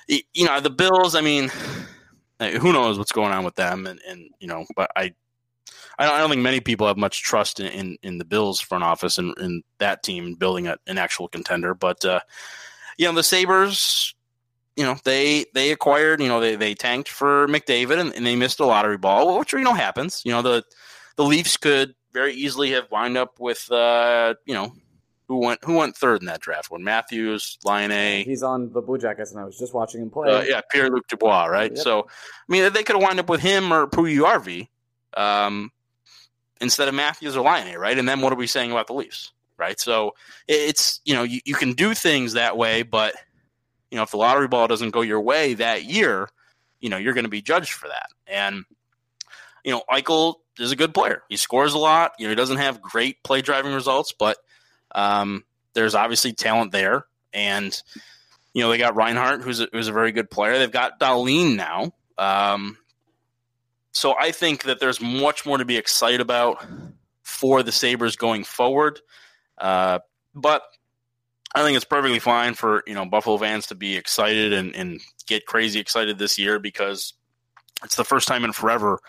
you 0.07 0.45
know, 0.45 0.61
the 0.61 0.71
Bills. 0.71 1.15
I 1.15 1.21
mean, 1.21 1.51
uh, 2.39 2.51
who 2.51 2.73
knows 2.73 2.99
what's 2.99 3.13
going 3.13 3.33
on 3.33 3.45
with 3.45 3.57
them? 3.57 3.87
And, 3.87 4.01
and 4.09 4.31
you 4.39 4.47
know, 4.47 4.67
but 4.75 4.91
I. 4.97 5.15
I 5.99 6.05
don't, 6.05 6.15
I 6.15 6.19
don't 6.19 6.29
think 6.29 6.43
many 6.43 6.61
people 6.61 6.87
have 6.87 6.99
much 6.99 7.23
trust 7.23 7.59
in, 7.59 7.69
in, 7.69 7.97
in 8.03 8.19
the 8.19 8.25
Bills 8.27 8.61
front 8.61 8.85
office 8.85 9.17
and 9.17 9.35
in 9.39 9.63
that 9.79 10.03
team 10.03 10.35
building 10.35 10.67
a, 10.67 10.77
an 10.87 10.99
actual 10.99 11.27
contender. 11.27 11.73
But 11.73 12.05
uh, 12.05 12.21
you 12.99 13.07
know, 13.07 13.15
the 13.15 13.23
Sabres, 13.23 14.15
you 14.77 14.85
know, 14.85 14.99
they 15.05 15.47
they 15.55 15.73
acquired, 15.73 16.21
you 16.21 16.29
know, 16.29 16.39
they, 16.39 16.55
they 16.55 16.75
tanked 16.75 17.09
for 17.09 17.49
McDavid 17.49 17.99
and, 17.99 18.13
and 18.13 18.27
they 18.27 18.37
missed 18.37 18.61
a 18.61 18.67
lottery 18.67 18.99
ball, 18.99 19.39
which 19.39 19.55
you 19.55 19.61
know 19.61 19.73
happens. 19.73 20.21
You 20.27 20.33
know, 20.33 20.43
the 20.43 20.65
the 21.17 21.25
Leafs 21.25 21.57
could 21.57 21.95
very 22.17 22.33
easily 22.33 22.71
have 22.71 22.91
wound 22.91 23.19
up 23.19 23.39
with 23.39 23.71
uh, 23.71 24.35
you 24.47 24.55
know, 24.55 24.73
who 25.29 25.37
went 25.39 25.63
who 25.63 25.75
went 25.75 25.95
third 25.95 26.23
in 26.23 26.27
that 26.27 26.41
draft? 26.41 26.71
When 26.71 26.83
Matthews, 26.83 27.59
Laine, 27.63 28.25
He's 28.25 28.43
on 28.43 28.73
the 28.73 28.81
Blue 28.81 28.97
Jackets, 28.97 29.33
and 29.33 29.41
I 29.41 29.45
was 29.45 29.59
just 29.59 29.75
watching 29.75 30.01
him 30.01 30.09
play. 30.09 30.33
uh, 30.33 30.43
yeah, 30.43 30.63
Pierre 30.71 30.89
Luc 30.89 31.07
Dubois, 31.09 31.45
right? 31.45 31.71
Yep. 31.71 31.85
So, 31.85 32.01
I 32.09 32.53
mean, 32.53 32.73
they 32.73 32.83
could 32.83 32.97
have 32.97 33.03
wound 33.03 33.21
up 33.21 33.29
with 33.29 33.41
him 33.41 33.71
or 33.71 33.87
Puljujarvi 33.87 34.69
um, 35.15 35.71
instead 36.63 36.89
of 36.89 36.95
Matthews 36.95 37.37
or 37.37 37.45
Laine 37.45 37.77
right? 37.77 37.99
And 37.99 38.09
then 38.09 38.23
what 38.23 38.33
are 38.33 38.37
we 38.37 38.47
saying 38.47 38.73
about 38.73 38.87
the 38.87 38.95
Leafs, 38.95 39.33
right? 39.59 39.79
So 39.79 40.15
it's 40.49 41.01
you 41.05 41.13
know 41.13 41.23
you, 41.23 41.41
you 41.45 41.55
can 41.55 41.75
do 41.75 41.93
things 41.93 42.33
that 42.33 42.57
way, 42.57 42.83
but 42.83 43.15
you 43.91 43.97
know 43.97 44.05
if 44.05 44.11
the 44.11 44.17
lottery 44.17 44.49
ball 44.49 44.69
doesn't 44.69 44.91
go 44.91 45.03
your 45.03 45.21
way 45.21 45.53
that 45.53 45.85
year, 45.85 46.31
you 46.81 46.89
know 46.89 46.97
you're 46.97 47.15
going 47.15 47.25
to 47.25 47.31
be 47.31 47.43
judged 47.43 47.73
for 47.73 47.89
that. 47.89 48.09
And 48.27 48.65
you 49.67 49.73
know 49.73 49.83
Eichel 49.91 50.37
is 50.59 50.73
a 50.73 50.77
good 50.77 50.95
player. 50.95 51.25
He 51.29 51.37
scores 51.37 51.75
a 51.75 51.79
lot. 51.79 52.13
You 52.19 52.27
know 52.27 52.31
he 52.31 52.37
doesn't 52.37 52.57
have 52.57 52.81
great 52.81 53.23
play 53.23 53.43
driving 53.43 53.75
results, 53.75 54.15
but 54.19 54.39
um, 54.95 55.45
there's 55.75 55.95
obviously 55.95 56.33
talent 56.33 56.73
there, 56.73 57.05
and 57.35 57.79
you 58.55 58.63
know 58.63 58.71
they 58.71 58.79
got 58.79 58.95
Reinhart, 58.95 59.43
who's 59.43 59.61
a, 59.61 59.69
who's 59.73 59.89
a 59.89 59.93
very 59.93 60.13
good 60.13 60.31
player. 60.31 60.59
They've 60.59 60.71
got 60.71 61.01
Dahlin 61.01 61.57
now. 61.57 61.93
Um, 62.17 62.79
so 63.91 64.15
I 64.19 64.31
think 64.31 64.63
that 64.63 64.79
there's 64.79 65.01
much 65.01 65.45
more 65.45 65.59
to 65.59 65.65
be 65.65 65.77
excited 65.77 66.21
about 66.21 66.65
for 67.23 67.63
the 67.65 67.73
Sabres 67.73 68.15
going 68.15 68.45
forward. 68.45 69.01
Uh, 69.59 69.99
but 70.33 70.63
I 71.57 71.63
think 71.63 71.75
it's 71.75 71.85
perfectly 71.85 72.21
fine 72.21 72.55
for 72.55 72.85
you 72.87 72.95
know 72.95 73.05
Buffalo 73.05 73.37
fans 73.37 73.67
to 73.67 73.75
be 73.75 73.97
excited 73.97 74.53
and, 74.53 74.77
and 74.77 75.01
get 75.27 75.45
crazy 75.45 75.81
excited 75.81 76.19
this 76.19 76.39
year 76.39 76.61
because 76.61 77.15
it's 77.83 77.97
the 77.97 78.05
first 78.05 78.29
time 78.29 78.45
in 78.45 78.53
forever 78.53 79.01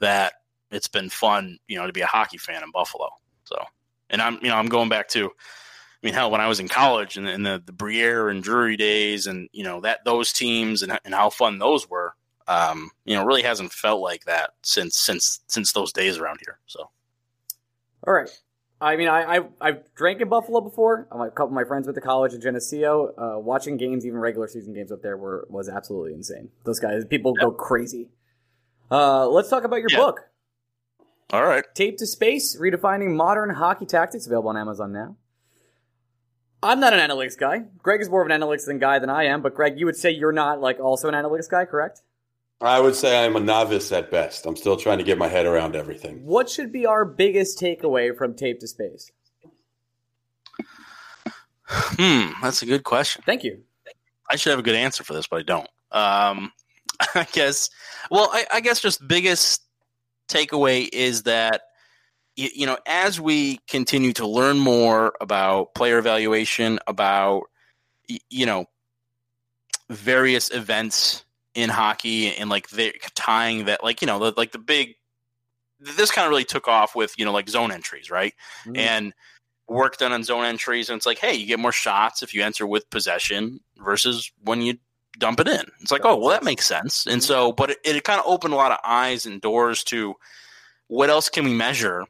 that 0.00 0.34
it's 0.70 0.88
been 0.88 1.10
fun, 1.10 1.58
you 1.68 1.78
know, 1.78 1.86
to 1.86 1.92
be 1.92 2.00
a 2.00 2.06
hockey 2.06 2.38
fan 2.38 2.62
in 2.62 2.70
Buffalo. 2.70 3.08
So, 3.44 3.56
and 4.10 4.20
I'm 4.20 4.38
you 4.42 4.48
know 4.48 4.56
I'm 4.56 4.68
going 4.68 4.88
back 4.88 5.08
to, 5.10 5.26
I 5.26 5.30
mean, 6.02 6.14
hell, 6.14 6.30
when 6.30 6.40
I 6.40 6.48
was 6.48 6.60
in 6.60 6.68
college 6.68 7.16
and 7.16 7.28
in 7.28 7.42
the 7.42 7.62
the 7.64 7.72
Briere 7.72 8.28
and 8.28 8.42
Drury 8.42 8.76
days, 8.76 9.26
and 9.26 9.48
you 9.52 9.64
know 9.64 9.80
that 9.82 10.04
those 10.04 10.32
teams 10.32 10.82
and 10.82 10.98
and 11.04 11.14
how 11.14 11.30
fun 11.30 11.58
those 11.58 11.88
were. 11.88 12.14
Um, 12.48 12.90
you 13.04 13.14
know, 13.14 13.24
really 13.24 13.42
hasn't 13.42 13.72
felt 13.72 14.00
like 14.00 14.24
that 14.24 14.50
since 14.62 14.96
since 14.96 15.40
since 15.46 15.70
those 15.72 15.92
days 15.92 16.18
around 16.18 16.40
here. 16.44 16.58
So. 16.66 16.90
All 18.04 18.14
right. 18.14 18.28
I 18.80 18.96
mean, 18.96 19.08
I, 19.08 19.36
I 19.36 19.40
I've 19.60 19.94
drank 19.94 20.20
in 20.20 20.28
Buffalo 20.28 20.60
before. 20.60 21.06
A 21.12 21.30
couple 21.30 21.48
of 21.48 21.52
my 21.52 21.64
friends 21.64 21.86
went 21.86 21.96
to 21.96 22.00
college 22.00 22.32
in 22.32 22.40
Geneseo. 22.40 23.12
Uh, 23.16 23.38
watching 23.38 23.76
games, 23.76 24.06
even 24.06 24.18
regular 24.18 24.48
season 24.48 24.72
games 24.72 24.90
up 24.90 25.02
there, 25.02 25.18
were 25.18 25.46
was 25.50 25.68
absolutely 25.68 26.14
insane. 26.14 26.48
Those 26.64 26.80
guys, 26.80 27.04
people 27.04 27.34
go 27.34 27.50
crazy. 27.50 28.08
Uh, 28.90 29.28
let's 29.28 29.48
talk 29.48 29.64
about 29.64 29.76
your 29.80 29.90
Yeah. 29.90 29.98
book, 29.98 30.20
All 31.32 31.44
right. 31.46 31.64
Tape 31.74 31.96
to 31.98 32.06
Space: 32.06 32.56
Redefining 32.56 33.14
Modern 33.14 33.50
Hockey 33.50 33.86
Tactics, 33.86 34.26
available 34.26 34.48
on 34.50 34.56
Amazon 34.56 34.92
now. 34.92 35.16
I'm 36.62 36.80
not 36.80 36.92
an 36.92 36.98
analytics 36.98 37.38
guy. 37.38 37.64
Greg 37.78 38.00
is 38.00 38.10
more 38.10 38.20
of 38.20 38.28
an 38.30 38.38
analytics 38.40 38.66
than 38.66 38.78
guy 38.80 38.98
than 38.98 39.08
I 39.10 39.24
am, 39.26 39.40
but 39.40 39.54
Greg, 39.54 39.78
you 39.78 39.86
would 39.86 39.96
say 39.96 40.10
you're 40.10 40.32
not 40.32 40.60
like 40.60 40.80
also 40.80 41.08
an 41.08 41.14
analytics 41.14 41.48
guy, 41.48 41.64
correct? 41.64 42.02
I 42.60 42.80
would 42.80 42.94
say 42.94 43.24
I'm 43.24 43.36
a 43.36 43.40
novice 43.40 43.90
at 43.92 44.10
best. 44.10 44.44
I'm 44.44 44.56
still 44.56 44.76
trying 44.76 44.98
to 44.98 45.04
get 45.04 45.16
my 45.16 45.28
head 45.28 45.46
around 45.46 45.74
everything. 45.76 46.26
What 46.26 46.50
should 46.50 46.70
be 46.72 46.84
our 46.84 47.04
biggest 47.06 47.58
takeaway 47.58 48.14
from 48.14 48.34
tape 48.34 48.60
to 48.60 48.66
space? 48.66 49.10
Hmm, 51.68 52.32
that's 52.42 52.60
a 52.62 52.66
good 52.66 52.82
question. 52.84 53.22
Thank 53.24 53.44
you. 53.44 53.62
I 54.28 54.36
should 54.36 54.50
have 54.50 54.58
a 54.58 54.62
good 54.62 54.74
answer 54.74 55.04
for 55.04 55.12
this, 55.14 55.26
but 55.26 55.36
I 55.38 55.42
don't. 55.42 55.68
Um, 55.92 56.52
I 57.14 57.26
guess. 57.32 57.70
Well, 58.10 58.28
I, 58.32 58.46
I 58.54 58.60
guess 58.60 58.80
just 58.80 59.06
biggest 59.06 59.62
takeaway 60.28 60.88
is 60.92 61.24
that 61.24 61.62
you, 62.36 62.48
you 62.54 62.66
know 62.66 62.78
as 62.86 63.20
we 63.20 63.58
continue 63.68 64.12
to 64.14 64.26
learn 64.26 64.58
more 64.58 65.14
about 65.20 65.74
player 65.74 65.98
evaluation, 65.98 66.78
about 66.86 67.44
you 68.28 68.46
know 68.46 68.66
various 69.88 70.50
events 70.52 71.24
in 71.54 71.70
hockey, 71.70 72.34
and 72.34 72.50
like 72.50 72.68
they 72.70 72.92
tying 73.14 73.64
that, 73.64 73.82
like 73.82 74.00
you 74.00 74.06
know, 74.06 74.18
the, 74.18 74.34
like 74.36 74.52
the 74.52 74.58
big. 74.58 74.96
This 75.82 76.10
kind 76.10 76.26
of 76.26 76.30
really 76.30 76.44
took 76.44 76.68
off 76.68 76.94
with 76.94 77.14
you 77.18 77.24
know 77.24 77.32
like 77.32 77.48
zone 77.48 77.72
entries, 77.72 78.10
right? 78.10 78.34
Mm. 78.66 78.76
and 78.76 79.14
work 79.66 79.96
done 79.98 80.12
on 80.12 80.24
zone 80.24 80.44
entries 80.44 80.90
and 80.90 80.96
it's 80.96 81.06
like 81.06 81.18
hey 81.20 81.32
you 81.32 81.46
get 81.46 81.60
more 81.60 81.70
shots 81.70 82.24
if 82.24 82.34
you 82.34 82.42
enter 82.42 82.66
with 82.66 82.90
possession 82.90 83.60
versus 83.78 84.32
when 84.42 84.60
you 84.60 84.76
dump 85.18 85.40
it 85.40 85.48
in. 85.48 85.62
It's 85.80 85.90
like 85.90 86.02
That 86.02 86.08
oh 86.08 86.16
well 86.16 86.30
that 86.30 86.44
makes 86.44 86.66
sense. 86.66 87.06
And 87.06 87.20
mm-hmm. 87.20 87.26
so 87.26 87.52
but 87.52 87.70
it, 87.70 87.78
it 87.84 88.04
kind 88.04 88.20
of 88.20 88.26
opened 88.26 88.54
a 88.54 88.56
lot 88.56 88.72
of 88.72 88.78
eyes 88.84 89.26
and 89.26 89.40
doors 89.40 89.84
to 89.84 90.14
what 90.88 91.10
else 91.10 91.28
can 91.28 91.44
we 91.44 91.54
measure 91.54 92.04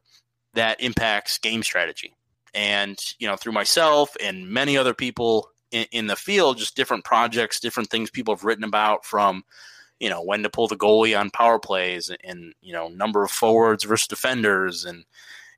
that 0.54 0.80
impacts 0.80 1.38
game 1.38 1.62
strategy? 1.62 2.14
And 2.54 2.98
you 3.18 3.26
know 3.26 3.36
through 3.36 3.52
myself 3.52 4.16
and 4.22 4.48
many 4.48 4.76
other 4.76 4.94
people 4.94 5.50
in, 5.70 5.86
in 5.92 6.06
the 6.06 6.16
field 6.16 6.58
just 6.58 6.76
different 6.76 7.04
projects 7.04 7.60
different 7.60 7.90
things 7.90 8.10
people 8.10 8.34
have 8.34 8.44
written 8.44 8.64
about 8.64 9.04
from 9.04 9.44
you 10.00 10.08
know 10.08 10.20
when 10.22 10.42
to 10.42 10.50
pull 10.50 10.66
the 10.66 10.76
goalie 10.76 11.18
on 11.18 11.30
power 11.30 11.60
plays 11.60 12.10
and 12.24 12.52
you 12.60 12.72
know 12.72 12.88
number 12.88 13.22
of 13.22 13.30
forwards 13.30 13.84
versus 13.84 14.08
defenders 14.08 14.84
and 14.84 15.04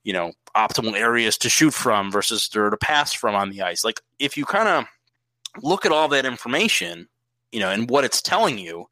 you 0.04 0.12
know 0.12 0.32
optimal 0.56 0.94
areas 0.94 1.38
to 1.38 1.48
shoot 1.48 1.72
from 1.72 2.10
versus 2.10 2.48
to 2.48 2.76
pass 2.80 3.12
from 3.12 3.34
on 3.34 3.50
the 3.50 3.62
ice. 3.62 3.84
Like 3.84 4.00
if 4.18 4.36
you 4.36 4.44
kind 4.44 4.68
of 4.68 4.84
look 5.62 5.86
at 5.86 5.92
all 5.92 6.08
that 6.08 6.26
information 6.26 7.08
you 7.52 7.60
know 7.60 7.68
and 7.68 7.88
what 7.88 8.04
it's 8.04 8.20
telling 8.20 8.58
you 8.58 8.88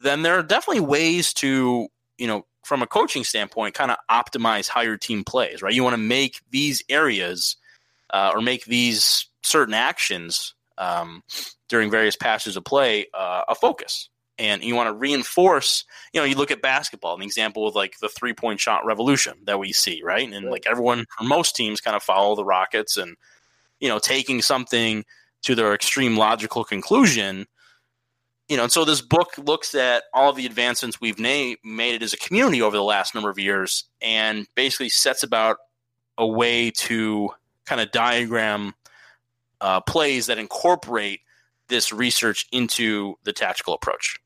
then 0.00 0.22
there 0.22 0.38
are 0.38 0.42
definitely 0.42 0.80
ways 0.80 1.32
to 1.32 1.88
you 2.18 2.26
know 2.26 2.44
from 2.64 2.82
a 2.82 2.86
coaching 2.86 3.24
standpoint 3.24 3.74
kind 3.74 3.90
of 3.90 3.98
optimize 4.10 4.68
how 4.68 4.80
your 4.80 4.96
team 4.96 5.24
plays 5.24 5.62
right? 5.62 5.74
You 5.74 5.82
want 5.82 5.94
to 5.94 5.98
make 5.98 6.40
these 6.50 6.82
areas 6.88 7.56
uh, 8.10 8.32
or 8.34 8.40
make 8.40 8.64
these 8.64 9.26
certain 9.42 9.74
actions 9.74 10.54
um, 10.78 11.22
during 11.68 11.90
various 11.90 12.16
passes 12.16 12.56
of 12.56 12.64
play 12.64 13.06
uh, 13.14 13.42
a 13.48 13.54
focus. 13.54 14.08
And 14.36 14.64
you 14.64 14.74
want 14.74 14.88
to 14.88 14.92
reinforce 14.92 15.84
you 16.12 16.20
know 16.20 16.24
you 16.24 16.34
look 16.34 16.50
at 16.50 16.60
basketball 16.60 17.14
an 17.14 17.22
example 17.22 17.68
of 17.68 17.74
like 17.74 17.98
the 18.00 18.08
three 18.08 18.34
point 18.34 18.60
shot 18.60 18.84
revolution 18.84 19.34
that 19.44 19.58
we 19.58 19.72
see 19.72 20.02
right? 20.02 20.30
And 20.30 20.50
like 20.50 20.66
everyone 20.66 21.06
or 21.20 21.26
most 21.26 21.54
teams 21.54 21.80
kind 21.80 21.96
of 21.96 22.02
follow 22.02 22.34
the 22.34 22.44
rockets 22.44 22.96
and 22.96 23.16
you 23.78 23.88
know 23.88 23.98
taking 23.98 24.42
something 24.42 25.04
to 25.42 25.54
their 25.54 25.74
extreme 25.74 26.16
logical 26.16 26.64
conclusion 26.64 27.46
you 28.48 28.56
know 28.56 28.64
and 28.64 28.72
so 28.72 28.84
this 28.84 29.00
book 29.00 29.34
looks 29.38 29.74
at 29.74 30.04
all 30.12 30.32
the 30.32 30.46
advancements 30.46 31.00
we've 31.00 31.18
na- 31.18 31.54
made 31.64 31.94
it 31.94 32.02
as 32.02 32.12
a 32.12 32.18
community 32.18 32.60
over 32.60 32.76
the 32.76 32.82
last 32.82 33.14
number 33.14 33.30
of 33.30 33.38
years 33.38 33.84
and 34.00 34.46
basically 34.54 34.88
sets 34.88 35.22
about 35.22 35.56
a 36.18 36.26
way 36.26 36.70
to 36.70 37.28
kind 37.64 37.80
of 37.80 37.90
diagram 37.90 38.74
uh, 39.60 39.80
plays 39.80 40.26
that 40.26 40.38
incorporate 40.38 41.20
this 41.68 41.92
research 41.92 42.46
into 42.52 43.14
the 43.24 43.32
tactical 43.32 43.74
approach 43.74 44.18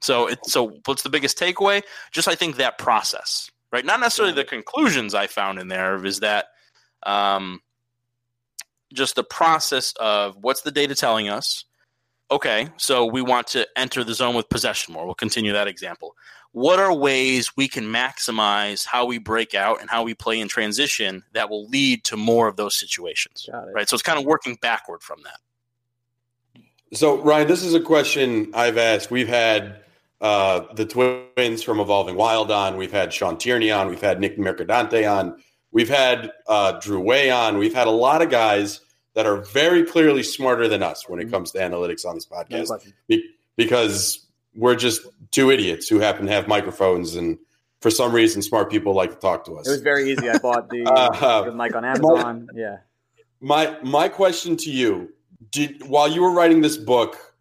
so 0.00 0.28
it, 0.28 0.44
so 0.46 0.78
what's 0.84 1.02
the 1.02 1.10
biggest 1.10 1.38
takeaway? 1.38 1.82
Just 2.12 2.28
I 2.28 2.34
think 2.34 2.56
that 2.56 2.78
process, 2.78 3.50
right? 3.72 3.84
Not 3.84 4.00
necessarily 4.00 4.34
the 4.34 4.44
conclusions 4.44 5.14
I 5.14 5.26
found 5.26 5.58
in 5.58 5.68
there 5.68 6.04
is 6.04 6.20
that 6.20 6.46
um, 7.04 7.60
just 8.92 9.16
the 9.16 9.24
process 9.24 9.92
of 9.98 10.36
what's 10.40 10.62
the 10.62 10.70
data 10.70 10.94
telling 10.94 11.28
us. 11.28 11.64
Okay, 12.30 12.68
so 12.76 13.06
we 13.06 13.22
want 13.22 13.46
to 13.48 13.66
enter 13.76 14.02
the 14.02 14.14
zone 14.14 14.34
with 14.34 14.48
possession 14.48 14.92
more. 14.92 15.06
We'll 15.06 15.14
continue 15.14 15.52
that 15.52 15.68
example. 15.68 16.16
What 16.52 16.80
are 16.80 16.92
ways 16.92 17.56
we 17.56 17.68
can 17.68 17.84
maximize 17.84 18.84
how 18.84 19.04
we 19.04 19.18
break 19.18 19.54
out 19.54 19.80
and 19.80 19.88
how 19.88 20.02
we 20.02 20.14
play 20.14 20.40
in 20.40 20.48
transition 20.48 21.22
that 21.34 21.50
will 21.50 21.66
lead 21.68 22.02
to 22.04 22.16
more 22.16 22.48
of 22.48 22.56
those 22.56 22.74
situations? 22.74 23.48
Got 23.50 23.68
it. 23.68 23.72
Right. 23.74 23.88
So 23.88 23.94
it's 23.94 24.02
kind 24.02 24.18
of 24.18 24.24
working 24.24 24.56
backward 24.60 25.02
from 25.02 25.20
that. 25.24 25.38
So, 26.96 27.20
Ryan, 27.20 27.46
this 27.46 27.62
is 27.62 27.74
a 27.74 27.80
question 27.80 28.50
I've 28.54 28.78
asked. 28.78 29.10
We've 29.10 29.28
had 29.28 29.82
uh, 30.20 30.72
the 30.74 30.86
twins 30.86 31.62
from 31.62 31.78
Evolving 31.78 32.16
Wild 32.16 32.50
on. 32.50 32.76
We've 32.76 32.92
had 32.92 33.12
Sean 33.12 33.36
Tierney 33.36 33.70
on. 33.70 33.88
We've 33.88 34.00
had 34.00 34.18
Nick 34.18 34.38
Mercadante 34.38 35.04
on. 35.04 35.36
We've 35.72 35.88
had 35.88 36.32
uh, 36.48 36.80
Drew 36.80 37.00
Way 37.00 37.30
on. 37.30 37.58
We've 37.58 37.74
had 37.74 37.86
a 37.86 37.90
lot 37.90 38.22
of 38.22 38.30
guys 38.30 38.80
that 39.16 39.24
are 39.24 39.38
very 39.38 39.82
clearly 39.82 40.22
smarter 40.22 40.68
than 40.68 40.82
us 40.82 41.08
when 41.08 41.18
it 41.18 41.30
comes 41.30 41.50
to 41.50 41.58
analytics 41.58 42.04
on 42.04 42.14
this 42.14 42.26
podcast 42.26 42.92
be- 43.08 43.24
because 43.56 44.26
we're 44.54 44.76
just 44.76 45.00
two 45.30 45.50
idiots 45.50 45.88
who 45.88 45.98
happen 45.98 46.26
to 46.26 46.32
have 46.32 46.46
microphones. 46.46 47.16
And 47.16 47.38
for 47.80 47.90
some 47.90 48.12
reason, 48.12 48.42
smart 48.42 48.70
people 48.70 48.92
like 48.92 49.10
to 49.10 49.16
talk 49.16 49.46
to 49.46 49.56
us. 49.56 49.66
It 49.66 49.70
was 49.70 49.80
very 49.80 50.12
easy. 50.12 50.28
I 50.28 50.36
bought 50.36 50.68
the, 50.68 50.84
Uh, 50.86 51.42
the 51.42 51.52
mic 51.52 51.74
on 51.74 51.84
Amazon. 51.84 52.46
Yeah. 52.54 52.76
My 53.40 53.76
my 53.82 54.08
question 54.08 54.56
to 54.58 54.70
you: 54.70 55.12
Did 55.50 55.86
while 55.88 56.08
you 56.08 56.22
were 56.22 56.32
writing 56.32 56.60
this 56.60 56.76
book, 56.76 57.34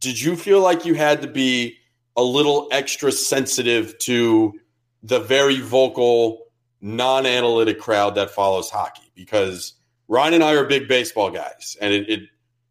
did 0.00 0.20
you 0.20 0.34
feel 0.36 0.60
like 0.60 0.84
you 0.84 0.94
had 0.94 1.22
to 1.22 1.28
be 1.28 1.76
a 2.16 2.22
little 2.22 2.68
extra 2.72 3.12
sensitive 3.12 3.96
to 3.98 4.58
the 5.02 5.20
very 5.20 5.60
vocal, 5.60 6.46
non-analytic 6.80 7.78
crowd 7.80 8.14
that 8.16 8.30
follows 8.30 8.70
hockey? 8.70 9.10
Because 9.14 9.74
Ryan 10.08 10.34
and 10.34 10.44
I 10.44 10.54
are 10.54 10.64
big 10.64 10.88
baseball 10.88 11.30
guys, 11.30 11.76
and 11.80 11.92
it 11.92 12.08
it, 12.08 12.20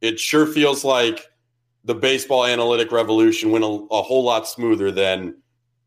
it 0.02 0.20
sure 0.20 0.46
feels 0.46 0.84
like 0.84 1.28
the 1.84 1.96
baseball 1.96 2.46
analytic 2.46 2.92
revolution 2.92 3.52
went 3.52 3.64
a, 3.64 3.68
a 3.68 4.02
whole 4.02 4.24
lot 4.24 4.48
smoother 4.48 4.92
than 4.92 5.36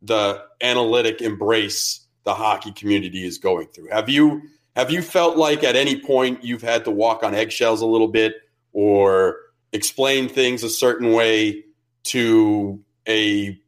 the 0.03 0.45
analytic 0.61 1.21
embrace 1.21 2.07
the 2.25 2.35
hockey 2.35 2.73
community 2.73 3.25
is 3.25 3.39
going 3.39 3.69
through. 3.69 3.89
Have 3.91 4.09
you 4.09 4.43
have 4.77 4.91
you 4.91 5.03
felt 5.03 5.37
like 5.37 5.65
at 5.65 5.75
any 5.75 6.01
point 6.01 6.45
you've 6.45 6.63
had 6.63 6.85
to 6.85 6.91
walk 6.91 7.23
on 7.23 7.35
eggshells 7.35 7.81
a 7.81 7.87
little 7.87 8.09
bit 8.09 8.35
or 8.73 9.37
explain 9.73 10.29
things 10.29 10.63
a 10.63 10.71
certain 10.71 11.13
way 11.13 11.65
to 12.05 12.81
a 13.09 13.59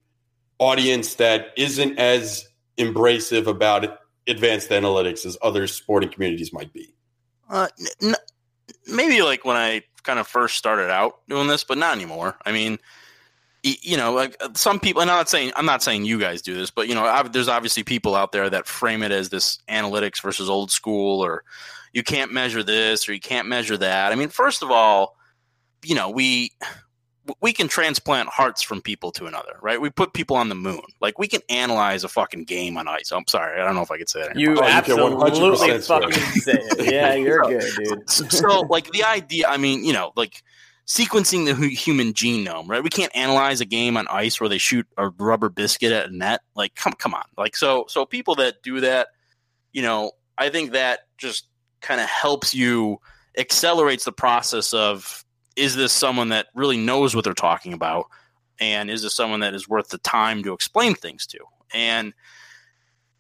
audience 0.58 1.14
that 1.14 1.48
isn't 1.56 1.98
as 1.98 2.46
embracive 2.78 3.46
about 3.46 3.98
advanced 4.28 4.70
analytics 4.70 5.26
as 5.26 5.36
other 5.42 5.66
sporting 5.66 6.10
communities 6.10 6.52
might 6.52 6.72
be? 6.72 6.94
Uh, 7.50 7.68
n- 8.00 8.14
maybe 8.86 9.22
like 9.22 9.44
when 9.44 9.56
I 9.56 9.82
kind 10.02 10.18
of 10.18 10.26
first 10.26 10.56
started 10.56 10.90
out 10.90 11.20
doing 11.28 11.48
this, 11.48 11.64
but 11.64 11.78
not 11.78 11.94
anymore. 11.94 12.36
I 12.46 12.52
mean, 12.52 12.78
you 13.62 13.96
know, 13.96 14.12
like 14.12 14.36
uh, 14.40 14.48
some 14.54 14.80
people, 14.80 15.02
and 15.02 15.10
I'm 15.10 15.18
not 15.18 15.28
saying 15.28 15.52
I'm 15.56 15.66
not 15.66 15.82
saying 15.82 16.04
you 16.04 16.18
guys 16.18 16.40
do 16.40 16.54
this, 16.54 16.70
but 16.70 16.88
you 16.88 16.94
know, 16.94 17.04
ob- 17.04 17.32
there's 17.32 17.48
obviously 17.48 17.82
people 17.82 18.14
out 18.14 18.32
there 18.32 18.48
that 18.48 18.66
frame 18.66 19.02
it 19.02 19.12
as 19.12 19.28
this 19.28 19.58
analytics 19.68 20.22
versus 20.22 20.48
old 20.48 20.70
school, 20.70 21.22
or 21.22 21.44
you 21.92 22.02
can't 22.02 22.32
measure 22.32 22.62
this 22.62 23.08
or 23.08 23.12
you 23.12 23.20
can't 23.20 23.48
measure 23.48 23.76
that. 23.76 24.12
I 24.12 24.14
mean, 24.14 24.28
first 24.28 24.62
of 24.62 24.70
all, 24.70 25.16
you 25.82 25.94
know, 25.94 26.08
we 26.08 26.52
we 27.40 27.52
can 27.52 27.68
transplant 27.68 28.28
hearts 28.28 28.62
from 28.62 28.80
people 28.82 29.10
to 29.12 29.26
another, 29.26 29.56
right? 29.62 29.80
We 29.80 29.90
put 29.90 30.12
people 30.12 30.36
on 30.36 30.48
the 30.48 30.54
moon. 30.54 30.82
Like 31.00 31.18
we 31.18 31.28
can 31.28 31.40
analyze 31.48 32.04
a 32.04 32.08
fucking 32.08 32.44
game 32.44 32.76
on 32.76 32.88
ice. 32.88 33.10
I'm 33.12 33.26
sorry, 33.26 33.60
I 33.60 33.64
don't 33.64 33.74
know 33.74 33.82
if 33.82 33.90
I 33.90 33.98
could 33.98 34.08
say 34.08 34.22
that. 34.22 34.36
You 34.38 34.50
Oh, 34.50 34.52
you 34.52 34.56
can 34.60 34.66
absolutely 34.70 35.30
100% 35.30 35.86
fucking 35.86 36.12
say 36.40 36.52
it. 36.54 36.90
Yeah, 36.92 37.14
you're 37.14 37.42
good, 37.42 37.62
dude. 37.84 38.10
so 38.10 38.60
like 38.62 38.90
the 38.92 39.04
idea 39.04 39.46
i 39.48 39.56
mean 39.56 39.84
you 39.84 39.92
know 39.92 40.12
like 40.16 40.42
sequencing 40.86 41.44
the 41.46 41.68
human 41.68 42.12
genome 42.12 42.68
right 42.68 42.82
we 42.82 42.90
can't 42.90 43.14
analyze 43.14 43.60
a 43.60 43.64
game 43.64 43.96
on 43.96 44.06
ice 44.08 44.40
where 44.40 44.48
they 44.48 44.58
shoot 44.58 44.86
a 44.96 45.08
rubber 45.10 45.48
biscuit 45.48 45.92
at 45.92 46.08
a 46.08 46.16
net 46.16 46.40
like 46.56 46.74
come 46.74 46.92
come 46.94 47.14
on 47.14 47.22
like 47.36 47.54
so 47.56 47.84
so 47.88 48.04
people 48.04 48.34
that 48.34 48.62
do 48.62 48.80
that 48.80 49.08
you 49.72 49.82
know 49.82 50.10
i 50.36 50.48
think 50.48 50.72
that 50.72 51.00
just 51.16 51.46
kind 51.80 52.00
of 52.00 52.08
helps 52.08 52.54
you 52.54 52.98
accelerates 53.38 54.04
the 54.04 54.12
process 54.12 54.72
of 54.74 55.24
is 55.56 55.76
this 55.76 55.92
someone 55.92 56.30
that 56.30 56.46
really 56.54 56.76
knows 56.76 57.14
what 57.14 57.24
they're 57.24 57.34
talking 57.34 57.72
about 57.72 58.06
and 58.58 58.90
is 58.90 59.02
this 59.02 59.14
someone 59.14 59.40
that 59.40 59.54
is 59.54 59.68
worth 59.68 59.88
the 59.88 59.98
time 59.98 60.42
to 60.42 60.52
explain 60.52 60.94
things 60.94 61.26
to 61.26 61.38
and 61.72 62.12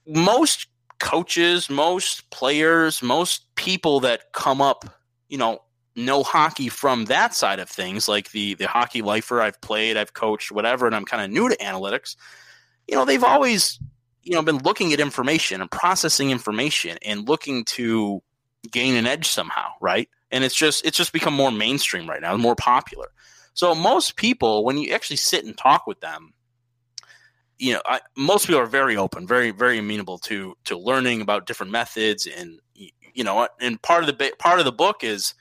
most 0.06 0.66
coaches, 0.98 1.68
most 1.70 2.30
players, 2.30 3.02
most 3.02 3.52
people 3.56 4.00
that 4.00 4.32
come 4.32 4.60
up, 4.60 4.84
you 5.28 5.38
know, 5.38 5.60
know 5.96 6.22
hockey 6.22 6.68
from 6.68 7.06
that 7.06 7.34
side 7.34 7.58
of 7.58 7.68
things, 7.68 8.08
like 8.08 8.30
the 8.30 8.54
the 8.54 8.68
hockey 8.68 9.02
lifer 9.02 9.40
I've 9.40 9.60
played, 9.60 9.96
I've 9.96 10.14
coached, 10.14 10.52
whatever, 10.52 10.86
and 10.86 10.94
I'm 10.94 11.04
kind 11.04 11.24
of 11.24 11.30
new 11.30 11.48
to 11.48 11.56
analytics. 11.56 12.16
You 12.86 12.96
know, 12.96 13.04
they've 13.04 13.24
always, 13.24 13.78
you 14.22 14.34
know, 14.34 14.42
been 14.42 14.58
looking 14.58 14.92
at 14.92 15.00
information 15.00 15.60
and 15.60 15.70
processing 15.70 16.30
information 16.30 16.98
and 17.04 17.28
looking 17.28 17.64
to 17.64 18.22
gain 18.70 18.94
an 18.94 19.06
edge 19.06 19.28
somehow, 19.28 19.70
right? 19.80 20.08
And 20.30 20.44
it's 20.44 20.54
just 20.54 20.84
it's 20.84 20.96
just 20.96 21.12
become 21.12 21.34
more 21.34 21.50
mainstream 21.50 22.08
right 22.08 22.20
now, 22.20 22.36
more 22.36 22.56
popular. 22.56 23.08
So 23.54 23.74
most 23.74 24.16
people, 24.16 24.64
when 24.64 24.78
you 24.78 24.92
actually 24.92 25.16
sit 25.16 25.44
and 25.44 25.56
talk 25.56 25.86
with 25.86 26.00
them, 26.00 26.32
you 27.58 27.74
know, 27.74 27.82
I, 27.84 28.00
most 28.16 28.46
people 28.46 28.60
are 28.60 28.66
very 28.66 28.96
open, 28.96 29.26
very 29.26 29.50
very 29.50 29.78
amenable 29.78 30.18
to 30.18 30.56
to 30.64 30.78
learning 30.78 31.20
about 31.20 31.46
different 31.46 31.72
methods, 31.72 32.26
and 32.26 32.60
you 32.74 33.24
know, 33.24 33.48
and 33.60 33.80
part 33.82 34.02
of 34.02 34.18
the 34.18 34.32
part 34.38 34.58
of 34.58 34.64
the 34.64 34.72
book 34.72 35.02
is, 35.04 35.34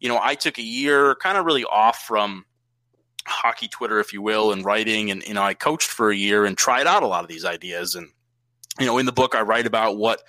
you 0.00 0.08
know, 0.08 0.18
I 0.22 0.34
took 0.34 0.58
a 0.58 0.62
year 0.62 1.16
kind 1.16 1.36
of 1.36 1.44
really 1.44 1.64
off 1.64 2.04
from 2.04 2.44
hockey 3.26 3.68
Twitter, 3.68 3.98
if 3.98 4.12
you 4.12 4.22
will, 4.22 4.52
and 4.52 4.64
writing, 4.64 5.10
and 5.10 5.22
you 5.26 5.34
know, 5.34 5.42
I 5.42 5.54
coached 5.54 5.90
for 5.90 6.10
a 6.10 6.16
year 6.16 6.44
and 6.44 6.56
tried 6.56 6.86
out 6.86 7.02
a 7.02 7.06
lot 7.06 7.24
of 7.24 7.28
these 7.28 7.44
ideas, 7.44 7.94
and 7.94 8.08
you 8.78 8.86
know, 8.86 8.98
in 8.98 9.06
the 9.06 9.12
book 9.12 9.34
I 9.34 9.42
write 9.42 9.66
about 9.66 9.98
what 9.98 10.22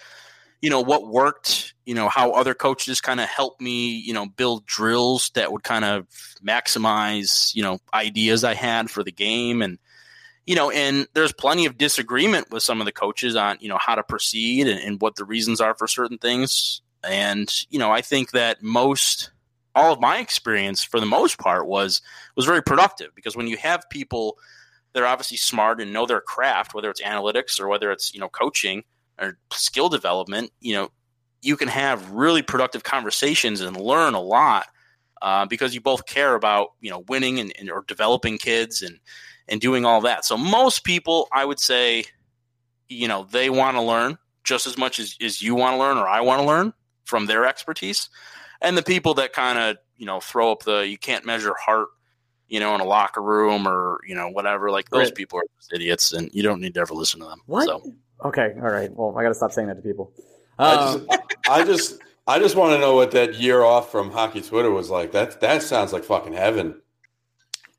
you 0.61 0.70
know 0.70 0.82
what 0.82 1.07
worked 1.07 1.74
you 1.88 1.95
know 1.95 2.09
how 2.09 2.31
other 2.31 2.53
coaches 2.53 2.99
kind 2.99 3.21
of 3.21 3.27
helped 3.29 3.61
me 3.61 3.91
you 3.91 4.13
know 4.13 4.25
build 4.25 4.65
drills 4.65 5.31
that 5.35 5.51
would 5.51 5.63
kind 5.63 5.85
of 5.85 6.05
maximize 6.45 7.55
you 7.55 7.63
know 7.63 7.79
ideas 7.93 8.43
i 8.43 8.53
had 8.53 8.91
for 8.91 9.03
the 9.03 9.11
game 9.11 9.61
and 9.61 9.79
you 10.45 10.53
know 10.53 10.69
and 10.69 11.07
there's 11.13 11.31
plenty 11.31 11.65
of 11.65 11.77
disagreement 11.77 12.51
with 12.51 12.61
some 12.61 12.81
of 12.81 12.85
the 12.85 12.91
coaches 12.91 13.35
on 13.38 13.57
you 13.61 13.69
know 13.69 13.77
how 13.79 13.95
to 13.95 14.03
proceed 14.03 14.67
and, 14.67 14.79
and 14.81 15.01
what 15.01 15.15
the 15.15 15.25
reasons 15.25 15.61
are 15.61 15.75
for 15.75 15.88
certain 15.88 16.17
things. 16.17 16.81
And 17.03 17.49
you 17.69 17.79
know 17.79 17.91
i 17.91 18.01
think 18.01 18.31
that 18.31 18.61
most 18.61 19.31
all 19.73 19.93
of 19.93 20.01
my 20.01 20.19
experience 20.19 20.83
for 20.83 20.99
the 20.99 21.05
most 21.05 21.38
part 21.38 21.67
was 21.67 22.01
was 22.35 22.45
very 22.45 22.61
productive 22.61 23.15
because 23.15 23.38
when 23.38 23.47
you 23.47 23.55
have 23.57 23.89
people 23.89 24.38
that 24.91 25.03
are 25.03 25.07
obviously 25.07 25.38
smart 25.38 25.79
and 25.79 25.93
know 25.93 26.05
their 26.05 26.19
craft 26.19 26.73
whether 26.73 26.89
it's 26.89 27.01
analytics 27.01 27.61
or 27.61 27.67
whether 27.67 27.91
it's 27.91 28.13
you 28.13 28.19
know 28.19 28.27
coaching 28.27 28.83
or 29.19 29.38
skill 29.51 29.89
development, 29.89 30.51
you 30.61 30.73
know, 30.73 30.91
you 31.41 31.57
can 31.57 31.67
have 31.67 32.11
really 32.11 32.41
productive 32.41 32.83
conversations 32.83 33.61
and 33.61 33.79
learn 33.79 34.13
a 34.13 34.21
lot 34.21 34.67
uh, 35.21 35.45
because 35.45 35.73
you 35.73 35.81
both 35.81 36.05
care 36.05 36.35
about 36.35 36.73
you 36.81 36.89
know 36.89 37.03
winning 37.07 37.39
and, 37.39 37.53
and, 37.59 37.69
or 37.69 37.83
developing 37.88 38.38
kids 38.38 38.81
and 38.81 38.99
and 39.47 39.61
doing 39.61 39.85
all 39.85 40.01
that. 40.01 40.25
So 40.25 40.38
most 40.38 40.83
people, 40.83 41.27
I 41.31 41.45
would 41.45 41.59
say, 41.59 42.05
you 42.89 43.07
know, 43.07 43.25
they 43.31 43.49
want 43.49 43.77
to 43.77 43.81
learn 43.81 44.17
just 44.43 44.67
as 44.67 44.77
much 44.77 44.99
as, 44.99 45.15
as 45.21 45.41
you 45.41 45.55
want 45.55 45.73
to 45.75 45.79
learn 45.79 45.97
or 45.97 46.07
I 46.07 46.21
want 46.21 46.41
to 46.41 46.47
learn 46.47 46.73
from 47.05 47.25
their 47.25 47.45
expertise. 47.45 48.09
And 48.61 48.77
the 48.77 48.83
people 48.83 49.13
that 49.15 49.33
kind 49.33 49.57
of 49.57 49.77
you 49.95 50.05
know 50.05 50.19
throw 50.19 50.51
up 50.51 50.63
the 50.63 50.88
you 50.88 50.97
can't 50.97 51.25
measure 51.25 51.53
heart 51.59 51.88
you 52.47 52.59
know, 52.59 52.73
in 52.75 52.81
a 52.81 52.85
locker 52.85 53.21
room 53.21 53.67
or 53.67 53.99
you 54.07 54.15
know 54.15 54.29
whatever. 54.29 54.71
Like 54.71 54.89
those 54.89 55.07
right. 55.07 55.15
people 55.15 55.39
are 55.39 55.75
idiots, 55.75 56.13
and 56.13 56.29
you 56.33 56.43
don't 56.43 56.61
need 56.61 56.73
to 56.75 56.79
ever 56.79 56.93
listen 56.93 57.19
to 57.19 57.25
them. 57.27 57.41
What? 57.45 57.65
So. 57.65 57.93
Okay, 58.25 58.53
all 58.55 58.69
right. 58.69 58.89
Well, 58.93 59.15
I 59.17 59.23
got 59.23 59.29
to 59.29 59.35
stop 59.35 59.51
saying 59.51 59.67
that 59.67 59.75
to 59.75 59.81
people. 59.81 60.11
Um, 60.60 61.08
I, 61.10 61.18
just, 61.18 61.49
I 61.49 61.64
just, 61.64 61.99
I 62.28 62.39
just 62.39 62.55
want 62.55 62.74
to 62.74 62.80
know 62.80 62.95
what 62.95 63.12
that 63.12 63.36
year 63.36 63.64
off 63.64 63.91
from 63.91 64.12
hockey 64.12 64.41
Twitter 64.41 64.72
was 64.72 64.89
like. 64.89 65.12
That 65.12 65.39
that 65.41 65.64
sounds 65.64 65.93
like 65.93 66.03
fucking 66.03 66.34
heaven. 66.34 66.82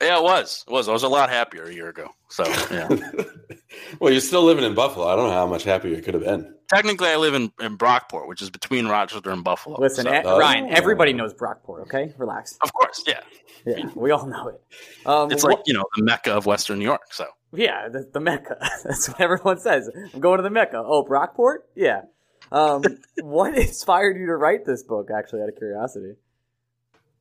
Yeah, 0.01 0.19
it 0.19 0.23
was. 0.23 0.65
It 0.67 0.73
was. 0.73 0.89
I 0.89 0.93
was 0.93 1.03
a 1.03 1.09
lot 1.09 1.29
happier 1.29 1.65
a 1.65 1.75
year 1.75 1.89
ago. 1.89 2.09
So 2.29 2.45
yeah. 2.71 2.89
well, 4.01 4.13
you're 4.13 4.21
still 4.21 4.45
living 4.45 4.65
in 4.65 4.75
Buffalo. 4.75 5.09
I 5.09 5.17
don't 5.17 5.29
know 5.29 5.35
how 5.35 5.47
much 5.47 5.65
happier 5.65 5.95
you 5.95 6.03
could 6.03 6.15
have 6.15 6.23
been. 6.23 6.55
Technically, 6.73 7.09
I 7.09 7.17
live 7.17 7.35
in, 7.35 7.51
in 7.61 7.79
Brockport, 7.79 8.29
which 8.29 8.43
is 8.43 8.51
between 8.51 8.87
Rochester 8.87 9.31
and 9.31 9.43
Buffalo. 9.43 9.81
Listen, 9.81 10.05
so. 10.05 10.11
eh, 10.11 10.23
Ryan, 10.23 10.69
everybody 10.69 11.15
knows 11.15 11.33
Brockport. 11.35 11.83
Okay, 11.83 12.13
relax. 12.19 12.57
Of 12.63 12.73
course, 12.75 13.03
yeah. 13.07 13.21
Yeah, 13.67 13.91
we 13.97 14.13
all 14.13 14.27
know 14.27 14.49
it. 14.49 14.61
Um, 15.05 15.33
it's 15.33 15.43
like 15.43 15.59
you 15.67 15.75
know 15.75 15.85
the 15.97 16.05
mecca 16.05 16.33
of 16.33 16.47
Western 16.47 16.79
New 16.79 16.85
York. 16.85 17.13
So 17.13 17.27
yeah, 17.53 17.89
the, 17.89 18.09
the 18.13 18.21
Mecca. 18.21 18.57
That's 18.85 19.09
what 19.09 19.21
everyone 19.21 19.59
says. 19.59 19.91
I'm 20.15 20.21
going 20.21 20.39
to 20.39 20.43
the 20.43 20.51
Mecca. 20.51 20.83
Oh, 20.85 21.05
Brockport? 21.05 21.59
Yeah. 21.75 22.03
Um, 22.51 22.83
what 23.21 23.57
inspired 23.59 24.17
you 24.19 24.27
to 24.27 24.37
write 24.37 24.65
this 24.65 24.83
book? 24.83 25.09
Actually, 25.11 25.43
out 25.43 25.49
of 25.49 25.57
curiosity. 25.57 26.15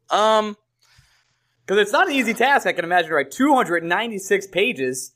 Um, 0.10 0.56
because 1.66 1.82
it's 1.82 1.92
not 1.92 2.08
an 2.08 2.14
easy 2.14 2.34
task. 2.34 2.66
I 2.66 2.72
can 2.72 2.86
imagine 2.86 3.10
to 3.10 3.16
write 3.16 3.32
296 3.32 4.48
pages 4.48 5.14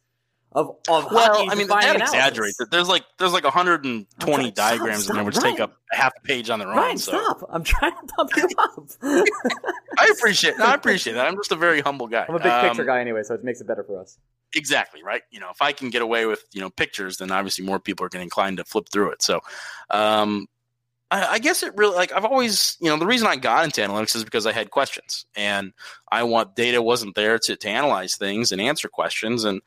of 0.53 0.76
of 0.89 1.09
well, 1.09 1.49
I 1.49 1.55
mean 1.55 1.68
that 1.68 1.95
exaggerates 1.95 2.59
it. 2.59 2.70
There's 2.72 2.89
like 2.89 3.05
there's 3.18 3.32
like 3.32 3.45
120 3.45 4.51
diagrams 4.51 5.03
stop, 5.05 5.12
in 5.12 5.16
there, 5.16 5.24
which 5.24 5.38
Ryan. 5.38 5.51
take 5.51 5.59
up 5.62 5.78
half 5.91 6.12
a 6.18 6.28
page 6.28 6.49
on 6.49 6.59
their 6.59 6.68
own. 6.68 6.76
Ryan, 6.76 6.97
so. 6.97 7.12
stop! 7.14 7.49
I'm 7.49 7.64
trying 7.64 7.93
to 7.93 8.14
pump 8.14 8.32
you 8.36 8.47
up. 8.57 8.89
I 9.97 10.12
appreciate. 10.12 10.57
No, 10.57 10.66
I 10.66 10.74
appreciate 10.74 11.14
that. 11.14 11.26
I'm 11.26 11.38
just 11.38 11.53
a 11.53 11.55
very 11.55 11.80
humble 11.80 12.07
guy. 12.07 12.26
I'm 12.28 12.36
a 12.36 12.39
big 12.39 12.51
um, 12.51 12.68
picture 12.68 12.84
guy 12.84 12.99
anyway, 12.99 13.24
so 13.24 13.34
it 13.34 13.45
makes 13.45 13.62
it 13.62 13.68
better 13.68 13.84
for 13.84 14.01
us. 14.01 14.18
Exactly 14.54 15.02
right. 15.04 15.22
You 15.32 15.39
know, 15.39 15.49
if 15.49 15.62
I 15.62 15.72
can 15.72 15.89
get 15.89 16.02
away 16.02 16.26
with 16.26 16.43
you 16.52 16.62
know 16.62 16.70
pictures, 16.70 17.18
then 17.18 17.32
obviously 17.32 17.66
more 17.66 17.80
people 17.80 18.06
are 18.06 18.10
going 18.10 18.22
to 18.22 18.24
inclined 18.24 18.58
to 18.58 18.66
flip 18.66 18.89
through 18.89 19.12
it. 19.12 19.22
So, 19.22 19.39
um, 19.89 20.47
I, 21.12 21.34
I, 21.34 21.39
guess 21.39 21.62
it 21.62 21.74
really 21.76 21.95
like 21.95 22.12
I've 22.14 22.26
always 22.26 22.78
you 22.80 22.89
know 22.89 22.97
the 22.97 23.06
reason 23.06 23.28
I 23.28 23.36
got 23.36 23.66
into 23.66 23.82
analytics 23.82 24.16
is 24.16 24.24
because 24.24 24.47
I 24.47 24.54
had 24.54 24.72
questions 24.72 25.26
and 25.36 25.74
I 26.10 26.24
want 26.24 26.56
data 26.56 26.82
wasn't 26.82 27.16
there 27.16 27.38
to 27.38 27.56
to 27.56 27.70
analyze 27.70 28.16
things 28.16 28.52
and 28.52 28.62
answer 28.62 28.88
questions 28.88 29.43
and 29.43 29.62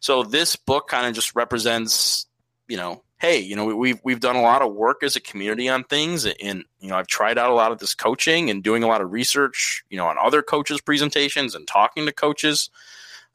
so 0.00 0.22
this 0.22 0.56
book 0.56 0.88
kind 0.88 1.06
of 1.06 1.14
just 1.14 1.36
represents 1.36 2.26
you 2.66 2.78
know 2.78 3.02
hey 3.18 3.38
you 3.38 3.54
know 3.54 3.66
we've 3.66 4.00
we've 4.04 4.20
done 4.20 4.36
a 4.36 4.42
lot 4.42 4.62
of 4.62 4.74
work 4.74 5.02
as 5.02 5.16
a 5.16 5.20
community 5.20 5.68
on 5.68 5.84
things 5.84 6.24
and 6.26 6.64
you 6.80 6.88
know 6.88 6.96
I've 6.96 7.06
tried 7.06 7.38
out 7.38 7.50
a 7.50 7.54
lot 7.54 7.72
of 7.72 7.78
this 7.78 7.94
coaching 7.94 8.48
and 8.48 8.62
doing 8.62 8.82
a 8.82 8.88
lot 8.88 9.02
of 9.02 9.12
research 9.12 9.84
you 9.90 9.98
know 9.98 10.06
on 10.06 10.16
other 10.18 10.42
coaches 10.42 10.80
presentations 10.80 11.54
and 11.54 11.66
talking 11.68 12.06
to 12.06 12.12
coaches. 12.12 12.70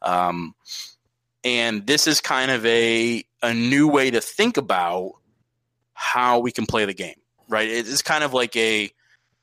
Um, 0.03 0.55
and 1.43 1.85
this 1.87 2.07
is 2.07 2.21
kind 2.21 2.51
of 2.51 2.65
a 2.65 3.23
a 3.41 3.53
new 3.53 3.87
way 3.87 4.11
to 4.11 4.21
think 4.21 4.57
about 4.57 5.13
how 5.93 6.39
we 6.39 6.51
can 6.51 6.65
play 6.65 6.85
the 6.85 6.93
game 6.93 7.15
right? 7.51 7.67
It 7.67 7.85
is 7.85 8.01
kind 8.01 8.23
of 8.23 8.33
like 8.33 8.55
a 8.55 8.89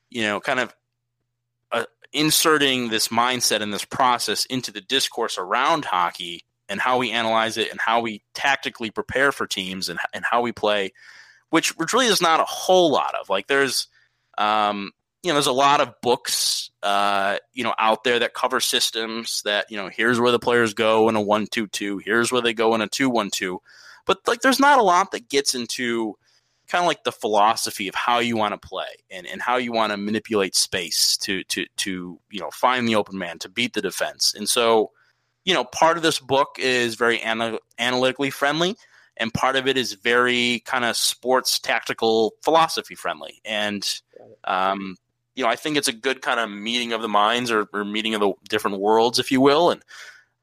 you 0.09 0.23
know 0.23 0.41
kind 0.41 0.59
of 0.59 0.75
a, 1.71 1.85
inserting 2.11 2.89
this 2.89 3.07
mindset 3.09 3.61
and 3.61 3.73
this 3.73 3.85
process 3.85 4.45
into 4.45 4.71
the 4.71 4.81
discourse 4.81 5.37
around 5.37 5.85
hockey 5.85 6.43
and 6.67 6.81
how 6.81 6.97
we 6.97 7.11
analyze 7.11 7.57
it 7.57 7.71
and 7.71 7.79
how 7.79 8.01
we 8.01 8.21
tactically 8.33 8.91
prepare 8.91 9.31
for 9.31 9.47
teams 9.47 9.87
and, 9.89 9.99
and 10.13 10.25
how 10.29 10.41
we 10.41 10.51
play 10.51 10.91
which 11.51 11.75
which 11.77 11.93
really 11.93 12.07
is 12.07 12.21
not 12.21 12.39
a 12.39 12.45
whole 12.45 12.91
lot 12.91 13.15
of. 13.15 13.29
Like 13.29 13.47
there's 13.47 13.87
um, 14.37 14.91
you 15.21 15.29
know, 15.29 15.33
there's 15.33 15.47
a 15.47 15.51
lot 15.51 15.81
of 15.81 15.99
books, 16.01 16.71
uh, 16.81 17.37
you 17.53 17.63
know, 17.63 17.73
out 17.77 18.03
there 18.03 18.19
that 18.19 18.33
cover 18.33 18.59
systems 18.59 19.41
that, 19.43 19.69
you 19.69 19.77
know, 19.77 19.89
here's 19.89 20.19
where 20.19 20.31
the 20.31 20.39
players 20.39 20.73
go 20.73 21.09
in 21.09 21.15
a 21.15 21.21
one, 21.21 21.45
two, 21.47 21.67
two, 21.67 21.97
here's 21.97 22.31
where 22.31 22.41
they 22.41 22.53
go 22.53 22.73
in 22.73 22.81
a 22.81 22.87
two, 22.87 23.09
one, 23.09 23.29
two. 23.29 23.61
But 24.05 24.19
like, 24.27 24.41
there's 24.41 24.59
not 24.59 24.79
a 24.79 24.83
lot 24.83 25.11
that 25.11 25.29
gets 25.29 25.55
into 25.55 26.15
kind 26.67 26.83
of 26.83 26.87
like 26.87 27.03
the 27.03 27.11
philosophy 27.11 27.87
of 27.87 27.95
how 27.95 28.19
you 28.19 28.37
want 28.37 28.59
to 28.59 28.67
play 28.67 28.87
and, 29.11 29.27
and 29.27 29.41
how 29.41 29.57
you 29.57 29.73
want 29.73 29.91
to 29.91 29.97
manipulate 29.97 30.55
space 30.55 31.17
to, 31.17 31.43
to, 31.45 31.65
to, 31.77 32.19
you 32.29 32.39
know, 32.39 32.51
find 32.51 32.87
the 32.87 32.95
open 32.95 33.17
man, 33.17 33.39
to 33.39 33.49
beat 33.49 33.73
the 33.73 33.81
defense. 33.81 34.33
And 34.35 34.47
so, 34.47 34.91
you 35.43 35.53
know, 35.53 35.65
part 35.65 35.97
of 35.97 36.03
this 36.03 36.19
book 36.19 36.55
is 36.59 36.95
very 36.95 37.21
ana- 37.21 37.59
analytically 37.77 38.29
friendly 38.29 38.77
and 39.17 39.33
part 39.33 39.57
of 39.57 39.67
it 39.67 39.77
is 39.77 39.93
very 39.93 40.61
kind 40.65 40.85
of 40.85 40.95
sports 40.95 41.59
tactical 41.59 42.35
philosophy 42.41 42.95
friendly. 42.95 43.41
And, 43.43 43.85
um, 44.45 44.95
you 45.39 45.45
know, 45.45 45.49
I 45.49 45.55
think 45.55 45.77
it's 45.77 45.87
a 45.87 45.93
good 45.93 46.21
kind 46.21 46.37
of 46.37 46.49
meeting 46.49 46.91
of 46.91 47.01
the 47.01 47.07
minds 47.07 47.49
or, 47.49 47.69
or 47.71 47.85
meeting 47.85 48.13
of 48.13 48.19
the 48.19 48.33
different 48.49 48.79
worlds, 48.79 49.19
if 49.19 49.31
you 49.31 49.39
will. 49.39 49.71
And 49.71 49.81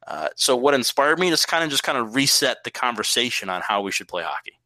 uh, 0.06 0.28
so, 0.36 0.56
what 0.56 0.72
inspired 0.72 1.18
me 1.18 1.28
is 1.28 1.44
kind 1.44 1.62
of 1.62 1.68
just 1.68 1.82
kind 1.82 1.98
of 1.98 2.14
reset 2.14 2.64
the 2.64 2.70
conversation 2.70 3.50
on 3.50 3.60
how 3.60 3.82
we 3.82 3.92
should 3.92 4.08
play 4.08 4.22
hockey. 4.22 4.58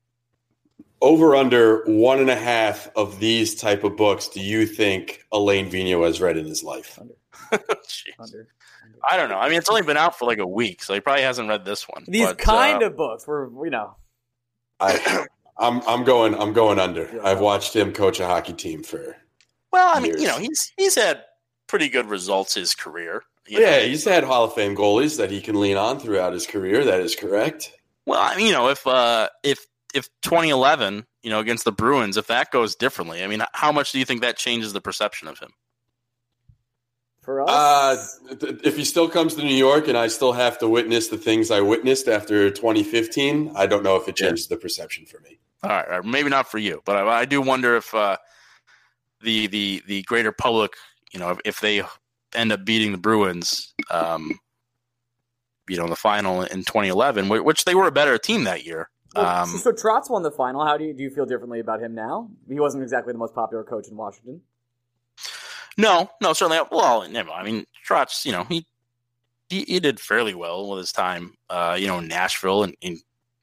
Over 1.00 1.34
under 1.34 1.82
one 1.86 2.20
and 2.20 2.30
a 2.30 2.36
half 2.36 2.88
of 2.94 3.18
these 3.18 3.56
type 3.56 3.82
of 3.82 3.96
books, 3.96 4.28
do 4.28 4.38
you 4.38 4.66
think 4.66 5.24
Alain 5.32 5.68
Vigneault 5.68 6.06
has 6.06 6.20
read 6.20 6.36
in 6.36 6.46
his 6.46 6.62
life? 6.62 6.96
Under. 7.00 7.14
under. 8.20 8.46
I 9.10 9.16
don't 9.16 9.30
know. 9.30 9.38
I 9.38 9.48
mean, 9.48 9.58
it's 9.58 9.68
only 9.68 9.82
been 9.82 9.96
out 9.96 10.16
for 10.16 10.26
like 10.26 10.38
a 10.38 10.46
week, 10.46 10.84
so 10.84 10.94
he 10.94 11.00
probably 11.00 11.22
hasn't 11.22 11.48
read 11.48 11.64
this 11.64 11.88
one. 11.88 12.04
These 12.06 12.28
but, 12.28 12.38
kind 12.38 12.84
uh, 12.84 12.86
of 12.86 12.96
books, 12.96 13.26
where 13.26 13.48
you 13.64 13.70
know. 13.70 13.96
I, 14.78 15.26
I'm 15.58 15.80
I'm 15.88 16.04
going 16.04 16.36
I'm 16.36 16.52
going 16.52 16.78
under. 16.78 17.20
I've 17.26 17.40
watched 17.40 17.74
him 17.74 17.92
coach 17.92 18.20
a 18.20 18.26
hockey 18.26 18.52
team 18.52 18.84
for 18.84 19.16
well, 19.72 19.96
I 19.96 20.00
mean, 20.00 20.18
you 20.18 20.26
know, 20.26 20.38
he's 20.38 20.72
he's 20.76 20.94
had 20.94 21.22
pretty 21.66 21.88
good 21.88 22.06
results 22.06 22.54
his 22.54 22.74
career. 22.74 23.22
yeah, 23.46 23.58
know. 23.58 23.80
he's 23.80 24.04
had 24.04 24.24
Hall 24.24 24.44
of 24.44 24.54
Fame 24.54 24.76
goalies 24.76 25.16
that 25.18 25.30
he 25.30 25.40
can 25.40 25.60
lean 25.60 25.76
on 25.76 25.98
throughout 26.00 26.32
his 26.32 26.46
career. 26.46 26.84
That 26.84 27.00
is 27.00 27.14
correct. 27.14 27.72
Well, 28.06 28.20
I 28.20 28.36
mean, 28.36 28.46
you 28.46 28.52
know, 28.52 28.68
if 28.68 28.86
uh, 28.86 29.28
if 29.42 29.66
if 29.94 30.08
2011, 30.22 31.06
you 31.22 31.30
know, 31.30 31.40
against 31.40 31.64
the 31.64 31.72
Bruins, 31.72 32.16
if 32.16 32.26
that 32.26 32.50
goes 32.50 32.74
differently, 32.74 33.22
I 33.22 33.26
mean, 33.26 33.42
how 33.52 33.72
much 33.72 33.92
do 33.92 33.98
you 33.98 34.04
think 34.04 34.22
that 34.22 34.36
changes 34.36 34.72
the 34.72 34.80
perception 34.80 35.28
of 35.28 35.38
him? 35.38 35.50
For 37.22 37.42
us, 37.42 38.18
uh, 38.30 38.36
if 38.64 38.76
he 38.76 38.84
still 38.84 39.08
comes 39.08 39.34
to 39.34 39.42
New 39.42 39.54
York 39.54 39.88
and 39.88 39.96
I 39.96 40.08
still 40.08 40.32
have 40.32 40.58
to 40.60 40.68
witness 40.68 41.08
the 41.08 41.18
things 41.18 41.50
I 41.50 41.60
witnessed 41.60 42.08
after 42.08 42.50
2015, 42.50 43.52
I 43.54 43.66
don't 43.66 43.82
know 43.82 43.96
if 43.96 44.08
it 44.08 44.16
changes 44.16 44.48
yeah. 44.50 44.56
the 44.56 44.60
perception 44.60 45.04
for 45.04 45.20
me. 45.20 45.38
All 45.62 45.70
right, 45.70 46.02
maybe 46.02 46.30
not 46.30 46.50
for 46.50 46.56
you, 46.56 46.80
but 46.86 46.96
I, 46.96 47.20
I 47.20 47.24
do 47.26 47.42
wonder 47.42 47.76
if 47.76 47.94
uh, 47.94 48.16
the 49.22 49.46
the 49.48 49.82
the 49.86 50.02
greater 50.02 50.32
public, 50.32 50.74
you 51.12 51.20
know, 51.20 51.30
if, 51.30 51.38
if 51.44 51.60
they 51.60 51.82
end 52.34 52.52
up 52.52 52.64
beating 52.64 52.92
the 52.92 52.98
Bruins, 52.98 53.74
um, 53.90 54.38
you 55.68 55.76
know, 55.76 55.84
in 55.84 55.90
the 55.90 55.96
final 55.96 56.42
in 56.42 56.64
2011, 56.64 57.28
which 57.28 57.64
they 57.64 57.74
were 57.74 57.86
a 57.86 57.92
better 57.92 58.18
team 58.18 58.44
that 58.44 58.64
year. 58.64 58.90
Well, 59.14 59.26
um, 59.26 59.48
so, 59.48 59.58
so 59.58 59.72
Trotz 59.72 60.08
won 60.08 60.22
the 60.22 60.30
final. 60.30 60.64
How 60.64 60.76
do 60.76 60.84
you 60.84 60.94
do 60.94 61.02
you 61.02 61.10
feel 61.10 61.26
differently 61.26 61.60
about 61.60 61.80
him 61.80 61.94
now? 61.94 62.30
He 62.48 62.60
wasn't 62.60 62.82
exactly 62.82 63.12
the 63.12 63.18
most 63.18 63.34
popular 63.34 63.64
coach 63.64 63.88
in 63.88 63.96
Washington. 63.96 64.40
No, 65.76 66.10
no, 66.20 66.32
certainly. 66.32 66.62
Well, 66.70 67.08
never. 67.08 67.30
I 67.30 67.42
mean, 67.42 67.64
Trotz, 67.88 68.24
you 68.24 68.32
know, 68.32 68.44
he, 68.44 68.66
he 69.48 69.62
he 69.64 69.80
did 69.80 69.98
fairly 69.98 70.34
well 70.34 70.68
with 70.68 70.78
his 70.78 70.92
time, 70.92 71.34
uh, 71.48 71.76
you 71.78 71.86
know, 71.86 71.98
in 71.98 72.08
Nashville 72.08 72.62
and, 72.62 72.76
and 72.82 72.98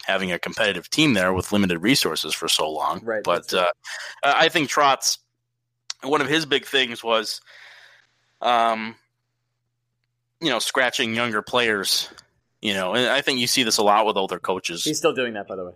having 0.05 0.31
a 0.31 0.39
competitive 0.39 0.89
team 0.89 1.13
there 1.13 1.33
with 1.33 1.51
limited 1.51 1.79
resources 1.79 2.33
for 2.33 2.47
so 2.47 2.69
long. 2.69 3.01
Right, 3.03 3.23
But 3.23 3.53
uh, 3.53 3.67
I 4.23 4.47
think 4.47 4.69
Trotz, 4.69 5.17
one 6.03 6.21
of 6.21 6.27
his 6.27 6.45
big 6.45 6.65
things 6.65 7.03
was, 7.03 7.41
um, 8.41 8.95
you 10.41 10.49
know, 10.49 10.59
scratching 10.59 11.15
younger 11.15 11.41
players. 11.41 12.09
You 12.61 12.73
know, 12.73 12.95
and 12.95 13.07
I 13.07 13.21
think 13.21 13.39
you 13.39 13.47
see 13.47 13.63
this 13.63 13.77
a 13.77 13.83
lot 13.83 14.05
with 14.05 14.17
older 14.17 14.39
coaches. 14.39 14.83
He's 14.83 14.97
still 14.97 15.13
doing 15.13 15.33
that, 15.33 15.47
by 15.47 15.55
the 15.55 15.65
way. 15.65 15.73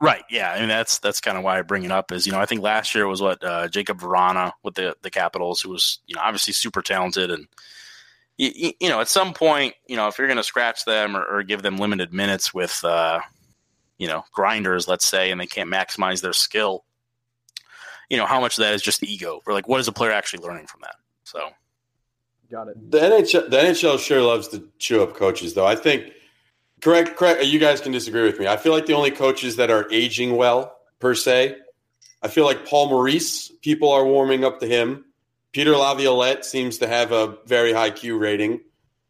Right. 0.00 0.24
Yeah. 0.30 0.50
I 0.50 0.60
mean, 0.60 0.68
that's 0.68 0.98
that's 0.98 1.20
kind 1.20 1.38
of 1.38 1.44
why 1.44 1.58
I 1.58 1.62
bring 1.62 1.84
it 1.84 1.92
up. 1.92 2.12
Is 2.12 2.26
you 2.26 2.32
know, 2.32 2.40
I 2.40 2.46
think 2.46 2.62
last 2.62 2.94
year 2.94 3.06
was 3.06 3.22
what 3.22 3.42
uh, 3.42 3.68
Jakub 3.68 4.00
Vrana 4.00 4.52
with 4.62 4.74
the 4.74 4.96
the 5.02 5.10
Capitals, 5.10 5.60
who 5.60 5.70
was 5.70 6.00
you 6.06 6.14
know 6.14 6.22
obviously 6.22 6.52
super 6.52 6.82
talented, 6.82 7.30
and 7.30 7.46
you, 8.38 8.72
you 8.80 8.88
know 8.88 9.00
at 9.00 9.08
some 9.08 9.34
point, 9.34 9.74
you 9.86 9.96
know, 9.96 10.08
if 10.08 10.18
you're 10.18 10.26
going 10.26 10.36
to 10.36 10.42
scratch 10.42 10.84
them 10.84 11.16
or, 11.16 11.24
or 11.24 11.42
give 11.42 11.62
them 11.62 11.78
limited 11.78 12.12
minutes 12.12 12.52
with, 12.52 12.82
uh, 12.84 13.20
you 13.98 14.06
know, 14.06 14.24
grinders, 14.32 14.88
let's 14.88 15.06
say, 15.06 15.30
and 15.30 15.40
they 15.40 15.46
can't 15.46 15.70
maximize 15.70 16.22
their 16.22 16.34
skill, 16.34 16.84
you 18.10 18.16
know, 18.16 18.26
how 18.26 18.40
much 18.40 18.58
of 18.58 18.62
that 18.62 18.74
is 18.74 18.82
just 18.82 19.02
ego, 19.02 19.40
or 19.46 19.52
like 19.52 19.68
what 19.68 19.80
is 19.80 19.88
a 19.88 19.92
player 19.92 20.12
actually 20.12 20.42
learning 20.42 20.66
from 20.66 20.80
that? 20.82 20.96
So 21.24 21.50
Got 22.50 22.68
it. 22.68 22.90
The 22.90 22.98
NHL, 22.98 23.50
the 23.50 23.56
NHL 23.56 23.98
sure 23.98 24.22
loves 24.22 24.48
to 24.48 24.68
chew 24.78 25.02
up 25.02 25.14
coaches, 25.14 25.54
though. 25.54 25.66
I 25.66 25.74
think, 25.74 26.12
correct, 26.80 27.16
correct. 27.16 27.44
You 27.44 27.58
guys 27.58 27.80
can 27.80 27.92
disagree 27.92 28.22
with 28.22 28.38
me. 28.38 28.46
I 28.46 28.56
feel 28.56 28.72
like 28.72 28.86
the 28.86 28.92
only 28.94 29.10
coaches 29.10 29.56
that 29.56 29.70
are 29.70 29.88
aging 29.90 30.36
well, 30.36 30.76
per 31.00 31.14
se, 31.14 31.56
I 32.22 32.28
feel 32.28 32.44
like 32.44 32.66
Paul 32.66 32.88
Maurice, 32.90 33.50
people 33.62 33.90
are 33.90 34.04
warming 34.04 34.44
up 34.44 34.60
to 34.60 34.66
him. 34.66 35.04
Peter 35.52 35.76
Laviolette 35.76 36.44
seems 36.44 36.78
to 36.78 36.86
have 36.86 37.12
a 37.12 37.36
very 37.46 37.72
high 37.72 37.90
Q 37.90 38.16
rating. 38.18 38.60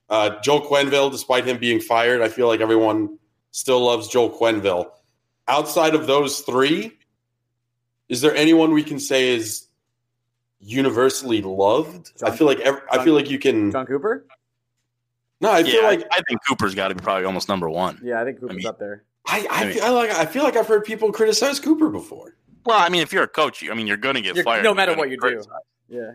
Uh, 0.09 0.41
Joel 0.43 0.63
Quenneville, 0.63 1.11
despite 1.11 1.45
him 1.45 1.59
being 1.59 1.81
fired, 1.81 2.23
I 2.23 2.29
feel 2.29 2.47
like 2.47 2.61
everyone 2.61 3.19
still 3.51 3.85
loves 3.85 4.09
Joel 4.09 4.31
Quenneville. 4.31 4.91
Outside 5.49 5.95
of 5.95 6.07
those 6.07 6.41
three, 6.41 6.97
is 8.09 8.21
there 8.21 8.35
anyone 8.35 8.73
we 8.73 8.83
can 8.83 8.99
say 8.99 9.31
is 9.35 9.67
universally 10.61 11.43
loved? 11.43 12.13
I 12.23 12.31
feel 12.31 12.47
like 12.47 12.61
every, 12.61 12.81
I 12.91 13.05
feel 13.05 13.15
like 13.15 13.31
you 13.31 13.39
can. 13.39 13.71
Jon 13.73 13.87
Cooper? 13.87 14.27
No, 15.41 15.51
I 15.51 15.59
yeah, 15.59 15.65
feel 15.65 15.83
like 15.85 16.01
I, 16.05 16.17
I 16.19 16.21
think 16.29 16.41
Cooper's 16.49 16.75
got 16.75 16.89
to 16.89 16.95
be 16.95 17.03
probably 17.03 17.25
almost 17.25 17.49
number 17.49 17.69
one. 17.69 18.01
Yeah, 18.03 18.21
I 18.21 18.25
think 18.25 18.41
Cooper's 18.41 18.57
mean- 18.59 18.67
up 18.67 18.79
there. 18.79 19.05
I, 19.29 19.41
I, 19.41 19.47
I 19.51 19.65
mean- 19.65 19.75
feel, 19.75 19.85
I 19.85 19.89
like 19.91 20.11
I 20.11 20.25
feel 20.25 20.45
like 20.45 20.57
I've 20.57 20.69
heard 20.69 20.85
people 20.85 21.13
criticize 21.13 21.59
Cooper 21.61 21.89
before. 21.89 22.37
Well, 22.65 22.79
I 22.79 22.89
mean, 22.89 23.03
if 23.03 23.13
you're 23.13 23.23
a 23.25 23.29
coach, 23.29 23.63
you, 23.63 23.71
I 23.71 23.75
mean, 23.75 23.87
you're 23.87 23.97
going 23.97 24.15
to 24.17 24.21
get 24.21 24.35
You're- 24.35 24.45
fired 24.45 24.65
no 24.65 24.75
matter 24.75 24.95
what 24.97 25.09
get 25.09 25.19
you 25.23 25.31
do. 25.31 25.43
Yeah. 25.89 26.13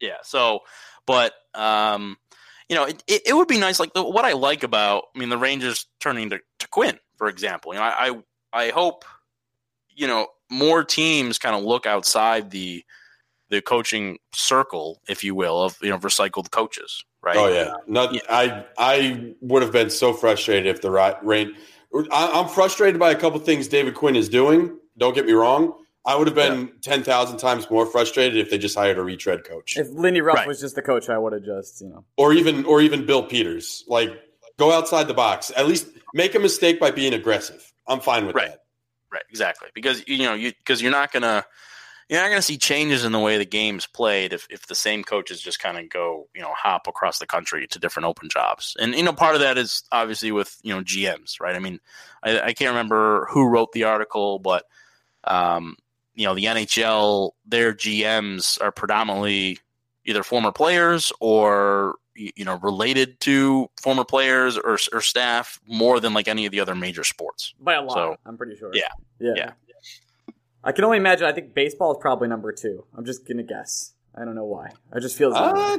Yeah. 0.00 0.16
So, 0.22 0.60
but 1.06 1.32
um, 1.54 2.16
you 2.68 2.76
know, 2.76 2.84
it, 2.84 3.02
it, 3.06 3.22
it 3.26 3.32
would 3.34 3.48
be 3.48 3.58
nice. 3.58 3.78
Like 3.78 3.92
the, 3.94 4.02
what 4.02 4.24
I 4.24 4.32
like 4.32 4.64
about, 4.64 5.04
I 5.14 5.18
mean, 5.18 5.28
the 5.28 5.38
Rangers 5.38 5.86
turning 6.00 6.30
to, 6.30 6.40
to 6.58 6.68
Quinn, 6.68 6.98
for 7.16 7.28
example. 7.28 7.72
You 7.74 7.80
know, 7.80 7.84
I 7.86 8.08
I, 8.52 8.66
I 8.66 8.70
hope 8.70 9.04
you 9.94 10.06
know 10.06 10.26
more 10.52 10.84
teams 10.84 11.38
kind 11.38 11.56
of 11.56 11.64
look 11.64 11.86
outside 11.86 12.50
the 12.50 12.84
the 13.50 13.60
coaching 13.60 14.18
circle, 14.34 15.00
if 15.08 15.22
you 15.24 15.34
will, 15.34 15.62
of 15.62 15.76
you 15.82 15.90
know 15.90 15.98
recycled 15.98 16.50
coaches. 16.50 17.04
Right. 17.22 17.36
Oh 17.36 17.48
yeah, 17.48 17.74
not, 17.86 18.14
Yeah. 18.14 18.20
I 18.28 18.64
I 18.78 19.34
would 19.40 19.62
have 19.62 19.72
been 19.72 19.90
so 19.90 20.12
frustrated 20.12 20.66
if 20.66 20.80
the 20.82 20.90
right 20.90 21.16
rain. 21.24 21.54
I, 22.10 22.30
I'm 22.40 22.48
frustrated 22.48 22.98
by 22.98 23.10
a 23.10 23.14
couple 23.14 23.38
things 23.40 23.68
David 23.68 23.94
Quinn 23.94 24.16
is 24.16 24.28
doing. 24.28 24.78
Don't 24.98 25.14
get 25.14 25.26
me 25.26 25.32
wrong. 25.32 25.74
I 26.04 26.16
would 26.16 26.26
have 26.26 26.34
been 26.34 26.72
ten 26.80 27.02
thousand 27.04 27.36
times 27.38 27.70
more 27.70 27.86
frustrated 27.86 28.36
if 28.38 28.50
they 28.50 28.58
just 28.58 28.74
hired 28.76 28.98
a 28.98 29.02
retread 29.02 29.44
coach, 29.44 29.76
If 29.76 29.88
Lindy 29.90 30.20
Ruff 30.20 30.36
Right. 30.36 30.48
was 30.48 30.60
just 30.60 30.74
the 30.74 30.82
coach, 30.82 31.08
I 31.08 31.16
would 31.18 31.32
have 31.32 31.44
just, 31.44 31.80
you 31.80 31.88
know. 31.90 32.04
or 32.16 32.32
even 32.32 32.64
or 32.64 32.80
even 32.80 33.06
Bill 33.06 33.22
Peters. 33.22 33.84
Like 33.86 34.10
go 34.58 34.72
outside 34.72 35.06
the 35.06 35.14
box. 35.14 35.52
At 35.56 35.66
least 35.68 35.86
make 36.14 36.34
a 36.34 36.38
mistake 36.40 36.80
by 36.80 36.90
being 36.90 37.14
aggressive. 37.14 37.72
I'm 37.86 38.00
fine 38.00 38.26
with 38.26 38.34
Right. 38.34 38.48
that. 38.50 38.61
Right, 39.12 39.24
exactly. 39.28 39.68
Because 39.74 40.02
you 40.08 40.18
know, 40.18 40.34
you 40.34 40.52
because 40.52 40.80
you're 40.80 40.90
not 40.90 41.12
gonna 41.12 41.44
you're 42.08 42.20
not 42.20 42.30
gonna 42.30 42.40
see 42.40 42.56
changes 42.56 43.04
in 43.04 43.12
the 43.12 43.18
way 43.18 43.36
the 43.36 43.44
game's 43.44 43.86
played 43.86 44.32
if, 44.32 44.46
if 44.48 44.66
the 44.66 44.74
same 44.74 45.04
coaches 45.04 45.40
just 45.40 45.58
kind 45.60 45.78
of 45.78 45.90
go 45.90 46.28
you 46.34 46.40
know 46.40 46.52
hop 46.56 46.86
across 46.86 47.18
the 47.18 47.26
country 47.26 47.66
to 47.68 47.78
different 47.78 48.06
open 48.06 48.30
jobs. 48.30 48.74
And 48.80 48.94
you 48.94 49.02
know, 49.02 49.12
part 49.12 49.34
of 49.34 49.42
that 49.42 49.58
is 49.58 49.82
obviously 49.92 50.32
with 50.32 50.56
you 50.62 50.74
know 50.74 50.82
GMs, 50.82 51.40
right? 51.40 51.54
I 51.54 51.58
mean, 51.58 51.78
I, 52.22 52.40
I 52.40 52.52
can't 52.54 52.70
remember 52.70 53.26
who 53.30 53.48
wrote 53.48 53.72
the 53.72 53.84
article, 53.84 54.38
but 54.38 54.64
um, 55.24 55.76
you 56.14 56.24
know, 56.24 56.34
the 56.34 56.44
NHL 56.44 57.32
their 57.44 57.74
GMs 57.74 58.60
are 58.62 58.72
predominantly 58.72 59.58
either 60.04 60.22
former 60.22 60.52
players 60.52 61.12
or 61.20 61.96
you 62.14 62.44
know 62.44 62.58
related 62.58 63.18
to 63.20 63.68
former 63.80 64.04
players 64.04 64.58
or, 64.58 64.78
or 64.92 65.00
staff 65.00 65.58
more 65.66 65.98
than 66.00 66.12
like 66.12 66.28
any 66.28 66.44
of 66.46 66.52
the 66.52 66.60
other 66.60 66.74
major 66.74 67.04
sports. 67.04 67.54
By 67.60 67.74
a 67.74 67.82
lot, 67.82 67.94
So- 67.94 68.16
I'm 68.26 68.36
pretty 68.36 68.56
sure. 68.56 68.70
Yeah. 68.74 68.88
yeah. 69.18 69.32
Yeah. 69.36 69.50
I 70.64 70.72
can 70.72 70.84
only 70.84 70.98
imagine. 70.98 71.26
I 71.26 71.32
think 71.32 71.54
baseball 71.54 71.92
is 71.92 71.98
probably 72.00 72.28
number 72.28 72.52
two. 72.52 72.84
I'm 72.96 73.04
just 73.04 73.26
gonna 73.26 73.42
guess. 73.42 73.94
I 74.14 74.24
don't 74.24 74.34
know 74.34 74.44
why. 74.44 74.70
I 74.92 75.00
just 75.00 75.16
feel 75.16 75.32
Uh, 75.34 75.78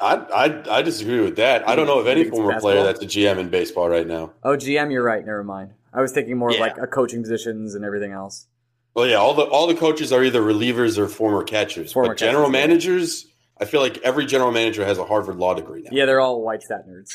I, 0.00 0.14
I 0.14 0.78
I 0.78 0.82
disagree 0.82 1.20
with 1.20 1.36
that. 1.36 1.68
I 1.68 1.76
don't 1.76 1.86
know 1.86 1.98
of 1.98 2.06
any 2.06 2.22
think 2.22 2.28
it's 2.32 2.36
former 2.38 2.58
player 2.60 2.82
that's 2.82 3.00
a 3.02 3.06
GM 3.06 3.38
in 3.38 3.48
baseball 3.48 3.88
right 3.88 4.06
now. 4.06 4.32
oh, 4.42 4.56
GM, 4.56 4.90
you're 4.90 5.02
right. 5.04 5.24
Never 5.24 5.44
mind. 5.44 5.72
I 5.92 6.00
was 6.00 6.12
thinking 6.12 6.36
more 6.36 6.52
Yeah. 6.52 6.60
like 6.60 6.78
a 6.78 6.86
coaching 6.86 7.22
positions 7.22 7.74
and 7.74 7.84
everything 7.84 8.12
else. 8.12 8.46
Well, 8.94 9.06
yeah, 9.06 9.16
all 9.16 9.34
the 9.34 9.42
all 9.44 9.66
the 9.66 9.74
coaches 9.74 10.12
are 10.12 10.24
either 10.24 10.40
relievers 10.42 10.98
or 10.98 11.06
former 11.08 11.44
catchers. 11.44 11.92
Former 11.92 12.10
but 12.10 12.18
general 12.18 12.48
managers 12.50 13.24
yeah. 13.24 13.30
Managers, 13.58 13.68
I 13.68 13.70
feel 13.70 13.80
like 13.80 13.98
every 13.98 14.26
general 14.26 14.52
manager 14.52 14.84
has 14.84 14.98
a 14.98 15.04
Harvard 15.04 15.36
law 15.36 15.54
degree 15.54 15.82
now. 15.82 15.90
Yeah, 15.92 16.06
they're 16.06 16.20
all 16.20 16.42
white 16.42 16.62
stat 16.62 16.86
nerds 16.88 17.10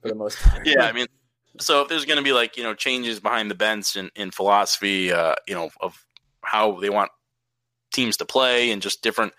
for 0.00 0.08
the 0.08 0.14
most 0.14 0.38
part. 0.42 0.66
yeah, 0.66 0.84
I 0.84 0.92
mean, 0.92 1.06
so 1.58 1.82
if 1.82 1.88
there's 1.88 2.04
going 2.04 2.18
to 2.18 2.24
be 2.24 2.32
like 2.32 2.56
you 2.56 2.62
know 2.62 2.74
changes 2.74 3.20
behind 3.20 3.50
the 3.50 3.54
bench 3.54 3.96
in, 3.96 4.10
in 4.14 4.30
philosophy, 4.30 5.12
uh, 5.12 5.34
you 5.46 5.54
know, 5.54 5.70
of 5.80 6.04
how 6.42 6.80
they 6.80 6.90
want 6.90 7.10
teams 7.92 8.16
to 8.18 8.24
play 8.24 8.70
and 8.70 8.82
just 8.82 9.02
different, 9.02 9.32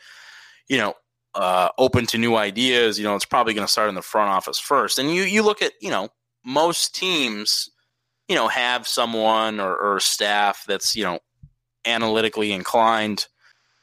you 0.67 0.77
know, 0.77 0.93
uh, 1.35 1.69
open 1.77 2.05
to 2.05 2.17
new 2.17 2.35
ideas, 2.35 2.99
you 2.99 3.05
know, 3.05 3.15
it's 3.15 3.25
probably 3.25 3.53
going 3.53 3.65
to 3.65 3.71
start 3.71 3.89
in 3.89 3.95
the 3.95 4.01
front 4.01 4.29
office 4.29 4.59
first. 4.59 4.99
And 4.99 5.11
you 5.11 5.23
you 5.23 5.43
look 5.43 5.61
at 5.61 5.73
you 5.81 5.89
know 5.89 6.09
most 6.45 6.95
teams, 6.95 7.69
you 8.27 8.35
know, 8.35 8.47
have 8.47 8.87
someone 8.87 9.59
or, 9.59 9.75
or 9.75 9.99
staff 9.99 10.65
that's 10.67 10.95
you 10.95 11.03
know 11.03 11.19
analytically 11.85 12.51
inclined. 12.51 13.27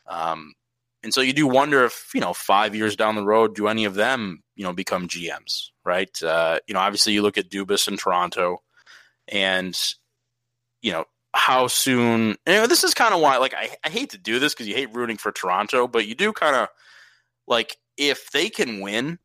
Um, 0.07 0.55
and 1.03 1.14
so 1.14 1.20
you 1.20 1.32
do 1.32 1.46
wonder 1.46 1.84
if 1.84 2.11
you 2.14 2.20
know 2.20 2.32
five 2.32 2.74
years 2.74 2.96
down 2.96 3.14
the 3.14 3.24
road, 3.24 3.55
do 3.55 3.68
any 3.68 3.84
of 3.84 3.94
them 3.94 4.42
you 4.57 4.64
know 4.64 4.72
become 4.72 5.08
GMs, 5.08 5.70
right? 5.84 6.22
Uh, 6.22 6.58
you 6.66 6.75
know, 6.75 6.80
obviously 6.80 7.12
you 7.12 7.22
look 7.22 7.38
at 7.38 7.50
Dubas 7.50 7.88
in 7.88 7.96
Toronto, 7.96 8.62
and 9.29 9.79
you 10.83 10.92
know 10.92 11.04
how 11.34 11.66
soon. 11.68 12.37
And 12.46 12.70
this 12.70 12.84
is 12.84 12.95
kind 12.95 13.14
of 13.14 13.20
why, 13.20 13.37
like, 13.37 13.54
I, 13.54 13.70
I 13.84 13.91
hate 13.91 14.11
to 14.11 14.18
do 14.18 14.38
this 14.38 14.54
because 14.54 14.68
you 14.68 14.75
hate 14.75 14.95
rooting 14.95 15.16
for 15.16 15.33
Toronto, 15.33 15.87
but 15.87 16.07
you 16.07 16.14
do 16.14 16.33
kind 16.33 16.57
of 16.57 16.68
like 17.46 17.76
if 17.96 18.30
they 18.30 18.50
can 18.50 18.80
win 18.80 19.18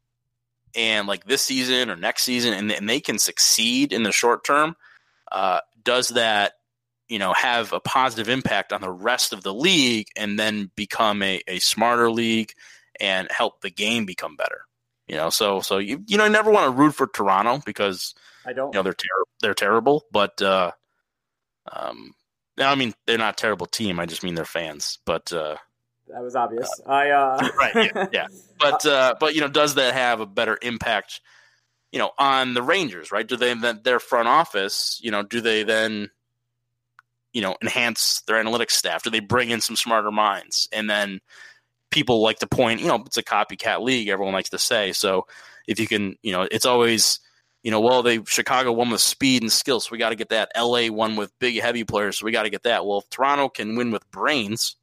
and 0.76 1.08
like 1.08 1.26
this 1.26 1.42
season 1.42 1.90
or 1.90 1.96
next 1.96 2.24
season, 2.24 2.54
and, 2.54 2.72
and 2.72 2.90
they 2.90 3.00
can 3.00 3.20
succeed 3.20 3.94
in 3.94 4.04
the 4.04 4.12
short 4.12 4.44
term, 4.44 4.76
uh, 5.32 5.60
does 5.84 6.10
that 6.10 6.54
you 7.14 7.20
know 7.20 7.32
have 7.34 7.72
a 7.74 7.80
positive 7.80 8.28
impact 8.28 8.74
on 8.74 8.82
the 8.82 8.90
rest 8.90 9.34
of 9.34 9.44
the 9.44 9.54
league 9.54 10.08
and 10.18 10.40
then 10.40 10.72
become 10.76 11.22
a, 11.22 11.40
a 11.48 11.60
smarter 11.60 12.10
league 12.10 12.54
and 13.00 13.28
help 13.30 13.62
the 13.62 13.70
game 13.70 14.04
become 14.04 14.36
better 14.36 14.62
you 15.08 15.16
know 15.16 15.30
so 15.30 15.62
so 15.62 15.78
you 15.78 16.04
you 16.08 16.18
know 16.18 16.26
you 16.26 16.32
never 16.32 16.50
want 16.50 16.66
to 16.66 16.82
root 16.82 16.96
for 16.96 17.06
toronto 17.06 17.62
because 17.68 18.16
I 18.48 18.54
don't. 18.54 18.74
you 18.74 18.80
know 18.80 18.84
they're 18.84 18.94
ter- 18.94 19.30
they're 19.42 19.54
terrible 19.54 20.06
but 20.12 20.42
uh 20.42 20.72
um 21.72 22.16
i 22.58 22.74
mean 22.74 22.96
they're 23.06 23.20
not 23.20 23.36
a 23.36 23.42
terrible 23.42 23.68
team 23.68 24.00
i 24.00 24.08
just 24.08 24.24
mean 24.24 24.34
they're 24.34 24.44
fans 24.44 24.98
but 25.06 25.32
uh 25.32 25.56
that 26.08 26.22
was 26.22 26.36
obvious. 26.36 26.70
I 26.86 27.12
uh, 27.12 27.48
right 27.58 27.76
yeah, 27.76 28.08
yeah. 28.12 28.28
but 28.60 28.86
uh 28.88 29.14
but 29.20 29.36
you 29.36 29.42
know 29.42 29.48
does 29.48 29.76
that 29.76 29.94
have 29.94 30.20
a 30.20 30.26
better 30.26 30.58
impact 30.64 31.22
you 31.92 32.00
know 32.00 32.10
on 32.18 32.56
the 32.56 32.64
rangers 32.64 33.12
right 33.12 33.28
do 33.28 33.38
they 33.38 33.54
then 33.54 33.82
their 33.84 34.00
front 34.00 34.28
office 34.28 35.00
you 35.04 35.12
know 35.12 35.22
do 35.22 35.40
they 35.40 35.62
then 35.62 36.10
you 37.34 37.42
know 37.42 37.56
enhance 37.62 38.22
their 38.28 38.42
analytics 38.44 38.72
staff 38.72 39.04
do 39.04 39.10
they 39.10 39.20
bring 39.20 39.50
in 39.50 39.60
some 39.60 39.76
smarter 39.76 40.12
minds 40.12 40.70
and 40.72 40.90
then 40.90 41.20
people 41.92 42.22
like 42.22 42.40
to 42.40 42.48
point 42.48 42.80
you 42.80 42.88
know 42.88 43.02
it's 43.06 43.18
a 43.18 43.24
copycat 43.24 43.82
league 43.82 44.08
everyone 44.08 44.34
likes 44.34 44.50
to 44.50 44.58
say 44.60 44.92
so 44.94 45.26
if 45.68 45.80
you 45.80 45.88
can 45.88 46.16
you 46.22 46.32
know 46.32 46.48
it's 46.52 46.66
always 46.66 47.20
you 47.64 47.72
know 47.72 47.80
well 47.82 48.04
they 48.04 48.24
chicago 48.26 48.72
won 48.72 48.90
with 48.90 49.02
speed 49.02 49.42
and 49.42 49.52
skill 49.52 49.80
so 49.80 49.90
we 49.92 49.98
got 49.98 50.10
to 50.10 50.16
get 50.16 50.30
that 50.30 50.50
la 50.56 50.90
won 50.92 51.16
with 51.16 51.32
big 51.40 51.60
heavy 51.60 51.84
players 51.84 52.18
so 52.18 52.26
we 52.26 52.32
got 52.32 52.44
to 52.44 52.50
get 52.50 52.64
that 52.64 52.86
well 52.86 53.00
if 53.00 53.10
toronto 53.10 53.50
can 53.50 53.76
win 53.76 53.92
with 53.92 54.10
brains 54.12 54.76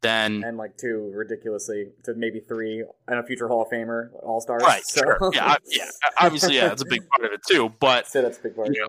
then 0.00 0.42
and 0.44 0.58
like 0.58 0.76
two 0.76 1.10
ridiculously 1.14 1.90
to 2.02 2.12
maybe 2.14 2.40
three 2.40 2.84
and 3.06 3.18
a 3.20 3.22
future 3.22 3.46
Hall 3.46 3.62
of 3.62 3.68
Famer, 3.70 4.10
All 4.20 4.40
Stars. 4.40 4.60
Right, 4.64 4.84
So. 4.84 5.00
sure. 5.00 5.30
Yeah, 5.32 5.46
I- 5.52 5.56
yeah. 5.66 5.84
Obviously, 6.20 6.56
yeah, 6.56 6.66
that's 6.66 6.82
a 6.82 6.86
big 6.86 7.08
part 7.08 7.24
of 7.24 7.32
it 7.32 7.40
too. 7.48 7.72
But 7.78 8.06
Say 8.08 8.20
that's 8.20 8.36
a 8.38 8.42
big 8.42 8.56
part. 8.56 8.70
Yeah. 8.72 8.86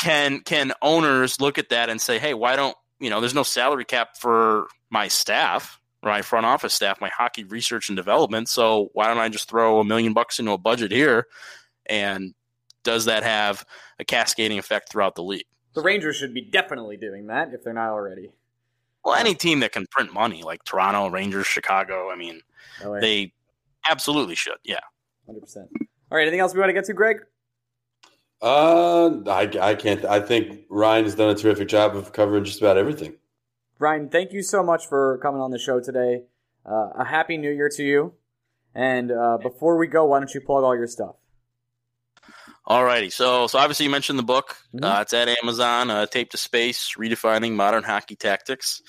Can 0.00 0.40
can 0.40 0.72
owners 0.82 1.40
look 1.40 1.58
at 1.58 1.68
that 1.68 1.90
and 1.90 2.00
say, 2.00 2.18
hey, 2.18 2.34
why 2.34 2.56
don't 2.56 2.76
you 2.98 3.10
know? 3.10 3.20
There's 3.20 3.34
no 3.34 3.42
salary 3.42 3.84
cap 3.84 4.16
for 4.18 4.66
my 4.90 5.08
staff. 5.08 5.80
my 6.02 6.22
front 6.22 6.46
office 6.46 6.74
staff, 6.74 7.00
my 7.00 7.10
hockey 7.10 7.44
research 7.44 7.88
and 7.88 7.96
development. 7.96 8.48
So 8.48 8.88
why 8.94 9.06
don't 9.06 9.18
I 9.18 9.28
just 9.28 9.48
throw 9.48 9.80
a 9.80 9.84
million 9.84 10.14
bucks 10.14 10.38
into 10.38 10.52
a 10.52 10.58
budget 10.58 10.90
here? 10.90 11.26
And 11.86 12.34
does 12.82 13.04
that 13.04 13.22
have 13.22 13.64
a 13.98 14.04
cascading 14.04 14.58
effect 14.58 14.90
throughout 14.90 15.14
the 15.14 15.22
league? 15.22 15.44
The 15.74 15.82
Rangers 15.82 16.16
should 16.16 16.34
be 16.34 16.40
definitely 16.40 16.96
doing 16.96 17.26
that 17.26 17.52
if 17.52 17.62
they're 17.62 17.74
not 17.74 17.90
already. 17.90 18.30
Well, 19.04 19.14
any 19.14 19.34
team 19.34 19.60
that 19.60 19.72
can 19.72 19.86
print 19.86 20.12
money, 20.12 20.42
like 20.42 20.64
Toronto, 20.64 21.08
Rangers, 21.08 21.46
Chicago, 21.46 22.10
I 22.10 22.16
mean, 22.16 22.40
oh, 22.84 22.90
LA. 22.90 23.00
they 23.00 23.32
absolutely 23.88 24.34
should. 24.34 24.58
Yeah. 24.62 24.80
100%. 25.28 25.56
All 25.56 25.66
right, 26.10 26.22
anything 26.22 26.40
else 26.40 26.52
we 26.52 26.60
want 26.60 26.70
to 26.70 26.74
get 26.74 26.84
to, 26.86 26.92
Greg? 26.92 27.20
Uh, 28.42 29.10
I, 29.26 29.50
I 29.60 29.74
can't. 29.74 30.04
I 30.04 30.20
think 30.20 30.60
Ryan 30.70 31.04
has 31.04 31.14
done 31.14 31.30
a 31.30 31.34
terrific 31.34 31.68
job 31.68 31.94
of 31.94 32.12
covering 32.12 32.44
just 32.44 32.60
about 32.60 32.78
everything. 32.78 33.16
Ryan, 33.78 34.08
thank 34.08 34.32
you 34.32 34.42
so 34.42 34.62
much 34.62 34.86
for 34.86 35.18
coming 35.18 35.40
on 35.40 35.50
the 35.50 35.58
show 35.58 35.80
today. 35.80 36.22
Uh, 36.64 36.90
a 36.98 37.04
happy 37.04 37.36
new 37.36 37.50
year 37.50 37.68
to 37.76 37.82
you. 37.82 38.14
And 38.74 39.10
uh, 39.10 39.38
before 39.42 39.76
we 39.76 39.88
go, 39.88 40.04
why 40.06 40.20
don't 40.20 40.32
you 40.32 40.40
plug 40.40 40.64
all 40.64 40.76
your 40.76 40.86
stuff? 40.86 41.16
Alrighty, 42.68 43.10
so 43.10 43.46
so 43.46 43.58
obviously 43.58 43.84
you 43.86 43.90
mentioned 43.90 44.18
the 44.18 44.22
book. 44.22 44.56
Mhm. 44.74 44.84
Uh, 44.84 45.00
it's 45.00 45.12
at 45.12 45.28
Amazon. 45.42 45.90
Uh, 45.90 46.06
Tape 46.06 46.30
to 46.30 46.36
Space: 46.36 46.94
Redefining 46.96 47.54
Modern 47.54 47.82
Hockey 47.82 48.16
Tactics. 48.16 48.80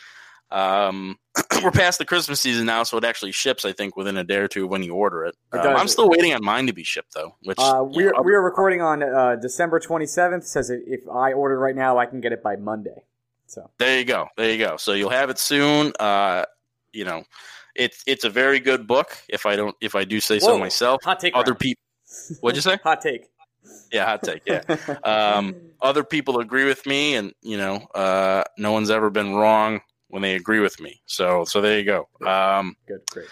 Um, 0.52 1.18
we're 1.64 1.72
past 1.72 1.98
the 1.98 2.06
Christmas 2.06 2.41
season 2.41 2.66
now, 2.66 2.84
so 2.84 2.98
it 2.98 3.03
actually 3.03 3.32
ships. 3.32 3.64
I 3.64 3.72
think 3.72 3.95
within 3.95 4.18
a 4.18 4.24
day 4.24 4.38
or 4.38 4.48
two 4.48 4.68
when 4.68 4.84
you 4.84 4.95
order 4.95 5.26
it. 5.26 5.36
It 5.53 5.60
Um. 5.60 5.76
I'm 5.76 5.88
still 5.88 6.10
waiting 6.10 6.34
on 6.34 6.44
mine 6.44 6.68
to 6.68 6.74
be 6.74 6.84
shipped 6.84 7.14
though. 7.14 7.36
Which 7.44 7.58
Uh, 7.60 7.86
we're, 7.88 8.12
know, 8.12 8.22
we 8.22 8.34
are 8.34 8.41
recording 8.41 8.82
on 8.82 9.02
uh, 9.02 9.36
December 9.36 9.80
27th. 9.80 10.44
Says 10.44 10.70
if- 10.70 11.08
I 11.10 11.34
order 11.34 11.58
right 11.58 11.76
now, 11.76 11.98
I 11.98 12.06
can 12.06 12.22
get 12.22 12.32
it 12.32 12.44
by 12.44 12.56
Monday. 12.56 13.03
So 13.48 13.70
there 13.80 13.98
you 13.98 14.06
go, 14.06 14.28
there 14.38 14.52
you 14.52 14.58
go. 14.58 14.78
So 14.78 14.94
you'll 14.94 15.10
have 15.10 15.30
it 15.30 15.40
soon. 15.40 15.94
Uh, 15.99 16.45
you 16.94 17.06
know, 17.06 17.24
it's 17.76 18.03
it's 18.06 18.24
a 18.24 18.30
very 18.30 18.60
good 18.60 18.88
book. 18.88 19.18
If 19.30 19.45
I 19.45 19.56
don't, 19.56 19.76
if 19.82 19.95
I 19.95 20.03
do 20.03 20.20
say 20.20 20.40
so 20.40 20.58
myself. 20.58 21.02
hot 21.03 21.20
take. 21.20 21.36
Other 21.36 21.56
people, 21.56 21.82
what'd 22.41 22.56
you 22.58 22.62
say? 22.62 22.78
hot 22.84 23.02
take. 23.02 23.28
Yeah, 23.91 24.06
hot 24.06 24.24
take. 24.24 24.41
Yeah. 24.45 24.62
um, 25.03 25.56
other 25.82 26.03
people 26.03 26.40
agree 26.40 26.66
with 26.66 26.86
me, 26.86 27.16
and 27.16 27.34
you 27.41 27.58
know, 27.58 27.76
uh, 27.95 28.44
no 28.58 28.72
one's 28.74 28.90
ever 28.90 29.10
been 29.10 29.34
wrong 29.34 29.82
when 30.12 30.22
they 30.22 30.36
agree 30.36 30.60
with 30.60 30.80
me. 30.80 31.02
So, 31.06 31.44
so 31.46 31.60
there 31.62 31.80
you 31.80 31.86
go. 31.86 32.08
Um, 32.26 32.76
Good, 32.88 33.02
great. 33.10 33.28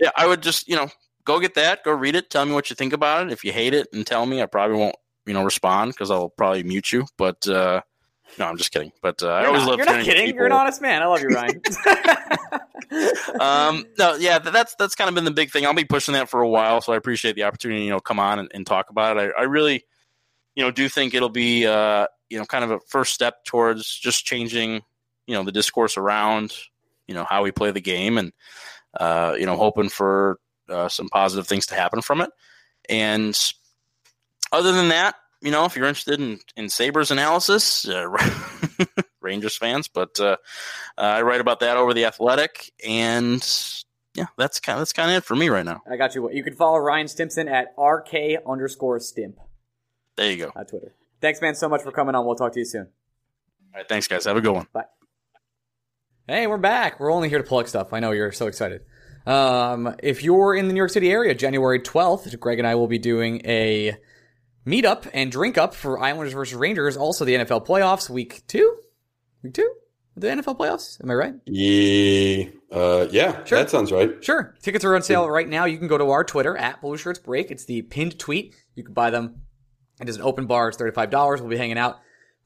yeah, 0.00 0.10
I 0.16 0.26
would 0.26 0.42
just 0.42 0.68
you 0.68 0.76
know 0.76 0.88
go 1.24 1.38
get 1.40 1.54
that, 1.54 1.84
go 1.84 1.92
read 1.92 2.16
it, 2.16 2.28
tell 2.30 2.44
me 2.44 2.52
what 2.52 2.68
you 2.68 2.76
think 2.76 2.92
about 2.92 3.26
it. 3.26 3.32
If 3.32 3.44
you 3.44 3.52
hate 3.52 3.74
it, 3.74 3.88
and 3.92 4.06
tell 4.06 4.26
me, 4.26 4.42
I 4.42 4.46
probably 4.46 4.76
won't 4.76 4.96
you 5.26 5.34
know 5.34 5.44
respond 5.44 5.92
because 5.92 6.10
I'll 6.10 6.30
probably 6.30 6.62
mute 6.64 6.92
you. 6.92 7.06
But 7.16 7.46
uh, 7.46 7.82
no, 8.38 8.46
I'm 8.46 8.56
just 8.56 8.72
kidding. 8.72 8.92
But 9.00 9.22
uh, 9.22 9.28
I 9.28 9.46
always 9.46 9.62
not, 9.62 9.68
love 9.70 9.78
you're 9.78 9.86
not 9.86 10.04
kidding. 10.04 10.26
people- 10.26 10.38
You're 10.38 10.46
an 10.46 10.52
honest 10.52 10.82
man. 10.82 11.02
I 11.02 11.06
love 11.06 11.22
you, 11.22 11.28
Ryan. 11.28 11.62
um, 13.40 13.84
no, 13.98 14.14
yeah, 14.16 14.38
that's 14.38 14.74
that's 14.76 14.94
kind 14.94 15.08
of 15.08 15.14
been 15.14 15.24
the 15.24 15.30
big 15.30 15.50
thing. 15.50 15.66
I'll 15.66 15.74
be 15.74 15.84
pushing 15.84 16.14
that 16.14 16.28
for 16.28 16.40
a 16.40 16.48
while, 16.48 16.80
so 16.80 16.92
I 16.92 16.96
appreciate 16.96 17.36
the 17.36 17.44
opportunity. 17.44 17.84
You 17.84 17.90
know, 17.90 18.00
come 18.00 18.18
on 18.18 18.38
and, 18.38 18.50
and 18.54 18.66
talk 18.66 18.90
about 18.90 19.16
it. 19.16 19.32
I, 19.36 19.40
I 19.40 19.44
really, 19.44 19.84
you 20.54 20.64
know, 20.64 20.70
do 20.70 20.88
think 20.88 21.14
it'll 21.14 21.28
be, 21.28 21.66
uh, 21.66 22.06
you 22.28 22.38
know, 22.38 22.44
kind 22.44 22.64
of 22.64 22.70
a 22.70 22.80
first 22.88 23.14
step 23.14 23.44
towards 23.44 23.86
just 23.86 24.24
changing, 24.24 24.82
you 25.26 25.34
know, 25.34 25.42
the 25.42 25.52
discourse 25.52 25.96
around, 25.96 26.54
you 27.06 27.14
know, 27.14 27.24
how 27.24 27.42
we 27.42 27.50
play 27.50 27.70
the 27.70 27.80
game, 27.80 28.18
and 28.18 28.32
uh, 28.98 29.34
you 29.38 29.46
know, 29.46 29.56
hoping 29.56 29.88
for 29.88 30.38
uh, 30.68 30.88
some 30.88 31.08
positive 31.08 31.46
things 31.46 31.66
to 31.66 31.74
happen 31.74 32.00
from 32.00 32.20
it. 32.20 32.30
And 32.88 33.38
other 34.52 34.72
than 34.72 34.88
that, 34.88 35.16
you 35.40 35.50
know, 35.50 35.64
if 35.64 35.76
you're 35.76 35.86
interested 35.86 36.20
in 36.20 36.40
in 36.56 36.68
Sabres 36.68 37.10
analysis, 37.10 37.86
uh, 37.88 38.06
Rangers 39.20 39.56
fans, 39.56 39.88
but 39.88 40.18
uh, 40.20 40.36
uh, 40.96 41.00
I 41.00 41.22
write 41.22 41.40
about 41.40 41.60
that 41.60 41.76
over 41.76 41.94
the 41.94 42.04
Athletic, 42.06 42.72
and 42.86 43.46
yeah, 44.14 44.26
that's 44.36 44.60
kind 44.60 44.76
of 44.76 44.80
that's 44.80 44.92
kind 44.92 45.10
of 45.10 45.16
it 45.18 45.24
for 45.24 45.34
me 45.34 45.48
right 45.48 45.64
now. 45.64 45.82
I 45.90 45.96
got 45.96 46.14
you. 46.14 46.30
You 46.30 46.42
can 46.42 46.54
follow 46.54 46.78
Ryan 46.78 47.08
Stimson 47.08 47.48
at 47.48 47.74
RK 47.78 48.42
underscore 48.46 49.00
Stimp 49.00 49.38
There 50.16 50.30
you 50.30 50.36
go. 50.46 50.52
On 50.54 50.64
Twitter. 50.64 50.94
Thanks, 51.20 51.40
man, 51.40 51.54
so 51.54 51.68
much 51.68 51.82
for 51.82 51.90
coming 51.90 52.14
on. 52.14 52.24
We'll 52.26 52.36
talk 52.36 52.52
to 52.52 52.58
you 52.58 52.66
soon. 52.66 52.88
all 53.72 53.80
right 53.80 53.88
thanks, 53.88 54.08
guys. 54.08 54.24
Have 54.24 54.36
a 54.36 54.40
good 54.40 54.52
one. 54.52 54.66
Hey, 56.26 56.46
we're 56.46 56.56
back. 56.58 57.00
We're 57.00 57.12
only 57.12 57.28
here 57.28 57.38
to 57.38 57.44
plug 57.44 57.68
stuff. 57.68 57.92
I 57.92 58.00
know 58.00 58.12
you're 58.12 58.32
so 58.32 58.46
excited. 58.46 58.82
Um, 59.26 59.94
if 60.02 60.22
you're 60.22 60.54
in 60.54 60.68
the 60.68 60.72
New 60.74 60.78
York 60.78 60.90
City 60.90 61.10
area, 61.10 61.34
January 61.34 61.80
12th, 61.80 62.38
Greg 62.40 62.58
and 62.58 62.66
I 62.66 62.74
will 62.76 62.86
be 62.86 62.98
doing 62.98 63.42
a 63.44 63.96
meetup 64.66 65.08
and 65.12 65.30
drink 65.30 65.58
up 65.58 65.74
for 65.74 66.02
Islanders 66.02 66.32
versus 66.32 66.54
Rangers. 66.56 66.96
Also, 66.96 67.24
the 67.26 67.34
NFL 67.34 67.66
playoffs, 67.66 68.08
week 68.08 68.42
two? 68.46 68.74
Week 69.42 69.52
two? 69.52 69.70
The 70.16 70.28
NFL 70.28 70.56
playoffs? 70.58 71.02
Am 71.02 71.10
I 71.10 71.14
right? 71.14 71.34
Yeah, 71.46 72.44
uh, 72.72 73.06
yeah, 73.10 73.44
Sure. 73.44 73.58
that 73.58 73.68
sounds 73.68 73.92
right. 73.92 74.22
Sure. 74.24 74.54
Tickets 74.62 74.84
are 74.84 74.94
on 74.94 75.02
sale 75.02 75.28
right 75.28 75.48
now. 75.48 75.64
You 75.66 75.76
can 75.76 75.88
go 75.88 75.98
to 75.98 76.10
our 76.10 76.24
Twitter 76.24 76.56
at 76.56 76.80
Blue 76.80 76.96
Shirts 76.96 77.18
Break. 77.18 77.50
It's 77.50 77.64
the 77.66 77.82
pinned 77.82 78.18
tweet. 78.18 78.54
You 78.76 78.84
can 78.84 78.94
buy 78.94 79.10
them. 79.10 79.42
It 80.00 80.08
is 80.08 80.16
an 80.16 80.22
open 80.22 80.46
bar. 80.46 80.68
It's 80.68 80.78
thirty-five 80.78 81.10
dollars. 81.10 81.40
We'll 81.40 81.50
be 81.50 81.56
hanging 81.56 81.78
out. 81.78 81.98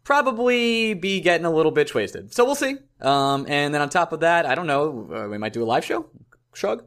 Probably 0.05 0.95
be 0.95 1.21
getting 1.21 1.45
a 1.47 1.51
little 1.53 1.73
bitch 1.73 1.95
wasted. 1.95 2.33
So 2.33 2.45
we'll 2.45 2.55
see. 2.55 2.77
Um, 3.01 3.47
and 3.49 3.73
then 3.75 3.81
on 3.81 3.89
top 3.89 4.13
of 4.13 4.21
that, 4.21 4.47
I 4.47 4.55
don't 4.55 4.67
know. 4.67 5.09
Uh, 5.13 5.29
we 5.29 5.39
might 5.39 5.53
do 5.53 5.63
a 5.63 5.67
live 5.67 5.85
show. 5.85 6.07
Shrug. 6.55 6.85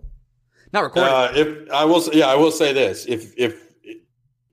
Not 0.73 0.83
recorded. 0.83 1.09
Uh, 1.11 1.31
if 1.35 1.71
I 1.71 1.85
will, 1.85 2.01
say- 2.01 2.17
yeah, 2.19 2.27
I 2.27 2.35
will 2.35 2.51
say 2.51 2.73
this: 2.73 3.05
if 3.05 3.33
if 3.37 3.61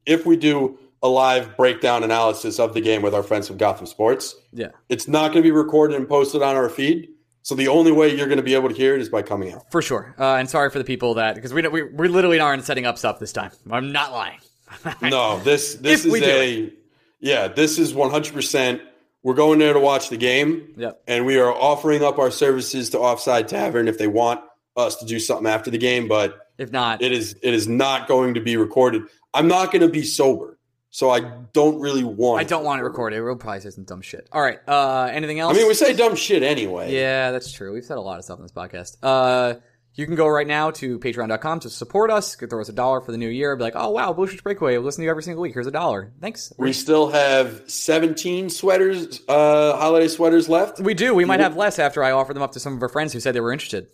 if 0.06 0.26
we 0.26 0.36
do 0.36 0.78
a 1.02 1.08
live 1.08 1.56
breakdown 1.56 2.02
analysis 2.02 2.58
of 2.58 2.74
the 2.74 2.80
game 2.80 3.02
with 3.02 3.14
our 3.14 3.22
friends 3.22 3.46
from 3.46 3.56
Gotham 3.56 3.86
Sports, 3.86 4.34
yeah, 4.52 4.68
it's 4.88 5.06
not 5.08 5.28
going 5.32 5.42
to 5.42 5.42
be 5.42 5.50
recorded 5.52 5.96
and 5.96 6.08
posted 6.08 6.42
on 6.42 6.56
our 6.56 6.68
feed. 6.68 7.08
So 7.42 7.54
the 7.54 7.68
only 7.68 7.92
way 7.92 8.14
you're 8.14 8.26
going 8.26 8.36
to 8.38 8.42
be 8.42 8.54
able 8.54 8.68
to 8.68 8.74
hear 8.74 8.94
it 8.94 9.00
is 9.00 9.08
by 9.08 9.22
coming 9.22 9.52
out. 9.52 9.70
for 9.70 9.80
sure. 9.80 10.14
Uh, 10.18 10.34
and 10.34 10.50
sorry 10.50 10.70
for 10.70 10.78
the 10.78 10.84
people 10.84 11.14
that 11.14 11.34
because 11.34 11.54
we, 11.54 11.66
we 11.68 11.82
we 11.84 12.08
literally 12.08 12.40
aren't 12.40 12.64
setting 12.64 12.84
up 12.84 12.98
stuff 12.98 13.18
this 13.20 13.32
time. 13.32 13.52
I'm 13.70 13.90
not 13.92 14.12
lying. 14.12 14.38
No, 15.02 15.38
this 15.40 15.74
this 15.76 16.04
If 16.04 16.14
is 16.14 16.22
a 16.22 16.72
yeah, 17.20 17.48
this 17.48 17.78
is 17.78 17.94
100. 17.94 18.80
We're 19.22 19.34
going 19.34 19.58
there 19.58 19.72
to 19.72 19.80
watch 19.80 20.08
the 20.10 20.16
game, 20.16 20.74
Yep. 20.76 21.02
and 21.08 21.26
we 21.26 21.38
are 21.38 21.52
offering 21.52 22.04
up 22.04 22.18
our 22.18 22.30
services 22.30 22.90
to 22.90 22.98
Offside 23.00 23.48
Tavern 23.48 23.88
if 23.88 23.98
they 23.98 24.06
want 24.06 24.40
us 24.76 24.96
to 24.96 25.04
do 25.04 25.18
something 25.18 25.46
after 25.46 25.70
the 25.70 25.78
game. 25.78 26.06
But 26.08 26.38
If 26.56 26.70
not, 26.72 27.02
it 27.02 27.12
is 27.12 27.34
it 27.42 27.52
is 27.54 27.66
not 27.68 28.06
going 28.08 28.34
to 28.34 28.40
be 28.40 28.56
recorded. 28.56 29.02
I'm 29.34 29.48
not 29.48 29.72
going 29.72 29.82
to 29.82 29.88
be 29.88 30.02
sober, 30.04 30.58
so 30.90 31.10
I 31.10 31.20
don't 31.52 31.80
really 31.80 32.04
want. 32.04 32.40
I 32.40 32.44
don't 32.44 32.64
want 32.64 32.78
to 32.78 32.84
record 32.84 33.12
it. 33.12 33.20
We'll 33.20 33.34
probably 33.36 33.60
say 33.60 33.70
some 33.70 33.84
dumb 33.84 34.00
shit. 34.02 34.28
All 34.32 34.40
right. 34.40 34.58
Uh, 34.68 35.08
anything 35.12 35.40
else? 35.40 35.54
I 35.54 35.58
mean, 35.58 35.68
we 35.68 35.74
say 35.74 35.94
dumb 35.94 36.14
shit 36.14 36.42
anyway. 36.44 36.94
Yeah, 36.94 37.30
that's 37.32 37.52
true. 37.52 37.72
We've 37.74 37.84
said 37.84 37.98
a 37.98 38.00
lot 38.00 38.18
of 38.18 38.24
stuff 38.24 38.38
in 38.38 38.44
this 38.44 38.52
podcast. 38.52 38.96
Uh, 39.02 39.54
you 39.98 40.06
can 40.06 40.14
go 40.14 40.28
right 40.28 40.46
now 40.46 40.70
to 40.70 40.96
patreon.com 41.00 41.60
to 41.60 41.70
support 41.70 42.08
us. 42.08 42.36
Could 42.36 42.50
throw 42.50 42.60
us 42.60 42.68
a 42.68 42.72
dollar 42.72 43.00
for 43.00 43.10
the 43.10 43.18
new 43.18 43.28
year. 43.28 43.56
Be 43.56 43.64
like, 43.64 43.72
oh 43.74 43.90
wow, 43.90 44.12
Blue 44.12 44.28
Shirts 44.28 44.42
Breakaway. 44.42 44.74
We'll 44.74 44.84
listen 44.84 45.02
to 45.02 45.06
you 45.06 45.10
every 45.10 45.24
single 45.24 45.42
week. 45.42 45.52
Here's 45.52 45.66
a 45.66 45.72
dollar. 45.72 46.12
Thanks. 46.20 46.52
We 46.56 46.72
still 46.72 47.10
have 47.10 47.68
17 47.68 48.48
sweaters, 48.48 49.20
uh, 49.28 49.76
holiday 49.76 50.06
sweaters 50.06 50.48
left. 50.48 50.78
We 50.78 50.94
do. 50.94 51.14
We 51.14 51.24
might 51.24 51.40
have 51.40 51.56
less 51.56 51.80
after 51.80 52.04
I 52.04 52.12
offer 52.12 52.32
them 52.32 52.44
up 52.44 52.52
to 52.52 52.60
some 52.60 52.76
of 52.76 52.82
our 52.82 52.88
friends 52.88 53.12
who 53.12 53.18
said 53.18 53.34
they 53.34 53.40
were 53.40 53.52
interested. 53.52 53.88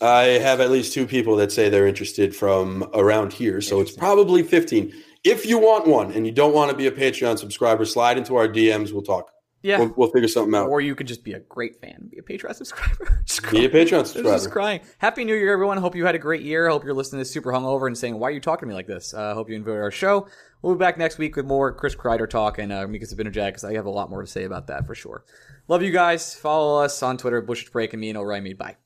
I 0.00 0.22
have 0.22 0.60
at 0.60 0.70
least 0.70 0.94
two 0.94 1.06
people 1.06 1.36
that 1.36 1.52
say 1.52 1.68
they're 1.68 1.86
interested 1.86 2.34
from 2.34 2.88
around 2.94 3.34
here, 3.34 3.60
so 3.60 3.80
it's 3.80 3.92
probably 3.92 4.42
15. 4.42 4.94
If 5.24 5.44
you 5.44 5.58
want 5.58 5.86
one 5.86 6.10
and 6.12 6.24
you 6.24 6.32
don't 6.32 6.54
want 6.54 6.70
to 6.70 6.76
be 6.76 6.86
a 6.86 6.90
Patreon 6.90 7.38
subscriber, 7.38 7.84
slide 7.84 8.16
into 8.16 8.36
our 8.36 8.48
DMs. 8.48 8.92
We'll 8.92 9.02
talk. 9.02 9.30
Yeah. 9.62 9.78
We'll, 9.80 9.94
we'll 9.96 10.10
figure 10.10 10.28
something 10.28 10.54
out. 10.54 10.68
or 10.68 10.80
you 10.80 10.94
could 10.94 11.06
just 11.06 11.22
be 11.22 11.34
a 11.34 11.40
great 11.40 11.80
fan, 11.80 12.08
be 12.10 12.18
a 12.18 12.22
Patreon 12.22 12.54
subscriber. 12.56 13.22
Be 13.50 13.66
a 13.66 13.68
Patreon 13.68 14.16
I'm 14.16 14.24
just 14.24 14.50
crying. 14.50 14.80
Happy 14.98 15.24
New 15.24 15.34
Year, 15.34 15.52
everyone. 15.52 15.76
Hope 15.76 15.94
you 15.94 16.06
had 16.06 16.14
a 16.14 16.18
great 16.18 16.42
year. 16.42 16.68
Hope 16.68 16.84
you're 16.84 16.94
listening 16.94 17.18
to 17.18 17.22
this 17.22 17.30
super 17.30 17.52
hungover 17.52 17.86
and 17.86 17.96
saying, 17.96 18.18
why 18.18 18.28
are 18.28 18.32
you 18.32 18.40
talking 18.40 18.66
to 18.66 18.70
me 18.70 18.74
like 18.74 18.86
this? 18.86 19.12
Uh, 19.12 19.34
hope 19.34 19.50
you 19.50 19.56
enjoyed 19.56 19.76
our 19.78 19.90
show. 19.90 20.26
We'll 20.62 20.74
be 20.74 20.78
back 20.78 20.98
next 20.98 21.18
week 21.18 21.36
with 21.36 21.46
more 21.46 21.72
Chris 21.72 21.94
Kreider 21.94 22.28
talk 22.28 22.58
and 22.58 22.72
uh, 22.72 22.86
Mika 22.86 23.06
Zibanejad 23.06 23.48
because 23.48 23.64
I 23.64 23.74
have 23.74 23.86
a 23.86 23.90
lot 23.90 24.10
more 24.10 24.20
to 24.22 24.26
say 24.26 24.44
about 24.44 24.66
that 24.68 24.86
for 24.86 24.94
sure. 24.94 25.24
Love 25.68 25.82
you 25.82 25.90
guys. 25.90 26.34
Follow 26.34 26.82
us 26.82 27.02
on 27.02 27.16
Twitter, 27.16 27.40
Bush 27.40 27.68
Break, 27.70 27.92
and 27.92 28.00
me 28.00 28.08
and 28.10 28.18
O'Reilly. 28.18 28.54
Bye. 28.54 28.76